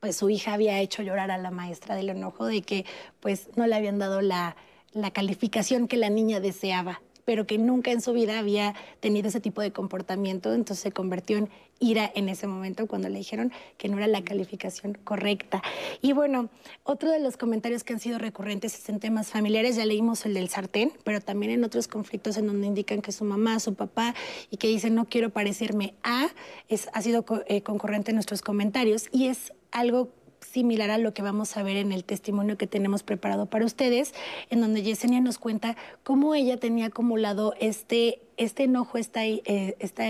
pues 0.00 0.16
su 0.16 0.30
hija 0.30 0.54
había 0.54 0.80
hecho 0.80 1.02
llorar 1.02 1.30
a 1.30 1.38
la 1.38 1.50
maestra 1.50 1.94
del 1.94 2.08
enojo 2.08 2.46
de 2.46 2.62
que 2.62 2.86
pues 3.20 3.48
no 3.56 3.66
le 3.66 3.74
habían 3.74 3.98
dado 3.98 4.22
la, 4.22 4.56
la 4.92 5.10
calificación 5.10 5.88
que 5.88 5.96
la 5.96 6.08
niña 6.08 6.40
deseaba 6.40 7.00
pero 7.30 7.46
que 7.46 7.58
nunca 7.58 7.92
en 7.92 8.00
su 8.00 8.12
vida 8.12 8.40
había 8.40 8.74
tenido 8.98 9.28
ese 9.28 9.38
tipo 9.38 9.62
de 9.62 9.70
comportamiento, 9.70 10.52
entonces 10.52 10.82
se 10.82 10.90
convirtió 10.90 11.38
en 11.38 11.48
ira 11.78 12.10
en 12.16 12.28
ese 12.28 12.48
momento 12.48 12.88
cuando 12.88 13.08
le 13.08 13.18
dijeron 13.18 13.52
que 13.78 13.88
no 13.88 13.98
era 13.98 14.08
la 14.08 14.24
calificación 14.24 14.98
correcta. 15.04 15.62
Y 16.02 16.12
bueno, 16.12 16.48
otro 16.82 17.08
de 17.08 17.20
los 17.20 17.36
comentarios 17.36 17.84
que 17.84 17.92
han 17.92 18.00
sido 18.00 18.18
recurrentes 18.18 18.76
es 18.76 18.88
en 18.88 18.98
temas 18.98 19.28
familiares, 19.28 19.76
ya 19.76 19.84
leímos 19.84 20.26
el 20.26 20.34
del 20.34 20.48
sartén, 20.48 20.90
pero 21.04 21.20
también 21.20 21.52
en 21.52 21.62
otros 21.62 21.86
conflictos 21.86 22.36
en 22.36 22.48
donde 22.48 22.66
indican 22.66 23.00
que 23.00 23.12
su 23.12 23.24
mamá, 23.24 23.60
su 23.60 23.74
papá, 23.74 24.12
y 24.50 24.56
que 24.56 24.66
dicen 24.66 24.96
no 24.96 25.04
quiero 25.04 25.30
parecerme 25.30 25.94
a, 26.02 26.30
es, 26.68 26.88
ha 26.94 27.00
sido 27.00 27.24
eh, 27.46 27.62
concurrente 27.62 28.10
en 28.10 28.16
nuestros 28.16 28.42
comentarios. 28.42 29.06
Y 29.12 29.28
es 29.28 29.52
algo 29.70 30.10
similar 30.50 30.90
a 30.90 30.98
lo 30.98 31.14
que 31.14 31.22
vamos 31.22 31.56
a 31.56 31.62
ver 31.62 31.76
en 31.76 31.92
el 31.92 32.04
testimonio 32.04 32.58
que 32.58 32.66
tenemos 32.66 33.02
preparado 33.02 33.46
para 33.46 33.64
ustedes, 33.64 34.12
en 34.50 34.60
donde 34.60 34.82
Yesenia 34.82 35.20
nos 35.20 35.38
cuenta 35.38 35.76
cómo 36.02 36.34
ella 36.34 36.56
tenía 36.56 36.86
acumulado 36.86 37.54
este, 37.60 38.20
este 38.36 38.64
enojo, 38.64 38.98
esta, 38.98 39.24
eh, 39.24 39.76
esta 39.78 40.04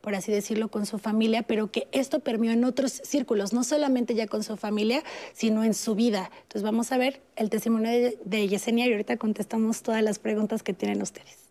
por 0.00 0.14
así 0.14 0.30
decirlo, 0.30 0.68
con 0.68 0.86
su 0.86 0.98
familia, 0.98 1.42
pero 1.42 1.70
que 1.70 1.88
esto 1.92 2.20
permeó 2.20 2.52
en 2.52 2.64
otros 2.64 3.00
círculos, 3.04 3.52
no 3.52 3.64
solamente 3.64 4.14
ya 4.14 4.26
con 4.26 4.42
su 4.42 4.56
familia, 4.56 5.02
sino 5.32 5.64
en 5.64 5.74
su 5.74 5.94
vida. 5.94 6.30
Entonces 6.42 6.62
vamos 6.62 6.92
a 6.92 6.98
ver 6.98 7.20
el 7.36 7.50
testimonio 7.50 7.90
de, 7.90 8.18
de 8.24 8.48
Yesenia 8.48 8.86
y 8.86 8.92
ahorita 8.92 9.16
contestamos 9.16 9.82
todas 9.82 10.02
las 10.02 10.18
preguntas 10.18 10.62
que 10.62 10.72
tienen 10.72 11.02
ustedes. 11.02 11.50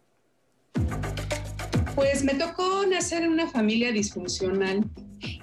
Pues 1.96 2.24
me 2.24 2.34
tocó 2.34 2.86
nacer 2.86 3.24
en 3.24 3.32
una 3.32 3.48
familia 3.48 3.92
disfuncional 3.92 4.84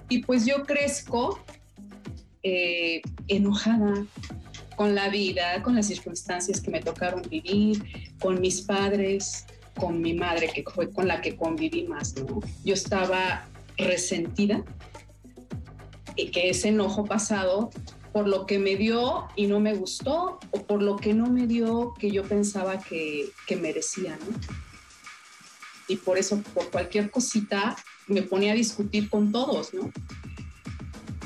y 0.08 0.22
pues 0.22 0.44
yo 0.46 0.64
crezco 0.64 1.38
eh, 2.43 3.03
enojada 3.28 4.07
con 4.76 4.95
la 4.95 5.09
vida, 5.09 5.62
con 5.62 5.74
las 5.74 5.86
circunstancias 5.86 6.61
que 6.61 6.70
me 6.70 6.80
tocaron 6.80 7.22
vivir, 7.28 7.82
con 8.18 8.41
mis 8.41 8.62
padres, 8.62 9.45
con 9.78 10.01
mi 10.01 10.14
madre, 10.14 10.51
que 10.55 10.62
fue 10.62 10.91
con 10.91 11.07
la 11.07 11.20
que 11.20 11.36
conviví 11.36 11.84
más. 11.84 12.14
Yo 12.64 12.74
estaba 12.74 13.47
resentida 13.76 14.64
y 16.16 16.30
que 16.30 16.51
ese 16.51 16.68
enojo 16.68 17.05
pasado 17.05 17.70
por 18.12 18.26
lo 18.26 18.47
que 18.47 18.59
me 18.59 18.76
dio 18.76 19.28
y 19.36 19.47
no 19.47 19.61
me 19.61 19.74
gustó 19.74 20.41
o 20.51 20.62
por 20.66 20.82
lo 20.82 20.97
que 20.97 21.14
no 21.14 21.26
me 21.26 21.47
dio 21.47 21.95
que 21.99 22.11
yo 22.11 22.24
pensaba 22.24 22.80
que, 22.80 23.30
que 23.47 23.57
merecía, 23.57 24.18
¿no? 24.18 24.36
Y 25.88 25.97
por 25.97 26.18
eso, 26.18 26.41
por 26.55 26.70
cualquier 26.70 27.11
cosita, 27.11 27.76
me 28.07 28.22
ponía 28.22 28.53
a 28.53 28.55
discutir 28.55 29.11
con 29.11 29.32
todos, 29.32 29.74
¿no? 29.74 29.91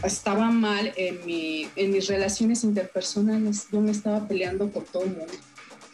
Estaba 0.05 0.51
mal 0.51 0.93
en, 0.97 1.25
mi, 1.25 1.69
en 1.77 1.93
mis 1.93 2.09
relaciones 2.09 2.65
interpersonales. 2.65 3.69
Yo 3.71 3.81
me 3.81 3.91
estaba 3.91 4.27
peleando 4.27 4.69
por 4.69 4.85
todo 4.85 5.05
el 5.05 5.17
mundo. 5.17 5.33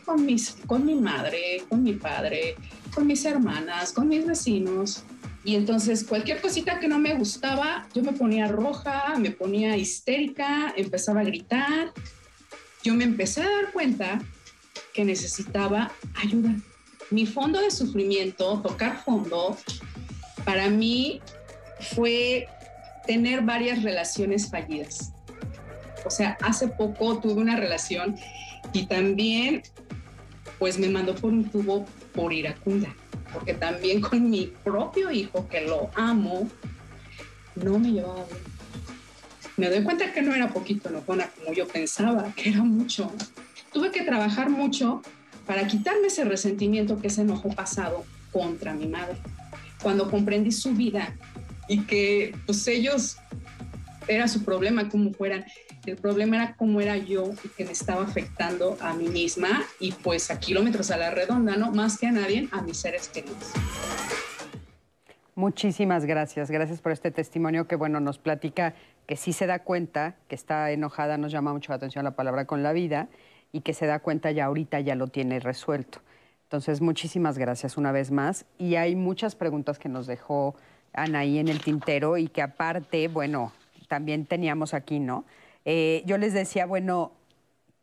Con, 0.04 0.26
mis, 0.26 0.56
con 0.66 0.84
mi 0.84 0.94
madre, 0.94 1.64
con 1.68 1.82
mi 1.82 1.92
padre, 1.94 2.56
con 2.94 3.06
mis 3.06 3.24
hermanas, 3.24 3.92
con 3.92 4.08
mis 4.08 4.26
vecinos. 4.26 5.04
Y 5.44 5.54
entonces 5.54 6.04
cualquier 6.04 6.40
cosita 6.40 6.80
que 6.80 6.88
no 6.88 6.98
me 6.98 7.14
gustaba, 7.14 7.88
yo 7.94 8.02
me 8.02 8.12
ponía 8.12 8.48
roja, 8.48 9.14
me 9.18 9.30
ponía 9.30 9.76
histérica, 9.76 10.74
empezaba 10.76 11.20
a 11.20 11.24
gritar. 11.24 11.92
Yo 12.82 12.94
me 12.94 13.04
empecé 13.04 13.42
a 13.42 13.48
dar 13.48 13.72
cuenta 13.72 14.20
que 14.92 15.04
necesitaba 15.04 15.92
ayuda. 16.14 16.56
Mi 17.10 17.26
fondo 17.26 17.60
de 17.60 17.70
sufrimiento, 17.70 18.60
tocar 18.60 19.02
fondo, 19.04 19.56
para 20.44 20.68
mí 20.68 21.20
fue 21.94 22.48
tener 23.06 23.42
varias 23.42 23.82
relaciones 23.82 24.50
fallidas. 24.50 25.12
O 26.04 26.10
sea, 26.10 26.38
hace 26.42 26.68
poco 26.68 27.18
tuve 27.18 27.40
una 27.40 27.56
relación 27.56 28.16
y 28.72 28.86
también 28.86 29.62
pues 30.58 30.78
me 30.78 30.88
mandó 30.88 31.14
por 31.14 31.32
un 31.32 31.44
tubo 31.48 31.86
por 32.14 32.32
iracunda, 32.32 32.94
porque 33.32 33.54
también 33.54 34.00
con 34.00 34.30
mi 34.30 34.52
propio 34.62 35.10
hijo, 35.10 35.48
que 35.48 35.62
lo 35.62 35.90
amo, 35.94 36.48
no 37.56 37.78
me 37.78 37.92
llevaba 37.92 38.24
bien. 38.26 38.50
Me 39.56 39.68
doy 39.68 39.82
cuenta 39.82 40.12
que 40.12 40.22
no 40.22 40.34
era 40.34 40.48
poquito 40.48 40.88
enojona 40.88 41.28
como 41.28 41.52
yo 41.52 41.66
pensaba, 41.66 42.32
que 42.34 42.50
era 42.50 42.62
mucho. 42.62 43.12
Tuve 43.72 43.90
que 43.90 44.02
trabajar 44.02 44.48
mucho 44.48 45.02
para 45.46 45.66
quitarme 45.66 46.06
ese 46.06 46.24
resentimiento, 46.24 46.98
que 46.98 47.08
ese 47.08 47.22
enojo 47.22 47.50
pasado 47.50 48.04
contra 48.32 48.72
mi 48.72 48.86
madre. 48.86 49.16
Cuando 49.82 50.10
comprendí 50.10 50.52
su 50.52 50.72
vida 50.72 51.14
y 51.70 51.86
que 51.86 52.34
pues 52.46 52.66
ellos 52.66 53.16
era 54.08 54.26
su 54.26 54.44
problema 54.44 54.88
como 54.88 55.12
fueran, 55.12 55.44
el 55.86 55.96
problema 55.96 56.34
era 56.34 56.56
cómo 56.56 56.80
era 56.80 56.96
yo 56.96 57.30
y 57.44 57.48
que 57.48 57.64
me 57.64 57.70
estaba 57.70 58.02
afectando 58.02 58.76
a 58.80 58.92
mí 58.92 59.08
misma 59.08 59.62
y 59.78 59.92
pues 59.92 60.32
a 60.32 60.40
kilómetros 60.40 60.90
a 60.90 60.96
la 60.96 61.12
redonda, 61.12 61.56
¿no? 61.56 61.70
Más 61.70 61.96
que 61.96 62.08
a 62.08 62.12
nadie, 62.12 62.48
a 62.50 62.60
mis 62.62 62.76
seres 62.76 63.08
queridos. 63.08 63.52
Muchísimas 65.36 66.06
gracias. 66.06 66.50
Gracias 66.50 66.80
por 66.80 66.90
este 66.90 67.12
testimonio 67.12 67.68
que, 67.68 67.76
bueno, 67.76 68.00
nos 68.00 68.18
platica 68.18 68.74
que 69.06 69.16
sí 69.16 69.32
se 69.32 69.46
da 69.46 69.60
cuenta, 69.60 70.16
que 70.26 70.34
está 70.34 70.72
enojada, 70.72 71.18
nos 71.18 71.30
llama 71.30 71.52
mucho 71.52 71.70
la 71.70 71.76
atención 71.76 72.04
la 72.04 72.16
palabra 72.16 72.46
con 72.46 72.64
la 72.64 72.72
vida 72.72 73.08
y 73.52 73.60
que 73.60 73.74
se 73.74 73.86
da 73.86 74.00
cuenta 74.00 74.32
ya 74.32 74.46
ahorita 74.46 74.80
ya 74.80 74.96
lo 74.96 75.06
tiene 75.06 75.38
resuelto. 75.38 76.00
Entonces, 76.42 76.80
muchísimas 76.80 77.38
gracias 77.38 77.76
una 77.76 77.92
vez 77.92 78.10
más. 78.10 78.44
Y 78.58 78.74
hay 78.74 78.96
muchas 78.96 79.36
preguntas 79.36 79.78
que 79.78 79.88
nos 79.88 80.08
dejó 80.08 80.56
Anaí 80.92 81.38
en 81.38 81.48
el 81.48 81.60
tintero 81.60 82.16
y 82.16 82.28
que 82.28 82.42
aparte, 82.42 83.08
bueno, 83.08 83.52
también 83.88 84.26
teníamos 84.26 84.74
aquí, 84.74 85.00
¿no? 85.00 85.24
Eh, 85.64 86.02
yo 86.06 86.18
les 86.18 86.32
decía, 86.32 86.66
bueno, 86.66 87.12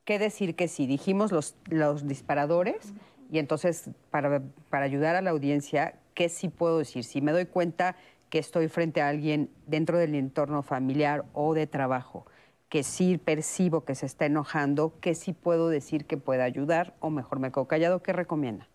¿qué 0.05 0.19
decir 0.19 0.55
que 0.55 0.67
sí? 0.67 0.87
Dijimos 0.87 1.31
los, 1.31 1.55
los 1.69 2.07
disparadores 2.07 2.93
y 3.31 3.39
entonces 3.39 3.89
para, 4.09 4.41
para 4.69 4.85
ayudar 4.85 5.15
a 5.15 5.21
la 5.21 5.31
audiencia, 5.31 5.95
¿qué 6.13 6.29
sí 6.29 6.49
puedo 6.49 6.79
decir? 6.79 7.03
Si 7.03 7.21
me 7.21 7.31
doy 7.31 7.45
cuenta 7.45 7.95
que 8.29 8.39
estoy 8.39 8.67
frente 8.67 9.01
a 9.01 9.09
alguien 9.09 9.49
dentro 9.65 9.97
del 9.97 10.15
entorno 10.15 10.63
familiar 10.63 11.25
o 11.33 11.53
de 11.53 11.67
trabajo, 11.67 12.25
que 12.69 12.83
sí 12.83 13.17
percibo 13.17 13.85
que 13.85 13.95
se 13.95 14.05
está 14.05 14.25
enojando, 14.25 14.93
¿qué 14.99 15.15
sí 15.15 15.33
puedo 15.33 15.69
decir 15.69 16.05
que 16.05 16.17
pueda 16.17 16.43
ayudar 16.43 16.95
o 16.99 17.09
mejor 17.09 17.39
me 17.39 17.51
quedo 17.51 17.65
callado? 17.65 18.03
¿Qué 18.03 18.13
recomienda? 18.13 18.67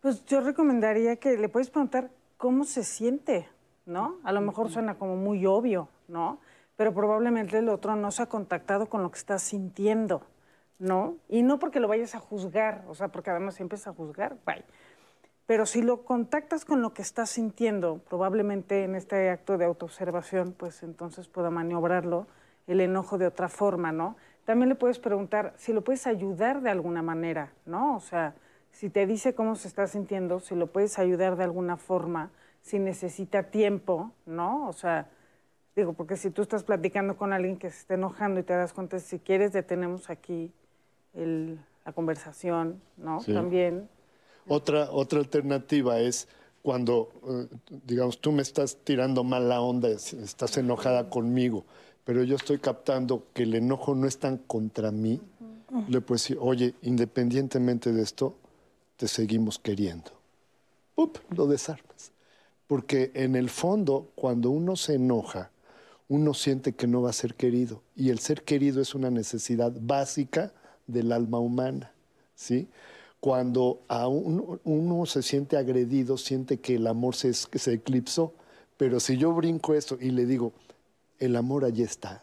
Pues 0.00 0.24
yo 0.26 0.40
recomendaría 0.40 1.16
que 1.16 1.36
le 1.36 1.48
puedes 1.48 1.70
preguntar 1.70 2.10
cómo 2.40 2.64
se 2.64 2.84
siente, 2.84 3.46
¿no? 3.84 4.16
A 4.24 4.32
lo 4.32 4.40
mejor 4.40 4.70
suena 4.70 4.94
como 4.94 5.14
muy 5.14 5.44
obvio, 5.44 5.88
¿no? 6.08 6.40
Pero 6.74 6.94
probablemente 6.94 7.58
el 7.58 7.68
otro 7.68 7.96
no 7.96 8.10
se 8.10 8.22
ha 8.22 8.30
contactado 8.30 8.86
con 8.86 9.02
lo 9.02 9.10
que 9.10 9.18
está 9.18 9.38
sintiendo, 9.38 10.22
¿no? 10.78 11.18
Y 11.28 11.42
no 11.42 11.58
porque 11.58 11.80
lo 11.80 11.86
vayas 11.86 12.14
a 12.14 12.18
juzgar, 12.18 12.82
o 12.88 12.94
sea, 12.94 13.08
porque 13.08 13.28
además 13.28 13.56
siempre 13.56 13.76
es 13.76 13.86
a 13.86 13.92
juzgar, 13.92 14.38
bye. 14.46 14.64
Pero 15.44 15.66
si 15.66 15.82
lo 15.82 16.02
contactas 16.06 16.64
con 16.64 16.80
lo 16.80 16.94
que 16.94 17.02
estás 17.02 17.28
sintiendo, 17.28 17.98
probablemente 18.08 18.84
en 18.84 18.94
este 18.94 19.28
acto 19.28 19.58
de 19.58 19.66
autoobservación, 19.66 20.54
pues 20.54 20.82
entonces 20.82 21.28
pueda 21.28 21.50
maniobrarlo 21.50 22.26
el 22.66 22.80
enojo 22.80 23.18
de 23.18 23.26
otra 23.26 23.50
forma, 23.50 23.92
¿no? 23.92 24.16
También 24.46 24.70
le 24.70 24.76
puedes 24.76 24.98
preguntar 24.98 25.52
si 25.58 25.74
lo 25.74 25.84
puedes 25.84 26.06
ayudar 26.06 26.62
de 26.62 26.70
alguna 26.70 27.02
manera, 27.02 27.52
¿no? 27.66 27.96
O 27.96 28.00
sea, 28.00 28.32
si 28.72 28.90
te 28.90 29.06
dice 29.06 29.34
cómo 29.34 29.56
se 29.56 29.68
está 29.68 29.86
sintiendo, 29.86 30.40
si 30.40 30.54
lo 30.54 30.66
puedes 30.68 30.98
ayudar 30.98 31.36
de 31.36 31.44
alguna 31.44 31.76
forma, 31.76 32.30
si 32.62 32.78
necesita 32.78 33.44
tiempo, 33.44 34.12
¿no? 34.26 34.68
O 34.68 34.72
sea, 34.72 35.08
digo, 35.76 35.92
porque 35.92 36.16
si 36.16 36.30
tú 36.30 36.42
estás 36.42 36.62
platicando 36.64 37.16
con 37.16 37.32
alguien 37.32 37.56
que 37.56 37.70
se 37.70 37.80
está 37.80 37.94
enojando 37.94 38.40
y 38.40 38.42
te 38.42 38.52
das 38.54 38.72
cuenta, 38.72 38.98
si 38.98 39.18
quieres 39.18 39.52
detenemos 39.52 40.10
aquí 40.10 40.52
el, 41.14 41.58
la 41.84 41.92
conversación, 41.92 42.80
¿no? 42.96 43.20
Sí. 43.20 43.32
También. 43.32 43.88
Otra, 44.48 44.90
otra 44.90 45.18
alternativa 45.20 46.00
es 46.00 46.28
cuando, 46.62 47.10
eh, 47.26 47.46
digamos, 47.86 48.20
tú 48.20 48.32
me 48.32 48.42
estás 48.42 48.76
tirando 48.84 49.24
mala 49.24 49.60
onda, 49.60 49.88
es- 49.88 50.12
estás 50.12 50.56
enojada 50.58 51.08
conmigo, 51.08 51.64
pero 52.04 52.22
yo 52.24 52.36
estoy 52.36 52.58
captando 52.58 53.24
que 53.32 53.44
el 53.44 53.54
enojo 53.54 53.94
no 53.94 54.06
es 54.06 54.18
tan 54.18 54.36
contra 54.38 54.90
mí, 54.90 55.20
le 55.88 56.00
puedes 56.00 56.22
decir, 56.24 56.38
oye, 56.40 56.74
independientemente 56.82 57.92
de 57.92 58.02
esto, 58.02 58.34
te 59.00 59.08
seguimos 59.08 59.58
queriendo. 59.58 60.10
¡Up! 60.94 61.20
Lo 61.34 61.46
desarmas. 61.46 62.12
Porque 62.66 63.10
en 63.14 63.34
el 63.34 63.48
fondo, 63.48 64.10
cuando 64.14 64.50
uno 64.50 64.76
se 64.76 64.96
enoja, 64.96 65.50
uno 66.08 66.34
siente 66.34 66.74
que 66.74 66.86
no 66.86 67.00
va 67.00 67.08
a 67.08 67.14
ser 67.14 67.34
querido. 67.34 67.80
Y 67.96 68.10
el 68.10 68.18
ser 68.18 68.42
querido 68.42 68.82
es 68.82 68.94
una 68.94 69.08
necesidad 69.08 69.72
básica 69.80 70.52
del 70.86 71.12
alma 71.12 71.38
humana. 71.38 71.94
¿sí? 72.34 72.68
Cuando 73.20 73.80
a 73.88 74.06
uno, 74.06 75.06
se 75.06 75.22
siente 75.22 75.56
agredido, 75.56 76.18
siente 76.18 76.58
que 76.58 76.74
el 76.74 76.86
amor 76.86 77.16
se, 77.16 77.32
se 77.32 77.72
eclipsó. 77.72 78.34
Pero 78.76 79.00
si 79.00 79.16
yo 79.16 79.32
brinco 79.32 79.72
eso 79.72 79.96
y 79.98 80.10
le 80.10 80.26
digo, 80.26 80.52
el 81.20 81.36
amor 81.36 81.64
allí 81.64 81.84
está. 81.84 82.22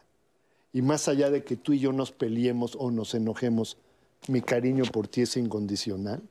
Y 0.73 0.83
más 0.83 1.07
allá 1.07 1.31
de 1.31 1.43
que 1.43 1.55
tú 1.55 1.73
y 1.73 1.79
yo 1.79 1.91
nos 1.91 2.11
peleemos 2.11 2.77
o 2.79 2.91
nos 2.91 3.15
enojemos, 3.15 3.77
mi 4.27 4.41
cariño 4.41 4.83
por 4.85 5.07
ti 5.07 5.21
es 5.21 5.37
incondicional. 5.37 6.21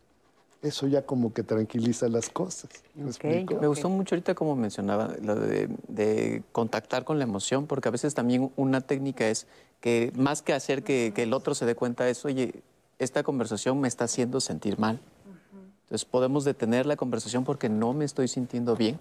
Eso 0.62 0.86
ya 0.86 1.02
como 1.02 1.32
que 1.32 1.42
tranquiliza 1.42 2.08
las 2.08 2.28
cosas. 2.28 2.70
¿Me 2.94 3.68
gustó 3.68 3.88
mucho 3.88 4.14
ahorita 4.14 4.34
como 4.34 4.56
mencionaba 4.56 5.14
lo 5.22 5.36
de, 5.36 5.68
de 5.88 6.42
contactar 6.52 7.04
con 7.04 7.18
la 7.18 7.24
emoción, 7.24 7.66
porque 7.66 7.88
a 7.88 7.92
veces 7.92 8.14
también 8.14 8.50
una 8.56 8.80
técnica 8.80 9.28
es 9.28 9.46
que 9.80 10.12
más 10.16 10.42
que 10.42 10.52
hacer 10.52 10.82
que, 10.82 11.12
que 11.14 11.22
el 11.24 11.32
otro 11.32 11.54
se 11.54 11.66
dé 11.66 11.74
cuenta 11.74 12.08
es, 12.08 12.24
oye, 12.24 12.62
esta 12.98 13.22
conversación 13.22 13.80
me 13.80 13.88
está 13.88 14.04
haciendo 14.04 14.40
sentir 14.40 14.78
mal. 14.78 14.98
Entonces 15.84 16.04
podemos 16.04 16.44
detener 16.44 16.86
la 16.86 16.96
conversación 16.96 17.44
porque 17.44 17.68
no 17.68 17.92
me 17.92 18.04
estoy 18.04 18.26
sintiendo 18.26 18.74
bien. 18.74 18.98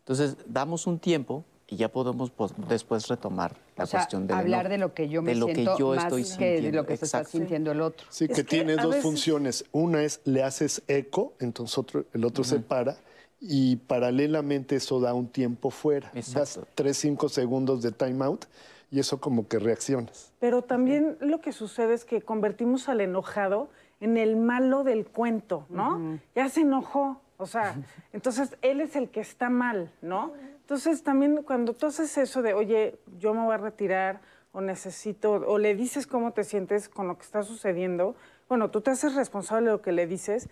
Entonces 0.00 0.36
damos 0.46 0.86
un 0.86 0.98
tiempo 0.98 1.44
y 1.68 1.76
ya 1.76 1.88
podemos 1.90 2.30
pues, 2.30 2.52
después 2.68 3.08
retomar 3.08 3.56
la 3.76 3.84
o 3.84 3.86
sea, 3.86 4.00
cuestión 4.00 4.26
del 4.26 4.36
hablar 4.36 4.68
de 4.68 4.78
lo 4.78 4.92
que 4.94 5.08
yo 5.08 5.22
me 5.22 5.32
de 5.32 5.40
lo 5.40 5.46
que 5.46 5.64
yo 5.78 5.94
más 5.94 6.04
estoy 6.04 6.22
que 6.22 6.28
de 6.28 6.52
sintiendo. 6.56 6.76
lo 6.82 6.86
que 6.86 6.96
se 6.96 7.04
está 7.06 7.24
sintiendo 7.24 7.72
el 7.72 7.80
otro. 7.80 8.06
Sí, 8.10 8.26
que, 8.26 8.32
Es 8.34 8.38
que 8.38 8.44
tiene 8.44 8.72
a 8.74 8.76
dos 8.76 8.90
veces- 8.90 9.02
funciones. 9.02 9.64
Una 9.72 10.02
es 10.02 10.20
le 10.24 10.42
haces 10.42 10.82
eco, 10.88 11.32
entonces 11.40 11.78
otro, 11.78 12.04
el 12.12 12.24
otro 12.24 12.44
se 12.44 12.58
para 12.60 12.96
y 13.40 13.76
paralelamente 13.76 14.76
eso 14.76 15.00
da 15.00 15.14
un 15.14 15.28
tiempo 15.28 15.70
fuera. 15.70 16.10
Das 16.14 16.28
Exacto. 16.36 16.68
tres, 16.74 16.98
cinco 16.98 17.28
segundos 17.28 17.82
de 17.82 17.92
time 17.92 18.24
out 18.24 18.44
y 18.90 19.00
eso 19.00 19.18
como 19.20 19.48
que 19.48 19.58
reaccionas. 19.58 20.32
Pero 20.38 20.62
también 20.62 21.16
lo 21.20 21.40
que 21.40 21.52
sucede 21.52 21.94
es 21.94 22.04
que 22.04 22.20
convertimos 22.20 22.88
al 22.88 23.00
enojado 23.00 23.70
en 24.00 24.16
el 24.18 24.36
malo 24.36 24.84
del 24.84 25.06
cuento, 25.06 25.64
¿no? 25.70 26.18
Ya 26.34 26.48
se 26.50 26.60
enojó, 26.60 27.20
o 27.38 27.46
sea, 27.46 27.74
entonces 28.12 28.56
él 28.60 28.80
es 28.80 28.94
el 28.96 29.08
que 29.08 29.20
está 29.20 29.48
mal, 29.48 29.90
¿no? 30.02 30.32
Entonces 30.62 31.02
también 31.02 31.42
cuando 31.42 31.74
tú 31.74 31.86
haces 31.86 32.16
eso 32.18 32.42
de, 32.42 32.54
oye, 32.54 32.98
yo 33.18 33.34
me 33.34 33.44
voy 33.44 33.54
a 33.54 33.58
retirar 33.58 34.20
o 34.52 34.60
necesito, 34.60 35.32
o 35.32 35.58
le 35.58 35.74
dices 35.74 36.06
cómo 36.06 36.32
te 36.32 36.44
sientes 36.44 36.88
con 36.88 37.08
lo 37.08 37.16
que 37.16 37.22
está 37.24 37.42
sucediendo, 37.42 38.14
bueno, 38.48 38.70
tú 38.70 38.80
te 38.80 38.90
haces 38.90 39.14
responsable 39.14 39.66
de 39.66 39.72
lo 39.72 39.82
que 39.82 39.92
le 39.92 40.06
dices, 40.06 40.48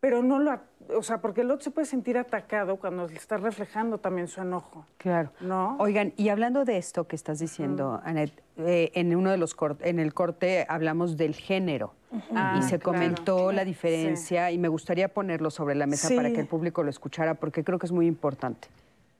pero 0.00 0.22
no 0.22 0.38
lo, 0.38 0.58
o 0.94 1.02
sea, 1.02 1.20
porque 1.20 1.40
el 1.40 1.50
otro 1.50 1.64
se 1.64 1.70
puede 1.70 1.86
sentir 1.86 2.18
atacado 2.18 2.76
cuando 2.76 3.06
le 3.06 3.14
está 3.14 3.36
reflejando 3.36 3.98
también 3.98 4.28
su 4.28 4.40
enojo. 4.40 4.86
Claro. 4.98 5.32
¿No? 5.40 5.76
Oigan, 5.78 6.12
y 6.16 6.28
hablando 6.28 6.64
de 6.64 6.76
esto 6.76 7.06
que 7.06 7.16
estás 7.16 7.38
diciendo, 7.38 8.00
Anet, 8.04 8.32
eh, 8.58 8.90
en 8.94 9.14
uno 9.16 9.30
de 9.30 9.36
los 9.36 9.56
en 9.80 9.98
el 9.98 10.14
corte 10.14 10.66
hablamos 10.68 11.16
del 11.16 11.34
género 11.34 11.92
Ah, 12.34 12.56
y 12.58 12.62
se 12.62 12.78
claro. 12.78 12.98
comentó 12.98 13.52
la 13.52 13.64
diferencia 13.64 14.50
y 14.50 14.58
me 14.58 14.68
gustaría 14.68 15.08
ponerlo 15.08 15.50
sobre 15.50 15.74
la 15.74 15.86
mesa 15.86 16.08
para 16.14 16.32
que 16.32 16.40
el 16.40 16.46
público 16.46 16.82
lo 16.82 16.90
escuchara 16.90 17.34
porque 17.34 17.64
creo 17.64 17.78
que 17.78 17.86
es 17.86 17.92
muy 17.92 18.06
importante. 18.06 18.68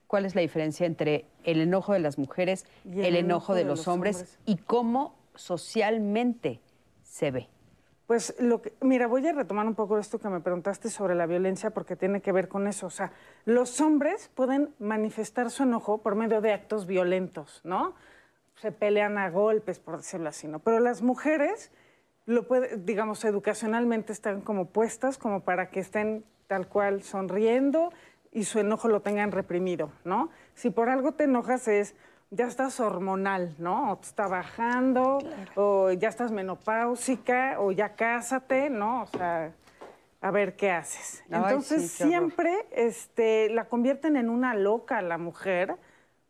¿Cuál 0.06 0.24
es 0.24 0.34
la 0.34 0.40
diferencia 0.40 0.86
entre 0.86 1.26
el 1.44 1.60
enojo 1.60 1.92
de 1.92 1.98
las 1.98 2.18
mujeres, 2.18 2.66
Y 2.84 3.02
el, 3.02 3.16
enojo 3.16 3.54
de, 3.54 3.64
los, 3.64 3.88
hombres, 3.88 4.16
hombres. 4.16 4.38
y 4.46 4.56
cómo 4.56 5.16
socialmente 5.34 6.60
se 7.02 7.30
ve? 7.30 7.48
Pues 8.06 8.36
lo 8.38 8.62
que, 8.62 8.72
mira, 8.82 9.08
voy 9.08 9.26
a 9.26 9.32
retomar 9.32 9.66
un 9.66 9.74
poco 9.74 9.98
esto 9.98 10.20
que 10.20 10.28
me 10.28 10.40
preguntaste 10.40 10.90
sobre 10.90 11.16
la 11.16 11.26
violencia 11.26 11.70
porque 11.70 11.96
tiene 11.96 12.20
que 12.20 12.30
ver 12.30 12.46
con 12.48 12.68
eso. 12.68 12.86
O 12.86 12.90
sea, 12.90 13.10
los 13.44 13.80
hombres 13.80 14.30
pueden 14.34 14.72
manifestar 14.78 15.50
su 15.50 15.64
enojo 15.64 15.98
por 15.98 16.14
medio 16.14 16.40
de 16.40 16.52
actos 16.52 16.86
violentos, 16.86 17.60
¿no? 17.64 17.94
Se 18.54 18.70
pelean 18.70 19.18
a 19.18 19.28
golpes, 19.30 19.80
por 19.80 19.96
decirlo 19.96 20.28
así, 20.28 20.46
¿no? 20.46 20.60
Pero 20.60 20.78
las 20.78 21.02
mujeres, 21.02 21.72
lo 22.26 22.46
puede, 22.46 22.76
digamos, 22.76 23.24
educacionalmente 23.24 24.12
están 24.12 24.40
como 24.40 24.66
puestas 24.66 25.18
como 25.18 25.40
para 25.40 25.70
que 25.70 25.80
estén 25.80 26.24
tal 26.46 26.68
cual 26.68 27.02
sonriendo 27.02 27.92
y 28.36 28.44
su 28.44 28.58
enojo 28.58 28.88
lo 28.88 29.00
tengan 29.00 29.32
reprimido, 29.32 29.90
¿no? 30.04 30.28
Si 30.54 30.68
por 30.68 30.90
algo 30.90 31.12
te 31.12 31.24
enojas 31.24 31.68
es, 31.68 31.94
ya 32.30 32.46
estás 32.46 32.80
hormonal, 32.80 33.54
¿no? 33.56 33.92
O 33.92 33.96
te 33.96 34.08
está 34.08 34.28
bajando, 34.28 35.20
o 35.54 35.90
ya 35.92 36.10
estás 36.10 36.32
menopáusica, 36.32 37.58
o 37.58 37.72
ya 37.72 37.94
cásate, 37.94 38.68
¿no? 38.68 39.04
O 39.04 39.06
sea, 39.06 39.52
a 40.20 40.30
ver 40.30 40.54
qué 40.54 40.70
haces. 40.70 41.24
Ay, 41.30 41.44
Entonces 41.44 41.90
sí, 41.90 42.04
siempre 42.04 42.52
este, 42.72 43.48
la 43.48 43.70
convierten 43.70 44.16
en 44.18 44.28
una 44.28 44.52
loca 44.52 45.00
la 45.00 45.16
mujer 45.16 45.74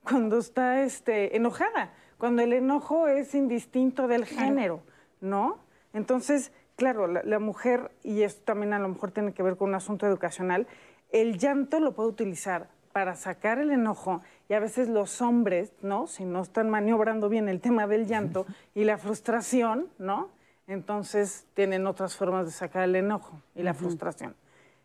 cuando 0.05 0.39
está 0.39 0.85
este, 0.85 1.37
enojada, 1.37 1.93
cuando 2.19 2.43
el 2.43 2.53
enojo 2.53 3.09
es 3.09 3.35
indistinto 3.35 4.07
del 4.07 4.27
género, 4.27 4.81
¿no? 5.21 5.59
Entonces, 5.93 6.53
claro, 6.77 7.09
la, 7.09 7.25
la 7.25 7.41
mujer, 7.41 7.91
y 8.05 8.23
esto 8.23 8.43
también 8.45 8.75
a 8.75 8.79
lo 8.79 8.91
mejor 8.91 9.11
tiene 9.11 9.33
que 9.33 9.43
ver 9.43 9.57
con 9.57 9.71
un 9.71 9.75
asunto 9.75 10.07
educacional, 10.07 10.69
el 11.11 11.39
llanto 11.39 11.81
lo 11.81 11.93
puede 11.93 12.09
utilizar 12.11 12.69
para 12.93 13.15
sacar 13.15 13.59
el 13.59 13.71
enojo 13.71 14.23
y 14.49 14.55
a 14.55 14.61
veces 14.61 14.89
los 14.89 15.21
hombres, 15.21 15.73
¿no? 15.83 16.07
Si 16.07 16.25
no 16.25 16.41
están 16.43 16.71
maniobrando 16.71 17.29
bien 17.29 17.49
el 17.49 17.61
tema 17.61 17.87
del 17.87 18.07
llanto 18.07 18.47
y 18.75 18.85
la 18.85 18.97
frustración, 18.97 19.89
¿no? 19.99 20.31
Entonces 20.67 21.47
tienen 21.55 21.87
otras 21.87 22.17
formas 22.17 22.47
de 22.47 22.53
sacar 22.53 22.85
el 22.85 22.97
enojo 22.97 23.41
y 23.55 23.63
la 23.63 23.75
frustración. 23.75 24.35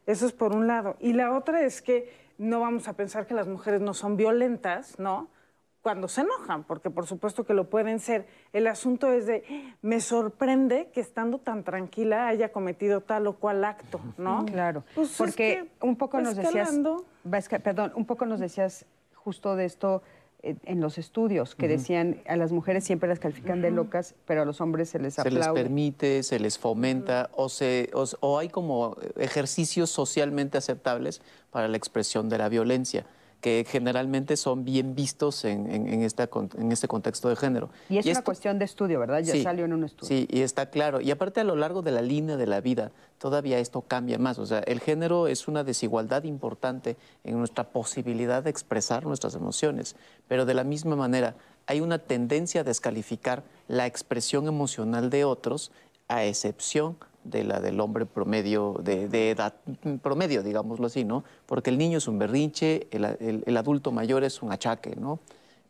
Eso 0.05 0.25
es 0.25 0.33
por 0.33 0.53
un 0.53 0.67
lado. 0.67 0.97
Y 0.99 1.13
la 1.13 1.35
otra 1.35 1.61
es 1.61 1.81
que 1.81 2.13
no 2.37 2.59
vamos 2.59 2.87
a 2.87 2.93
pensar 2.93 3.27
que 3.27 3.33
las 3.33 3.47
mujeres 3.47 3.81
no 3.81 3.93
son 3.93 4.17
violentas, 4.17 4.99
¿no? 4.99 5.29
Cuando 5.81 6.07
se 6.07 6.21
enojan, 6.21 6.63
porque 6.63 6.91
por 6.91 7.07
supuesto 7.07 7.43
que 7.43 7.53
lo 7.55 7.69
pueden 7.69 7.99
ser. 7.99 8.27
El 8.53 8.67
asunto 8.67 9.11
es 9.11 9.25
de, 9.25 9.43
me 9.81 9.99
sorprende 9.99 10.89
que 10.93 10.99
estando 11.01 11.39
tan 11.39 11.63
tranquila 11.63 12.27
haya 12.27 12.51
cometido 12.51 13.01
tal 13.01 13.25
o 13.25 13.33
cual 13.33 13.63
acto, 13.65 13.99
¿no? 14.17 14.45
Claro, 14.45 14.83
Pues 14.93 15.09
es 15.11 15.17
porque 15.17 15.35
que 15.79 15.85
un 15.85 15.95
poco 15.95 16.21
nos 16.21 16.35
decías, 16.35 16.69
escalando- 16.69 17.05
perdón, 17.63 17.93
un 17.95 18.05
poco 18.05 18.25
nos 18.27 18.39
decías 18.39 18.85
justo 19.15 19.55
de 19.55 19.65
esto 19.65 20.03
eh, 20.43 20.55
en 20.65 20.81
los 20.81 20.97
estudios, 20.99 21.55
que 21.55 21.67
decían 21.67 22.21
a 22.27 22.35
las 22.35 22.51
mujeres 22.51 22.83
siempre 22.83 23.09
las 23.09 23.19
califican 23.19 23.61
de 23.61 23.69
locas, 23.71 24.13
pero 24.25 24.41
a 24.43 24.45
los 24.45 24.59
hombres 24.61 24.89
se 24.89 24.99
les 24.99 25.15
se 25.15 25.29
les 25.29 25.41
aplaude. 25.41 25.61
permite, 25.63 26.21
se 26.23 26.39
les 26.39 26.57
fomenta 26.59 27.29
o, 27.35 27.47
se, 27.49 27.89
o, 27.93 28.05
o 28.21 28.37
hay 28.39 28.49
como 28.49 28.97
ejercicios 29.17 29.89
socialmente 29.91 30.57
aceptables 30.59 31.21
para 31.51 31.67
la 31.67 31.77
expresión 31.77 32.27
de 32.29 32.37
la 32.39 32.49
violencia 32.49 33.05
que 33.41 33.65
generalmente 33.67 34.37
son 34.37 34.63
bien 34.63 34.93
vistos 34.95 35.43
en, 35.45 35.69
en- 35.69 35.87
en 35.87 36.03
esta 36.03 36.27
con- 36.27 36.49
en 36.57 36.71
este 36.71 36.87
contexto 36.87 37.27
de 37.27 37.35
género. 37.35 37.69
y 37.89 37.97
es 37.97 38.05
una 38.05 38.11
esto- 38.13 38.23
cuestión 38.23 38.59
de 38.59 38.65
estudio, 38.65 38.99
¿verdad? 38.99 39.19
Ya 39.21 39.33
Sí, 39.33 39.41
salió 39.43 39.65
en 39.65 39.73
un 39.73 39.83
estudio. 39.83 40.07
Sí, 40.07 40.27
y 40.29 40.41
está 40.41 40.69
claro. 40.69 41.01
Y 41.01 41.09
aparte 41.11 41.41
a 41.41 41.43
lo 41.43 41.55
largo 41.55 41.81
de 41.81 41.91
la 41.91 42.01
línea 42.03 42.37
de 42.37 42.45
la 42.47 42.61
vida, 42.61 42.91
todavía 43.17 43.57
esto 43.57 43.81
cambia 43.81 44.19
más. 44.19 44.37
O 44.39 44.45
sea, 44.45 44.59
el 44.59 44.79
género 44.79 45.27
es 45.27 45.47
una 45.47 45.63
desigualdad 45.63 46.23
importante 46.23 46.97
en 47.23 47.37
nuestra 47.39 47.63
posibilidad 47.69 48.43
de 48.43 48.51
expresar 48.51 49.05
nuestras 49.05 49.33
emociones. 49.35 49.95
Pero 50.27 50.45
de 50.45 50.53
la 50.53 50.63
misma 50.63 50.95
manera, 50.95 51.35
hay 51.65 51.81
una 51.81 51.97
tendencia 51.97 52.61
a 52.61 52.63
descalificar 52.63 53.43
la 53.67 53.87
expresión 53.87 54.47
emocional 54.47 55.09
de 55.09 55.25
otros, 55.25 55.71
a 56.07 56.25
excepción 56.25 56.97
de 57.23 57.43
la 57.43 57.59
del 57.59 57.79
hombre 57.79 58.05
promedio, 58.05 58.75
de, 58.83 59.07
de 59.07 59.31
edad 59.31 59.53
mm, 59.83 59.95
promedio, 59.97 60.43
digámoslo 60.43 60.87
así, 60.87 61.03
¿no? 61.03 61.23
Porque 61.45 61.69
el 61.69 61.77
niño 61.77 61.97
es 61.99 62.07
un 62.07 62.17
berrinche, 62.19 62.87
el, 62.91 63.05
el- 63.05 63.43
el 63.45 63.57
adulto 63.57 63.91
mayor 63.91 64.23
es 64.23 64.41
un 64.41 64.51
achaque, 64.51 64.95
¿no? 64.95 65.19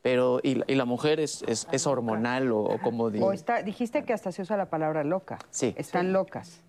Pero, 0.02 0.40
y, 0.42 0.56
la- 0.56 0.66
y 0.68 0.76
la 0.76 0.86
mujer 0.86 1.20
es, 1.20 1.44
es, 1.48 1.68
es 1.72 1.86
hormonal 1.86 2.52
o, 2.52 2.62
o 2.62 2.80
como 2.82 3.10
digo. 3.12 3.28
O 3.28 3.34
está, 3.34 3.62
dijiste 3.62 4.04
que 4.04 4.14
hasta 4.14 4.32
se 4.32 4.42
usa 4.42 4.58
la 4.58 4.70
palabra 4.70 5.04
loca. 5.04 5.38
Sí. 5.52 5.74
Están 5.78 6.12
locas. 6.14 6.62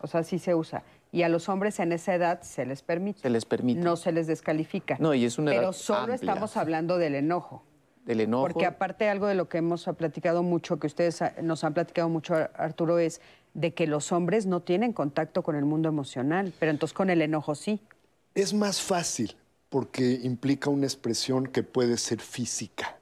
O 0.00 0.06
sea, 0.06 0.22
sí 0.22 0.38
se 0.38 0.54
usa. 0.54 0.82
Y 1.12 1.22
a 1.22 1.28
los 1.28 1.48
hombres 1.50 1.78
en 1.80 1.92
esa 1.92 2.14
edad 2.14 2.40
se 2.40 2.64
les 2.64 2.82
permite. 2.82 3.20
Se 3.20 3.28
les 3.30 3.44
permite. 3.44 3.80
No 3.80 3.96
se 3.96 4.12
les 4.12 4.26
descalifica. 4.26 4.96
No, 5.00 5.12
y 5.12 5.24
es 5.26 5.38
una 5.38 5.50
Pero 5.50 5.62
edad 5.64 5.72
solo 5.72 5.98
amplia. 6.00 6.14
estamos 6.14 6.56
hablando 6.56 6.96
del 6.96 7.14
enojo. 7.16 7.62
del 8.06 8.22
enojo. 8.22 8.44
Porque 8.44 8.64
aparte 8.64 9.08
algo 9.10 9.26
de 9.26 9.34
lo 9.34 9.48
que 9.50 9.58
hemos 9.58 9.84
platicado 9.98 10.42
mucho, 10.42 10.78
que 10.78 10.86
ustedes 10.86 11.22
nos 11.42 11.64
han 11.64 11.74
platicado 11.74 12.08
mucho, 12.08 12.34
Ar- 12.34 12.50
Arturo, 12.56 12.98
es 12.98 13.20
de 13.54 13.74
que 13.74 13.86
los 13.86 14.12
hombres 14.12 14.46
no 14.46 14.60
tienen 14.60 14.92
contacto 14.92 15.42
con 15.42 15.56
el 15.56 15.64
mundo 15.64 15.88
emocional, 15.88 16.52
pero 16.58 16.70
entonces 16.70 16.94
con 16.94 17.10
el 17.10 17.22
enojo 17.22 17.54
sí. 17.54 17.80
Es 18.34 18.54
más 18.54 18.80
fácil 18.80 19.36
porque 19.68 20.20
implica 20.22 20.70
una 20.70 20.86
expresión 20.86 21.46
que 21.46 21.62
puede 21.62 21.98
ser 21.98 22.20
física, 22.20 22.98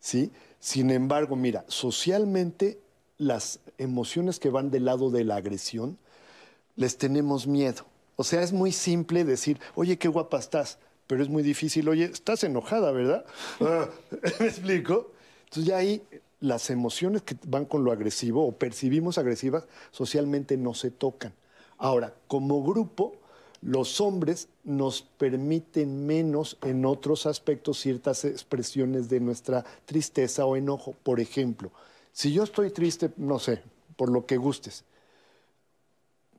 ¿sí? 0.00 0.30
Sin 0.58 0.90
embargo, 0.90 1.36
mira, 1.36 1.64
socialmente 1.68 2.78
las 3.16 3.60
emociones 3.78 4.38
que 4.38 4.50
van 4.50 4.70
del 4.70 4.84
lado 4.84 5.10
de 5.10 5.24
la 5.24 5.36
agresión 5.36 5.98
les 6.76 6.98
tenemos 6.98 7.46
miedo. 7.46 7.84
O 8.16 8.24
sea, 8.24 8.42
es 8.42 8.52
muy 8.52 8.72
simple 8.72 9.24
decir, 9.24 9.58
oye, 9.74 9.96
qué 9.98 10.08
guapa 10.08 10.38
estás, 10.38 10.78
pero 11.06 11.22
es 11.22 11.28
muy 11.28 11.42
difícil, 11.42 11.88
oye, 11.88 12.04
estás 12.04 12.44
enojada, 12.44 12.92
¿verdad? 12.92 13.24
¿Me 14.40 14.46
explico? 14.46 15.12
Entonces 15.44 15.64
ya 15.64 15.78
ahí 15.78 16.02
las 16.40 16.70
emociones 16.70 17.22
que 17.22 17.36
van 17.46 17.66
con 17.66 17.84
lo 17.84 17.92
agresivo 17.92 18.46
o 18.46 18.52
percibimos 18.52 19.18
agresivas 19.18 19.64
socialmente 19.90 20.56
no 20.56 20.74
se 20.74 20.90
tocan. 20.90 21.34
Ahora, 21.76 22.14
como 22.26 22.62
grupo, 22.62 23.14
los 23.62 24.00
hombres 24.00 24.48
nos 24.64 25.02
permiten 25.02 26.06
menos 26.06 26.56
en 26.62 26.86
otros 26.86 27.26
aspectos 27.26 27.78
ciertas 27.78 28.24
expresiones 28.24 29.08
de 29.08 29.20
nuestra 29.20 29.64
tristeza 29.84 30.46
o 30.46 30.56
enojo. 30.56 30.94
Por 31.02 31.20
ejemplo, 31.20 31.70
si 32.12 32.32
yo 32.32 32.42
estoy 32.42 32.70
triste, 32.70 33.10
no 33.16 33.38
sé, 33.38 33.62
por 33.96 34.10
lo 34.10 34.24
que 34.24 34.38
gustes, 34.38 34.84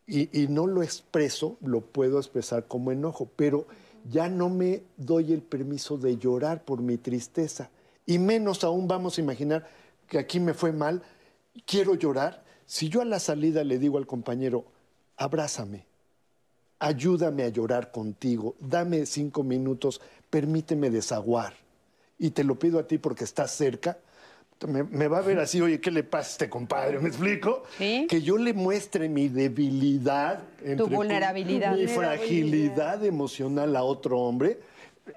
y, 0.07 0.47
no 0.49 0.67
lo 0.67 0.83
expreso, 0.83 1.57
lo 1.61 1.81
puedo 1.81 2.17
expresar 2.17 2.67
como 2.67 2.91
enojo, 2.91 3.29
pero 3.35 3.65
ya 4.09 4.27
no 4.27 4.49
me 4.49 4.83
doy 4.97 5.31
el 5.31 5.41
permiso 5.41 5.97
de 5.97 6.17
llorar 6.17 6.65
por 6.65 6.81
mi 6.81 6.97
tristeza. 6.97 7.69
Y 8.05 8.19
menos 8.19 8.65
aún 8.65 8.89
vamos 8.89 9.17
a 9.17 9.21
imaginar 9.21 9.69
que 10.11 10.19
aquí 10.19 10.41
me 10.41 10.53
fue 10.53 10.73
mal, 10.73 11.01
quiero 11.65 11.95
llorar. 11.95 12.43
Si 12.65 12.89
yo 12.89 12.99
a 13.01 13.05
la 13.05 13.17
salida 13.17 13.63
le 13.63 13.79
digo 13.79 13.97
al 13.97 14.05
compañero, 14.05 14.65
abrázame, 15.15 15.85
ayúdame 16.79 17.43
a 17.43 17.47
llorar 17.47 17.91
contigo, 17.93 18.55
dame 18.59 19.05
cinco 19.05 19.41
minutos, 19.43 20.01
permíteme 20.29 20.89
desaguar. 20.89 21.53
Y 22.19 22.31
te 22.31 22.43
lo 22.43 22.59
pido 22.59 22.77
a 22.77 22.85
ti 22.87 22.97
porque 22.97 23.23
estás 23.23 23.51
cerca. 23.51 23.99
Me, 24.67 24.83
me 24.83 25.07
va 25.07 25.19
a 25.19 25.21
ver 25.21 25.39
así, 25.39 25.61
oye, 25.61 25.79
¿qué 25.79 25.91
le 25.91 26.03
pasa 26.03 26.27
a 26.27 26.31
este 26.33 26.49
compadre? 26.49 26.99
¿Me 26.99 27.07
explico? 27.07 27.63
Sí. 27.77 28.05
Que 28.09 28.21
yo 28.21 28.37
le 28.37 28.51
muestre 28.53 29.07
mi 29.07 29.29
debilidad, 29.29 30.43
com- 30.77 30.89
vulnerabilidad. 30.91 31.73
mi 31.77 31.87
fragilidad 31.87 33.03
emocional 33.05 33.77
a 33.77 33.83
otro 33.83 34.19
hombre. 34.19 34.59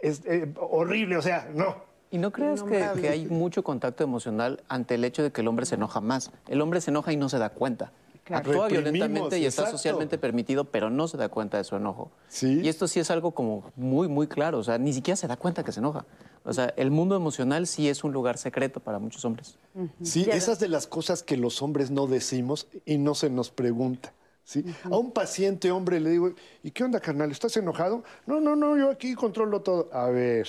Es 0.01 0.22
eh, 0.24 0.55
horrible, 0.57 1.16
o 1.16 1.22
sea, 1.22 1.51
no. 1.53 1.82
¿Y 2.15 2.19
no 2.19 2.31
crees 2.31 2.62
que, 2.62 2.87
que 3.01 3.09
hay 3.09 3.27
mucho 3.27 3.65
contacto 3.65 4.05
emocional 4.05 4.62
ante 4.69 4.95
el 4.95 5.05
hecho 5.05 5.25
de 5.25 5.33
que 5.33 5.41
el 5.41 5.49
hombre 5.49 5.67
se 5.67 5.75
enoja 5.75 6.01
más? 6.01 6.31
El 6.47 6.61
hombre 6.61 6.81
se 6.81 6.93
enoja 6.93 7.12
y 7.12 7.17
no 7.17 7.29
se 7.29 7.39
da 7.39 7.49
cuenta. 7.49 7.91
Claro. 8.23 8.51
Actúa 8.53 8.69
Reprimimos, 8.69 8.93
violentamente 8.93 9.39
y 9.41 9.47
está 9.47 9.69
socialmente 9.69 10.17
permitido, 10.17 10.65
pero 10.65 10.91
no 10.91 11.09
se 11.09 11.17
da 11.17 11.29
cuenta 11.29 11.59
de 11.59 11.65
su 11.65 11.75
enojo. 11.75 12.12
Sí. 12.29 12.61
Y 12.62 12.69
esto 12.69 12.87
sí 12.87 13.01
es 13.01 13.11
algo 13.11 13.33
como 13.33 13.65
muy, 13.75 14.07
muy 14.07 14.29
claro. 14.29 14.59
O 14.59 14.62
sea, 14.62 14.79
ni 14.79 14.93
siquiera 14.93 15.17
se 15.17 15.27
da 15.27 15.37
cuenta 15.37 15.65
que 15.65 15.73
se 15.73 15.81
enoja. 15.81 16.07
O 16.45 16.53
sea, 16.53 16.73
el 16.77 16.93
mundo 16.93 17.17
emocional 17.17 17.67
sí 17.67 17.88
es 17.88 18.05
un 18.05 18.13
lugar 18.13 18.38
secreto 18.38 18.79
para 18.79 19.01
muchos 19.01 19.25
hombres. 19.25 19.59
Sí, 20.01 20.25
esas 20.30 20.61
de 20.61 20.68
las 20.68 20.87
cosas 20.87 21.25
que 21.25 21.37
los 21.37 21.63
hombres 21.63 21.91
no 21.91 22.07
decimos 22.07 22.68
y 22.87 22.99
no 22.99 23.17
se 23.17 23.29
nos 23.29 23.51
pregunta. 23.51 24.13
¿sí? 24.45 24.64
A 24.84 24.97
un 24.97 25.11
paciente 25.11 25.72
hombre 25.72 25.99
le 25.99 26.11
digo, 26.11 26.33
¿y 26.63 26.71
qué 26.71 26.84
onda, 26.84 27.01
carnal? 27.01 27.33
¿Estás 27.33 27.57
enojado? 27.57 28.05
No, 28.25 28.38
no, 28.38 28.55
no, 28.55 28.76
yo 28.76 28.88
aquí 28.88 29.17
controlo 29.17 29.63
todo. 29.63 29.88
A 29.93 30.11
ver. 30.11 30.47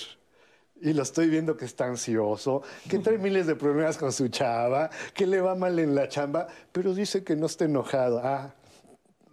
Y 0.81 0.93
lo 0.93 1.03
estoy 1.03 1.29
viendo 1.29 1.55
que 1.55 1.65
está 1.65 1.85
ansioso, 1.85 2.61
que 2.89 2.99
trae 2.99 3.17
miles 3.17 3.47
de 3.47 3.55
problemas 3.55 3.97
con 3.97 4.11
su 4.11 4.27
chava, 4.27 4.89
que 5.13 5.25
le 5.25 5.39
va 5.39 5.55
mal 5.55 5.79
en 5.79 5.95
la 5.95 6.09
chamba, 6.09 6.47
pero 6.71 6.93
dice 6.93 7.23
que 7.23 7.35
no 7.35 7.45
está 7.45 7.65
enojado. 7.65 8.19
Ah, 8.23 8.53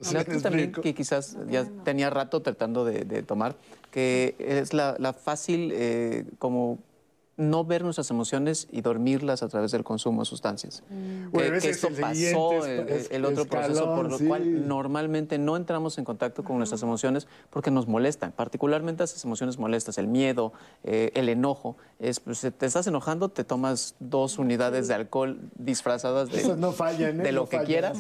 ¿sí 0.01 0.17
otra 0.17 0.41
también 0.41 0.73
que 0.73 0.95
quizás 0.95 1.37
ya 1.49 1.67
tenía 1.85 2.11
rato 2.11 2.43
tratando 2.43 2.85
de, 2.85 3.05
de 3.05 3.23
tomar, 3.23 3.57
que 3.91 4.37
es 4.39 4.73
la, 4.73 4.97
la 4.99 5.13
fácil 5.13 5.71
eh, 5.75 6.25
como 6.39 6.79
no 7.39 7.65
ver 7.65 7.83
nuestras 7.83 8.11
emociones 8.11 8.69
y 8.71 8.83
dormirlas 8.83 9.43
a 9.43 9.49
través 9.49 9.73
del 9.73 9.85
consumo 9.85 10.21
de 10.21 10.27
sustancias. 10.27 10.83
Que- 10.89 11.29
Bueno, 11.31 11.59
que, 11.61 11.71
esto 11.71 11.89
el 11.89 11.95
pasó, 11.97 12.15
siguiente 12.15 12.83
el, 12.83 12.89
es- 12.91 13.11
el 13.11 13.25
otro 13.25 13.47
proceso 13.47 13.87
por 13.95 14.11
lo 14.11 14.19
sí. 14.19 14.27
cual 14.27 14.69
normalmente 14.69 15.39
no 15.39 15.57
entramos 15.57 15.97
en 15.97 16.05
contacto 16.05 16.45
con 16.45 16.59
nuestras 16.59 16.83
emociones 16.83 17.27
porque 17.49 17.71
nos 17.71 17.89
molestan, 17.89 18.33
particularmente 18.33 19.05
esas 19.05 19.25
emociones 19.25 19.59
molestas, 19.59 19.97
el 19.97 20.09
miedo, 20.09 20.53
eh, 20.85 21.11
el 21.15 21.29
enojo. 21.31 21.77
Es, 21.99 22.21
pues, 22.21 22.39
si 22.39 22.51
te 22.51 22.67
estás 22.67 22.87
enojando, 22.87 23.31
te 23.31 23.45
tomas 23.45 23.95
dos 23.99 24.39
unidades 24.39 24.89
de 24.89 24.95
alcohol 24.95 25.39
disfrazadas 25.57 26.31
de, 26.31 26.55
no 26.57 26.73
fallan, 26.73 27.21
¿eh? 27.21 27.23
de 27.25 27.33
lo 27.33 27.43
No 27.43 27.49
que 27.49 27.57
fallan. 27.57 27.67
quieras 27.67 27.99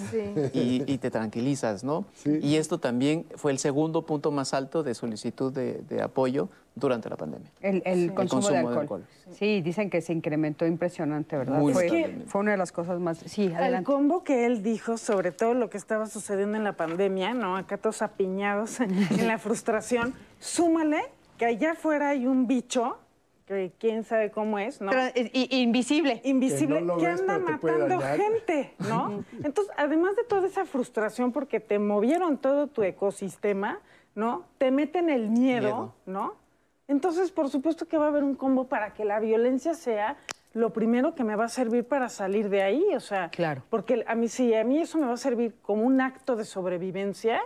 y, 0.52 0.82
y 0.92 0.98
te 0.98 1.10
tranquilizas, 1.10 1.84
¿no? 1.84 2.04
Sí. 2.14 2.38
Y 2.42 2.56
esto 2.56 2.78
también 2.78 3.24
fue 3.36 3.52
el 3.52 3.58
segundo 3.58 4.04
punto 4.04 4.30
más 4.30 4.52
alto 4.52 4.82
de 4.82 4.94
solicitud 4.94 5.52
de, 5.52 5.82
de 5.88 6.02
apoyo 6.02 6.50
durante 6.74 7.08
la 7.08 7.16
pandemia. 7.16 7.50
El, 7.60 7.82
el 7.84 8.14
consumo, 8.14 8.40
consumo 8.42 8.68
de 8.68 8.74
de 8.74 8.80
alcohol. 8.80 9.04
Sí, 9.32 9.60
dicen 9.60 9.90
que 9.90 10.00
se 10.00 10.12
incrementó 10.12 10.66
impresionante, 10.66 11.36
¿verdad? 11.36 11.58
Muy 11.58 11.72
fue, 11.74 12.24
una 12.34 12.52
de 12.52 12.56
las 12.56 12.72
cosas 12.72 12.98
más... 12.98 13.18
Sí, 13.18 13.52
adelante. 13.52 13.84
combo 13.84 14.24
que 14.24 14.46
él 14.46 14.62
dijo 14.62 14.96
sobre 14.96 15.32
todo 15.32 15.54
lo 15.54 15.68
que 15.68 15.76
estaba 15.76 16.06
sucediendo 16.06 16.56
en 16.56 16.64
la 16.64 16.72
pandemia, 16.74 17.34
¿no? 17.34 17.56
Acá 17.56 17.76
todos 17.76 18.02
apiñados 18.02 18.80
en 18.80 18.90
la 19.26 19.38
frustración, 19.38 20.14
súmale 20.38 21.02
que 21.38 21.46
allá 21.46 21.72
afuera 21.72 22.10
hay 22.10 22.26
un 22.26 22.46
bicho, 22.46 22.98
que 23.46 23.72
quién 23.78 24.04
sabe 24.04 24.30
cómo 24.30 24.58
es, 24.58 24.80
¿no? 24.80 24.92
Y- 25.14 25.60
invisible. 25.62 26.20
invisible 26.24 26.76
Que 26.76 26.80
no 26.82 26.94
lo 26.94 27.00
que 27.00 27.06
ves, 27.08 27.20
anda 27.20 27.38
matando 27.38 28.00
gente, 28.00 28.74
¿no? 28.88 29.24
Entonces, 29.44 29.74
además 29.76 30.16
de 30.16 30.24
toda 30.24 30.46
esa 30.46 30.64
frustración 30.64 31.32
porque 31.32 31.60
te 31.60 31.78
movieron 31.78 32.38
todo 32.38 32.68
tu 32.68 32.82
ecosistema, 32.82 33.80
¿no? 34.14 34.44
Te 34.58 34.70
meten 34.70 35.10
el 35.10 35.30
miedo, 35.30 35.60
Miedo. 35.62 35.94
¿no? 36.06 36.41
Entonces, 36.88 37.30
por 37.30 37.48
supuesto 37.48 37.86
que 37.86 37.96
va 37.96 38.06
a 38.06 38.08
haber 38.08 38.24
un 38.24 38.34
combo 38.34 38.64
para 38.68 38.92
que 38.94 39.04
la 39.04 39.20
violencia 39.20 39.74
sea 39.74 40.16
lo 40.52 40.72
primero 40.72 41.14
que 41.14 41.24
me 41.24 41.34
va 41.36 41.46
a 41.46 41.48
servir 41.48 41.84
para 41.84 42.08
salir 42.10 42.50
de 42.50 42.62
ahí, 42.62 42.84
o 42.94 43.00
sea, 43.00 43.30
Claro. 43.30 43.62
porque 43.70 44.04
a 44.06 44.14
mí 44.14 44.28
sí, 44.28 44.52
a 44.54 44.64
mí 44.64 44.78
eso 44.80 44.98
me 44.98 45.06
va 45.06 45.14
a 45.14 45.16
servir 45.16 45.54
como 45.62 45.82
un 45.84 46.00
acto 46.00 46.36
de 46.36 46.44
sobrevivencia, 46.44 47.40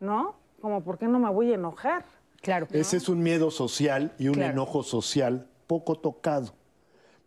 ¿no? 0.00 0.36
Como 0.62 0.82
por 0.82 0.96
qué 0.96 1.06
no 1.06 1.18
me 1.18 1.28
voy 1.30 1.52
a 1.52 1.56
enojar. 1.56 2.04
Claro. 2.40 2.66
Ese 2.70 2.96
es 2.96 3.08
un 3.10 3.22
miedo 3.22 3.50
social 3.50 4.12
y 4.18 4.28
un 4.28 4.34
Claro. 4.34 4.52
enojo 4.52 4.82
social 4.82 5.46
poco 5.66 5.96
tocado. 5.96 6.54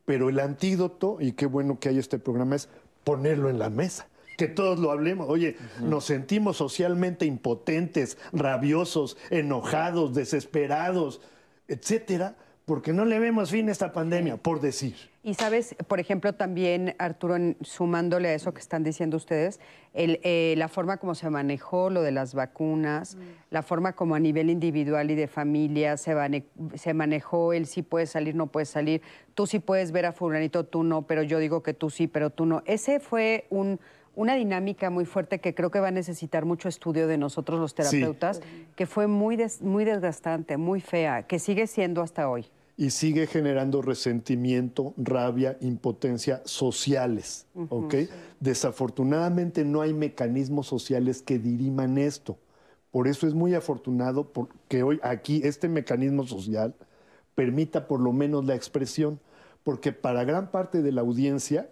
Pero 0.06 0.30
el 0.30 0.40
antídoto, 0.40 1.18
y 1.20 1.34
qué 1.34 1.46
bueno 1.46 1.78
que 1.80 1.90
hay 1.90 2.00
este 2.00 2.18
programa, 2.18 2.56
es 2.56 2.68
ponerlo 3.04 3.50
en 3.50 3.60
la 3.60 3.70
mesa. 3.70 4.08
Que 4.38 4.48
todos 4.48 4.80
lo 4.80 4.90
hablemos. 4.92 5.30
Oye, 5.30 5.58
nos 5.82 6.06
sentimos 6.06 6.58
socialmente 6.58 7.26
impotentes, 7.26 8.18
rabiosos, 8.32 9.18
enojados, 9.30 10.16
desesperados, 10.16 11.22
etcétera, 11.70 12.36
porque 12.66 12.94
no 12.94 13.04
le 13.06 13.18
vemos 13.18 13.50
fin 13.50 13.68
a 13.70 13.72
esta 13.72 13.92
pandemia, 13.94 14.38
por 14.38 14.62
decir. 14.62 14.96
Y 15.24 15.34
sabes, 15.34 15.76
por 15.88 16.00
ejemplo, 16.00 16.34
también, 16.34 16.96
Arturo, 17.00 17.36
en- 17.36 17.58
sumándole 17.62 18.30
a 18.30 18.34
eso 18.36 18.54
que 18.54 18.60
están 18.62 18.84
diciendo 18.84 19.18
ustedes, 19.18 19.60
el, 19.94 20.20
eh, 20.24 20.54
la 20.56 20.68
forma 20.68 20.98
como 20.98 21.16
se 21.16 21.30
manejó 21.32 21.90
lo 21.90 22.04
de 22.04 22.12
las 22.12 22.36
vacunas, 22.36 23.18
la 23.50 23.64
forma 23.64 23.94
como 23.94 24.14
a 24.14 24.20
nivel 24.20 24.52
individual 24.52 25.10
y 25.10 25.16
de 25.16 25.28
familia 25.28 25.98
se, 25.98 26.14
se 26.76 26.94
manejó 26.94 27.54
el 27.54 27.66
sí 27.66 27.82
puedes 27.82 28.12
salir, 28.12 28.36
no 28.36 28.48
puedes 28.48 28.70
salir, 28.70 29.02
tú 29.34 29.48
sí 29.48 29.58
puedes 29.60 29.92
ver 29.92 30.06
a 30.06 30.12
fulanito, 30.12 30.64
tú 30.64 30.84
no, 30.84 31.02
pero 31.08 31.24
yo 31.24 31.40
digo 31.40 31.64
que 31.64 31.74
tú 31.74 31.90
sí, 31.90 32.06
pero 32.08 32.30
tú 32.30 32.46
no. 32.46 32.62
Ese 32.68 33.00
fue 33.00 33.46
un, 33.50 33.80
una 34.20 34.36
dinámica 34.36 34.90
muy 34.90 35.06
fuerte 35.06 35.40
que 35.40 35.56
creo 35.56 35.72
que 35.72 35.80
va 35.80 35.88
a 35.88 35.92
necesitar 35.92 36.44
mucho 36.46 36.68
estudio 36.68 37.08
de 37.08 37.18
nosotros 37.18 37.60
los 37.60 37.74
terapeutas, 37.74 38.42
que 38.76 38.86
fue 38.86 39.08
muy, 39.08 39.36
des- 39.38 39.62
muy 39.62 39.86
desgastante, 39.86 40.58
muy 40.58 40.82
fea, 40.82 41.24
que 41.26 41.40
sigue 41.40 41.68
siendo 41.68 42.02
hasta 42.02 42.30
hoy. 42.30 42.46
y 42.76 42.92
sigue 42.92 43.28
generando 43.28 43.82
resentimiento, 43.82 44.94
rabia, 44.96 45.58
impotencia 45.60 46.42
sociales. 46.46 47.46
¿ok? 47.70 47.96
Desafortunadamente 48.40 49.64
no 49.66 49.82
hay 49.82 49.94
mecanismos 49.94 50.68
sociales 50.68 51.22
que 51.22 51.40
diriman 51.40 51.98
esto. 51.98 52.38
Por 52.92 53.08
eso 53.08 53.26
es 53.28 53.34
muy 53.34 53.54
afortunado 53.56 54.32
que 54.68 54.84
hoy 54.84 55.00
aquí 55.04 55.42
este 55.44 55.68
mecanismo 55.70 56.26
social 56.28 56.74
permita 57.36 57.88
por 57.88 58.00
lo 58.00 58.12
menos 58.12 58.46
la 58.46 58.56
expresión, 58.56 59.20
porque 59.64 59.92
para 59.94 60.24
gran 60.24 60.52
parte 60.52 60.82
de 60.82 60.92
la 60.92 61.02
audiencia, 61.02 61.70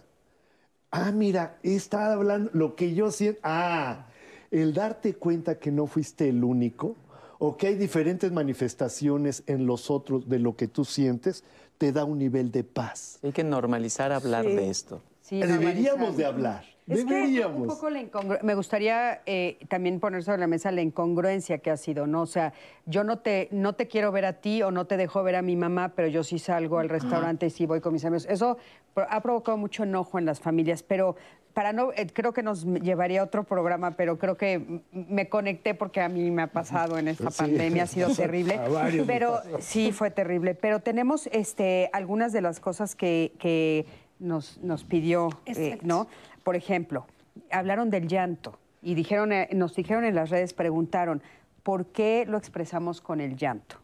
ah, 0.92 1.12
mira, 1.12 1.58
está 1.64 2.14
hablando 2.14 2.50
lo 2.54 2.76
que 2.76 2.94
yo 2.94 3.12
siento, 3.12 3.40
ah, 3.44 4.08
el 4.52 4.74
darte 4.74 5.14
cuenta 5.14 5.60
que 5.60 5.72
no 5.72 5.88
fuiste 5.88 6.30
el 6.30 6.44
único 6.44 6.96
o 7.40 7.58
que 7.58 7.68
hay 7.68 7.76
diferentes 7.76 8.32
manifestaciones 8.32 9.44
en 9.48 9.66
los 9.68 9.92
otros 9.92 10.28
de 10.28 10.40
lo 10.40 10.56
que 10.56 10.68
tú 10.68 10.86
sientes, 10.86 11.44
te 11.78 11.92
da 11.92 12.04
un 12.04 12.18
nivel 12.18 12.52
de 12.52 12.64
paz. 12.64 13.20
Hay 13.22 13.32
que 13.32 13.44
normalizar 13.44 14.12
hablar 14.12 14.46
Sí. 14.46 14.56
de 14.56 14.70
esto. 14.70 15.02
Sí, 15.22 15.40
Deberíamos 15.42 16.18
de 16.18 16.26
hablar. 16.26 16.64
Es 16.90 17.04
que 17.04 17.46
un 17.46 17.68
poco 17.68 17.90
la 17.90 18.02
incongru- 18.02 18.42
me 18.44 18.56
gustaría 18.56 19.22
eh, 19.26 19.58
también 19.68 20.00
poner 20.00 20.24
sobre 20.24 20.38
la 20.38 20.48
mesa 20.48 20.72
la 20.72 20.82
incongruencia 20.82 21.58
que 21.58 21.70
ha 21.70 21.76
sido, 21.76 22.08
¿no? 22.08 22.22
O 22.22 22.26
sea, 22.26 22.54
yo 22.86 23.04
no 23.04 23.20
te, 23.20 23.50
no 23.52 23.74
te 23.74 23.88
quiero 23.88 24.12
ver 24.14 24.24
a 24.24 24.34
ti 24.34 24.62
o 24.64 24.72
no 24.72 24.86
te 24.86 24.96
dejo 24.96 25.22
ver 25.22 25.36
a 25.36 25.42
mi 25.42 25.58
mamá, 25.58 25.94
pero 25.96 26.08
yo 26.08 26.24
sí 26.24 26.40
salgo 26.40 26.80
al 26.80 26.88
restaurante 26.88 27.48
y 27.48 27.50
sí 27.50 27.66
voy 27.66 27.82
con 27.82 27.92
mis 27.92 28.06
amigos. 28.06 28.26
Eso 28.30 28.58
ha 28.96 29.22
provocado 29.22 29.58
mucho 29.58 29.84
enojo 29.84 30.18
en 30.18 30.26
las 30.26 30.40
familias, 30.40 30.82
pero 30.82 31.18
para 31.54 31.74
no, 31.74 31.92
eh, 31.92 32.08
creo 32.14 32.32
que 32.34 32.42
nos 32.44 32.64
llevaría 32.64 33.20
a 33.20 33.24
otro 33.26 33.44
programa, 33.44 33.92
pero 33.98 34.18
creo 34.18 34.38
que 34.38 34.82
me 34.94 35.28
conecté 35.28 35.74
porque 35.74 36.00
a 36.02 36.08
mí 36.08 36.32
me 36.32 36.44
ha 36.44 36.48
pasado 36.48 36.98
en 36.98 37.10
esta 37.10 37.32
Sí. 37.32 37.38
pandemia, 37.40 37.84
ha 37.84 37.88
sido 37.88 38.10
terrible. 38.16 38.60
Pero 39.06 39.42
sí, 39.60 39.92
fue 39.92 40.10
terrible. 40.10 40.54
Pero 40.56 40.80
tenemos 40.80 41.28
este, 41.34 41.90
algunas 41.92 42.32
de 42.32 42.42
las 42.42 42.60
cosas 42.62 42.96
que, 42.96 43.34
que 43.40 43.86
nos, 44.20 44.60
nos 44.60 44.84
pidió, 44.86 45.30
eh, 45.46 45.52
Exacto. 45.52 45.86
¿no? 45.86 46.08
Por 46.48 46.56
ejemplo, 46.56 47.06
hablaron 47.52 47.90
del 47.90 48.08
llanto 48.08 48.58
y 48.82 48.96
dijeron, 48.96 49.34
eh, 49.34 49.50
nos 49.52 49.76
dijeron 49.76 50.06
en 50.06 50.16
las 50.16 50.30
redes, 50.30 50.54
preguntaron, 50.54 51.22
¿por 51.62 51.88
qué 51.88 52.24
lo 52.26 52.38
expresamos 52.38 53.02
con 53.02 53.20
el 53.20 53.36
llanto? 53.36 53.76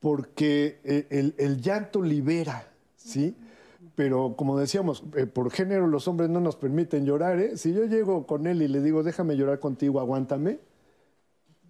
porque 0.00 0.80
eh, 0.82 1.34
el, 1.38 1.60
llanto 1.60 2.02
libera, 2.02 2.66
¿sí? 2.96 3.36
Pero 3.94 4.34
como 4.36 4.58
decíamos, 4.58 5.04
eh, 5.14 5.26
por 5.26 5.52
género 5.52 5.86
los 5.86 6.08
hombres 6.08 6.30
no 6.30 6.40
nos 6.40 6.56
permiten 6.56 7.04
llorar, 7.04 7.38
¿eh? 7.38 7.56
Si 7.56 7.72
yo 7.72 7.84
llego 7.84 8.26
con 8.26 8.48
él 8.48 8.60
y 8.60 8.66
le 8.66 8.80
digo, 8.80 9.04
déjame 9.04 9.36
llorar 9.36 9.60
contigo, 9.60 10.00
aguántame, 10.00 10.58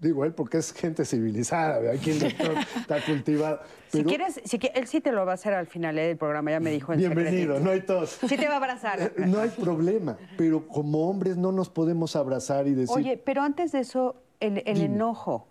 digo 0.01 0.25
él 0.25 0.33
porque 0.33 0.59
es 0.59 0.73
gente 0.73 1.05
civilizada, 1.05 1.79
¿verdad? 1.79 1.95
aquí 2.01 2.11
el 2.11 2.19
doctor 2.21 2.55
está 2.77 3.05
cultivado. 3.05 3.61
si 3.93 4.03
quieres, 4.05 4.41
si 4.45 4.59
él 4.75 4.87
sí 4.87 5.01
te 5.01 5.13
lo 5.13 5.25
va 5.27 5.33
a 5.33 5.35
hacer 5.35 5.53
al 5.53 5.67
final 5.67 5.99
eh, 5.99 6.09
del 6.09 6.17
programa, 6.17 6.51
ya 6.51 6.61
me 6.61 6.71
dijo 6.71 6.93
en 6.93 6.99
bienvenido, 7.01 7.55
secretito. 7.57 7.61
no 7.61 7.71
hay 7.71 7.81
tos. 7.83 8.19
Sí 8.27 8.37
te 8.37 8.47
va 8.49 8.55
a 8.55 8.57
abrazar. 8.57 9.01
Eh, 9.01 9.13
No 9.27 9.41
hay 9.41 9.51
problema, 9.51 10.17
pero 10.37 10.67
como 10.67 11.09
hombres 11.09 11.37
no 11.37 11.53
nos 11.53 11.69
podemos 11.69 12.17
abrazar 12.17 12.67
y 12.67 12.75
decir, 12.75 12.97
Oye, 12.97 13.17
pero 13.19 13.43
antes 13.43 13.73
de 13.73 13.81
eso, 13.81 14.17
el, 14.41 14.63
el 14.65 14.81
enojo, 14.81 15.49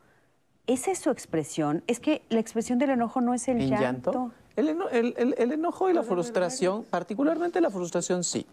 ¿esa 0.68 0.92
es 0.92 1.00
su 1.00 1.12
expresión? 1.12 1.84
Es 1.88 2.00
que 2.00 2.24
la 2.30 2.40
expresión 2.40 2.80
del 2.80 2.90
enojo 2.92 3.22
no 3.22 3.34
es 3.34 3.48
el 3.48 3.62
¿En 3.62 3.70
llanto. 3.70 4.12
llanto? 4.12 4.32
El, 4.56 4.70
eno- 4.70 4.90
el- 4.90 5.14
el- 5.18 5.36
el 5.38 5.52
enojo 5.54 5.90
y 5.90 5.94
la 5.94 6.04
frustración, 6.04 6.84
particularmente 6.90 7.62
la 7.62 7.70
frustración, 7.70 8.24
sí. 8.24 8.46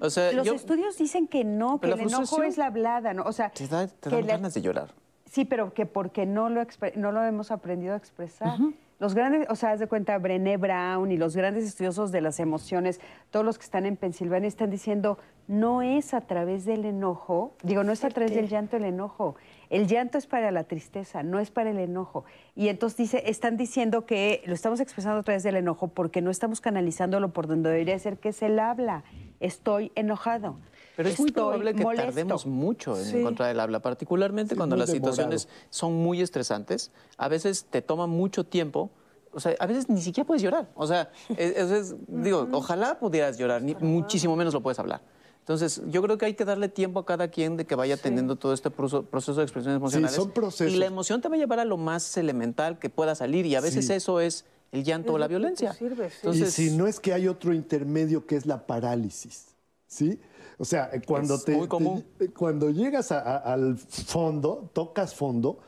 O 0.00 0.08
sea, 0.10 0.32
Los 0.32 0.46
yo- 0.46 0.54
estudios 0.54 0.96
dicen 0.96 1.26
que 1.28 1.44
no, 1.44 1.78
que 1.80 1.88
el 1.90 2.00
enojo 2.00 2.42
es 2.42 2.56
la 2.56 2.66
hablada, 2.66 3.12
¿no? 3.14 3.24
O 3.24 3.32
sea, 3.32 3.50
te, 3.50 3.66
da- 3.68 3.86
te 3.86 4.08
que 4.10 4.16
dan 4.16 4.26
la- 4.26 4.32
ganas 4.36 4.54
de 4.54 4.62
llorar. 4.62 4.88
Sí, 5.32 5.46
pero 5.46 5.72
que 5.72 5.86
porque 5.86 6.26
no 6.26 6.50
lo, 6.50 6.62
no 6.94 7.10
lo 7.10 7.24
hemos 7.24 7.50
aprendido 7.52 7.94
a 7.94 7.96
expresar. 7.96 8.58
Los 8.98 9.14
grandes, 9.14 9.48
o 9.48 9.56
sea, 9.56 9.70
haz 9.70 9.80
de 9.80 9.86
cuenta, 9.86 10.18
Brené 10.18 10.58
Brown 10.58 11.10
y 11.10 11.16
los 11.16 11.34
grandes 11.34 11.64
estudiosos 11.64 12.12
de 12.12 12.20
las 12.20 12.38
emociones, 12.38 13.00
todos 13.30 13.42
los 13.42 13.56
que 13.56 13.64
están 13.64 13.86
en 13.86 13.96
Pensilvania 13.96 14.46
están 14.46 14.68
diciendo, 14.68 15.16
no 15.48 15.80
es 15.80 16.12
a 16.12 16.20
través 16.20 16.66
del 16.66 16.84
enojo, 16.84 17.54
digo, 17.62 17.82
no 17.82 17.92
es 17.92 18.04
a 18.04 18.10
través 18.10 18.34
del 18.34 18.50
llanto 18.50 18.76
el 18.76 18.84
enojo. 18.84 19.34
El 19.70 19.86
llanto 19.86 20.18
es 20.18 20.26
para 20.26 20.50
la 20.50 20.64
tristeza, 20.64 21.22
no 21.22 21.38
es 21.38 21.50
para 21.50 21.70
el 21.70 21.78
enojo. 21.78 22.26
Y 22.54 22.68
entonces 22.68 22.98
dice, 22.98 23.22
están 23.24 23.56
diciendo 23.56 24.04
que 24.04 24.42
lo 24.44 24.52
estamos 24.52 24.80
expresando 24.80 25.20
a 25.20 25.22
través 25.22 25.42
del 25.44 25.56
enojo 25.56 25.88
porque 25.88 26.20
no 26.20 26.30
estamos 26.30 26.60
canalizándolo 26.60 27.32
por 27.32 27.46
donde 27.46 27.70
debería 27.70 27.98
ser, 27.98 28.18
que 28.18 28.28
es 28.28 28.42
el 28.42 28.58
habla. 28.58 29.02
Estoy 29.40 29.92
enojado. 29.94 30.58
Pero 30.96 31.08
es 31.08 31.18
muy 31.18 31.30
probable 31.32 31.74
que 31.74 31.82
molesto. 31.82 32.06
tardemos 32.06 32.46
mucho 32.46 32.98
en 32.98 33.04
Sí. 33.04 33.16
encontrar 33.18 33.50
el 33.50 33.60
habla, 33.60 33.80
particularmente 33.80 34.54
Sí, 34.54 34.56
cuando 34.56 34.76
las 34.76 34.90
situaciones 34.90 35.48
son 35.70 35.94
muy 35.94 36.20
estresantes. 36.20 36.90
A 37.16 37.28
veces 37.28 37.66
te 37.70 37.80
toma 37.82 38.06
mucho 38.06 38.44
tiempo. 38.44 38.90
O 39.32 39.40
sea, 39.40 39.54
a 39.58 39.66
veces 39.66 39.88
ni 39.88 40.02
siquiera 40.02 40.26
puedes 40.26 40.42
llorar. 40.42 40.68
O 40.74 40.86
sea, 40.86 41.10
es- 41.36 41.56
es- 41.70 41.94
digo, 42.08 42.46
ojalá 42.52 42.98
pudieras 42.98 43.38
llorar, 43.38 43.62
ni- 43.62 43.74
muchísimo 43.76 44.36
menos 44.36 44.52
lo 44.52 44.60
puedes 44.62 44.78
hablar. 44.78 45.00
Entonces, 45.40 45.80
yo 45.88 46.02
creo 46.02 46.18
que 46.18 46.26
hay 46.26 46.34
que 46.34 46.44
darle 46.44 46.68
tiempo 46.68 47.00
a 47.00 47.06
cada 47.06 47.28
quien 47.28 47.56
de 47.56 47.64
que 47.64 47.74
vaya 47.74 47.96
teniendo 47.96 48.36
todo 48.36 48.52
este 48.52 48.70
proceso, 48.70 49.34
de 49.34 49.42
expresiones 49.42 49.78
emocionales. 49.78 50.14
son 50.14 50.30
procesos. 50.30 50.72
Y 50.72 50.76
la 50.78 50.86
emoción 50.86 51.20
te 51.20 51.28
va 51.28 51.34
a 51.34 51.38
llevar 51.38 51.58
a 51.58 51.64
lo 51.64 51.76
más 51.78 52.16
elemental 52.16 52.78
que 52.78 52.90
pueda 52.90 53.14
salir. 53.14 53.46
Y 53.46 53.56
a 53.56 53.60
veces 53.60 53.86
Sí. 53.86 53.92
eso 53.94 54.20
es 54.20 54.44
el 54.70 54.84
llanto 54.84 55.14
o 55.14 55.18
la 55.18 55.26
violencia. 55.28 55.72
sirve, 55.72 56.10
sí. 56.10 56.16
Entonces, 56.22 56.58
y 56.58 56.68
si 56.70 56.76
no 56.76 56.86
es 56.86 57.00
que 57.00 57.12
hay 57.12 57.26
otro 57.26 57.52
intermedio 57.54 58.24
que 58.26 58.36
es 58.36 58.46
la 58.46 58.66
parálisis, 58.66 59.46
¿sí? 59.88 60.20
O 60.58 60.64
sea, 60.64 60.90
eh, 60.92 61.00
cuando 61.06 61.34
Es 61.36 61.44
te, 61.44 61.56
muy 61.56 61.68
común. 61.68 62.04
te- 62.18 62.28
cuando 62.30 62.70
llegas 62.70 63.10
a- 63.12 63.20
a- 63.20 63.36
al 63.52 63.76
fondo, 63.78 64.70
tocas 64.72 65.14
fondo, 65.14 65.58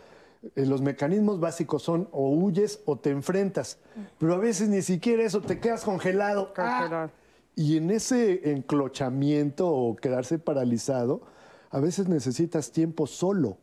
eh, 0.57 0.67
los 0.67 0.83
mecanismos 0.83 1.41
básicos 1.41 1.83
son 1.83 2.09
o 2.13 2.31
huyes 2.31 2.81
o 2.85 2.97
te 2.97 3.11
enfrentas, 3.11 3.79
pero 4.19 4.35
a 4.35 4.39
veces 4.39 4.69
ni 4.69 4.83
siquiera 4.83 5.23
eso, 5.25 5.41
te 5.41 5.59
quedas 5.59 5.85
congelado. 5.85 6.53
¡Ah! 6.57 7.09
Y 7.57 7.77
en 7.77 7.91
ese 7.91 8.51
enclochamiento 8.53 9.69
o 9.71 9.97
quedarse 9.97 10.39
paralizado, 10.39 11.23
a 11.71 11.81
veces 11.81 12.09
necesitas 12.09 12.73
tiempo 12.73 13.07
solo. 13.07 13.59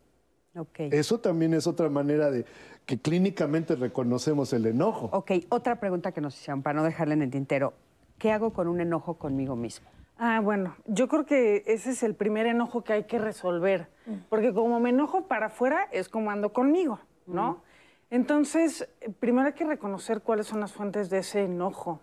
Ok. 0.58 0.80
Eso 0.92 1.20
también 1.20 1.54
es 1.54 1.68
otra 1.68 1.90
manera 1.90 2.32
de 2.32 2.46
que 2.86 3.00
clínicamente 3.00 3.76
reconocemos 3.76 4.52
el 4.54 4.66
enojo. 4.66 5.10
Ok, 5.14 5.32
otra 5.50 5.80
pregunta 5.80 6.12
que 6.12 6.20
nos 6.20 6.36
hicieron, 6.36 6.62
para 6.62 6.80
no 6.80 6.84
dejarla 6.84 7.14
en 7.14 7.22
el 7.22 7.32
tintero. 7.32 7.74
¿Qué 8.18 8.32
hago 8.32 8.52
con 8.54 8.68
un 8.68 8.82
enojo 8.82 9.14
conmigo 9.16 9.56
mismo? 9.56 9.88
Ah, 10.24 10.40
bueno, 10.40 10.76
yo 10.86 11.08
creo 11.08 11.26
que 11.26 11.64
ese 11.66 11.90
es 11.90 12.04
el 12.04 12.14
primer 12.14 12.46
enojo 12.46 12.84
que 12.84 12.94
hay 12.94 13.04
que 13.06 13.18
resolver, 13.18 13.88
porque 14.30 14.54
como 14.54 14.80
me 14.80 14.92
enojo 14.92 15.24
para 15.28 15.48
afuera 15.48 15.88
es 15.92 16.10
como 16.10 16.30
ando 16.30 16.54
conmigo, 16.54 17.00
¿no? 17.26 17.64
Entonces, 18.12 18.88
primero 19.20 19.48
hay 19.48 19.54
que 19.54 19.66
reconocer 19.66 20.22
cuáles 20.22 20.46
son 20.46 20.60
las 20.60 20.74
fuentes 20.74 21.10
de 21.10 21.18
ese 21.18 21.46
enojo. 21.46 22.02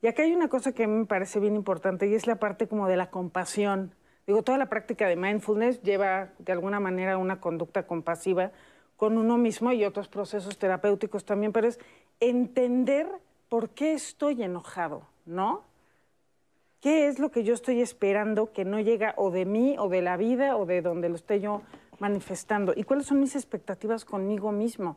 Y 0.00 0.06
acá 0.06 0.22
hay 0.22 0.32
una 0.32 0.46
cosa 0.46 0.70
que 0.70 0.84
a 0.84 0.86
mí 0.86 0.94
me 0.94 1.06
parece 1.06 1.40
bien 1.40 1.56
importante 1.56 2.06
y 2.06 2.14
es 2.14 2.28
la 2.28 2.36
parte 2.36 2.68
como 2.68 2.86
de 2.86 2.96
la 2.96 3.10
compasión. 3.10 3.96
Digo, 4.28 4.44
toda 4.44 4.58
la 4.58 4.66
práctica 4.68 5.08
de 5.08 5.16
mindfulness 5.16 5.82
lleva 5.82 6.28
de 6.38 6.52
alguna 6.52 6.78
manera 6.78 7.18
una 7.18 7.40
conducta 7.40 7.84
compasiva 7.88 8.52
con 8.96 9.18
uno 9.18 9.38
mismo 9.38 9.72
y 9.72 9.84
otros 9.84 10.06
procesos 10.06 10.56
terapéuticos 10.56 11.24
también, 11.24 11.52
pero 11.52 11.66
es 11.66 11.80
entender 12.20 13.08
por 13.48 13.70
qué 13.70 13.92
estoy 13.92 14.44
enojado, 14.44 15.08
¿no? 15.24 15.64
¿Qué 16.86 17.08
es 17.08 17.18
lo 17.18 17.32
que 17.32 17.42
yo 17.42 17.52
estoy 17.52 17.80
esperando 17.80 18.52
que 18.52 18.64
no 18.64 18.78
llega 18.78 19.12
o 19.16 19.32
de 19.32 19.44
mí 19.44 19.74
o 19.76 19.88
de 19.88 20.02
la 20.02 20.16
vida 20.16 20.56
o 20.56 20.66
de 20.66 20.82
donde 20.82 21.08
lo 21.08 21.16
esté 21.16 21.40
yo 21.40 21.62
manifestando? 21.98 22.74
¿Y 22.76 22.84
cuáles 22.84 23.06
son 23.06 23.18
mis 23.18 23.34
expectativas 23.34 24.04
conmigo 24.04 24.52
mismo? 24.52 24.96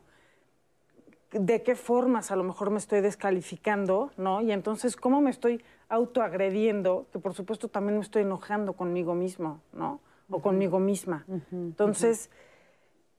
¿De 1.32 1.64
qué 1.64 1.74
formas 1.74 2.30
a 2.30 2.36
lo 2.36 2.44
mejor 2.44 2.70
me 2.70 2.78
estoy 2.78 3.02
descalificando, 3.02 4.12
¿no? 4.18 4.40
Y 4.42 4.52
entonces, 4.52 4.96
¿cómo 4.96 5.20
me 5.20 5.32
estoy 5.32 5.64
autoagrediendo? 5.88 7.08
Que 7.12 7.18
por 7.18 7.34
supuesto 7.34 7.70
también 7.70 7.96
me 7.96 8.04
estoy 8.04 8.22
enojando 8.22 8.74
conmigo 8.74 9.16
mismo, 9.16 9.60
¿no? 9.74 10.00
O 10.30 10.44
conmigo 10.44 10.78
misma. 10.80 11.26
Entonces... 11.52 12.30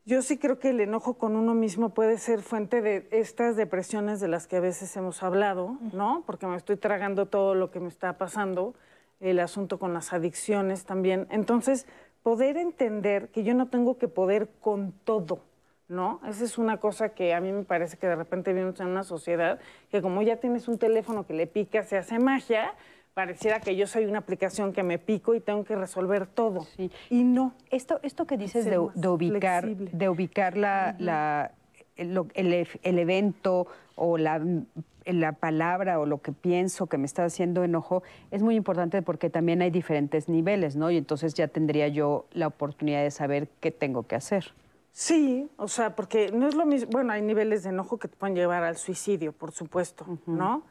Yo 0.06 0.22
sí 0.22 0.38
creo 0.38 0.58
que 0.58 0.70
el 0.70 0.80
enojo 0.80 1.18
con 1.18 1.36
uno 1.36 1.54
mismo 1.54 1.90
puede 1.90 2.16
ser 2.16 2.40
fuente 2.40 2.80
de 2.80 3.06
estas 3.10 3.54
depresiones 3.54 4.18
de 4.18 4.28
las 4.28 4.46
que 4.46 4.56
a 4.56 4.60
veces 4.60 4.96
hemos 4.96 5.22
hablado, 5.22 5.76
¿no? 5.92 6.24
Porque 6.26 6.46
me 6.46 6.56
estoy 6.56 6.76
tragando 6.76 7.26
todo 7.26 7.54
lo 7.54 7.70
que 7.70 7.80
me 7.80 7.88
está 7.88 8.16
pasando, 8.16 8.74
el 9.20 9.38
asunto 9.38 9.78
con 9.78 9.92
las 9.92 10.14
adicciones 10.14 10.86
también. 10.86 11.26
Entonces, 11.30 11.86
poder 12.22 12.56
entender 12.56 13.28
que 13.28 13.44
yo 13.44 13.54
no 13.54 13.68
tengo 13.68 13.98
que 13.98 14.08
poder 14.08 14.48
con 14.60 14.92
todo, 15.04 15.40
¿no? 15.86 16.20
Esa 16.26 16.44
es 16.44 16.56
una 16.56 16.78
cosa 16.78 17.10
que 17.10 17.34
a 17.34 17.40
mí 17.42 17.52
me 17.52 17.64
parece 17.64 17.98
que 17.98 18.06
de 18.06 18.16
repente 18.16 18.54
vivimos 18.54 18.80
en 18.80 18.86
una 18.86 19.04
sociedad 19.04 19.60
que 19.90 20.00
como 20.00 20.22
ya 20.22 20.36
tienes 20.36 20.66
un 20.66 20.78
teléfono 20.78 21.26
que 21.26 21.34
le 21.34 21.46
pica, 21.46 21.82
se 21.82 21.98
hace 21.98 22.18
magia, 22.18 22.72
pareciera 23.14 23.60
que 23.60 23.76
yo 23.76 23.86
soy 23.86 24.06
una 24.06 24.18
aplicación 24.18 24.72
que 24.72 24.82
me 24.82 24.98
pico 24.98 25.34
y 25.34 25.40
tengo 25.40 25.64
que 25.64 25.76
resolver 25.76 26.26
todo. 26.26 26.66
Y 27.08 27.24
no. 27.24 27.54
Esto, 27.70 28.00
esto 28.02 28.26
que 28.26 28.36
dices 28.36 28.64
de, 28.64 28.78
ubicar, 28.78 29.66
de 29.68 30.08
ubicar 30.08 30.56
la, 30.56 31.52
el, 31.96 32.98
evento 32.98 33.66
o 33.96 34.16
la, 34.16 34.40
la 35.04 35.32
palabra 35.32 35.98
o 35.98 36.06
lo 36.06 36.18
que 36.22 36.32
pienso 36.32 36.86
que 36.86 36.98
me 36.98 37.06
está 37.06 37.24
haciendo 37.24 37.64
enojo 37.64 38.02
es 38.30 38.42
muy 38.42 38.54
importante 38.54 39.02
porque 39.02 39.30
también 39.30 39.62
hay 39.62 39.70
diferentes 39.70 40.28
niveles, 40.28 40.76
¿no? 40.76 40.90
Y 40.90 40.96
entonces 40.96 41.34
ya 41.34 41.48
tendría 41.48 41.88
yo 41.88 42.26
la 42.32 42.46
oportunidad 42.46 43.02
de 43.02 43.10
saber 43.10 43.48
qué 43.60 43.70
tengo 43.70 44.04
que 44.04 44.16
hacer. 44.16 44.52
Sí, 44.92 45.48
o 45.56 45.68
sea, 45.68 45.94
porque 45.94 46.32
no 46.32 46.48
es 46.48 46.54
lo 46.54 46.66
mismo, 46.66 46.90
bueno, 46.90 47.12
hay 47.12 47.22
niveles 47.22 47.62
de 47.62 47.70
enojo 47.70 47.98
que 47.98 48.08
te 48.08 48.16
pueden 48.16 48.34
llevar 48.34 48.64
al 48.64 48.76
suicidio, 48.76 49.32
por 49.32 49.52
supuesto, 49.52 50.04
¿no? 50.26 50.64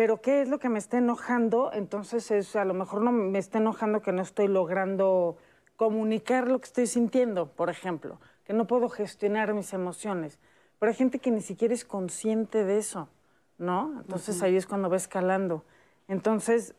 Pero 0.00 0.22
¿qué 0.22 0.40
es 0.40 0.48
lo 0.48 0.58
que 0.58 0.70
me 0.70 0.78
está 0.78 0.96
enojando? 0.96 1.72
Entonces 1.74 2.30
es, 2.30 2.56
a 2.56 2.64
lo 2.64 2.72
mejor 2.72 3.02
no 3.02 3.12
me 3.12 3.38
está 3.38 3.58
enojando 3.58 4.00
que 4.00 4.12
no 4.12 4.22
estoy 4.22 4.48
logrando 4.48 5.36
comunicar 5.76 6.48
lo 6.48 6.58
que 6.58 6.64
estoy 6.64 6.86
sintiendo, 6.86 7.48
por 7.48 7.68
ejemplo, 7.68 8.18
que 8.46 8.54
no 8.54 8.66
puedo 8.66 8.88
gestionar 8.88 9.52
mis 9.52 9.74
emociones. 9.74 10.38
Pero 10.78 10.88
hay 10.88 10.96
gente 10.96 11.18
que 11.18 11.30
ni 11.30 11.42
siquiera 11.42 11.74
es 11.74 11.84
consciente 11.84 12.64
de 12.64 12.78
eso, 12.78 13.10
¿no? 13.58 13.92
Entonces 14.00 14.40
ahí 14.40 14.56
es 14.56 14.66
cuando 14.66 14.88
va 14.88 14.96
escalando. 14.96 15.66
Entonces... 16.08 16.74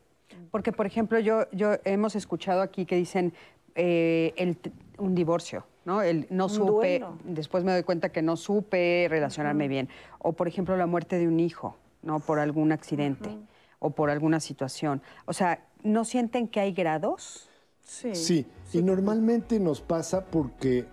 Porque, 0.50 0.72
por 0.72 0.86
ejemplo, 0.86 1.20
yo, 1.20 1.48
yo 1.52 1.76
hemos 1.84 2.16
escuchado 2.16 2.60
aquí 2.60 2.86
que 2.86 2.96
dicen 2.96 3.34
eh, 3.76 4.34
el, 4.34 4.58
un 4.98 5.14
divorcio, 5.14 5.64
¿no? 5.84 6.02
El 6.02 6.26
no 6.28 6.48
supe, 6.48 7.04
después 7.22 7.62
me 7.62 7.70
doy 7.70 7.84
cuenta 7.84 8.08
que 8.08 8.20
no 8.20 8.36
supe 8.36 9.06
relacionarme 9.08 9.68
bien. 9.68 9.88
O, 10.18 10.32
por 10.32 10.48
ejemplo, 10.48 10.76
la 10.76 10.86
muerte 10.86 11.20
de 11.20 11.28
un 11.28 11.38
hijo. 11.38 11.76
¿No? 12.02 12.20
Por 12.20 12.38
algún 12.38 12.72
accidente 12.72 13.38
o 13.78 13.90
por 13.90 14.10
alguna 14.10 14.40
situación. 14.40 15.02
O 15.26 15.32
sea, 15.32 15.64
¿no 15.82 16.04
sienten 16.04 16.48
que 16.48 16.60
hay 16.60 16.72
grados? 16.72 17.48
Sí. 17.82 18.14
Sí, 18.14 18.46
y 18.72 18.82
normalmente 18.82 19.58
nos 19.58 19.80
pasa 19.80 20.24
porque 20.26 20.86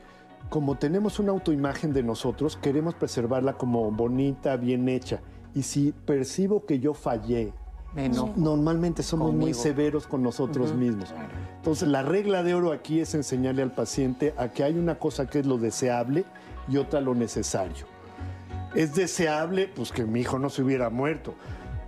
como 0.49 0.77
tenemos 0.77 1.19
una 1.19 1.31
autoimagen 1.31 1.93
de 1.93 2.01
nosotros, 2.01 2.57
queremos 2.57 2.95
preservarla 2.95 3.53
como 3.53 3.91
bonita, 3.91 4.57
bien 4.57 4.89
hecha. 4.89 5.21
Y 5.53 5.63
si 5.63 5.91
percibo 5.91 6.65
que 6.65 6.79
yo 6.79 6.93
fallé, 6.93 7.53
normalmente 8.35 9.03
somos 9.03 9.33
muy 9.33 9.53
severos 9.53 10.07
con 10.07 10.23
nosotros 10.23 10.73
mismos. 10.73 11.13
Entonces, 11.57 11.87
la 11.87 12.01
regla 12.01 12.43
de 12.43 12.55
oro 12.55 12.71
aquí 12.71 12.99
es 12.99 13.13
enseñarle 13.13 13.61
al 13.61 13.71
paciente 13.71 14.33
a 14.37 14.49
que 14.49 14.63
hay 14.63 14.77
una 14.77 14.97
cosa 14.97 15.27
que 15.27 15.39
es 15.39 15.45
lo 15.45 15.57
deseable 15.57 16.25
y 16.67 16.77
otra 16.77 17.01
lo 17.01 17.13
necesario 17.13 17.85
es 18.75 18.95
deseable 18.95 19.67
pues 19.67 19.91
que 19.91 20.03
mi 20.05 20.21
hijo 20.21 20.39
no 20.39 20.49
se 20.49 20.61
hubiera 20.61 20.89
muerto, 20.89 21.35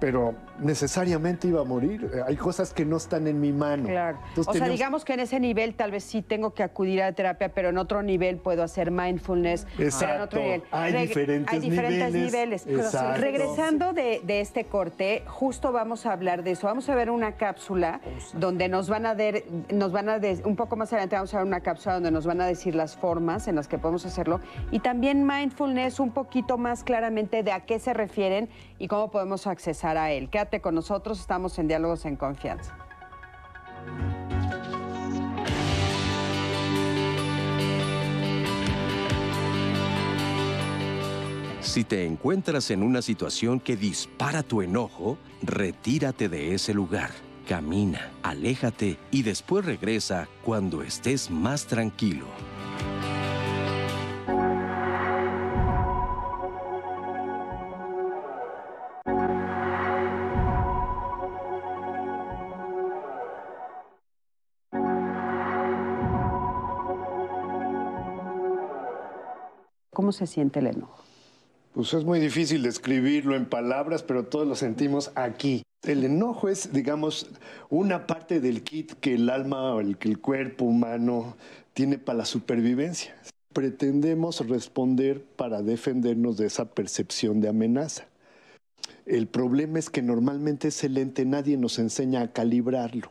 pero 0.02 0.34
necesariamente 0.60 1.48
iba 1.48 1.61
a 1.61 1.64
morir. 1.64 2.10
Eh, 2.11 2.22
hay 2.28 2.36
cosas 2.36 2.73
que 2.73 2.84
no 2.84 2.98
están 2.98 3.28
en 3.28 3.40
mi 3.40 3.52
mano. 3.52 3.88
Claro. 3.88 4.18
o 4.36 4.52
sea, 4.52 4.68
digamos 4.68 5.06
que 5.06 5.14
en 5.14 5.19
ese 5.19 5.40
nivel 5.40 5.76
tal 5.76 5.91
vez 5.91 6.03
sí 6.03 6.23
tengo 6.23 6.56
que 6.56 6.64
acudir 6.64 7.03
a 7.03 7.14
terapia, 7.14 7.49
pero 7.49 7.69
en 7.69 7.78
otro 7.78 8.02
nivel 8.02 8.38
puedo 8.38 8.64
hacer 8.64 8.90
mindfulness. 8.90 9.68
Exacto. 9.78 10.15
en 10.15 10.22
otro 10.22 10.41
nivel. 10.41 10.64
Hay 10.72 10.94
diferentes, 10.94 11.53
hay 11.53 11.60
diferentes 11.60 12.14
niveles. 12.14 12.65
Regresando 13.18 13.94
de, 13.94 14.22
este 14.41 14.65
corte, 14.65 15.23
justo 15.28 15.72
vamos 15.72 16.07
a 16.07 16.14
hablar 16.14 16.41
de 16.44 16.52
eso. 16.52 16.65
Vamos 16.65 16.90
a 16.90 16.95
ver 16.95 17.11
una 17.11 17.34
cápsula 17.34 18.02
donde 18.34 18.69
nos 18.69 18.90
van 18.90 19.06
a 19.06 19.14
ver, 19.14 19.45
nos 19.72 19.91
van 19.91 20.10
a 20.10 20.19
un 20.45 20.56
poco 20.56 20.76
más 20.78 20.91
adelante 20.94 21.15
vamos 21.15 21.34
a 21.36 21.38
ver 21.38 21.45
una 21.45 21.61
cápsula 21.61 21.95
donde 21.95 22.10
nos 22.10 22.26
van 22.26 22.41
a 22.41 22.48
decir 22.48 22.73
las 22.73 22.98
formas 22.98 23.48
en 23.48 23.56
las 23.56 23.68
que 23.68 23.78
podemos 23.78 24.03
hacerlo 24.06 24.40
y 24.72 24.80
también 24.80 25.28
mindfulness 25.28 25.99
un 25.99 26.11
poquito 26.11 26.57
más 26.57 26.84
claramente 26.84 27.44
de 27.44 27.52
a 27.52 27.60
qué 27.61 27.78
se 27.78 27.94
refieren 27.94 28.49
y 28.80 28.88
cómo 28.88 29.11
podemos 29.11 29.45
accesar 29.45 29.90
a 29.97 30.11
él. 30.11 30.30
Quédate 30.30 30.61
con 30.61 30.76
nosotros, 30.76 31.19
estamos 31.19 31.57
en 31.59 31.68
Diálogos 31.68 32.05
en 32.05 32.15
Confianza. 32.15 32.76
Si 41.61 41.85
te 41.85 42.05
encuentras 42.05 42.69
en 42.72 42.84
una 42.84 43.01
situación 43.01 43.61
que 43.61 43.77
dispara 43.77 44.43
tu 44.43 44.61
enojo, 44.61 45.18
retírate 45.41 46.27
de 46.27 46.53
ese 46.53 46.73
lugar. 46.73 47.11
Camina, 47.47 48.11
aléjate 48.23 48.97
y 49.09 49.23
después 49.23 49.63
regresa 49.63 50.27
cuando 50.43 50.84
estés 50.84 51.31
más 51.31 51.68
tranquilo. 51.68 52.26
¿Cómo 69.93 70.13
se 70.13 70.26
siente 70.26 70.59
el 70.59 70.68
enojo? 70.68 71.03
Pues 71.73 71.93
es 71.93 72.05
muy 72.05 72.19
difícil 72.19 72.63
describirlo 72.63 73.35
en 73.35 73.45
palabras, 73.45 74.03
pero 74.03 74.26
todos 74.26 74.47
lo 74.47 74.55
sentimos 74.55 75.11
aquí. 75.15 75.63
El 75.84 76.05
enojo 76.05 76.47
es, 76.47 76.72
digamos, 76.72 77.30
una 77.69 78.07
parte 78.07 78.39
del 78.39 78.63
kit 78.63 78.93
que 79.01 79.15
el 79.15 79.30
alma 79.30 79.73
o 79.73 79.81
el, 79.81 79.97
que 79.97 80.07
el 80.07 80.19
cuerpo 80.19 80.63
humano 80.63 81.35
tiene 81.73 81.97
para 81.97 82.19
la 82.19 82.26
supervivencia. 82.26 83.15
Pretendemos 83.51 84.47
responder 84.47 85.26
para 85.26 85.61
defendernos 85.61 86.38
de 86.38 86.45
esa 86.45 86.65
percepción 86.73 87.41
de 87.41 87.49
amenaza. 87.49 88.07
El 89.05 89.27
problema 89.27 89.77
es 89.77 89.89
que 89.89 90.01
normalmente 90.01 90.69
ese 90.69 90.88
lente 90.88 91.26
nadie 91.26 91.57
nos 91.57 91.80
enseña 91.80 92.22
a 92.22 92.31
calibrarlo. 92.31 93.09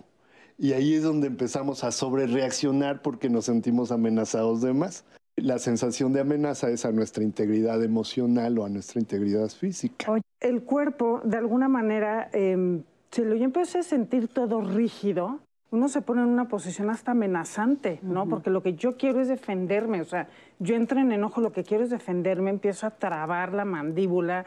Y 0.57 0.73
ahí 0.73 0.94
es 0.94 1.02
donde 1.02 1.27
empezamos 1.27 1.85
a 1.85 1.93
sobrereaccionar 1.93 3.02
porque 3.02 3.28
nos 3.28 3.47
sentimos 3.47 3.93
amenazados 3.93 4.62
de 4.62 4.73
más 4.73 5.05
la 5.43 5.59
sensación 5.59 6.12
de 6.12 6.20
amenaza 6.20 6.70
es 6.70 6.85
a 6.85 6.93
nuestra 6.93 7.24
integridad 7.24 7.82
emocional 7.82 8.59
o 8.59 8.65
a 8.65 8.69
nuestra 8.69 9.01
integridad 9.01 9.48
física. 9.48 10.07
El 10.40 10.62
cuerpo, 10.62 11.20
de 11.24 11.36
alguna 11.36 11.69
manera, 11.69 12.31
eh, 12.32 12.82
si 13.11 13.24
lo 13.24 13.35
yo 13.35 13.44
empecé 13.44 13.78
a 13.78 13.82
sentir 13.82 14.28
todo 14.28 14.61
rígido, 14.61 15.40
uno 15.70 15.89
se 15.89 16.02
pone 16.02 16.23
en 16.23 16.28
una 16.28 16.48
posición 16.48 16.90
hasta 16.90 17.12
amenazante, 17.12 18.01
¿no? 18.02 18.28
Porque 18.28 18.51
lo 18.51 18.62
que 18.62 18.74
yo 18.74 18.97
quiero 18.97 19.20
es 19.20 19.28
defenderme, 19.28 20.01
o 20.01 20.05
sea, 20.05 20.28
yo 20.59 20.74
entro 20.74 20.98
en 20.98 21.12
enojo, 21.12 21.40
lo 21.40 21.52
que 21.52 21.62
quiero 21.62 21.85
es 21.85 21.90
defenderme, 21.90 22.51
empiezo 22.51 22.86
a 22.86 22.90
trabar 22.90 23.52
la 23.52 23.65
mandíbula, 23.65 24.47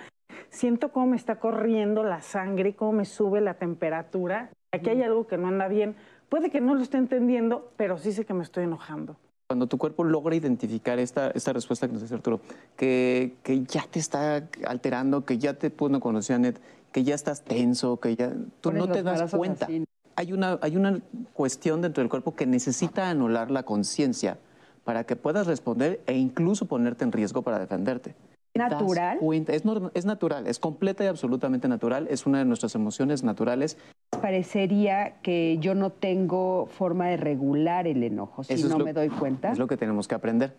siento 0.49 0.91
cómo 0.91 1.07
me 1.07 1.15
está 1.15 1.39
corriendo 1.39 2.03
la 2.03 2.21
sangre, 2.21 2.75
cómo 2.75 2.91
me 2.93 3.05
sube 3.05 3.39
la 3.39 3.53
temperatura. 3.53 4.49
Aquí 4.73 4.89
hay 4.89 5.01
algo 5.03 5.27
que 5.27 5.37
no 5.37 5.47
anda 5.47 5.67
bien. 5.67 5.95
Puede 6.27 6.49
que 6.49 6.59
no 6.59 6.75
lo 6.75 6.81
esté 6.81 6.97
entendiendo, 6.97 7.71
pero 7.77 7.97
sí 7.97 8.11
sé 8.11 8.25
que 8.25 8.33
me 8.33 8.43
estoy 8.43 8.65
enojando 8.65 9.17
cuando 9.53 9.67
tu 9.67 9.77
cuerpo 9.77 10.03
logra 10.03 10.35
identificar 10.35 10.97
esta, 10.97 11.29
esta 11.29 11.53
respuesta 11.53 11.85
que 11.85 11.93
nos 11.93 12.01
dice 12.01 12.15
Arturo, 12.15 12.41
que, 12.75 13.35
que 13.43 13.61
ya 13.61 13.85
te 13.87 13.99
está 13.99 14.49
alterando, 14.65 15.25
que 15.25 15.37
ya 15.37 15.53
te 15.53 15.69
puso 15.69 15.99
con 15.99 16.19
Janet, 16.23 16.59
que 16.91 17.03
ya 17.03 17.13
estás 17.13 17.43
tenso, 17.43 17.99
que 17.99 18.15
ya 18.15 18.33
tú 18.61 18.71
no 18.71 18.87
te 18.87 19.03
das 19.03 19.29
cuenta. 19.31 19.67
Hay 20.15 20.33
una, 20.33 20.57
hay 20.63 20.75
una 20.75 21.01
cuestión 21.33 21.83
dentro 21.83 22.01
del 22.01 22.09
cuerpo 22.09 22.35
que 22.35 22.47
necesita 22.47 23.11
anular 23.11 23.51
la 23.51 23.61
conciencia 23.61 24.39
para 24.85 25.03
que 25.03 25.15
puedas 25.15 25.45
responder 25.45 26.01
e 26.07 26.17
incluso 26.17 26.65
ponerte 26.65 27.03
en 27.03 27.11
riesgo 27.11 27.43
para 27.43 27.59
defenderte. 27.59 28.15
¿Natural? 28.55 29.19
Es, 29.21 29.63
es 29.93 30.05
natural, 30.05 30.47
es 30.47 30.57
completa 30.57 31.03
y 31.03 31.07
absolutamente 31.07 31.67
natural, 31.67 32.07
es 32.09 32.25
una 32.25 32.39
de 32.39 32.45
nuestras 32.45 32.73
emociones 32.73 33.21
naturales. 33.21 33.77
Parecería 34.17 35.15
que 35.21 35.57
yo 35.59 35.75
no 35.75 35.89
tengo 35.89 36.67
forma 36.67 37.07
de 37.07 37.17
regular 37.17 37.87
el 37.87 38.03
enojo, 38.03 38.43
si 38.43 38.63
no 38.63 38.79
me 38.79 38.93
doy 38.93 39.09
cuenta. 39.09 39.51
Es 39.51 39.59
lo 39.59 39.67
que 39.67 39.77
tenemos 39.77 40.07
que 40.07 40.15
aprender. 40.15 40.55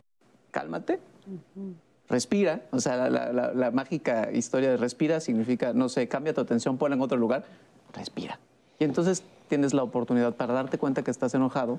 cálmate, 0.51 1.01
respira, 2.09 2.63
o 2.71 2.79
sea, 2.81 3.09
la, 3.09 3.33
la- 3.33 3.53
la 3.53 3.71
mágica 3.71 4.31
historia 4.33 4.71
de 4.71 4.77
respira 4.77 5.21
significa, 5.21 5.73
no 5.73 5.89
sé, 5.89 6.07
cambia 6.07 6.33
tu 6.35 6.41
atención, 6.41 6.79
ponla 6.79 6.95
en 6.97 7.03
otro 7.03 7.19
lugar, 7.19 7.45
respira. 7.93 8.39
Y 8.79 8.85
entonces 8.85 9.25
tienes 9.49 9.75
la 9.75 9.83
oportunidad 9.83 10.35
para 10.35 10.53
darte 10.55 10.79
cuenta 10.79 11.03
que 11.03 11.11
estás 11.11 11.35
enojado 11.35 11.79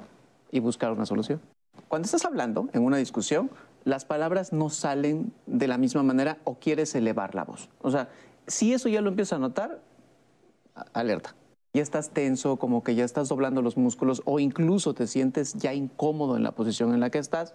y 0.52 0.60
buscar 0.60 0.92
una 0.92 1.06
solución. 1.06 1.40
Cuando 1.88 2.06
estás 2.06 2.26
hablando 2.26 2.68
en 2.74 2.84
una 2.84 2.98
discusión, 2.98 3.50
las 3.84 4.04
palabras 4.06 4.52
no 4.52 4.70
salen 4.70 5.32
de 5.46 5.68
la 5.68 5.78
misma 5.78 6.04
manera 6.04 6.38
o 6.44 6.56
quieres 6.56 6.96
elevar 6.96 7.36
la 7.36 7.44
voz. 7.44 7.70
O 7.82 7.92
sea, 7.92 8.10
si 8.48 8.74
eso 8.74 8.90
ya 8.90 9.02
lo 9.02 9.10
empiezas 9.10 9.38
a 9.38 9.40
notar, 9.40 9.80
alerta. 10.94 11.36
Ya 11.76 11.82
estás 11.82 12.12
tenso, 12.12 12.56
como 12.56 12.86
que 12.86 12.96
ya 12.96 13.04
estás 13.04 13.28
doblando 13.28 13.62
los 13.62 13.76
músculos 13.76 14.22
o 14.24 14.40
incluso 14.40 14.94
te 14.94 15.08
sientes 15.08 15.56
ya 15.56 15.74
incómodo 15.74 16.38
en 16.38 16.44
la 16.44 16.54
posición 16.54 16.94
en 16.94 17.02
la 17.02 17.10
que 17.10 17.18
estás, 17.18 17.54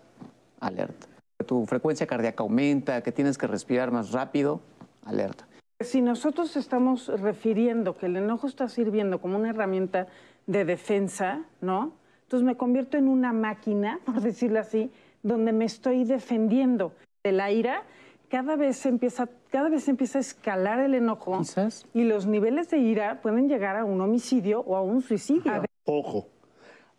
alerta. 0.60 1.06
Tu 1.46 1.64
frecuencia 1.64 2.06
cardíaca 2.06 2.42
aumenta, 2.42 3.02
que 3.02 3.12
tienes 3.12 3.38
que 3.38 3.46
respirar 3.46 3.92
más 3.92 4.12
rápido, 4.12 4.60
alerta. 5.06 5.48
Si 5.80 6.02
nosotros 6.02 6.54
estamos 6.58 7.08
refiriendo 7.08 7.96
que 7.96 8.04
el 8.04 8.16
enojo 8.16 8.46
está 8.46 8.68
sirviendo 8.68 9.22
como 9.22 9.38
una 9.38 9.48
herramienta 9.48 10.06
de 10.46 10.66
defensa, 10.66 11.46
¿no? 11.62 11.94
Entonces 12.24 12.44
me 12.44 12.58
convierto 12.58 12.98
en 12.98 13.08
una 13.08 13.32
máquina, 13.32 14.00
por 14.04 14.20
decirlo 14.20 14.60
así, 14.60 14.90
donde 15.22 15.52
me 15.52 15.64
estoy 15.64 16.04
defendiendo 16.04 16.92
de 17.24 17.32
la 17.32 17.50
ira. 17.52 17.84
Cada 18.30 18.54
vez 18.54 18.76
se 18.76 18.88
empieza, 18.88 19.28
cada 19.50 19.68
vez 19.68 19.82
se 19.82 19.90
empieza 19.90 20.18
a 20.18 20.20
escalar 20.20 20.78
el 20.78 20.94
enojo 20.94 21.36
Quizás. 21.40 21.84
y 21.92 22.04
los 22.04 22.26
niveles 22.26 22.70
de 22.70 22.78
ira 22.78 23.20
pueden 23.22 23.48
llegar 23.48 23.74
a 23.76 23.84
un 23.84 24.00
homicidio 24.00 24.60
o 24.60 24.76
a 24.76 24.82
un 24.82 25.02
suicidio. 25.02 25.64
Ojo, 25.84 26.28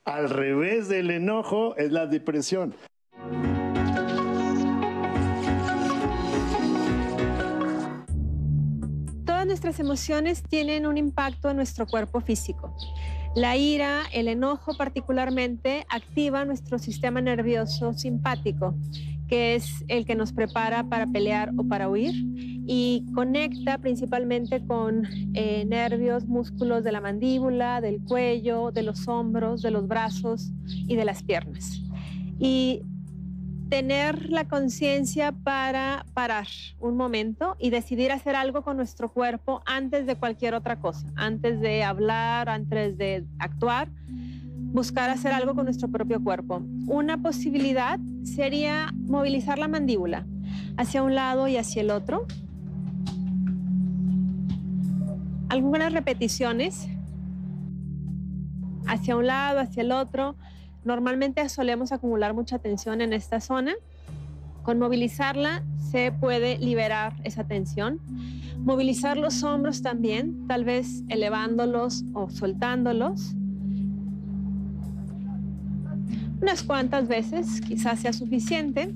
al 0.03 0.29
revés 0.29 0.89
del 0.89 1.09
enojo 1.09 1.77
es 1.77 1.93
la 1.93 2.05
depresión. 2.05 2.75
Todas 9.25 9.45
nuestras 9.45 9.79
emociones 9.79 10.43
tienen 10.43 10.85
un 10.85 10.97
impacto 10.97 11.49
en 11.49 11.55
nuestro 11.55 11.87
cuerpo 11.87 12.19
físico. 12.19 12.75
La 13.35 13.55
ira, 13.55 14.01
el 14.11 14.27
enojo 14.27 14.75
particularmente, 14.75 15.85
activa 15.89 16.43
nuestro 16.43 16.77
sistema 16.77 17.21
nervioso 17.21 17.93
simpático, 17.93 18.75
que 19.31 19.55
es 19.55 19.85
el 19.87 20.05
que 20.05 20.13
nos 20.13 20.33
prepara 20.33 20.83
para 20.83 21.07
pelear 21.07 21.53
o 21.55 21.63
para 21.63 21.87
huir, 21.87 22.13
y 22.67 23.05
conecta 23.15 23.77
principalmente 23.77 24.61
con 24.67 25.07
eh, 25.33 25.63
nervios, 25.65 26.27
músculos 26.27 26.83
de 26.83 26.91
la 26.91 26.99
mandíbula, 26.99 27.79
del 27.79 28.03
cuello, 28.03 28.71
de 28.73 28.83
los 28.83 29.07
hombros, 29.07 29.61
de 29.61 29.71
los 29.71 29.87
brazos 29.87 30.51
y 30.67 30.97
de 30.97 31.05
las 31.05 31.23
piernas. 31.23 31.81
Y 32.39 32.81
tener 33.69 34.29
la 34.29 34.49
conciencia 34.49 35.31
para 35.31 36.05
parar 36.13 36.47
un 36.81 36.97
momento 36.97 37.55
y 37.57 37.69
decidir 37.69 38.11
hacer 38.11 38.35
algo 38.35 38.63
con 38.63 38.75
nuestro 38.75 39.13
cuerpo 39.13 39.63
antes 39.65 40.05
de 40.05 40.17
cualquier 40.17 40.55
otra 40.55 40.81
cosa, 40.81 41.07
antes 41.15 41.61
de 41.61 41.85
hablar, 41.85 42.49
antes 42.49 42.97
de 42.97 43.25
actuar, 43.39 43.87
buscar 44.71 45.09
hacer 45.09 45.33
algo 45.33 45.53
con 45.53 45.65
nuestro 45.65 45.89
propio 45.89 46.23
cuerpo. 46.23 46.63
Una 46.87 47.21
posibilidad 47.21 47.99
sería 48.23 48.93
movilizar 48.95 49.59
la 49.59 49.67
mandíbula 49.67 50.25
hacia 50.77 51.03
un 51.03 51.15
lado 51.15 51.47
y 51.47 51.57
hacia 51.57 51.81
el 51.81 51.91
otro. 51.91 52.25
Algunas 55.49 55.91
repeticiones 55.91 56.87
hacia 58.87 59.15
un 59.15 59.27
lado, 59.27 59.59
hacia 59.59 59.83
el 59.83 59.91
otro. 59.91 60.35
Normalmente 60.83 61.47
solemos 61.49 61.91
acumular 61.91 62.33
mucha 62.33 62.59
tensión 62.59 63.01
en 63.01 63.13
esta 63.13 63.41
zona. 63.41 63.73
Con 64.63 64.79
movilizarla 64.79 65.63
se 65.77 66.11
puede 66.11 66.57
liberar 66.57 67.15
esa 67.23 67.45
tensión. 67.45 67.99
Movilizar 68.59 69.17
los 69.17 69.43
hombros 69.43 69.81
también, 69.81 70.47
tal 70.47 70.63
vez 70.63 71.03
elevándolos 71.09 72.03
o 72.13 72.29
soltándolos. 72.29 73.35
Unas 76.41 76.63
cuantas 76.63 77.07
veces, 77.07 77.61
quizás 77.61 77.99
sea 77.99 78.13
suficiente. 78.13 78.93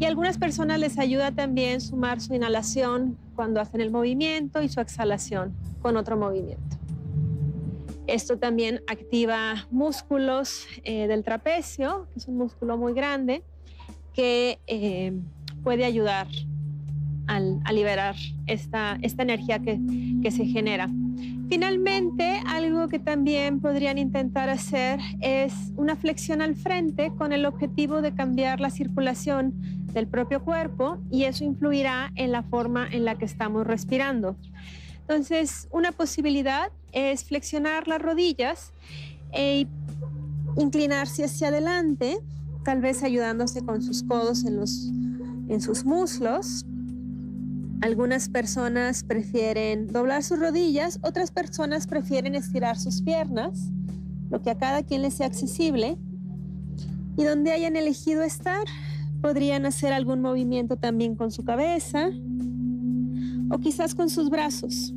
Y 0.00 0.04
algunas 0.04 0.36
personas 0.36 0.80
les 0.80 0.98
ayuda 0.98 1.30
también 1.30 1.80
sumar 1.80 2.20
su 2.20 2.34
inhalación 2.34 3.16
cuando 3.36 3.60
hacen 3.60 3.80
el 3.80 3.92
movimiento 3.92 4.62
y 4.62 4.68
su 4.68 4.80
exhalación 4.80 5.54
con 5.80 5.96
otro 5.96 6.16
movimiento. 6.16 6.76
Esto 8.08 8.36
también 8.36 8.80
activa 8.88 9.68
músculos 9.70 10.66
eh, 10.82 11.06
del 11.06 11.22
trapecio, 11.22 12.08
que 12.12 12.18
es 12.18 12.26
un 12.26 12.36
músculo 12.36 12.76
muy 12.76 12.92
grande, 12.92 13.44
que 14.12 14.58
eh, 14.66 15.12
puede 15.62 15.84
ayudar 15.84 16.26
a 17.28 17.72
liberar 17.72 18.16
esta, 18.46 18.98
esta 19.00 19.22
energía 19.22 19.60
que, 19.60 19.80
que 20.20 20.30
se 20.30 20.44
genera. 20.44 20.90
Finalmente, 21.48 22.40
algo 22.46 22.88
que 22.88 22.98
también 22.98 23.60
podrían 23.60 23.98
intentar 23.98 24.48
hacer 24.48 25.00
es 25.20 25.52
una 25.76 25.96
flexión 25.96 26.40
al 26.40 26.54
frente 26.54 27.12
con 27.16 27.32
el 27.32 27.44
objetivo 27.44 28.00
de 28.00 28.14
cambiar 28.14 28.60
la 28.60 28.70
circulación 28.70 29.52
del 29.92 30.06
propio 30.06 30.42
cuerpo 30.42 30.98
y 31.10 31.24
eso 31.24 31.44
influirá 31.44 32.10
en 32.16 32.32
la 32.32 32.42
forma 32.42 32.88
en 32.90 33.04
la 33.04 33.16
que 33.16 33.26
estamos 33.26 33.66
respirando. 33.66 34.36
Entonces, 35.02 35.68
una 35.70 35.92
posibilidad 35.92 36.70
es 36.92 37.24
flexionar 37.24 37.86
las 37.88 38.00
rodillas 38.00 38.72
e 39.32 39.66
inclinarse 40.56 41.24
hacia 41.24 41.48
adelante, 41.48 42.18
tal 42.64 42.80
vez 42.80 43.02
ayudándose 43.02 43.64
con 43.64 43.82
sus 43.82 44.02
codos 44.02 44.44
en, 44.44 45.60
sus 45.60 45.84
muslos. 45.84 46.64
Algunas 47.82 48.28
personas 48.28 49.02
prefieren 49.02 49.88
doblar 49.88 50.22
sus 50.22 50.38
rodillas, 50.38 51.00
otras 51.02 51.32
personas 51.32 51.88
prefieren 51.88 52.36
estirar 52.36 52.78
sus 52.78 53.02
piernas, 53.02 53.72
lo 54.30 54.40
que 54.40 54.50
a 54.50 54.54
cada 54.56 54.84
quien 54.84 55.02
les 55.02 55.14
sea 55.14 55.26
accesible. 55.26 55.98
Y 57.16 57.24
donde 57.24 57.50
hayan 57.50 57.74
elegido 57.74 58.22
estar, 58.22 58.62
podrían 59.20 59.66
hacer 59.66 59.92
algún 59.92 60.20
movimiento 60.20 60.76
también 60.76 61.16
con 61.16 61.32
su 61.32 61.42
cabeza 61.42 62.10
o 63.50 63.58
quizás 63.58 63.96
con 63.96 64.10
sus 64.10 64.30
brazos. 64.30 64.94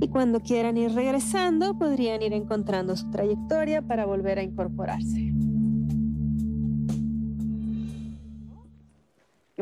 Y 0.00 0.08
cuando 0.08 0.40
quieran 0.40 0.78
ir 0.78 0.92
regresando, 0.92 1.78
podrían 1.78 2.22
ir 2.22 2.32
encontrando 2.32 2.96
su 2.96 3.10
trayectoria 3.10 3.82
para 3.82 4.06
volver 4.06 4.38
a 4.38 4.42
incorporarse. 4.42 5.34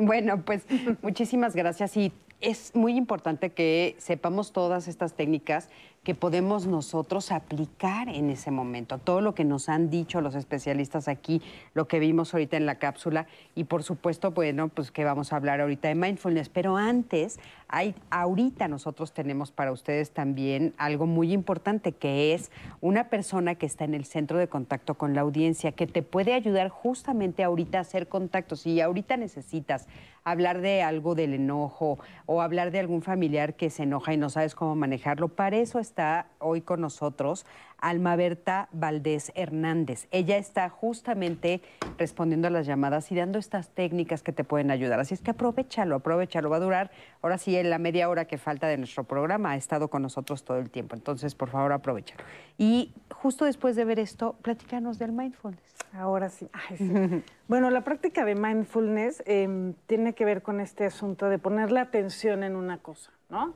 Bueno, 0.00 0.42
pues 0.44 0.64
muchísimas 1.02 1.54
gracias. 1.54 1.96
Y 1.96 2.12
es 2.40 2.74
muy 2.74 2.96
importante 2.96 3.50
que 3.50 3.96
sepamos 3.98 4.52
todas 4.52 4.88
estas 4.88 5.14
técnicas 5.14 5.68
que 6.02 6.14
podemos 6.14 6.66
nosotros 6.66 7.30
aplicar 7.30 8.08
en 8.08 8.30
ese 8.30 8.50
momento. 8.50 8.96
Todo 8.96 9.20
lo 9.20 9.34
que 9.34 9.44
nos 9.44 9.68
han 9.68 9.90
dicho 9.90 10.22
los 10.22 10.34
especialistas 10.34 11.08
aquí, 11.08 11.42
lo 11.74 11.88
que 11.88 11.98
vimos 11.98 12.32
ahorita 12.32 12.56
en 12.56 12.64
la 12.64 12.76
cápsula 12.76 13.26
y 13.54 13.64
por 13.64 13.82
supuesto, 13.82 14.30
bueno, 14.30 14.68
pues 14.68 14.90
que 14.90 15.04
vamos 15.04 15.32
a 15.32 15.36
hablar 15.36 15.60
ahorita 15.60 15.88
de 15.88 15.94
mindfulness. 15.94 16.48
Pero 16.48 16.78
antes, 16.78 17.38
hay, 17.68 17.94
ahorita 18.08 18.66
nosotros 18.66 19.12
tenemos 19.12 19.52
para 19.52 19.72
ustedes 19.72 20.10
también 20.10 20.72
algo 20.78 21.06
muy 21.06 21.34
importante 21.34 21.92
que 21.92 22.32
es 22.32 22.50
una 22.80 23.10
persona 23.10 23.56
que 23.56 23.66
está 23.66 23.84
en 23.84 23.92
el 23.92 24.06
centro 24.06 24.38
de 24.38 24.48
contacto 24.48 24.94
con 24.94 25.14
la 25.14 25.20
audiencia 25.20 25.72
que 25.72 25.86
te 25.86 26.02
puede 26.02 26.32
ayudar 26.32 26.70
justamente 26.70 27.44
ahorita 27.44 27.76
a 27.76 27.82
hacer 27.82 28.08
contacto. 28.08 28.56
Si 28.56 28.80
ahorita 28.80 29.18
necesitas 29.18 29.86
hablar 30.24 30.60
de 30.60 30.82
algo 30.82 31.14
del 31.14 31.34
enojo 31.34 31.98
o 32.26 32.42
hablar 32.42 32.70
de 32.70 32.78
algún 32.78 33.02
familiar 33.02 33.54
que 33.54 33.70
se 33.70 33.84
enoja 33.84 34.12
y 34.14 34.16
no 34.16 34.30
sabes 34.30 34.54
cómo 34.54 34.74
manejarlo, 34.76 35.28
para 35.28 35.56
eso 35.56 35.78
está 35.90 36.26
hoy 36.38 36.60
con 36.60 36.80
nosotros 36.80 37.44
Alma 37.78 38.14
Berta 38.14 38.68
Valdés 38.70 39.32
Hernández. 39.34 40.06
Ella 40.12 40.36
está 40.36 40.68
justamente 40.68 41.62
respondiendo 41.98 42.46
a 42.46 42.50
las 42.50 42.66
llamadas 42.66 43.10
y 43.10 43.16
dando 43.16 43.40
estas 43.40 43.70
técnicas 43.70 44.22
que 44.22 44.32
te 44.32 44.44
pueden 44.44 44.70
ayudar. 44.70 45.00
Así 45.00 45.14
es 45.14 45.20
que 45.20 45.32
aprovechalo, 45.32 45.96
aprovechalo. 45.96 46.48
Va 46.48 46.58
a 46.58 46.60
durar, 46.60 46.90
ahora 47.22 47.38
sí, 47.38 47.56
en 47.56 47.70
la 47.70 47.78
media 47.78 48.08
hora 48.08 48.26
que 48.26 48.38
falta 48.38 48.68
de 48.68 48.76
nuestro 48.78 49.02
programa. 49.02 49.52
Ha 49.52 49.56
estado 49.56 49.88
con 49.88 50.02
nosotros 50.02 50.44
todo 50.44 50.58
el 50.58 50.70
tiempo. 50.70 50.94
Entonces, 50.94 51.34
por 51.34 51.48
favor, 51.48 51.72
aprovechalo. 51.72 52.22
Y 52.56 52.92
justo 53.12 53.46
después 53.46 53.74
de 53.74 53.84
ver 53.84 53.98
esto, 53.98 54.36
platícanos 54.42 54.98
del 55.00 55.10
mindfulness. 55.10 55.74
Ahora 55.92 56.28
sí. 56.28 56.48
Ay, 56.68 56.76
sí. 56.76 57.24
bueno, 57.48 57.70
la 57.70 57.82
práctica 57.82 58.24
de 58.24 58.36
mindfulness 58.36 59.24
em, 59.26 59.74
tiene 59.86 60.14
que 60.14 60.24
ver 60.24 60.42
con 60.42 60.60
este 60.60 60.84
asunto 60.84 61.28
de 61.28 61.38
poner 61.38 61.72
la 61.72 61.80
atención 61.80 62.44
en 62.44 62.54
una 62.54 62.78
cosa, 62.78 63.10
¿no? 63.28 63.54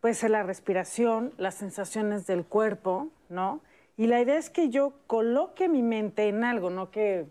Puede 0.00 0.14
ser 0.14 0.30
la 0.30 0.42
respiración, 0.42 1.32
las 1.36 1.54
sensaciones 1.56 2.26
del 2.26 2.44
cuerpo, 2.44 3.08
¿no? 3.28 3.60
Y 3.96 4.06
la 4.06 4.20
idea 4.20 4.38
es 4.38 4.48
que 4.48 4.70
yo 4.70 4.94
coloque 5.06 5.68
mi 5.68 5.82
mente 5.82 6.28
en 6.28 6.42
algo, 6.42 6.70
no 6.70 6.90
que 6.90 7.26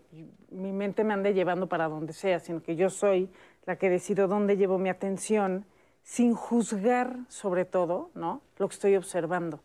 mi 0.50 0.72
mente 0.72 1.02
me 1.02 1.14
ande 1.14 1.34
llevando 1.34 1.68
para 1.68 1.88
donde 1.88 2.12
sea, 2.12 2.38
sino 2.38 2.62
que 2.62 2.76
yo 2.76 2.90
soy 2.90 3.28
la 3.66 3.76
que 3.76 3.90
decido 3.90 4.28
dónde 4.28 4.56
llevo 4.56 4.78
mi 4.78 4.88
atención 4.88 5.66
sin 6.02 6.34
juzgar 6.34 7.16
sobre 7.28 7.64
todo, 7.64 8.10
¿no? 8.14 8.40
Lo 8.58 8.68
que 8.68 8.74
estoy 8.74 8.96
observando. 8.96 9.60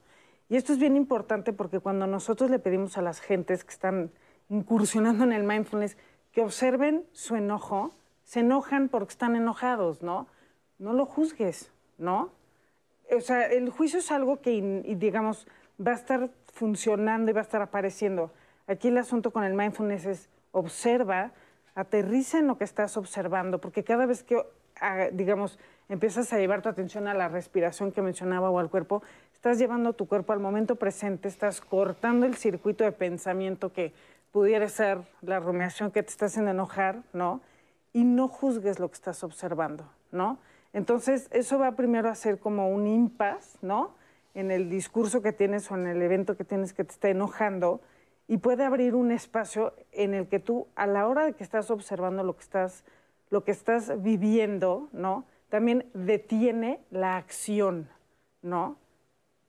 Y 0.49 0.55
esto 0.57 0.73
es 0.73 0.79
bien 0.79 0.95
importante 0.95 1.53
porque 1.53 1.79
cuando 1.79 2.07
nosotros 2.07 2.49
le 2.49 2.59
pedimos 2.59 2.97
a 2.97 3.01
las 3.01 3.19
gentes 3.19 3.63
que 3.63 3.71
están 3.71 4.11
incursionando 4.49 5.23
en 5.23 5.31
el 5.31 5.43
mindfulness 5.43 5.97
que 6.31 6.41
observen 6.41 7.05
su 7.13 7.35
enojo, 7.35 7.91
se 8.23 8.41
enojan 8.41 8.89
porque 8.89 9.11
están 9.11 9.35
enojados, 9.35 10.01
¿no? 10.01 10.27
No 10.77 10.93
lo 10.93 11.05
juzgues, 11.05 11.71
¿no? 11.97 12.31
O 13.11 13.21
sea, 13.21 13.45
el 13.47 13.69
juicio 13.69 13.99
es 13.99 14.11
algo 14.11 14.41
que, 14.41 14.83
digamos, 14.97 15.47
va 15.85 15.91
a 15.91 15.95
estar 15.95 16.29
funcionando 16.53 17.31
y 17.31 17.33
va 17.33 17.41
a 17.41 17.43
estar 17.43 17.61
apareciendo. 17.61 18.31
Aquí 18.67 18.87
el 18.87 18.97
asunto 18.97 19.31
con 19.31 19.43
el 19.43 19.53
mindfulness 19.53 20.05
es 20.05 20.29
observa, 20.51 21.31
aterriza 21.75 22.39
en 22.39 22.47
lo 22.47 22.57
que 22.57 22.63
estás 22.63 22.97
observando, 22.97 23.59
porque 23.59 23.83
cada 23.83 24.05
vez 24.05 24.23
que, 24.23 24.41
ah, 24.79 25.09
digamos, 25.11 25.59
empiezas 25.89 26.31
a 26.33 26.39
llevar 26.39 26.61
tu 26.61 26.69
atención 26.69 27.07
a 27.07 27.13
la 27.13 27.27
respiración 27.27 27.91
que 27.91 28.01
mencionaba 28.01 28.49
o 28.49 28.59
al 28.59 28.69
cuerpo, 28.69 29.03
estás 29.33 29.59
llevando 29.59 29.93
tu 29.93 30.07
cuerpo 30.07 30.33
al 30.33 30.39
momento 30.39 30.77
presente, 30.77 31.27
estás 31.27 31.61
cortando 31.61 32.25
el 32.25 32.35
circuito 32.35 32.83
de 32.83 32.91
pensamiento 32.91 33.71
que 33.71 33.93
pudiera 34.31 34.67
ser 34.67 34.99
la 35.21 35.39
rumiación 35.39 35.91
que 35.91 36.01
te 36.01 36.09
está 36.09 36.25
haciendo 36.25 36.51
enojar, 36.51 37.03
¿no? 37.13 37.41
Y 37.93 38.03
no 38.03 38.27
juzgues 38.27 38.79
lo 38.79 38.89
que 38.89 38.95
estás 38.95 39.23
observando, 39.23 39.89
¿no? 40.11 40.39
Entonces, 40.75 41.29
eso 41.31 41.57
va 41.57 41.77
primero 41.77 42.09
a 42.09 42.15
ser 42.15 42.37
como 42.37 42.67
un 42.67 42.85
impas, 42.85 43.57
¿no? 43.61 43.95
En 44.33 44.51
el 44.51 44.69
discurso 44.69 45.21
que 45.21 45.31
tienes 45.31 45.71
o 45.71 45.75
en 45.75 45.87
el 45.87 46.01
evento 46.01 46.35
que 46.35 46.43
tienes 46.43 46.73
que 46.73 46.83
te 46.83 46.91
está 46.91 47.07
enojando 47.07 47.79
y 48.27 48.39
puede 48.39 48.65
abrir 48.65 48.93
un 48.93 49.13
espacio 49.13 49.73
en 49.93 50.13
el 50.13 50.27
que 50.27 50.41
tú, 50.41 50.67
a 50.75 50.85
la 50.85 51.07
hora 51.07 51.23
de 51.23 51.31
que 51.31 51.45
estás 51.45 51.71
observando 51.71 52.25
lo 52.25 52.35
que 52.35 52.41
estás, 52.41 52.83
lo 53.29 53.45
que 53.45 53.51
estás 53.51 54.03
viviendo, 54.03 54.89
¿no? 54.91 55.23
También 55.47 55.85
detiene 55.93 56.81
la 56.91 57.15
acción, 57.15 57.87
¿no? 58.41 58.75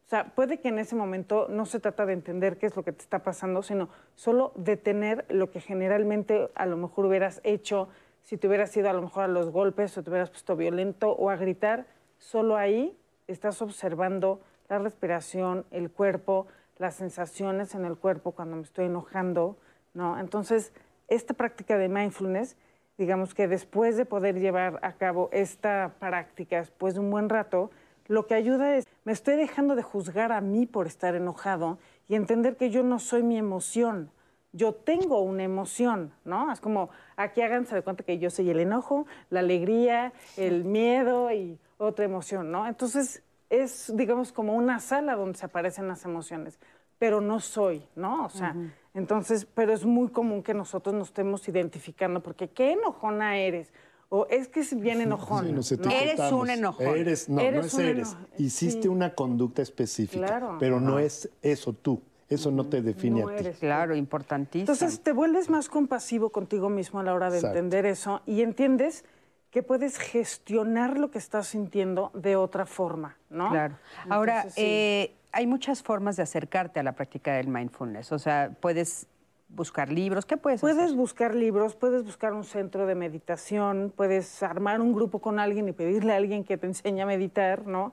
O 0.07 0.09
sea, 0.09 0.33
puede 0.33 0.61
que 0.61 0.69
en 0.69 0.79
ese 0.79 0.95
momento 0.95 1.49
no 1.51 1.67
se 1.67 1.81
trata 1.81 2.07
de 2.07 2.13
entender 2.13 2.57
qué 2.57 2.67
es 2.67 2.77
lo 2.77 2.85
que 2.85 2.93
te 2.93 3.03
está 3.03 3.25
pasando, 3.25 3.65
sino 3.65 3.89
solo 4.15 4.53
detener 4.55 5.25
lo 5.29 5.51
que 5.51 5.61
generalmente 5.61 6.51
a 6.55 6.67
lo 6.67 6.77
mejor 6.77 7.07
hubieras 7.07 7.41
hecho 7.43 7.89
si 8.27 8.37
te 8.37 8.49
hubieras 8.49 8.77
ido 8.77 8.91
a 8.91 8.93
lo 8.93 9.03
mejor 9.03 9.23
a 9.23 9.29
los 9.29 9.51
golpes 9.51 9.97
o 9.97 10.03
te 10.03 10.11
hubieras 10.11 10.31
puesto 10.31 10.57
violento 10.57 11.13
o 11.13 11.31
a 11.31 11.37
gritar. 11.37 11.87
Solo 12.19 12.57
ahí 12.57 12.99
estás 13.29 13.63
observando 13.63 14.41
la 14.69 14.81
respiración, 14.81 15.65
el 15.71 15.93
cuerpo, 15.93 16.49
las 16.79 16.97
sensaciones 16.97 17.77
en 17.77 17.85
el 17.85 17.97
cuerpo 17.97 18.33
cuando 18.33 18.57
me 18.57 18.63
estoy 18.63 18.87
enojando, 18.87 19.57
¿no? 19.95 20.19
Entonces, 20.19 20.73
esta 21.07 21.35
práctica 21.35 21.79
de 21.79 21.89
mindfulness, 21.89 22.57
digamos 22.99 23.33
que 23.33 23.47
después 23.47 23.97
de 23.97 24.07
poder 24.07 24.41
llevar 24.41 24.81
a 24.83 24.95
cabo 24.95 25.29
esta 25.31 25.95
práctica 26.01 26.59
después 26.59 26.95
de 26.95 27.01
un 27.01 27.13
buen 27.13 27.29
rato, 27.29 27.71
lo 28.09 28.27
que 28.27 28.35
ayuda 28.35 28.77
es, 28.77 28.89
me 29.05 29.13
estoy 29.13 29.37
dejando 29.37 29.77
de 29.77 29.85
juzgar 29.85 30.33
a 30.33 30.41
mí 30.41 30.67
por 30.67 30.89
estar 30.89 31.15
enojado 31.15 31.79
y 32.09 32.17
entender 32.17 32.57
que 32.57 32.71
yo 32.71 32.83
no 32.83 32.99
soy 32.99 33.23
mi 33.23 33.39
emoción. 33.39 34.11
Yo 34.57 34.73
tengo 34.73 35.21
una 35.21 35.45
emoción, 35.45 36.13
¿no? 36.25 36.51
Es 36.51 36.61
como, 36.61 36.91
aquí 37.17 37.43
háganse 37.43 37.75
de 37.75 37.83
cuenta 37.83 38.05
que 38.05 38.19
yo 38.19 38.31
soy 38.31 38.51
el 38.51 38.61
enojo, 38.61 39.07
la 39.31 39.41
alegría, 39.41 40.13
el 40.37 40.65
miedo 40.65 41.31
y 41.31 41.59
otra 41.79 42.05
emoción, 42.07 42.51
¿no? 42.51 42.67
Entonces, 42.67 43.23
es, 43.51 43.93
digamos, 43.95 44.33
como 44.33 44.55
una 44.55 44.81
sala 44.81 45.15
donde 45.15 45.39
se 45.39 45.47
aparecen 45.47 45.89
las 45.89 46.05
emociones, 46.05 46.59
pero 46.99 47.21
no 47.21 47.41
soy, 47.41 47.87
¿no? 47.95 48.25
O 48.25 48.31
sea, 48.31 48.57
entonces, 48.95 49.47
pero 49.55 49.73
es 49.73 49.85
muy 49.85 50.09
común 50.09 50.43
que 50.43 50.55
nosotros 50.55 50.95
nos 50.95 51.09
estemos 51.09 51.47
identificando, 51.49 52.23
porque 52.23 52.49
qué 52.49 52.73
enojona 52.73 53.39
eres, 53.39 53.73
o 54.09 54.27
es 54.31 54.49
que 54.49 54.61
es 54.61 54.79
bien 54.79 55.01
enojón. 55.01 55.49
Eres 55.91 56.33
un 56.33 56.49
enojón. 56.51 56.97
Eres, 56.97 57.29
no, 57.29 57.37
no 57.37 57.61
es 57.61 57.79
eres. 57.79 58.17
Hiciste 58.39 58.89
una 58.89 59.15
conducta 59.15 59.63
específica, 59.63 60.57
pero 60.59 60.81
no 60.81 60.99
es 60.99 61.29
eso 61.43 61.73
tú. 61.73 62.01
Eso 62.29 62.51
no 62.51 62.67
te 62.67 62.83
define 62.83 63.23
a 63.23 63.37
ti. 63.37 63.51
Claro, 63.61 63.95
importantísimo. 63.95 64.73
Entonces 64.73 65.01
te 65.01 65.13
vuelves 65.13 65.49
más 65.49 65.69
compasivo 65.69 66.31
contigo 66.31 66.69
mismo 66.69 67.01
a 67.01 67.03
la 67.03 67.15
hora 67.15 67.31
de 67.31 67.39
entender 67.39 67.87
eso 67.87 68.23
y 68.27 68.43
entiendes 68.43 69.05
que 69.51 69.63
puedes 69.63 69.99
gestionar 69.99 70.99
lo 70.99 71.11
que 71.11 71.19
estás 71.19 71.47
sintiendo 71.49 72.11
de 72.15 72.37
otra 72.37 72.67
forma, 72.67 73.17
¿no? 73.31 73.51
Claro. 73.51 73.77
Ahora, 74.09 74.47
eh, 74.57 75.15
hay 75.33 75.47
muchas 75.47 75.83
formas 75.83 76.17
de 76.17 76.25
acercarte 76.25 76.81
a 76.81 76.83
la 76.83 76.93
práctica 76.93 77.35
del 77.35 77.49
mindfulness. 77.49 78.13
O 78.13 78.19
sea, 78.19 78.51
puedes 78.61 79.07
buscar 79.49 79.91
libros? 79.91 80.27
¿Qué 80.27 80.37
puedes 80.37 80.61
Puedes 80.61 80.95
buscar 80.95 81.35
libros, 81.35 81.77
puedes 81.77 82.05
buscar 82.05 82.33
un 82.33 82.45
centro 82.45 82.87
de 82.87 82.95
meditación, 82.95 83.93
puedes 83.95 84.43
armar 84.43 84.81
un 84.81 84.93
grupo 84.93 85.21
con 85.21 85.39
alguien 85.39 85.69
y 85.69 85.73
pedirle 85.73 86.13
a 86.13 86.17
alguien 86.17 86.45
que 86.45 86.57
te 86.57 86.67
enseñe 86.67 87.01
a 87.01 87.07
meditar, 87.07 87.67
¿no? 87.67 87.93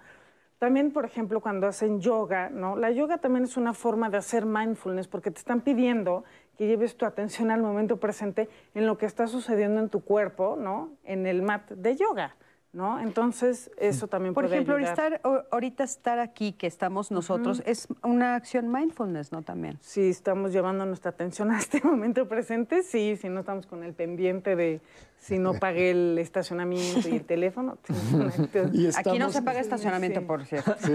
También, 0.60 0.92
por 0.92 1.06
ejemplo, 1.06 1.42
cuando 1.42 1.68
hacen 1.68 2.00
yoga, 2.00 2.50
¿no? 2.50 2.76
La 2.76 2.92
yoga 2.92 3.18
también 3.18 3.44
es 3.44 3.58
una 3.58 3.74
forma 3.74 4.10
de 4.10 4.18
hacer 4.18 4.46
mindfulness 4.46 5.08
porque 5.08 5.32
te 5.32 5.40
están 5.40 5.62
pidiendo 5.62 6.24
que 6.58 6.68
lleves 6.68 6.96
tu 6.96 7.06
atención 7.06 7.52
al 7.52 7.62
momento 7.62 7.98
presente 7.98 8.50
en 8.74 8.86
lo 8.86 8.98
que 8.98 9.06
está 9.06 9.28
sucediendo 9.28 9.82
en 9.82 9.90
tu 9.90 10.04
cuerpo, 10.04 10.56
¿no? 10.58 10.92
En 11.04 11.26
el 11.26 11.42
mat 11.42 11.70
de 11.72 11.96
yoga. 11.96 12.36
¿No? 12.74 13.00
Entonces, 13.00 13.70
eso 13.78 14.08
también 14.08 14.34
Por 14.34 14.46
puede 14.46 14.56
ejemplo, 14.56 14.76
ayudar. 14.76 15.22
ahorita 15.52 15.84
estar 15.84 16.18
aquí, 16.18 16.54
que 16.54 16.66
estamos 16.66 17.12
nosotros, 17.12 17.62
es 17.68 17.88
una 18.04 18.36
acción 18.36 18.72
mindfulness, 18.72 19.32
¿no? 19.32 19.44
También. 19.44 19.78
Sí, 19.82 20.10
estamos 20.10 20.52
llevando 20.52 20.86
nuestra 20.86 21.12
atención 21.12 21.52
a 21.52 21.60
este 21.60 21.82
momento 21.84 22.28
presente, 22.28 22.82
sí, 22.82 23.16
si 23.16 23.30
no 23.30 23.42
estamos 23.42 23.68
con 23.68 23.84
el 23.84 23.94
pendiente 23.94 24.56
de 24.56 24.82
si 25.20 25.38
no 25.38 25.54
pagué 25.54 25.92
el 25.92 26.18
estacionamiento 26.20 27.08
y 27.08 27.14
el 27.14 27.24
teléfono. 27.26 27.78
aquí 28.98 29.20
no 29.20 29.32
se 29.32 29.44
paga 29.44 29.60
estacionamiento, 29.60 30.26
por 30.26 30.44
cierto. 30.44 30.76
Sí. 30.80 30.94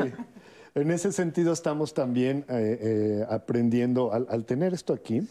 En 0.75 0.91
ese 0.91 1.13
sentido 1.13 1.53
estamos 1.53 1.95
también 1.95 2.45
eh, 2.49 2.79
eh, 2.81 3.27
aprendiendo, 3.31 4.13
al, 4.13 4.45
tener 4.45 4.75
esto 4.75 4.93
aquí, 4.93 5.27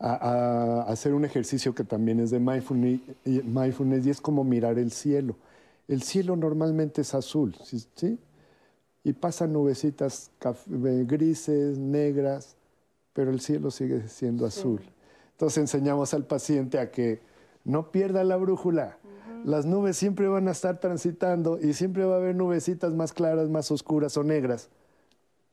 a, 0.00 0.10
a, 0.10 0.82
hacer 0.90 1.12
un 1.12 1.24
ejercicio 1.24 1.74
que 1.74 1.84
también 1.84 2.20
es 2.20 2.30
de 2.30 2.40
mindfulness, 2.40 3.00
mindfulness 3.24 4.06
y 4.06 4.10
es 4.10 4.20
como 4.20 4.44
mirar 4.44 4.78
el 4.78 4.90
cielo 4.90 5.36
el 5.88 6.02
cielo 6.02 6.36
normalmente 6.36 7.00
es 7.00 7.14
azul, 7.14 7.56
¿sí? 7.94 8.18
Y 9.02 9.14
pasan 9.14 9.54
nubecitas 9.54 10.30
grises, 10.68 11.78
negras, 11.78 12.56
pero 13.14 13.30
el 13.30 13.40
cielo 13.40 13.70
sigue 13.70 14.06
siendo 14.08 14.44
azul. 14.44 14.82
Entonces 15.32 15.58
enseñamos 15.58 16.12
al 16.12 16.26
paciente 16.26 16.78
a 16.78 16.90
que 16.90 17.20
no 17.64 17.90
pierda 17.90 18.22
la 18.22 18.36
brújula. 18.36 18.98
Las 19.44 19.64
nubes 19.64 19.96
siempre 19.96 20.28
van 20.28 20.48
a 20.48 20.50
estar 20.50 20.78
transitando 20.78 21.58
y 21.58 21.72
siempre 21.72 22.04
va 22.04 22.16
a 22.16 22.18
haber 22.18 22.34
nubecitas 22.34 22.92
más 22.92 23.12
claras, 23.12 23.48
más 23.48 23.70
oscuras 23.70 24.16
o 24.16 24.24
negras 24.24 24.68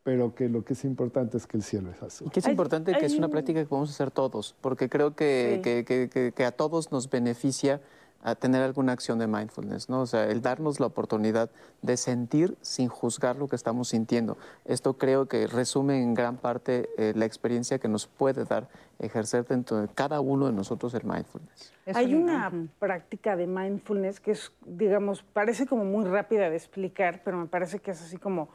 pero 0.04 0.36
que 0.36 0.50
lo 0.50 0.64
que 0.64 0.74
es 0.74 0.86
importante 0.86 1.36
es 1.36 1.48
que 1.48 1.58
el 1.58 1.64
cielo 1.64 1.90
es 1.90 2.04
azul. 2.04 2.28
Y 2.28 2.30
que 2.30 2.40
es 2.40 2.48
importante 2.48 2.94
que 2.94 3.08
es 3.08 3.16
una 3.16 3.28
práctica 3.28 3.60
que 3.60 3.66
podemos 3.66 3.90
hacer 3.90 4.12
todos, 4.12 4.56
porque 4.62 4.88
creo 4.88 5.16
que, 5.16 6.32
que 6.36 6.46
a 6.46 6.52
todos 6.52 6.92
nos 6.92 7.10
beneficia 7.10 7.82
a 8.26 8.34
tener 8.34 8.64
alguna 8.64 8.92
acción 8.92 9.20
de 9.20 9.28
mindfulness, 9.28 9.88
¿no? 9.88 10.02
O 10.02 10.06
sea, 10.08 10.26
el 10.26 10.42
darnos 10.42 10.80
la 10.80 10.88
oportunidad 10.88 11.52
de 11.84 11.96
sentir 11.96 12.58
sin 12.62 12.88
juzgar 12.88 13.36
lo 13.36 13.48
que 13.48 13.56
estamos 13.56 13.90
sintiendo. 13.90 14.36
Esto 14.66 14.98
creo 14.98 15.28
que 15.28 15.46
resume 15.46 16.02
en 16.02 16.16
gran 16.16 16.38
parte 16.38 16.90
eh, 16.98 17.14
la 17.16 17.26
experiencia 17.26 17.78
que 17.78 17.88
nos 17.88 18.08
puede 18.08 18.44
dar 18.44 18.68
ejercer 18.98 19.46
dentro 19.46 19.78
de 19.78 19.90
cada 19.90 20.22
uno 20.22 20.48
de 20.48 20.54
nosotros 20.54 20.96
el 20.96 21.04
mindfulness. 21.04 21.72
Hay 21.94 22.16
una 22.16 22.52
práctica 22.80 23.36
de 23.36 23.46
mindfulness 23.46 24.20
que 24.20 24.32
es, 24.32 24.52
digamos, 24.66 25.22
parece 25.22 25.68
como 25.68 25.86
muy 25.86 26.06
rápida 26.06 26.50
de 26.50 26.56
explicar, 26.56 27.22
pero 27.24 27.38
me 27.38 27.46
parece 27.46 27.78
que 27.78 27.92
es 27.92 28.02
así 28.02 28.18
como, 28.18 28.50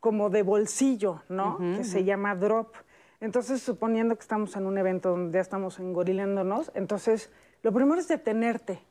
como 0.00 0.30
de 0.30 0.42
bolsillo, 0.42 1.22
¿no? 1.28 1.58
que 1.58 1.84
se 1.84 2.02
llama 2.02 2.34
drop. 2.34 2.74
Entonces, 3.20 3.62
suponiendo 3.62 4.16
que 4.16 4.22
estamos 4.22 4.56
en 4.56 4.66
un 4.66 4.78
evento 4.78 5.10
donde 5.10 5.34
ya 5.34 5.40
estamos 5.40 5.78
engorilándonos, 5.78 6.72
entonces 6.74 7.30
lo 7.62 7.72
primero 7.72 8.00
es 8.00 8.08
detenerte, 8.08 8.82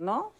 ¿no? 0.00 0.32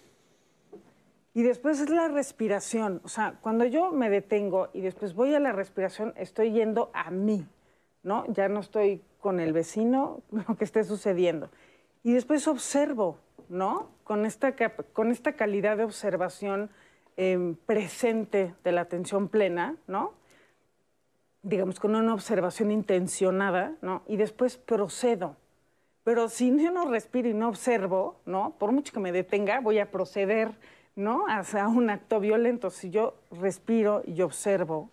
Y 1.32 1.42
después 1.42 1.80
es 1.80 1.90
la 1.90 2.08
respiración. 2.08 3.00
O 3.04 3.08
sea, 3.08 3.38
cuando 3.40 3.64
yo 3.64 3.92
me 3.92 4.10
detengo 4.10 4.68
y 4.72 4.80
después 4.80 5.14
voy 5.14 5.34
a 5.34 5.40
la 5.40 5.52
respiración, 5.52 6.12
estoy 6.16 6.52
yendo 6.52 6.90
a 6.92 7.10
mí, 7.10 7.46
¿no? 8.02 8.24
Ya 8.32 8.48
no 8.48 8.60
estoy 8.60 9.02
con 9.20 9.38
el 9.38 9.52
vecino, 9.52 10.22
lo 10.30 10.56
que 10.56 10.64
esté 10.64 10.82
sucediendo. 10.82 11.50
Y 12.02 12.12
después 12.14 12.48
observo, 12.48 13.18
¿no? 13.48 13.90
Con 14.02 14.26
esta, 14.26 14.54
con 14.92 15.10
esta 15.10 15.34
calidad 15.34 15.76
de 15.76 15.84
observación 15.84 16.70
em, 17.16 17.54
presente 17.54 18.54
de 18.64 18.72
la 18.72 18.80
atención 18.80 19.28
plena, 19.28 19.76
¿no? 19.86 20.14
Digamos, 21.42 21.78
con 21.78 21.94
una 21.94 22.12
observación 22.12 22.70
intencionada, 22.70 23.76
¿no? 23.82 24.02
Y 24.06 24.16
después 24.16 24.56
procedo. 24.56 25.36
Pero 26.04 26.28
si 26.28 26.48
yo 26.62 26.70
no 26.70 26.88
respiro 26.90 27.28
y 27.28 27.34
no 27.34 27.48
observo, 27.48 28.20
¿no? 28.24 28.54
Por 28.58 28.72
mucho 28.72 28.92
que 28.92 29.00
me 29.00 29.12
detenga, 29.12 29.60
voy 29.60 29.78
a 29.78 29.90
proceder, 29.90 30.52
¿no? 30.96 31.24
Hacia 31.28 31.68
un 31.68 31.90
acto 31.90 32.20
violento. 32.20 32.70
Si 32.70 32.90
yo 32.90 33.14
respiro 33.30 34.02
y 34.06 34.22
observo, 34.22 34.90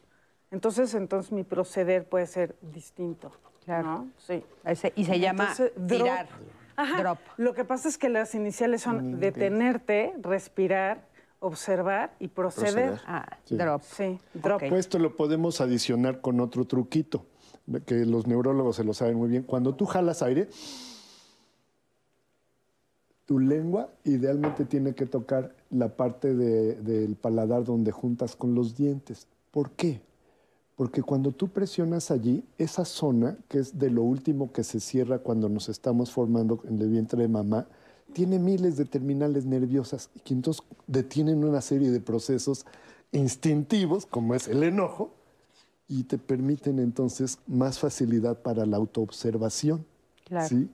entonces, 0.52 0.94
entonces 0.94 1.32
mi 1.32 1.44
proceder 1.44 2.06
puede 2.08 2.28
ser 2.28 2.56
distinto. 2.62 3.32
Claro. 3.66 4.06
Sí. 4.18 4.44
y 4.96 5.04
se 5.04 5.20
llama 5.20 5.54
tirar. 5.88 6.28
Drop. 6.98 7.18
Lo 7.38 7.54
que 7.54 7.66
pasa 7.66 7.90
es 7.90 7.98
que 7.98 8.08
las 8.08 8.36
iniciales 8.36 8.82
son 8.82 9.20
detenerte, 9.20 10.14
respirar, 10.22 11.06
observar 11.40 12.14
y 12.20 12.28
proceder. 12.30 12.92
Proceder. 12.92 13.02
Ah, 13.08 13.38
Sí. 13.44 13.58
drop. 13.58 13.82
Sí, 13.82 14.20
drop. 14.36 14.62
Ok. 14.64 14.70
Pues 14.70 14.80
esto 14.82 15.00
lo 15.00 15.16
podemos 15.16 15.60
adicionar 15.60 16.22
con 16.22 16.40
otro 16.40 16.66
truquito, 16.66 17.26
que 17.86 18.06
los 18.06 18.28
neurólogos 18.28 18.76
se 18.76 18.84
lo 18.84 18.94
saben 18.94 19.18
muy 19.18 19.28
bien. 19.28 19.44
Cuando 19.44 19.76
tú 19.76 19.86
jalas 19.86 20.22
aire, 20.22 20.48
tu 23.28 23.38
lengua 23.40 23.90
idealmente 24.06 24.66
tiene 24.66 24.96
que 24.96 25.06
tocar 25.06 25.54
la 25.70 25.90
parte 25.90 26.34
de- 26.34 26.76
del 26.76 27.16
paladar 27.16 27.64
donde 27.66 27.92
juntas 27.92 28.36
con 28.36 28.56
los 28.56 28.76
dientes. 28.76 29.28
¿Por 29.52 29.70
qué? 29.72 30.02
Porque 30.78 31.04
cuando 31.04 31.32
tú 31.32 31.50
presionas 31.50 32.10
allí, 32.10 32.44
esa 32.58 32.86
zona, 32.86 33.38
que 33.50 33.60
es 33.60 33.78
de 33.78 33.90
lo 33.90 34.02
último 34.04 34.52
que 34.52 34.64
se 34.64 34.80
cierra 34.80 35.20
cuando 35.20 35.50
nos 35.50 35.68
estamos 35.70 36.10
formando 36.12 36.62
en 36.70 36.80
el 36.82 36.90
vientre 36.90 37.22
de 37.22 37.28
mamá, 37.28 37.68
tiene 38.14 38.40
miles 38.40 38.78
de 38.78 38.86
terminales 38.86 39.46
nerviosas 39.46 40.10
y 40.16 40.22
que 40.22 40.34
entonces 40.34 40.64
detienen 40.88 41.44
una 41.44 41.60
serie 41.62 41.92
de 41.92 42.00
procesos 42.00 42.66
instintivos, 43.12 44.06
como 44.06 44.36
es 44.36 44.48
el 44.48 44.64
enojo, 44.64 45.12
y 45.90 46.04
te 46.04 46.18
permiten 46.18 46.80
entonces 46.80 47.40
más 47.48 47.80
facilidad 47.80 48.42
para 48.42 48.66
la 48.66 48.78
autoobservación. 48.78 49.86
Claro. 50.26 50.48
¿sí? 50.48 50.70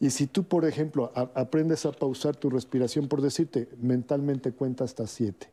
Y 0.00 0.10
si 0.10 0.26
tú, 0.26 0.44
por 0.44 0.64
ejemplo, 0.64 1.12
aprendes 1.14 1.86
a 1.86 1.92
pausar 1.92 2.36
tu 2.36 2.50
respiración, 2.50 3.08
por 3.08 3.22
decirte, 3.22 3.68
mentalmente 3.80 4.52
cuenta 4.52 4.84
hasta 4.84 5.06
siete, 5.06 5.48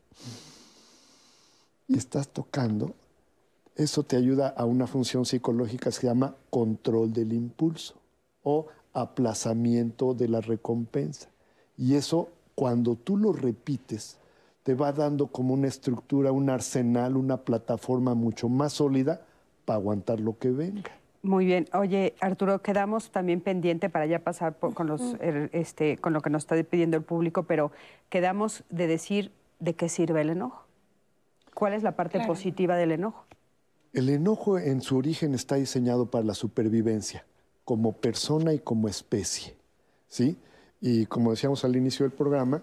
y 1.86 1.96
estás 1.96 2.28
tocando, 2.28 2.94
eso 3.76 4.02
te 4.02 4.16
ayuda 4.16 4.48
a 4.48 4.64
una 4.64 4.86
función 4.86 5.24
psicológica 5.24 5.90
que 5.90 5.96
se 5.96 6.06
llama 6.06 6.34
control 6.50 7.12
del 7.12 7.32
impulso 7.32 7.94
o 8.42 8.66
aplazamiento 8.92 10.14
de 10.14 10.28
la 10.28 10.40
recompensa. 10.40 11.28
Y 11.76 11.94
eso, 11.94 12.28
cuando 12.54 12.96
tú 12.96 13.16
lo 13.16 13.32
repites, 13.32 14.18
te 14.62 14.74
va 14.74 14.92
dando 14.92 15.28
como 15.28 15.54
una 15.54 15.68
estructura, 15.68 16.32
un 16.32 16.50
arsenal, 16.50 17.16
una 17.16 17.38
plataforma 17.38 18.14
mucho 18.14 18.48
más 18.48 18.74
sólida 18.74 19.24
para 19.64 19.78
aguantar 19.78 20.20
lo 20.20 20.38
que 20.38 20.50
venga. 20.50 20.99
Muy 21.22 21.44
bien. 21.44 21.68
Oye, 21.74 22.14
Arturo, 22.20 22.62
quedamos 22.62 23.10
también 23.10 23.40
pendiente 23.42 23.90
para 23.90 24.06
ya 24.06 24.20
pasar 24.20 24.54
por- 24.54 24.72
con, 24.72 24.86
los, 24.86 25.16
este, 25.20 25.98
con 25.98 26.12
lo 26.14 26.22
que 26.22 26.30
nos 26.30 26.44
está 26.44 26.62
pidiendo 26.62 26.96
el 26.96 27.02
público, 27.02 27.42
pero 27.42 27.72
quedamos 28.08 28.64
de 28.70 28.86
decir 28.86 29.30
de 29.58 29.74
qué 29.74 29.88
sirve 29.90 30.22
el 30.22 30.30
enojo. 30.30 30.64
¿Cuál 31.52 31.74
es 31.74 31.82
la 31.82 31.92
parte 31.94 32.18
Claro. 32.18 32.28
positiva 32.32 32.76
del 32.76 32.92
enojo? 32.92 33.26
El 33.92 34.08
enojo 34.08 34.58
en 34.58 34.80
su 34.80 34.96
origen 34.96 35.34
está 35.34 35.56
diseñado 35.56 36.06
para 36.10 36.24
la 36.24 36.34
supervivencia, 36.34 37.26
como 37.64 37.92
persona 37.92 38.54
y 38.54 38.58
como 38.60 38.88
especie, 38.88 39.56
¿sí? 40.08 40.38
Y 40.80 41.04
como 41.06 41.32
decíamos 41.32 41.64
al 41.64 41.76
inicio 41.76 42.04
del 42.04 42.12
programa, 42.16 42.62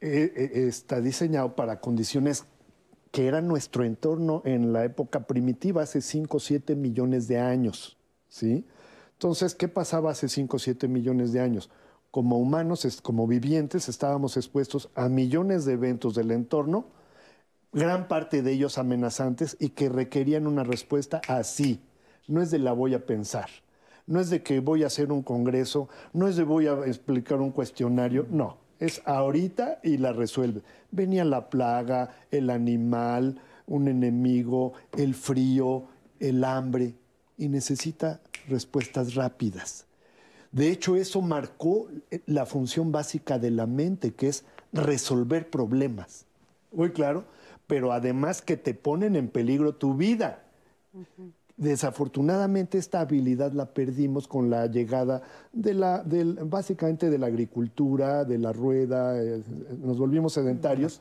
eh, 0.00 0.32
eh, 0.36 0.66
está 0.68 1.00
diseñado 1.00 1.54
para 1.54 1.80
condiciones 1.80 2.44
que 3.12 3.26
era 3.28 3.42
nuestro 3.42 3.84
entorno 3.84 4.42
en 4.44 4.72
la 4.72 4.84
época 4.84 5.26
primitiva, 5.26 5.82
hace 5.82 6.00
5 6.00 6.38
o 6.38 6.40
7 6.40 6.74
millones 6.74 7.28
de 7.28 7.38
años, 7.38 7.98
¿sí? 8.28 8.66
Entonces, 9.12 9.54
¿qué 9.54 9.68
pasaba 9.68 10.10
hace 10.10 10.28
5 10.28 10.56
o 10.56 10.58
7 10.58 10.88
millones 10.88 11.32
de 11.32 11.40
años? 11.40 11.70
Como 12.10 12.38
humanos, 12.38 13.00
como 13.02 13.26
vivientes, 13.26 13.88
estábamos 13.88 14.36
expuestos 14.36 14.88
a 14.94 15.08
millones 15.10 15.66
de 15.66 15.74
eventos 15.74 16.14
del 16.14 16.30
entorno, 16.30 16.86
gran 17.72 18.08
parte 18.08 18.42
de 18.42 18.52
ellos 18.52 18.78
amenazantes 18.78 19.58
y 19.60 19.68
que 19.70 19.90
requerían 19.90 20.46
una 20.46 20.64
respuesta 20.64 21.20
así. 21.28 21.80
No 22.26 22.40
es 22.40 22.50
de 22.50 22.58
la 22.58 22.72
voy 22.72 22.94
a 22.94 23.04
pensar, 23.04 23.50
no 24.06 24.20
es 24.20 24.30
de 24.30 24.42
que 24.42 24.60
voy 24.60 24.84
a 24.84 24.86
hacer 24.86 25.12
un 25.12 25.22
congreso, 25.22 25.88
no 26.14 26.28
es 26.28 26.36
de 26.36 26.44
voy 26.44 26.66
a 26.66 26.86
explicar 26.86 27.40
un 27.40 27.50
cuestionario, 27.50 28.26
no, 28.30 28.56
es 28.82 29.00
ahorita 29.04 29.78
y 29.84 29.96
la 29.98 30.12
resuelve. 30.12 30.62
Venía 30.90 31.24
la 31.24 31.48
plaga, 31.48 32.16
el 32.32 32.50
animal, 32.50 33.40
un 33.68 33.86
enemigo, 33.86 34.72
el 34.98 35.14
frío, 35.14 35.84
el 36.18 36.42
hambre 36.42 36.94
y 37.38 37.48
necesita 37.48 38.20
respuestas 38.48 39.14
rápidas. 39.14 39.86
De 40.50 40.68
hecho, 40.68 40.96
eso 40.96 41.22
marcó 41.22 41.88
eh, 42.10 42.22
la 42.26 42.44
función 42.44 42.90
básica 42.90 43.38
de 43.38 43.52
la 43.52 43.66
mente, 43.66 44.14
que 44.14 44.28
es 44.28 44.44
resolver 44.72 45.48
problemas. 45.48 46.26
Muy 46.72 46.90
claro, 46.90 47.24
pero 47.68 47.92
además 47.92 48.42
que 48.42 48.56
te 48.56 48.74
ponen 48.74 49.14
en 49.14 49.28
peligro 49.28 49.76
tu 49.76 49.94
vida. 49.94 50.42
Desafortunadamente 51.56 52.78
esta 52.78 53.00
habilidad 53.00 53.52
la 53.52 53.66
perdimos 53.66 54.26
con 54.26 54.48
la 54.48 54.66
llegada 54.66 55.22
de 55.52 55.74
la, 55.74 56.02
del, 56.02 56.34
básicamente 56.44 57.10
de 57.10 57.18
la 57.18 57.26
agricultura, 57.26 58.24
de 58.24 58.38
la 58.38 58.52
rueda, 58.52 59.22
eh, 59.22 59.42
nos 59.82 59.98
volvimos 59.98 60.32
sedentarios, 60.32 60.98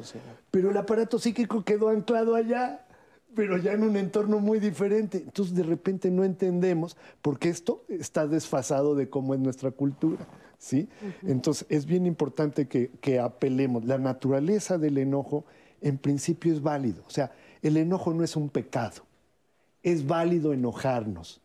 pero 0.52 0.70
el 0.70 0.78
aparato 0.78 1.20
psíquico 1.20 1.64
quedó 1.64 1.90
anclado 1.90 2.36
allá, 2.36 2.86
pero 3.34 3.58
ya 3.58 3.74
en 3.74 3.84
un 3.84 3.96
entorno 3.96 4.40
muy 4.40 4.60
diferente. 4.60 5.20
Entonces 5.20 5.56
de 5.56 5.64
repente 5.64 6.12
no 6.12 6.24
entendemos 6.24 6.98
porque 7.22 7.50
esto 7.50 7.84
está 7.88 8.28
desfasado 8.28 8.94
de 8.94 9.10
cómo 9.10 9.34
es 9.34 9.40
nuestra 9.40 9.72
cultura. 9.72 10.28
¿sí? 10.58 10.90
Entonces 11.24 11.66
es 11.70 11.86
bien 11.86 12.06
importante 12.06 12.68
que, 12.68 12.92
que 13.02 13.20
apelemos. 13.20 13.86
La 13.86 13.98
naturaleza 13.98 14.78
del 14.78 14.98
enojo 14.98 15.46
en 15.82 15.98
principio 15.98 16.54
es 16.54 16.62
válido. 16.62 17.04
O 17.08 17.10
sea, 17.10 17.32
el 17.62 17.78
enojo 17.78 18.14
no 18.14 18.24
es 18.24 18.36
un 18.36 18.50
pecado. 18.50 19.04
Es 19.84 20.08
válido 20.08 20.54
enojarnos. 20.54 21.42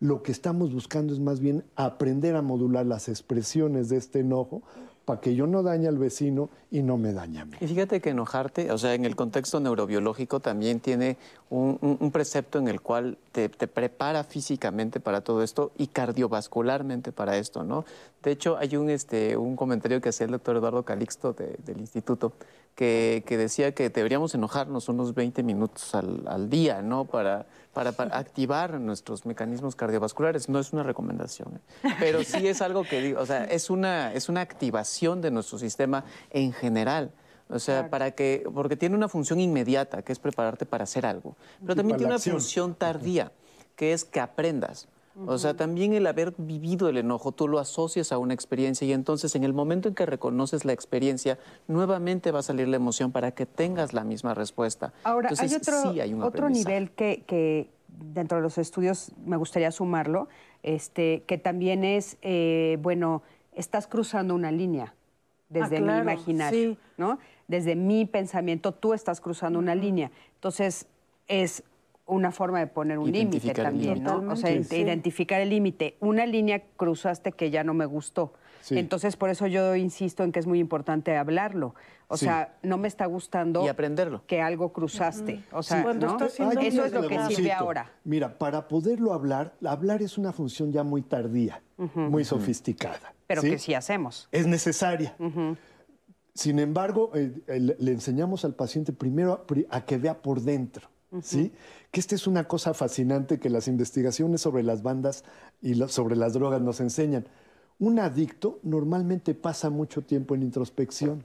Lo 0.00 0.22
que 0.22 0.32
estamos 0.32 0.72
buscando 0.72 1.12
es 1.12 1.20
más 1.20 1.40
bien 1.40 1.64
aprender 1.76 2.34
a 2.34 2.42
modular 2.42 2.86
las 2.86 3.08
expresiones 3.08 3.90
de 3.90 3.98
este 3.98 4.20
enojo 4.20 4.62
para 5.04 5.20
que 5.20 5.34
yo 5.34 5.46
no 5.46 5.62
dañe 5.62 5.88
al 5.88 5.98
vecino 5.98 6.50
y 6.70 6.82
no 6.82 6.96
me 6.96 7.12
dañe 7.12 7.40
a 7.40 7.44
mí. 7.44 7.56
Y 7.60 7.66
fíjate 7.66 8.00
que 8.00 8.10
enojarte, 8.10 8.70
o 8.70 8.78
sea, 8.78 8.94
en 8.94 9.04
el 9.04 9.16
contexto 9.16 9.58
neurobiológico 9.60 10.40
también 10.40 10.80
tiene 10.80 11.16
un, 11.50 12.10
precepto 12.12 12.58
en 12.58 12.68
el 12.68 12.80
cual 12.80 13.18
te, 13.32 13.48
prepara 13.48 14.24
físicamente 14.24 15.00
para 15.00 15.20
todo 15.22 15.42
esto 15.42 15.72
y 15.76 15.88
cardiovascularmente 15.88 17.12
para 17.12 17.36
esto, 17.38 17.64
¿no? 17.64 17.84
De 18.22 18.30
hecho, 18.30 18.56
hay 18.56 18.76
un, 18.76 18.88
este, 18.88 19.36
un 19.36 19.56
comentario 19.56 20.00
que 20.00 20.10
hacía 20.10 20.26
el 20.26 20.32
doctor 20.32 20.56
Eduardo 20.56 20.84
Calixto 20.84 21.32
de- 21.32 21.58
del 21.64 21.80
instituto 21.80 22.32
que, 22.74 23.24
que 23.26 23.36
decía 23.36 23.72
que 23.72 23.90
deberíamos 23.90 24.34
enojarnos 24.34 24.88
unos 24.88 25.14
20 25.14 25.42
minutos 25.42 25.94
al, 25.94 26.26
al 26.28 26.48
día, 26.48 26.82
¿no? 26.82 27.04
Para, 27.04 27.46
para, 27.72 27.92
para 27.92 28.18
activar 28.18 28.80
nuestros 28.80 29.26
mecanismos 29.26 29.76
cardiovasculares. 29.76 30.48
No 30.48 30.58
es 30.58 30.72
una 30.72 30.82
recomendación, 30.82 31.60
¿eh? 31.84 31.88
pero 31.98 32.24
sí 32.24 32.48
es 32.48 32.62
algo 32.62 32.84
que 32.84 33.00
digo, 33.00 33.20
o 33.20 33.26
sea, 33.26 33.44
es 33.44 33.70
una, 33.70 34.12
es 34.12 34.28
una 34.28 34.40
activación 34.40 35.20
de 35.20 35.30
nuestro 35.30 35.58
sistema 35.58 36.04
en 36.30 36.52
general. 36.52 37.12
O 37.48 37.58
sea, 37.58 37.90
para 37.90 38.12
que, 38.12 38.44
porque 38.54 38.76
tiene 38.76 38.94
una 38.94 39.08
función 39.08 39.40
inmediata, 39.40 40.02
que 40.02 40.12
es 40.12 40.20
prepararte 40.20 40.66
para 40.66 40.84
hacer 40.84 41.04
algo. 41.04 41.34
Pero 41.60 41.72
Y 41.72 41.76
también 41.76 41.96
tiene 41.96 42.10
una 42.10 42.16
acción. 42.16 42.36
función 42.36 42.74
tardía, 42.74 43.32
que 43.74 43.92
es 43.92 44.04
que 44.04 44.20
aprendas. 44.20 44.86
O 45.26 45.38
sea, 45.38 45.54
también 45.54 45.92
el 45.92 46.06
haber 46.06 46.34
vivido 46.38 46.88
el 46.88 46.96
enojo, 46.96 47.32
tú 47.32 47.48
lo 47.48 47.58
asocias 47.58 48.12
a 48.12 48.18
una 48.18 48.32
experiencia 48.32 48.86
y 48.86 48.92
entonces 48.92 49.34
en 49.34 49.44
el 49.44 49.52
momento 49.52 49.88
en 49.88 49.94
que 49.94 50.06
reconoces 50.06 50.64
la 50.64 50.72
experiencia, 50.72 51.38
nuevamente 51.66 52.30
va 52.30 52.38
a 52.38 52.42
salir 52.42 52.68
la 52.68 52.76
emoción 52.76 53.10
para 53.10 53.32
que 53.32 53.44
tengas 53.44 53.92
la 53.92 54.04
misma 54.04 54.34
respuesta. 54.34 54.92
Ahora, 55.02 55.28
entonces, 55.28 55.52
hay 55.52 55.58
otro, 55.58 55.92
sí 55.92 56.00
hay 56.00 56.14
un 56.14 56.22
otro 56.22 56.48
nivel 56.48 56.92
que, 56.92 57.24
que 57.26 57.70
dentro 57.88 58.38
de 58.38 58.42
los 58.42 58.56
estudios 58.56 59.12
me 59.26 59.36
gustaría 59.36 59.70
sumarlo, 59.72 60.28
este, 60.62 61.24
que 61.26 61.38
también 61.38 61.84
es, 61.84 62.16
eh, 62.22 62.78
bueno, 62.80 63.22
estás 63.54 63.86
cruzando 63.86 64.34
una 64.34 64.52
línea 64.52 64.94
desde 65.48 65.78
Ah, 65.78 65.80
claro, 65.80 66.04
mi 66.04 66.12
imaginario, 66.12 66.72
sí. 66.72 66.78
¿no? 66.96 67.18
Desde 67.48 67.74
mi 67.74 68.06
pensamiento, 68.06 68.72
tú 68.72 68.94
estás 68.94 69.20
cruzando 69.20 69.58
una 69.58 69.74
línea. 69.74 70.12
Entonces, 70.36 70.86
es 71.26 71.64
una 72.10 72.30
forma 72.32 72.58
de 72.60 72.66
poner 72.66 72.98
un 72.98 73.10
límite 73.10 73.52
también. 73.54 74.02
¿no? 74.02 74.32
O 74.32 74.36
sea, 74.36 74.50
sí. 74.62 74.76
identificar 74.76 75.40
el 75.40 75.50
límite. 75.50 75.96
Una 76.00 76.26
línea 76.26 76.62
cruzaste 76.76 77.32
que 77.32 77.50
ya 77.50 77.64
no 77.64 77.74
me 77.74 77.86
gustó. 77.86 78.32
Sí. 78.60 78.78
Entonces, 78.78 79.16
por 79.16 79.30
eso 79.30 79.46
yo 79.46 79.74
insisto 79.76 80.22
en 80.22 80.32
que 80.32 80.38
es 80.38 80.46
muy 80.46 80.58
importante 80.58 81.16
hablarlo. 81.16 81.74
O 82.08 82.16
Sí. 82.16 82.26
sea, 82.26 82.54
no 82.62 82.76
me 82.76 82.88
está 82.88 83.06
gustando 83.06 83.64
Y 83.64 83.68
aprenderlo. 83.68 84.22
que 84.26 84.42
algo 84.42 84.72
cruzaste. 84.72 85.40
O 85.52 85.62
sea, 85.62 85.82
Cuando 85.82 86.06
¿no? 86.08 86.12
estás 86.12 86.32
siendo 86.32 86.60
Ay, 86.60 86.66
eso 86.66 86.84
es 86.84 86.92
lo 86.92 87.06
que 87.08 87.18
sirve 87.28 87.52
ahora. 87.52 87.90
Mira, 88.04 88.36
para 88.36 88.68
poderlo 88.68 89.12
hablar, 89.14 89.54
hablar 89.64 90.02
es 90.02 90.18
una 90.18 90.32
función 90.32 90.72
ya 90.72 90.82
muy 90.82 91.02
tardía, 91.02 91.62
muy 91.94 92.24
sofisticada. 92.24 93.14
Pero 93.26 93.42
¿sí? 93.42 93.50
que 93.50 93.58
sí 93.58 93.74
hacemos. 93.74 94.28
Es 94.32 94.46
necesaria. 94.46 95.14
Sin 96.34 96.58
embargo, 96.58 97.10
eh, 97.14 97.32
eh, 97.48 97.60
le 97.78 97.92
enseñamos 97.92 98.44
al 98.44 98.54
paciente 98.54 98.92
primero 98.92 99.32
a, 99.32 99.46
pri- 99.46 99.66
a 99.70 99.84
que 99.84 99.98
vea 99.98 100.20
por 100.20 100.40
dentro. 100.40 100.88
Que 101.10 102.00
esta 102.00 102.14
es 102.14 102.26
una 102.26 102.46
cosa 102.46 102.72
fascinante 102.72 103.40
que 103.40 103.50
las 103.50 103.66
investigaciones 103.66 104.40
sobre 104.40 104.62
las 104.62 104.82
bandas 104.82 105.24
y 105.60 105.74
sobre 105.88 106.14
las 106.14 106.34
drogas 106.34 106.62
nos 106.62 106.80
enseñan. 106.80 107.26
Un 107.80 107.98
adicto 107.98 108.60
normalmente 108.62 109.34
pasa 109.34 109.70
mucho 109.70 110.02
tiempo 110.02 110.34
en 110.34 110.42
introspección 110.42 111.24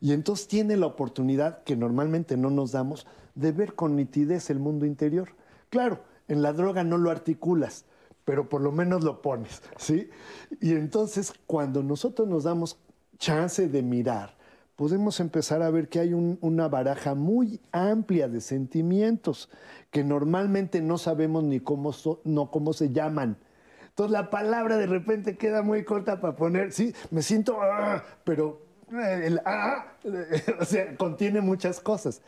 y 0.00 0.12
entonces 0.12 0.46
tiene 0.46 0.76
la 0.76 0.86
oportunidad, 0.86 1.64
que 1.64 1.74
normalmente 1.74 2.36
no 2.36 2.50
nos 2.50 2.72
damos, 2.72 3.06
de 3.34 3.50
ver 3.50 3.74
con 3.74 3.96
nitidez 3.96 4.50
el 4.50 4.60
mundo 4.60 4.86
interior. 4.86 5.30
Claro, 5.70 6.04
en 6.28 6.42
la 6.42 6.52
droga 6.52 6.84
no 6.84 6.98
lo 6.98 7.10
articulas, 7.10 7.84
pero 8.24 8.48
por 8.48 8.60
lo 8.60 8.70
menos 8.70 9.02
lo 9.02 9.20
pones, 9.22 9.62
¿sí? 9.76 10.08
Y 10.60 10.74
entonces 10.74 11.32
cuando 11.46 11.82
nosotros 11.82 12.28
nos 12.28 12.44
damos 12.44 12.78
chance 13.18 13.66
de 13.66 13.82
mirar 13.82 14.37
podemos 14.78 15.18
empezar 15.18 15.60
a 15.60 15.70
ver 15.70 15.88
que 15.88 15.98
hay 15.98 16.12
un- 16.14 16.38
una 16.40 16.68
baraja 16.68 17.16
muy 17.16 17.60
amplia 17.72 18.28
de 18.28 18.40
sentimientos 18.40 19.50
que 19.90 20.04
normalmente 20.04 20.80
no 20.80 20.98
sabemos 20.98 21.42
ni 21.42 21.58
cómo, 21.58 21.92
so- 21.92 22.20
no 22.22 22.52
cómo 22.52 22.72
se 22.72 22.92
llaman. 22.92 23.38
Entonces 23.88 24.12
la 24.12 24.30
palabra 24.30 24.76
de 24.76 24.86
repente 24.86 25.36
queda 25.36 25.62
muy 25.62 25.84
corta 25.84 26.20
para 26.20 26.36
poner, 26.36 26.70
sí, 26.70 26.94
me 27.10 27.22
siento, 27.22 27.60
ah, 27.60 28.04
pero 28.22 28.62
eh, 28.92 29.22
el 29.24 29.40
ah, 29.44 29.94
o 30.60 30.64
sea, 30.64 30.96
contiene 30.96 31.40
muchas 31.40 31.80
cosas. 31.80 32.22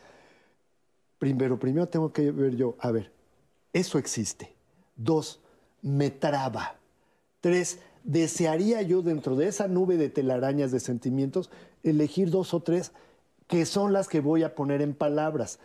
Primero, 1.20 1.56
primero 1.56 1.86
tengo 1.86 2.12
que 2.12 2.32
ver 2.32 2.56
yo, 2.56 2.74
a 2.80 2.90
ver, 2.90 3.12
eso 3.72 3.96
existe. 3.96 4.52
Dos, 4.96 5.40
me 5.82 6.10
traba. 6.10 6.74
Tres, 7.40 7.78
desearía 8.10 8.82
yo 8.82 9.02
dentro 9.02 9.36
de 9.36 9.46
esa 9.46 9.68
nube 9.68 9.96
de 9.96 10.08
telarañas 10.08 10.72
de 10.72 10.80
sentimientos 10.80 11.48
elegir 11.84 12.30
dos 12.30 12.54
o 12.54 12.60
tres 12.60 12.90
que 13.46 13.64
son 13.64 13.92
las 13.92 14.08
que 14.08 14.20
voy 14.20 14.42
a 14.42 14.56
poner 14.56 14.82
en 14.82 14.94
palabras. 14.94 15.60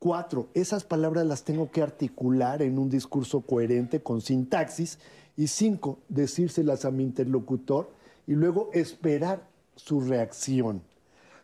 Cuatro, 0.00 0.48
esas 0.54 0.82
palabras 0.82 1.24
las 1.26 1.44
tengo 1.44 1.70
que 1.70 1.82
articular 1.82 2.62
en 2.62 2.78
un 2.78 2.90
discurso 2.90 3.42
coherente 3.42 4.00
con 4.00 4.20
sintaxis. 4.20 4.98
Y 5.36 5.46
cinco, 5.46 6.00
decírselas 6.08 6.84
a 6.84 6.90
mi 6.90 7.04
interlocutor 7.04 7.92
y 8.26 8.32
luego 8.32 8.70
esperar 8.72 9.46
su 9.76 10.00
reacción. 10.00 10.82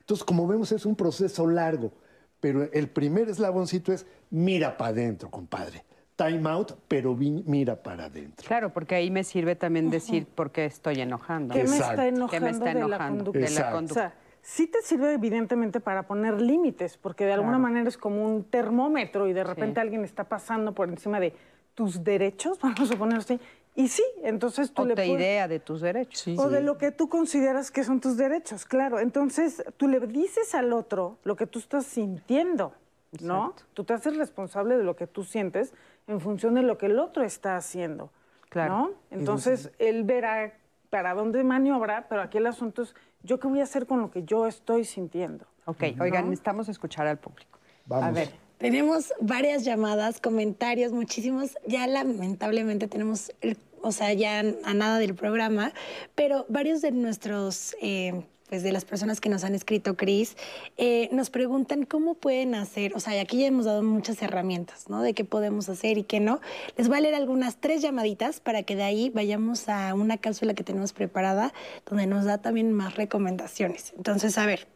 Entonces, 0.00 0.24
como 0.24 0.48
vemos, 0.48 0.72
es 0.72 0.84
un 0.84 0.96
proceso 0.96 1.46
largo, 1.46 1.92
pero 2.40 2.68
el 2.72 2.88
primer 2.88 3.28
eslaboncito 3.28 3.92
es 3.92 4.04
mira 4.30 4.76
para 4.76 4.90
adentro, 4.90 5.30
compadre. 5.30 5.84
Time 6.16 6.48
out, 6.48 6.72
pero 6.86 7.14
vi- 7.16 7.42
mira 7.44 7.74
para 7.82 8.04
adentro. 8.04 8.46
Claro, 8.46 8.72
porque 8.72 8.94
ahí 8.94 9.10
me 9.10 9.24
sirve 9.24 9.56
también 9.56 9.90
decir 9.90 10.26
por 10.26 10.52
qué 10.52 10.64
estoy 10.64 11.00
enojando. 11.00 11.54
¿Qué 11.54 11.64
me 11.64 11.76
está 11.76 11.96
¿Qué 11.96 12.08
enojando, 12.08 12.44
me 12.46 12.50
está 12.52 12.64
de 12.66 12.74
la 12.74 12.80
enojando 12.86 13.24
conducta? 13.24 13.38
de 13.40 13.50
la. 13.50 13.68
O 13.68 13.72
conducta? 13.72 13.94
sea, 14.00 14.14
sí 14.40 14.68
te 14.68 14.80
sirve 14.82 15.12
evidentemente 15.14 15.80
para 15.80 16.04
poner 16.04 16.40
límites, 16.40 16.96
porque 16.98 17.24
de 17.24 17.32
alguna 17.32 17.58
manera 17.58 17.88
es 17.88 17.98
como 17.98 18.24
un 18.24 18.44
termómetro 18.44 19.26
y 19.26 19.32
de 19.32 19.42
repente 19.42 19.74
Sí. 19.74 19.80
alguien 19.80 20.04
está 20.04 20.22
pasando 20.24 20.72
por 20.72 20.88
encima 20.88 21.18
de 21.18 21.34
tus 21.74 22.04
derechos, 22.04 22.60
vamos 22.62 22.90
a 22.92 22.96
ponerlo 22.96 23.20
así. 23.20 23.40
Y 23.74 23.88
sí, 23.88 24.04
entonces 24.22 24.70
tú 24.72 24.82
o 24.82 24.84
le 24.84 24.94
te 24.94 25.04
puedes- 25.06 25.20
idea 25.20 25.48
de 25.48 25.58
tus 25.58 25.80
derechos. 25.80 26.20
Sí. 26.20 26.36
o 26.38 26.48
de 26.48 26.60
lo 26.62 26.78
que 26.78 26.92
tú 26.92 27.08
consideras 27.08 27.72
que 27.72 27.82
son 27.82 27.98
tus 28.00 28.16
derechos, 28.16 28.64
claro. 28.66 29.00
Entonces, 29.00 29.64
tú 29.76 29.88
le 29.88 29.98
dices 29.98 30.54
al 30.54 30.72
otro 30.72 31.18
lo 31.24 31.34
que 31.34 31.48
tú 31.48 31.58
estás 31.58 31.84
sintiendo, 31.86 32.72
¿no? 33.20 33.46
Exacto. 33.50 33.64
Tú 33.74 33.82
te 33.82 33.94
haces 33.94 34.16
responsable 34.16 34.76
de 34.76 34.84
lo 34.84 34.94
que 34.94 35.08
tú 35.08 35.24
sientes 35.24 35.74
en 36.06 36.20
función 36.20 36.54
de 36.54 36.62
lo 36.62 36.78
que 36.78 36.86
el 36.86 36.98
otro 36.98 37.22
está 37.24 37.56
haciendo, 37.56 38.10
Claro. 38.48 38.74
¿no? 38.78 38.90
Entonces, 39.10 39.70
él 39.78 40.04
verá 40.04 40.54
para 40.90 41.14
dónde 41.14 41.42
maniobra, 41.42 42.06
pero 42.08 42.22
aquí 42.22 42.38
el 42.38 42.46
asunto 42.46 42.82
es, 42.82 42.94
¿yo 43.22 43.40
qué 43.40 43.48
voy 43.48 43.60
a 43.60 43.64
hacer 43.64 43.86
con 43.86 44.00
lo 44.00 44.10
que 44.10 44.22
yo 44.22 44.46
estoy 44.46 44.84
sintiendo? 44.84 45.46
Ok, 45.64 45.82
oigan, 46.00 46.26
necesitamos 46.26 46.68
escuchar 46.68 47.06
al 47.06 47.18
público. 47.18 47.58
A 47.86 48.00
Vamos. 48.00 48.14
ver, 48.14 48.44
Tenemos 48.58 49.12
varias 49.20 49.64
llamadas, 49.64 50.20
comentarios, 50.20 50.92
muchísimos. 50.92 51.58
Ya 51.66 51.86
lamentablemente 51.88 52.86
tenemos, 52.86 53.32
el- 53.40 53.58
o 53.82 53.90
sea, 53.92 54.12
ya 54.12 54.38
a 54.40 54.74
nada 54.74 54.98
del 54.98 55.14
programa, 55.14 55.72
pero 56.14 56.46
varios 56.48 56.80
de 56.80 56.92
nuestros, 56.92 57.76
eh, 57.82 58.24
pues 58.54 58.62
de 58.62 58.70
las 58.70 58.84
personas 58.84 59.20
que 59.20 59.28
nos 59.28 59.42
han 59.42 59.56
escrito, 59.56 59.96
Cris, 59.96 60.36
eh, 60.76 61.08
nos 61.10 61.28
preguntan 61.28 61.86
cómo 61.86 62.14
pueden 62.14 62.54
hacer, 62.54 62.94
o 62.94 63.00
sea, 63.00 63.20
aquí 63.20 63.38
ya 63.38 63.48
hemos 63.48 63.64
dado 63.64 63.82
muchas 63.82 64.22
herramientas, 64.22 64.88
¿no? 64.88 65.02
De 65.02 65.12
qué 65.12 65.24
podemos 65.24 65.68
hacer 65.68 65.98
y 65.98 66.04
qué 66.04 66.20
no. 66.20 66.40
Les 66.76 66.86
voy 66.86 66.98
a 66.98 67.00
leer 67.00 67.16
algunas 67.16 67.56
tres 67.56 67.82
llamaditas 67.82 68.38
para 68.38 68.62
que 68.62 68.76
de 68.76 68.84
ahí 68.84 69.10
vayamos 69.10 69.68
a 69.68 69.92
una 69.94 70.18
cápsula 70.18 70.54
que 70.54 70.62
tenemos 70.62 70.92
preparada 70.92 71.52
donde 71.84 72.06
nos 72.06 72.26
da 72.26 72.38
también 72.38 72.72
más 72.72 72.94
recomendaciones. 72.94 73.92
Entonces, 73.96 74.38
a 74.38 74.46
ver. 74.46 74.68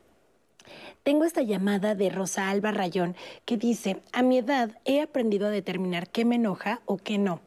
Tengo 1.04 1.24
esta 1.24 1.42
llamada 1.42 1.94
de 1.94 2.10
Rosa 2.10 2.50
Alba 2.50 2.72
Rayón 2.72 3.14
que 3.44 3.56
dice, 3.56 4.02
a 4.12 4.22
mi 4.22 4.38
edad 4.38 4.72
he 4.86 5.00
aprendido 5.00 5.46
a 5.46 5.50
determinar 5.50 6.10
qué 6.10 6.24
me 6.24 6.34
enoja 6.34 6.80
o 6.84 6.96
qué 6.96 7.16
no. 7.16 7.40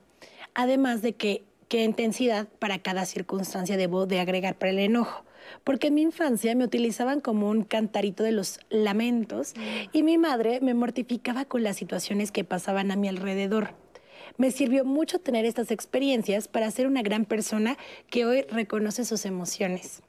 Además 0.53 1.01
de 1.01 1.11
que 1.11 1.43
qué 1.67 1.83
intensidad 1.83 2.47
para 2.59 2.79
cada 2.79 3.05
circunstancia 3.05 3.75
debo 3.75 4.05
de 4.05 4.21
agregar 4.21 4.57
para 4.57 4.71
el 4.71 4.79
enojo. 4.79 5.25
Porque 5.63 5.87
en 5.87 5.95
mi 5.95 6.01
infancia 6.01 6.55
me 6.55 6.65
utilizaban 6.65 7.21
como 7.21 7.49
un 7.49 7.63
cantarito 7.63 8.23
de 8.23 8.31
los 8.31 8.59
lamentos 8.69 9.53
y 9.91 10.03
mi 10.03 10.17
madre 10.17 10.59
me 10.61 10.73
mortificaba 10.73 11.45
con 11.45 11.63
las 11.63 11.77
situaciones 11.77 12.31
que 12.31 12.43
pasaban 12.43 12.91
a 12.91 12.95
mi 12.95 13.07
alrededor. 13.07 13.73
Me 14.37 14.51
sirvió 14.51 14.85
mucho 14.85 15.19
tener 15.19 15.45
estas 15.45 15.71
experiencias 15.71 16.47
para 16.47 16.71
ser 16.71 16.87
una 16.87 17.01
gran 17.01 17.25
persona 17.25 17.77
que 18.09 18.25
hoy 18.25 18.43
reconoce 18.43 19.05
sus 19.05 19.25
emociones. 19.25 20.01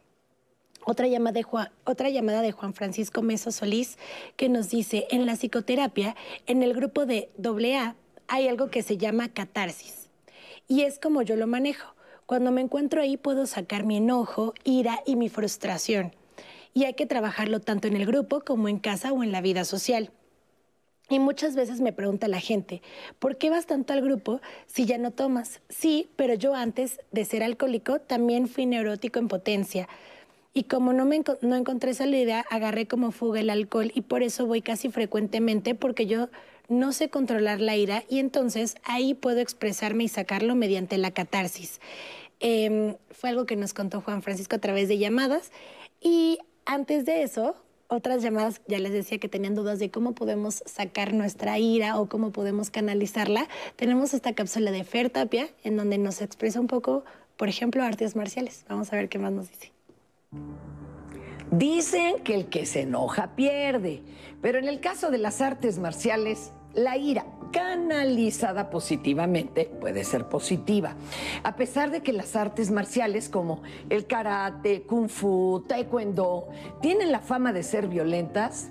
Otra 0.84 1.06
llamada, 1.06 1.32
de 1.32 1.42
Juan, 1.44 1.68
otra 1.84 2.10
llamada 2.10 2.42
de 2.42 2.50
Juan 2.50 2.74
Francisco 2.74 3.22
Mesa 3.22 3.52
Solís 3.52 3.98
que 4.36 4.48
nos 4.48 4.70
dice, 4.70 5.06
en 5.10 5.26
la 5.26 5.36
psicoterapia, 5.36 6.16
en 6.46 6.62
el 6.62 6.74
grupo 6.74 7.06
de 7.06 7.30
AA, 7.38 7.94
hay 8.26 8.48
algo 8.48 8.68
que 8.70 8.82
se 8.82 8.96
llama 8.96 9.28
catarsis. 9.28 10.08
Y 10.66 10.82
es 10.82 10.98
como 10.98 11.22
yo 11.22 11.36
lo 11.36 11.46
manejo. 11.46 11.94
Cuando 12.32 12.50
me 12.50 12.62
encuentro 12.62 13.02
ahí 13.02 13.18
puedo 13.18 13.44
sacar 13.44 13.84
mi 13.84 13.98
enojo, 13.98 14.54
ira 14.64 15.00
y 15.04 15.16
mi 15.16 15.28
frustración. 15.28 16.14
Y 16.72 16.84
hay 16.84 16.94
que 16.94 17.04
trabajarlo 17.04 17.60
tanto 17.60 17.88
en 17.88 17.94
el 17.94 18.06
grupo 18.06 18.40
como 18.40 18.70
en 18.70 18.78
casa 18.78 19.12
o 19.12 19.22
en 19.22 19.32
la 19.32 19.42
vida 19.42 19.66
social. 19.66 20.10
Y 21.10 21.18
muchas 21.18 21.54
veces 21.54 21.82
me 21.82 21.92
pregunta 21.92 22.28
la 22.28 22.40
gente, 22.40 22.80
¿por 23.18 23.36
qué 23.36 23.50
vas 23.50 23.66
tanto 23.66 23.92
al 23.92 24.00
grupo 24.00 24.40
si 24.64 24.86
ya 24.86 24.96
no 24.96 25.10
tomas? 25.10 25.60
Sí, 25.68 26.08
pero 26.16 26.32
yo 26.32 26.54
antes 26.54 27.00
de 27.10 27.26
ser 27.26 27.42
alcohólico 27.42 28.00
también 28.00 28.48
fui 28.48 28.64
neurótico 28.64 29.18
en 29.18 29.28
potencia. 29.28 29.86
Y 30.54 30.62
como 30.62 30.94
no, 30.94 31.04
me 31.04 31.20
no 31.42 31.54
encontré 31.54 31.92
salida, 31.92 32.46
agarré 32.48 32.86
como 32.86 33.10
fuga 33.10 33.40
el 33.40 33.50
alcohol 33.50 33.92
y 33.94 34.00
por 34.00 34.22
eso 34.22 34.46
voy 34.46 34.62
casi 34.62 34.88
frecuentemente 34.88 35.74
porque 35.74 36.06
yo 36.06 36.30
no 36.68 36.92
sé 36.92 37.10
controlar 37.10 37.60
la 37.60 37.76
ira 37.76 38.04
y 38.08 38.18
entonces 38.18 38.76
ahí 38.84 39.14
puedo 39.14 39.40
expresarme 39.40 40.04
y 40.04 40.08
sacarlo 40.08 40.54
mediante 40.54 40.96
la 40.96 41.10
catarsis. 41.10 41.80
Em, 42.44 42.96
fue 43.12 43.30
algo 43.30 43.46
que 43.46 43.54
nos 43.54 43.72
contó 43.72 44.00
Juan 44.00 44.20
Francisco 44.20 44.56
a 44.56 44.58
través 44.58 44.88
de 44.88 44.98
llamadas 44.98 45.52
y 46.00 46.40
antes 46.66 47.04
de 47.06 47.22
eso, 47.22 47.54
otras 47.86 48.20
llamadas 48.20 48.60
ya 48.66 48.80
les 48.80 48.92
decía 48.92 49.18
que 49.18 49.28
tenían 49.28 49.54
dudas 49.54 49.78
de 49.78 49.92
cómo 49.92 50.12
podemos 50.16 50.64
sacar 50.66 51.14
nuestra 51.14 51.60
ira 51.60 52.00
o 52.00 52.08
cómo 52.08 52.32
podemos 52.32 52.70
canalizarla. 52.70 53.46
Tenemos 53.76 54.12
esta 54.12 54.34
cápsula 54.34 54.72
de 54.72 54.82
Fer 54.82 55.08
Tapia 55.08 55.50
en 55.62 55.76
donde 55.76 55.98
nos 55.98 56.20
expresa 56.20 56.58
un 56.58 56.66
poco, 56.66 57.04
por 57.36 57.48
ejemplo, 57.48 57.84
artes 57.84 58.16
marciales. 58.16 58.64
Vamos 58.68 58.92
a 58.92 58.96
ver 58.96 59.08
qué 59.08 59.20
más 59.20 59.30
nos 59.30 59.48
dice. 59.48 59.70
Dicen 61.52 62.24
que 62.24 62.34
el 62.34 62.46
que 62.46 62.66
se 62.66 62.80
enoja 62.80 63.36
pierde, 63.36 64.02
pero 64.40 64.58
en 64.58 64.66
el 64.66 64.80
caso 64.80 65.12
de 65.12 65.18
las 65.18 65.40
artes 65.40 65.78
marciales, 65.78 66.50
la 66.74 66.96
ira 66.96 67.26
canalizada 67.52 68.70
positivamente 68.70 69.70
puede 69.80 70.04
ser 70.04 70.28
positiva. 70.28 70.94
A 71.42 71.54
pesar 71.56 71.90
de 71.90 72.02
que 72.02 72.12
las 72.12 72.34
artes 72.34 72.70
marciales 72.70 73.28
como 73.28 73.62
el 73.90 74.06
karate, 74.06 74.82
kung 74.82 75.08
fu, 75.08 75.64
taekwondo 75.68 76.48
tienen 76.80 77.12
la 77.12 77.20
fama 77.20 77.52
de 77.52 77.62
ser 77.62 77.88
violentas, 77.88 78.70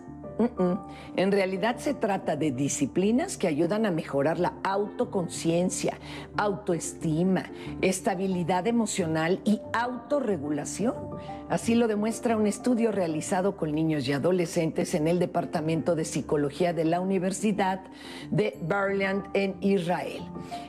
En 1.16 1.32
realidad 1.32 1.78
se 1.78 1.94
trata 1.94 2.36
de 2.36 2.52
disciplinas 2.52 3.38
que 3.38 3.48
ayudan 3.48 3.86
a 3.86 3.92
mejorar 3.92 4.40
la 4.40 4.54
autoconciencia, 4.64 5.98
autoestima, 6.38 7.52
estabilidad 7.82 8.68
emocional 8.68 9.40
y 9.46 9.62
autorregulación. 9.74 10.96
Así 11.50 11.76
lo 11.76 11.88
demuestra 11.88 12.38
un 12.38 12.48
estudio 12.48 12.92
realizado 12.92 13.58
con 13.58 13.74
niños 13.74 14.08
y 14.08 14.14
adolescentes 14.14 14.94
en 14.96 15.08
el 15.08 15.20
Departamento 15.20 15.96
de 15.96 16.06
Psicología 16.06 16.74
de 16.74 16.86
la 16.86 17.02
Universidad 17.02 17.82
de 18.32 18.58
Berlin 18.62 19.24
en 19.34 19.56
Israel. 19.60 20.24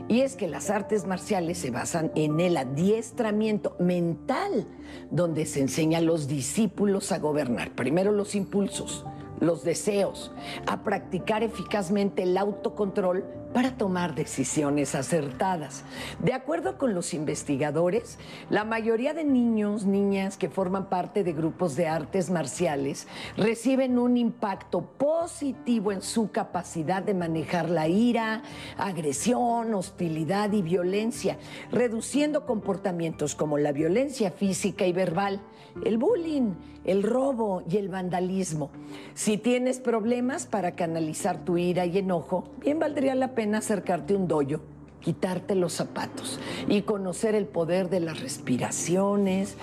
Y 0.09 0.23
es 0.23 0.35
que 0.35 0.49
las 0.49 0.71
artes 0.71 1.07
marciales 1.07 1.59
se 1.59 1.71
basan 1.71 2.11
en 2.15 2.41
el 2.41 2.57
adiestramiento 2.57 3.77
mental, 3.79 4.67
donde 5.11 5.47
se 5.47 5.61
enseña 5.61 5.99
a 5.99 6.03
los 6.03 6.27
discípulos 6.27 7.13
a 7.13 7.19
gobernar 7.19 7.75
primero 7.75 8.13
los 8.13 8.35
impulsos 8.35 9.05
los 9.43 9.64
deseos, 9.64 10.31
a 10.66 10.82
practicar 10.85 11.43
eficazmente 11.43 12.23
el 12.23 12.39
autocontrol 12.39 13.24
para 13.52 13.77
tomar 13.77 14.14
decisiones 14.14 14.94
acertadas. 14.94 15.85
De 16.20 16.32
acuerdo 16.32 16.78
con 16.78 16.94
los 16.94 17.12
investigadores, 17.12 18.19
la 18.51 18.64
mayoría 18.64 19.14
de 19.14 19.24
niños, 19.24 19.85
niñas 19.85 20.36
que 20.36 20.48
forman 20.48 20.89
parte 20.89 21.23
de 21.23 21.32
grupos 21.32 21.77
de 21.77 21.86
artes 21.86 22.31
marciales 22.31 23.06
reciben 23.36 23.98
un 23.98 24.16
impacto 24.16 24.82
positivo 24.82 25.93
en 25.93 26.02
su 26.02 26.31
capacidad 26.31 27.02
de 27.02 27.14
manejar 27.14 27.69
la 27.69 27.89
ira, 27.89 28.43
agresión, 28.78 29.74
hostilidad 29.74 30.52
y 30.52 30.62
violencia, 30.62 31.36
reduciendo 31.70 32.47
comportamientos 32.47 33.35
como 33.35 33.59
la 33.59 33.73
violencia 33.73 34.31
física 34.31 34.86
y 34.86 34.93
verbal, 34.93 35.40
el 35.85 35.99
bullying, 35.99 36.53
el 36.85 37.03
robo 37.03 37.62
y 37.69 37.77
el 37.77 37.89
vandalismo. 37.89 38.70
Si 39.15 39.39
tienes 39.39 39.81
problemas 39.81 40.47
para 40.47 40.73
canalizar 40.73 41.44
tu 41.44 41.59
ira 41.59 41.86
y 41.86 41.99
enojo, 41.99 42.44
bien 42.61 42.78
valdría 42.78 43.15
la 43.15 43.35
pena 43.35 43.59
acercarte 43.59 44.15
un 44.15 44.28
doyo, 44.28 44.61
quitarte 45.01 45.55
los 45.55 45.73
zapatos 45.73 46.40
y 46.69 46.82
conocer 46.82 47.35
el 47.35 47.47
poder 47.47 47.90
de 47.90 48.01
las 48.01 48.20
respiraciones, 48.20 49.57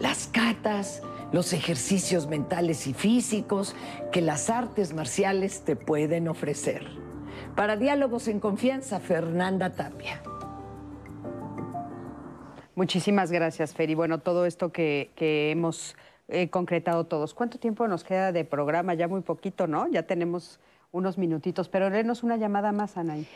las 0.00 0.26
catas, 0.26 1.02
los 1.32 1.52
ejercicios 1.52 2.28
mentales 2.28 2.86
y 2.86 2.94
físicos 2.94 3.74
que 4.12 4.20
las 4.20 4.50
artes 4.50 4.94
marciales 4.94 5.62
te 5.62 5.76
pueden 5.76 6.28
ofrecer. 6.28 6.86
Para 7.54 7.76
Diálogos 7.76 8.28
en 8.28 8.40
Confianza, 8.40 9.00
Fernanda 9.00 9.74
Tapia. 9.74 10.22
Muchísimas 12.76 13.32
gracias, 13.32 13.72
Fer. 13.72 13.90
Y 13.90 13.94
bueno, 13.94 14.20
todo 14.20 14.46
esto 14.46 14.70
que, 14.70 15.10
que 15.16 15.50
hemos 15.50 15.96
eh, 16.28 16.50
concretado 16.50 17.04
todos. 17.04 17.34
¿Cuánto 17.34 17.58
tiempo 17.58 17.88
nos 17.88 18.04
queda 18.04 18.32
de 18.32 18.44
programa? 18.44 18.94
Ya 18.94 19.08
muy 19.08 19.22
poquito, 19.22 19.66
¿no? 19.66 19.88
Ya 19.88 20.04
tenemos 20.04 20.60
unos 20.92 21.18
minutitos, 21.18 21.68
pero 21.68 21.88
léenos 21.88 22.22
una 22.22 22.36
llamada 22.36 22.72
más, 22.72 22.96
Anaí. 22.96 23.26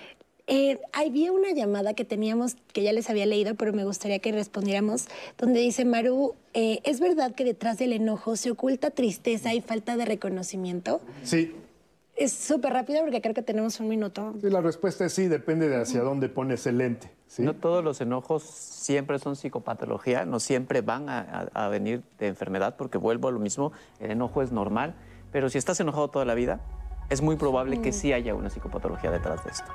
Eh, 0.46 0.78
había 0.92 1.32
una 1.32 1.52
llamada 1.52 1.94
que 1.94 2.04
teníamos, 2.04 2.56
que 2.72 2.82
ya 2.82 2.92
les 2.92 3.08
había 3.08 3.24
leído, 3.24 3.54
pero 3.54 3.72
me 3.72 3.84
gustaría 3.84 4.18
que 4.18 4.32
respondiéramos, 4.32 5.06
donde 5.38 5.60
dice 5.60 5.84
Maru, 5.84 6.34
eh, 6.54 6.80
¿es 6.84 7.00
verdad 7.00 7.34
que 7.34 7.44
detrás 7.44 7.78
del 7.78 7.92
enojo 7.92 8.36
se 8.36 8.50
oculta 8.50 8.90
tristeza 8.90 9.54
y 9.54 9.60
falta 9.60 9.96
de 9.96 10.04
reconocimiento? 10.04 11.00
Sí. 11.22 11.54
Es 12.20 12.32
súper 12.32 12.74
rápido 12.74 13.00
porque 13.00 13.22
creo 13.22 13.32
que 13.34 13.40
tenemos 13.42 13.80
un 13.80 13.88
minuto. 13.88 14.34
Sí, 14.42 14.50
la 14.50 14.60
respuesta 14.60 15.06
es 15.06 15.12
sí, 15.14 15.26
depende 15.26 15.70
de 15.70 15.76
hacia 15.80 16.02
dónde 16.02 16.28
pones 16.28 16.66
el 16.66 16.76
lente. 16.76 17.10
¿sí? 17.26 17.42
No 17.42 17.54
todos 17.54 17.82
los 17.82 17.98
enojos 18.02 18.42
siempre 18.42 19.18
son 19.18 19.36
psicopatología, 19.36 20.26
no 20.26 20.38
siempre 20.38 20.82
van 20.82 21.08
a, 21.08 21.48
a- 21.54 21.64
a 21.64 21.68
venir 21.68 22.02
de 22.18 22.26
enfermedad, 22.26 22.76
porque 22.76 22.98
vuelvo 22.98 23.28
a 23.28 23.32
lo 23.32 23.38
mismo, 23.38 23.72
el 24.00 24.10
enojo 24.10 24.42
es 24.42 24.52
normal, 24.52 24.94
pero 25.32 25.48
si 25.48 25.56
estás 25.56 25.80
enojado 25.80 26.08
toda 26.08 26.26
la 26.26 26.34
vida, 26.34 26.60
es 27.08 27.22
muy 27.22 27.36
probable 27.36 27.80
que 27.80 27.90
sí 27.90 28.12
haya 28.12 28.34
una 28.34 28.50
psicopatología 28.50 29.10
detrás 29.10 29.42
de 29.44 29.50
esto. 29.52 29.72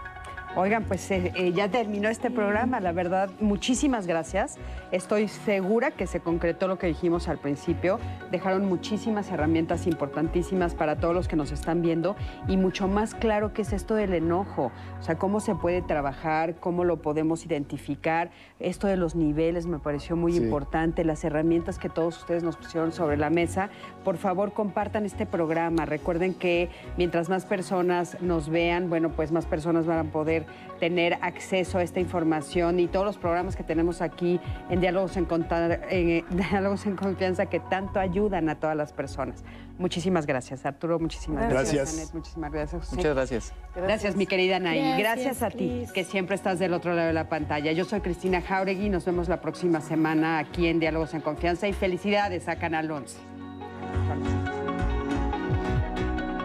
Oigan, 0.57 0.85
pues 0.85 1.11
eh, 1.11 1.33
eh, 1.35 1.51
ya 1.51 1.67
terminó 1.67 2.07
este 2.07 2.31
programa, 2.31 2.79
la 2.79 2.93
verdad, 2.93 3.29
muchísimas 3.41 4.07
gracias. 4.07 4.57
Estoy 4.93 5.27
segura 5.27 5.91
que 5.91 6.07
se 6.07 6.21
concretó 6.21 6.69
lo 6.69 6.79
que 6.79 6.87
dijimos 6.87 7.27
al 7.27 7.39
principio. 7.39 7.99
Dejaron 8.31 8.65
muchísimas 8.65 9.29
herramientas 9.31 9.85
importantísimas 9.85 10.73
para 10.73 10.95
todos 10.95 11.13
los 11.13 11.27
que 11.27 11.35
nos 11.35 11.51
están 11.51 11.81
viendo 11.81 12.15
y 12.47 12.55
mucho 12.55 12.87
más 12.87 13.15
claro 13.15 13.51
qué 13.51 13.63
es 13.63 13.73
esto 13.73 13.95
del 13.95 14.13
enojo, 14.13 14.71
o 14.97 15.03
sea, 15.03 15.15
cómo 15.17 15.41
se 15.41 15.55
puede 15.55 15.81
trabajar, 15.81 16.55
cómo 16.55 16.85
lo 16.85 17.01
podemos 17.01 17.45
identificar. 17.45 18.31
Esto 18.61 18.87
de 18.87 18.95
los 18.95 19.13
niveles 19.13 19.65
me 19.67 19.79
pareció 19.79 20.15
muy 20.15 20.31
Sí. 20.31 20.37
importante, 20.37 21.03
las 21.03 21.25
herramientas 21.25 21.79
que 21.79 21.89
todos 21.89 22.17
ustedes 22.19 22.43
nos 22.43 22.55
pusieron 22.55 22.93
sobre 22.93 23.17
la 23.17 23.29
mesa. 23.29 23.69
Por 24.05 24.15
favor, 24.15 24.53
compartan 24.53 25.05
este 25.05 25.25
programa. 25.25 25.85
Recuerden 25.85 26.33
que 26.33 26.69
mientras 26.97 27.27
más 27.27 27.43
personas 27.45 28.21
nos 28.21 28.47
vean, 28.47 28.89
bueno, 28.89 29.09
pues 29.09 29.33
más 29.33 29.45
personas 29.45 29.85
van 29.85 30.07
a 30.07 30.11
poder 30.11 30.44
tener 30.79 31.17
acceso 31.21 31.77
a 31.77 31.83
esta 31.83 31.99
información 31.99 32.79
y 32.79 32.87
todos 32.87 33.05
los 33.05 33.17
programas 33.17 33.55
que 33.55 33.63
tenemos 33.63 34.01
aquí 34.01 34.39
en 34.69 34.81
Diálogos 34.81 35.15
en, 35.17 35.25
Conta- 35.25 35.75
en, 35.89 36.09
eh, 36.09 36.25
Diálogos 36.29 36.85
en 36.85 36.95
Confianza 36.95 37.45
que 37.45 37.59
tanto 37.59 37.99
ayudan 37.99 38.49
a 38.49 38.55
todas 38.55 38.75
las 38.75 38.91
personas. 38.91 39.43
Muchísimas 39.77 40.25
gracias, 40.25 40.65
Arturo. 40.65 40.99
Muchísimas 40.99 41.49
gracias, 41.49 41.73
Gracias. 41.75 41.99
Anet, 42.01 42.13
Muchísimas 42.13 42.51
gracias, 42.51 42.81
José. 42.81 42.95
Muchas 42.97 43.15
gracias. 43.15 43.53
Gracias, 43.75 44.15
mi 44.15 44.25
querida 44.25 44.57
Anaí. 44.57 44.79
Gracias, 44.99 45.39
Gracias, 45.39 45.43
a 45.43 45.49
ti, 45.49 45.85
que 45.93 46.03
siempre 46.03 46.35
estás 46.35 46.59
del 46.59 46.73
otro 46.73 46.93
lado 46.93 47.07
de 47.07 47.13
la 47.13 47.29
pantalla. 47.29 47.71
Yo 47.73 47.83
soy 47.85 48.01
Cristina 48.01 48.41
Jauregui. 48.41 48.89
Nos 48.89 49.05
vemos 49.05 49.27
la 49.29 49.41
próxima 49.41 49.81
semana 49.81 50.39
aquí 50.39 50.67
en 50.67 50.79
Diálogos 50.79 51.13
en 51.13 51.21
Confianza 51.21 51.67
y 51.67 51.73
felicidades 51.73 52.47
a 52.47 52.55
Canal 52.57 52.89
11. 52.91 53.17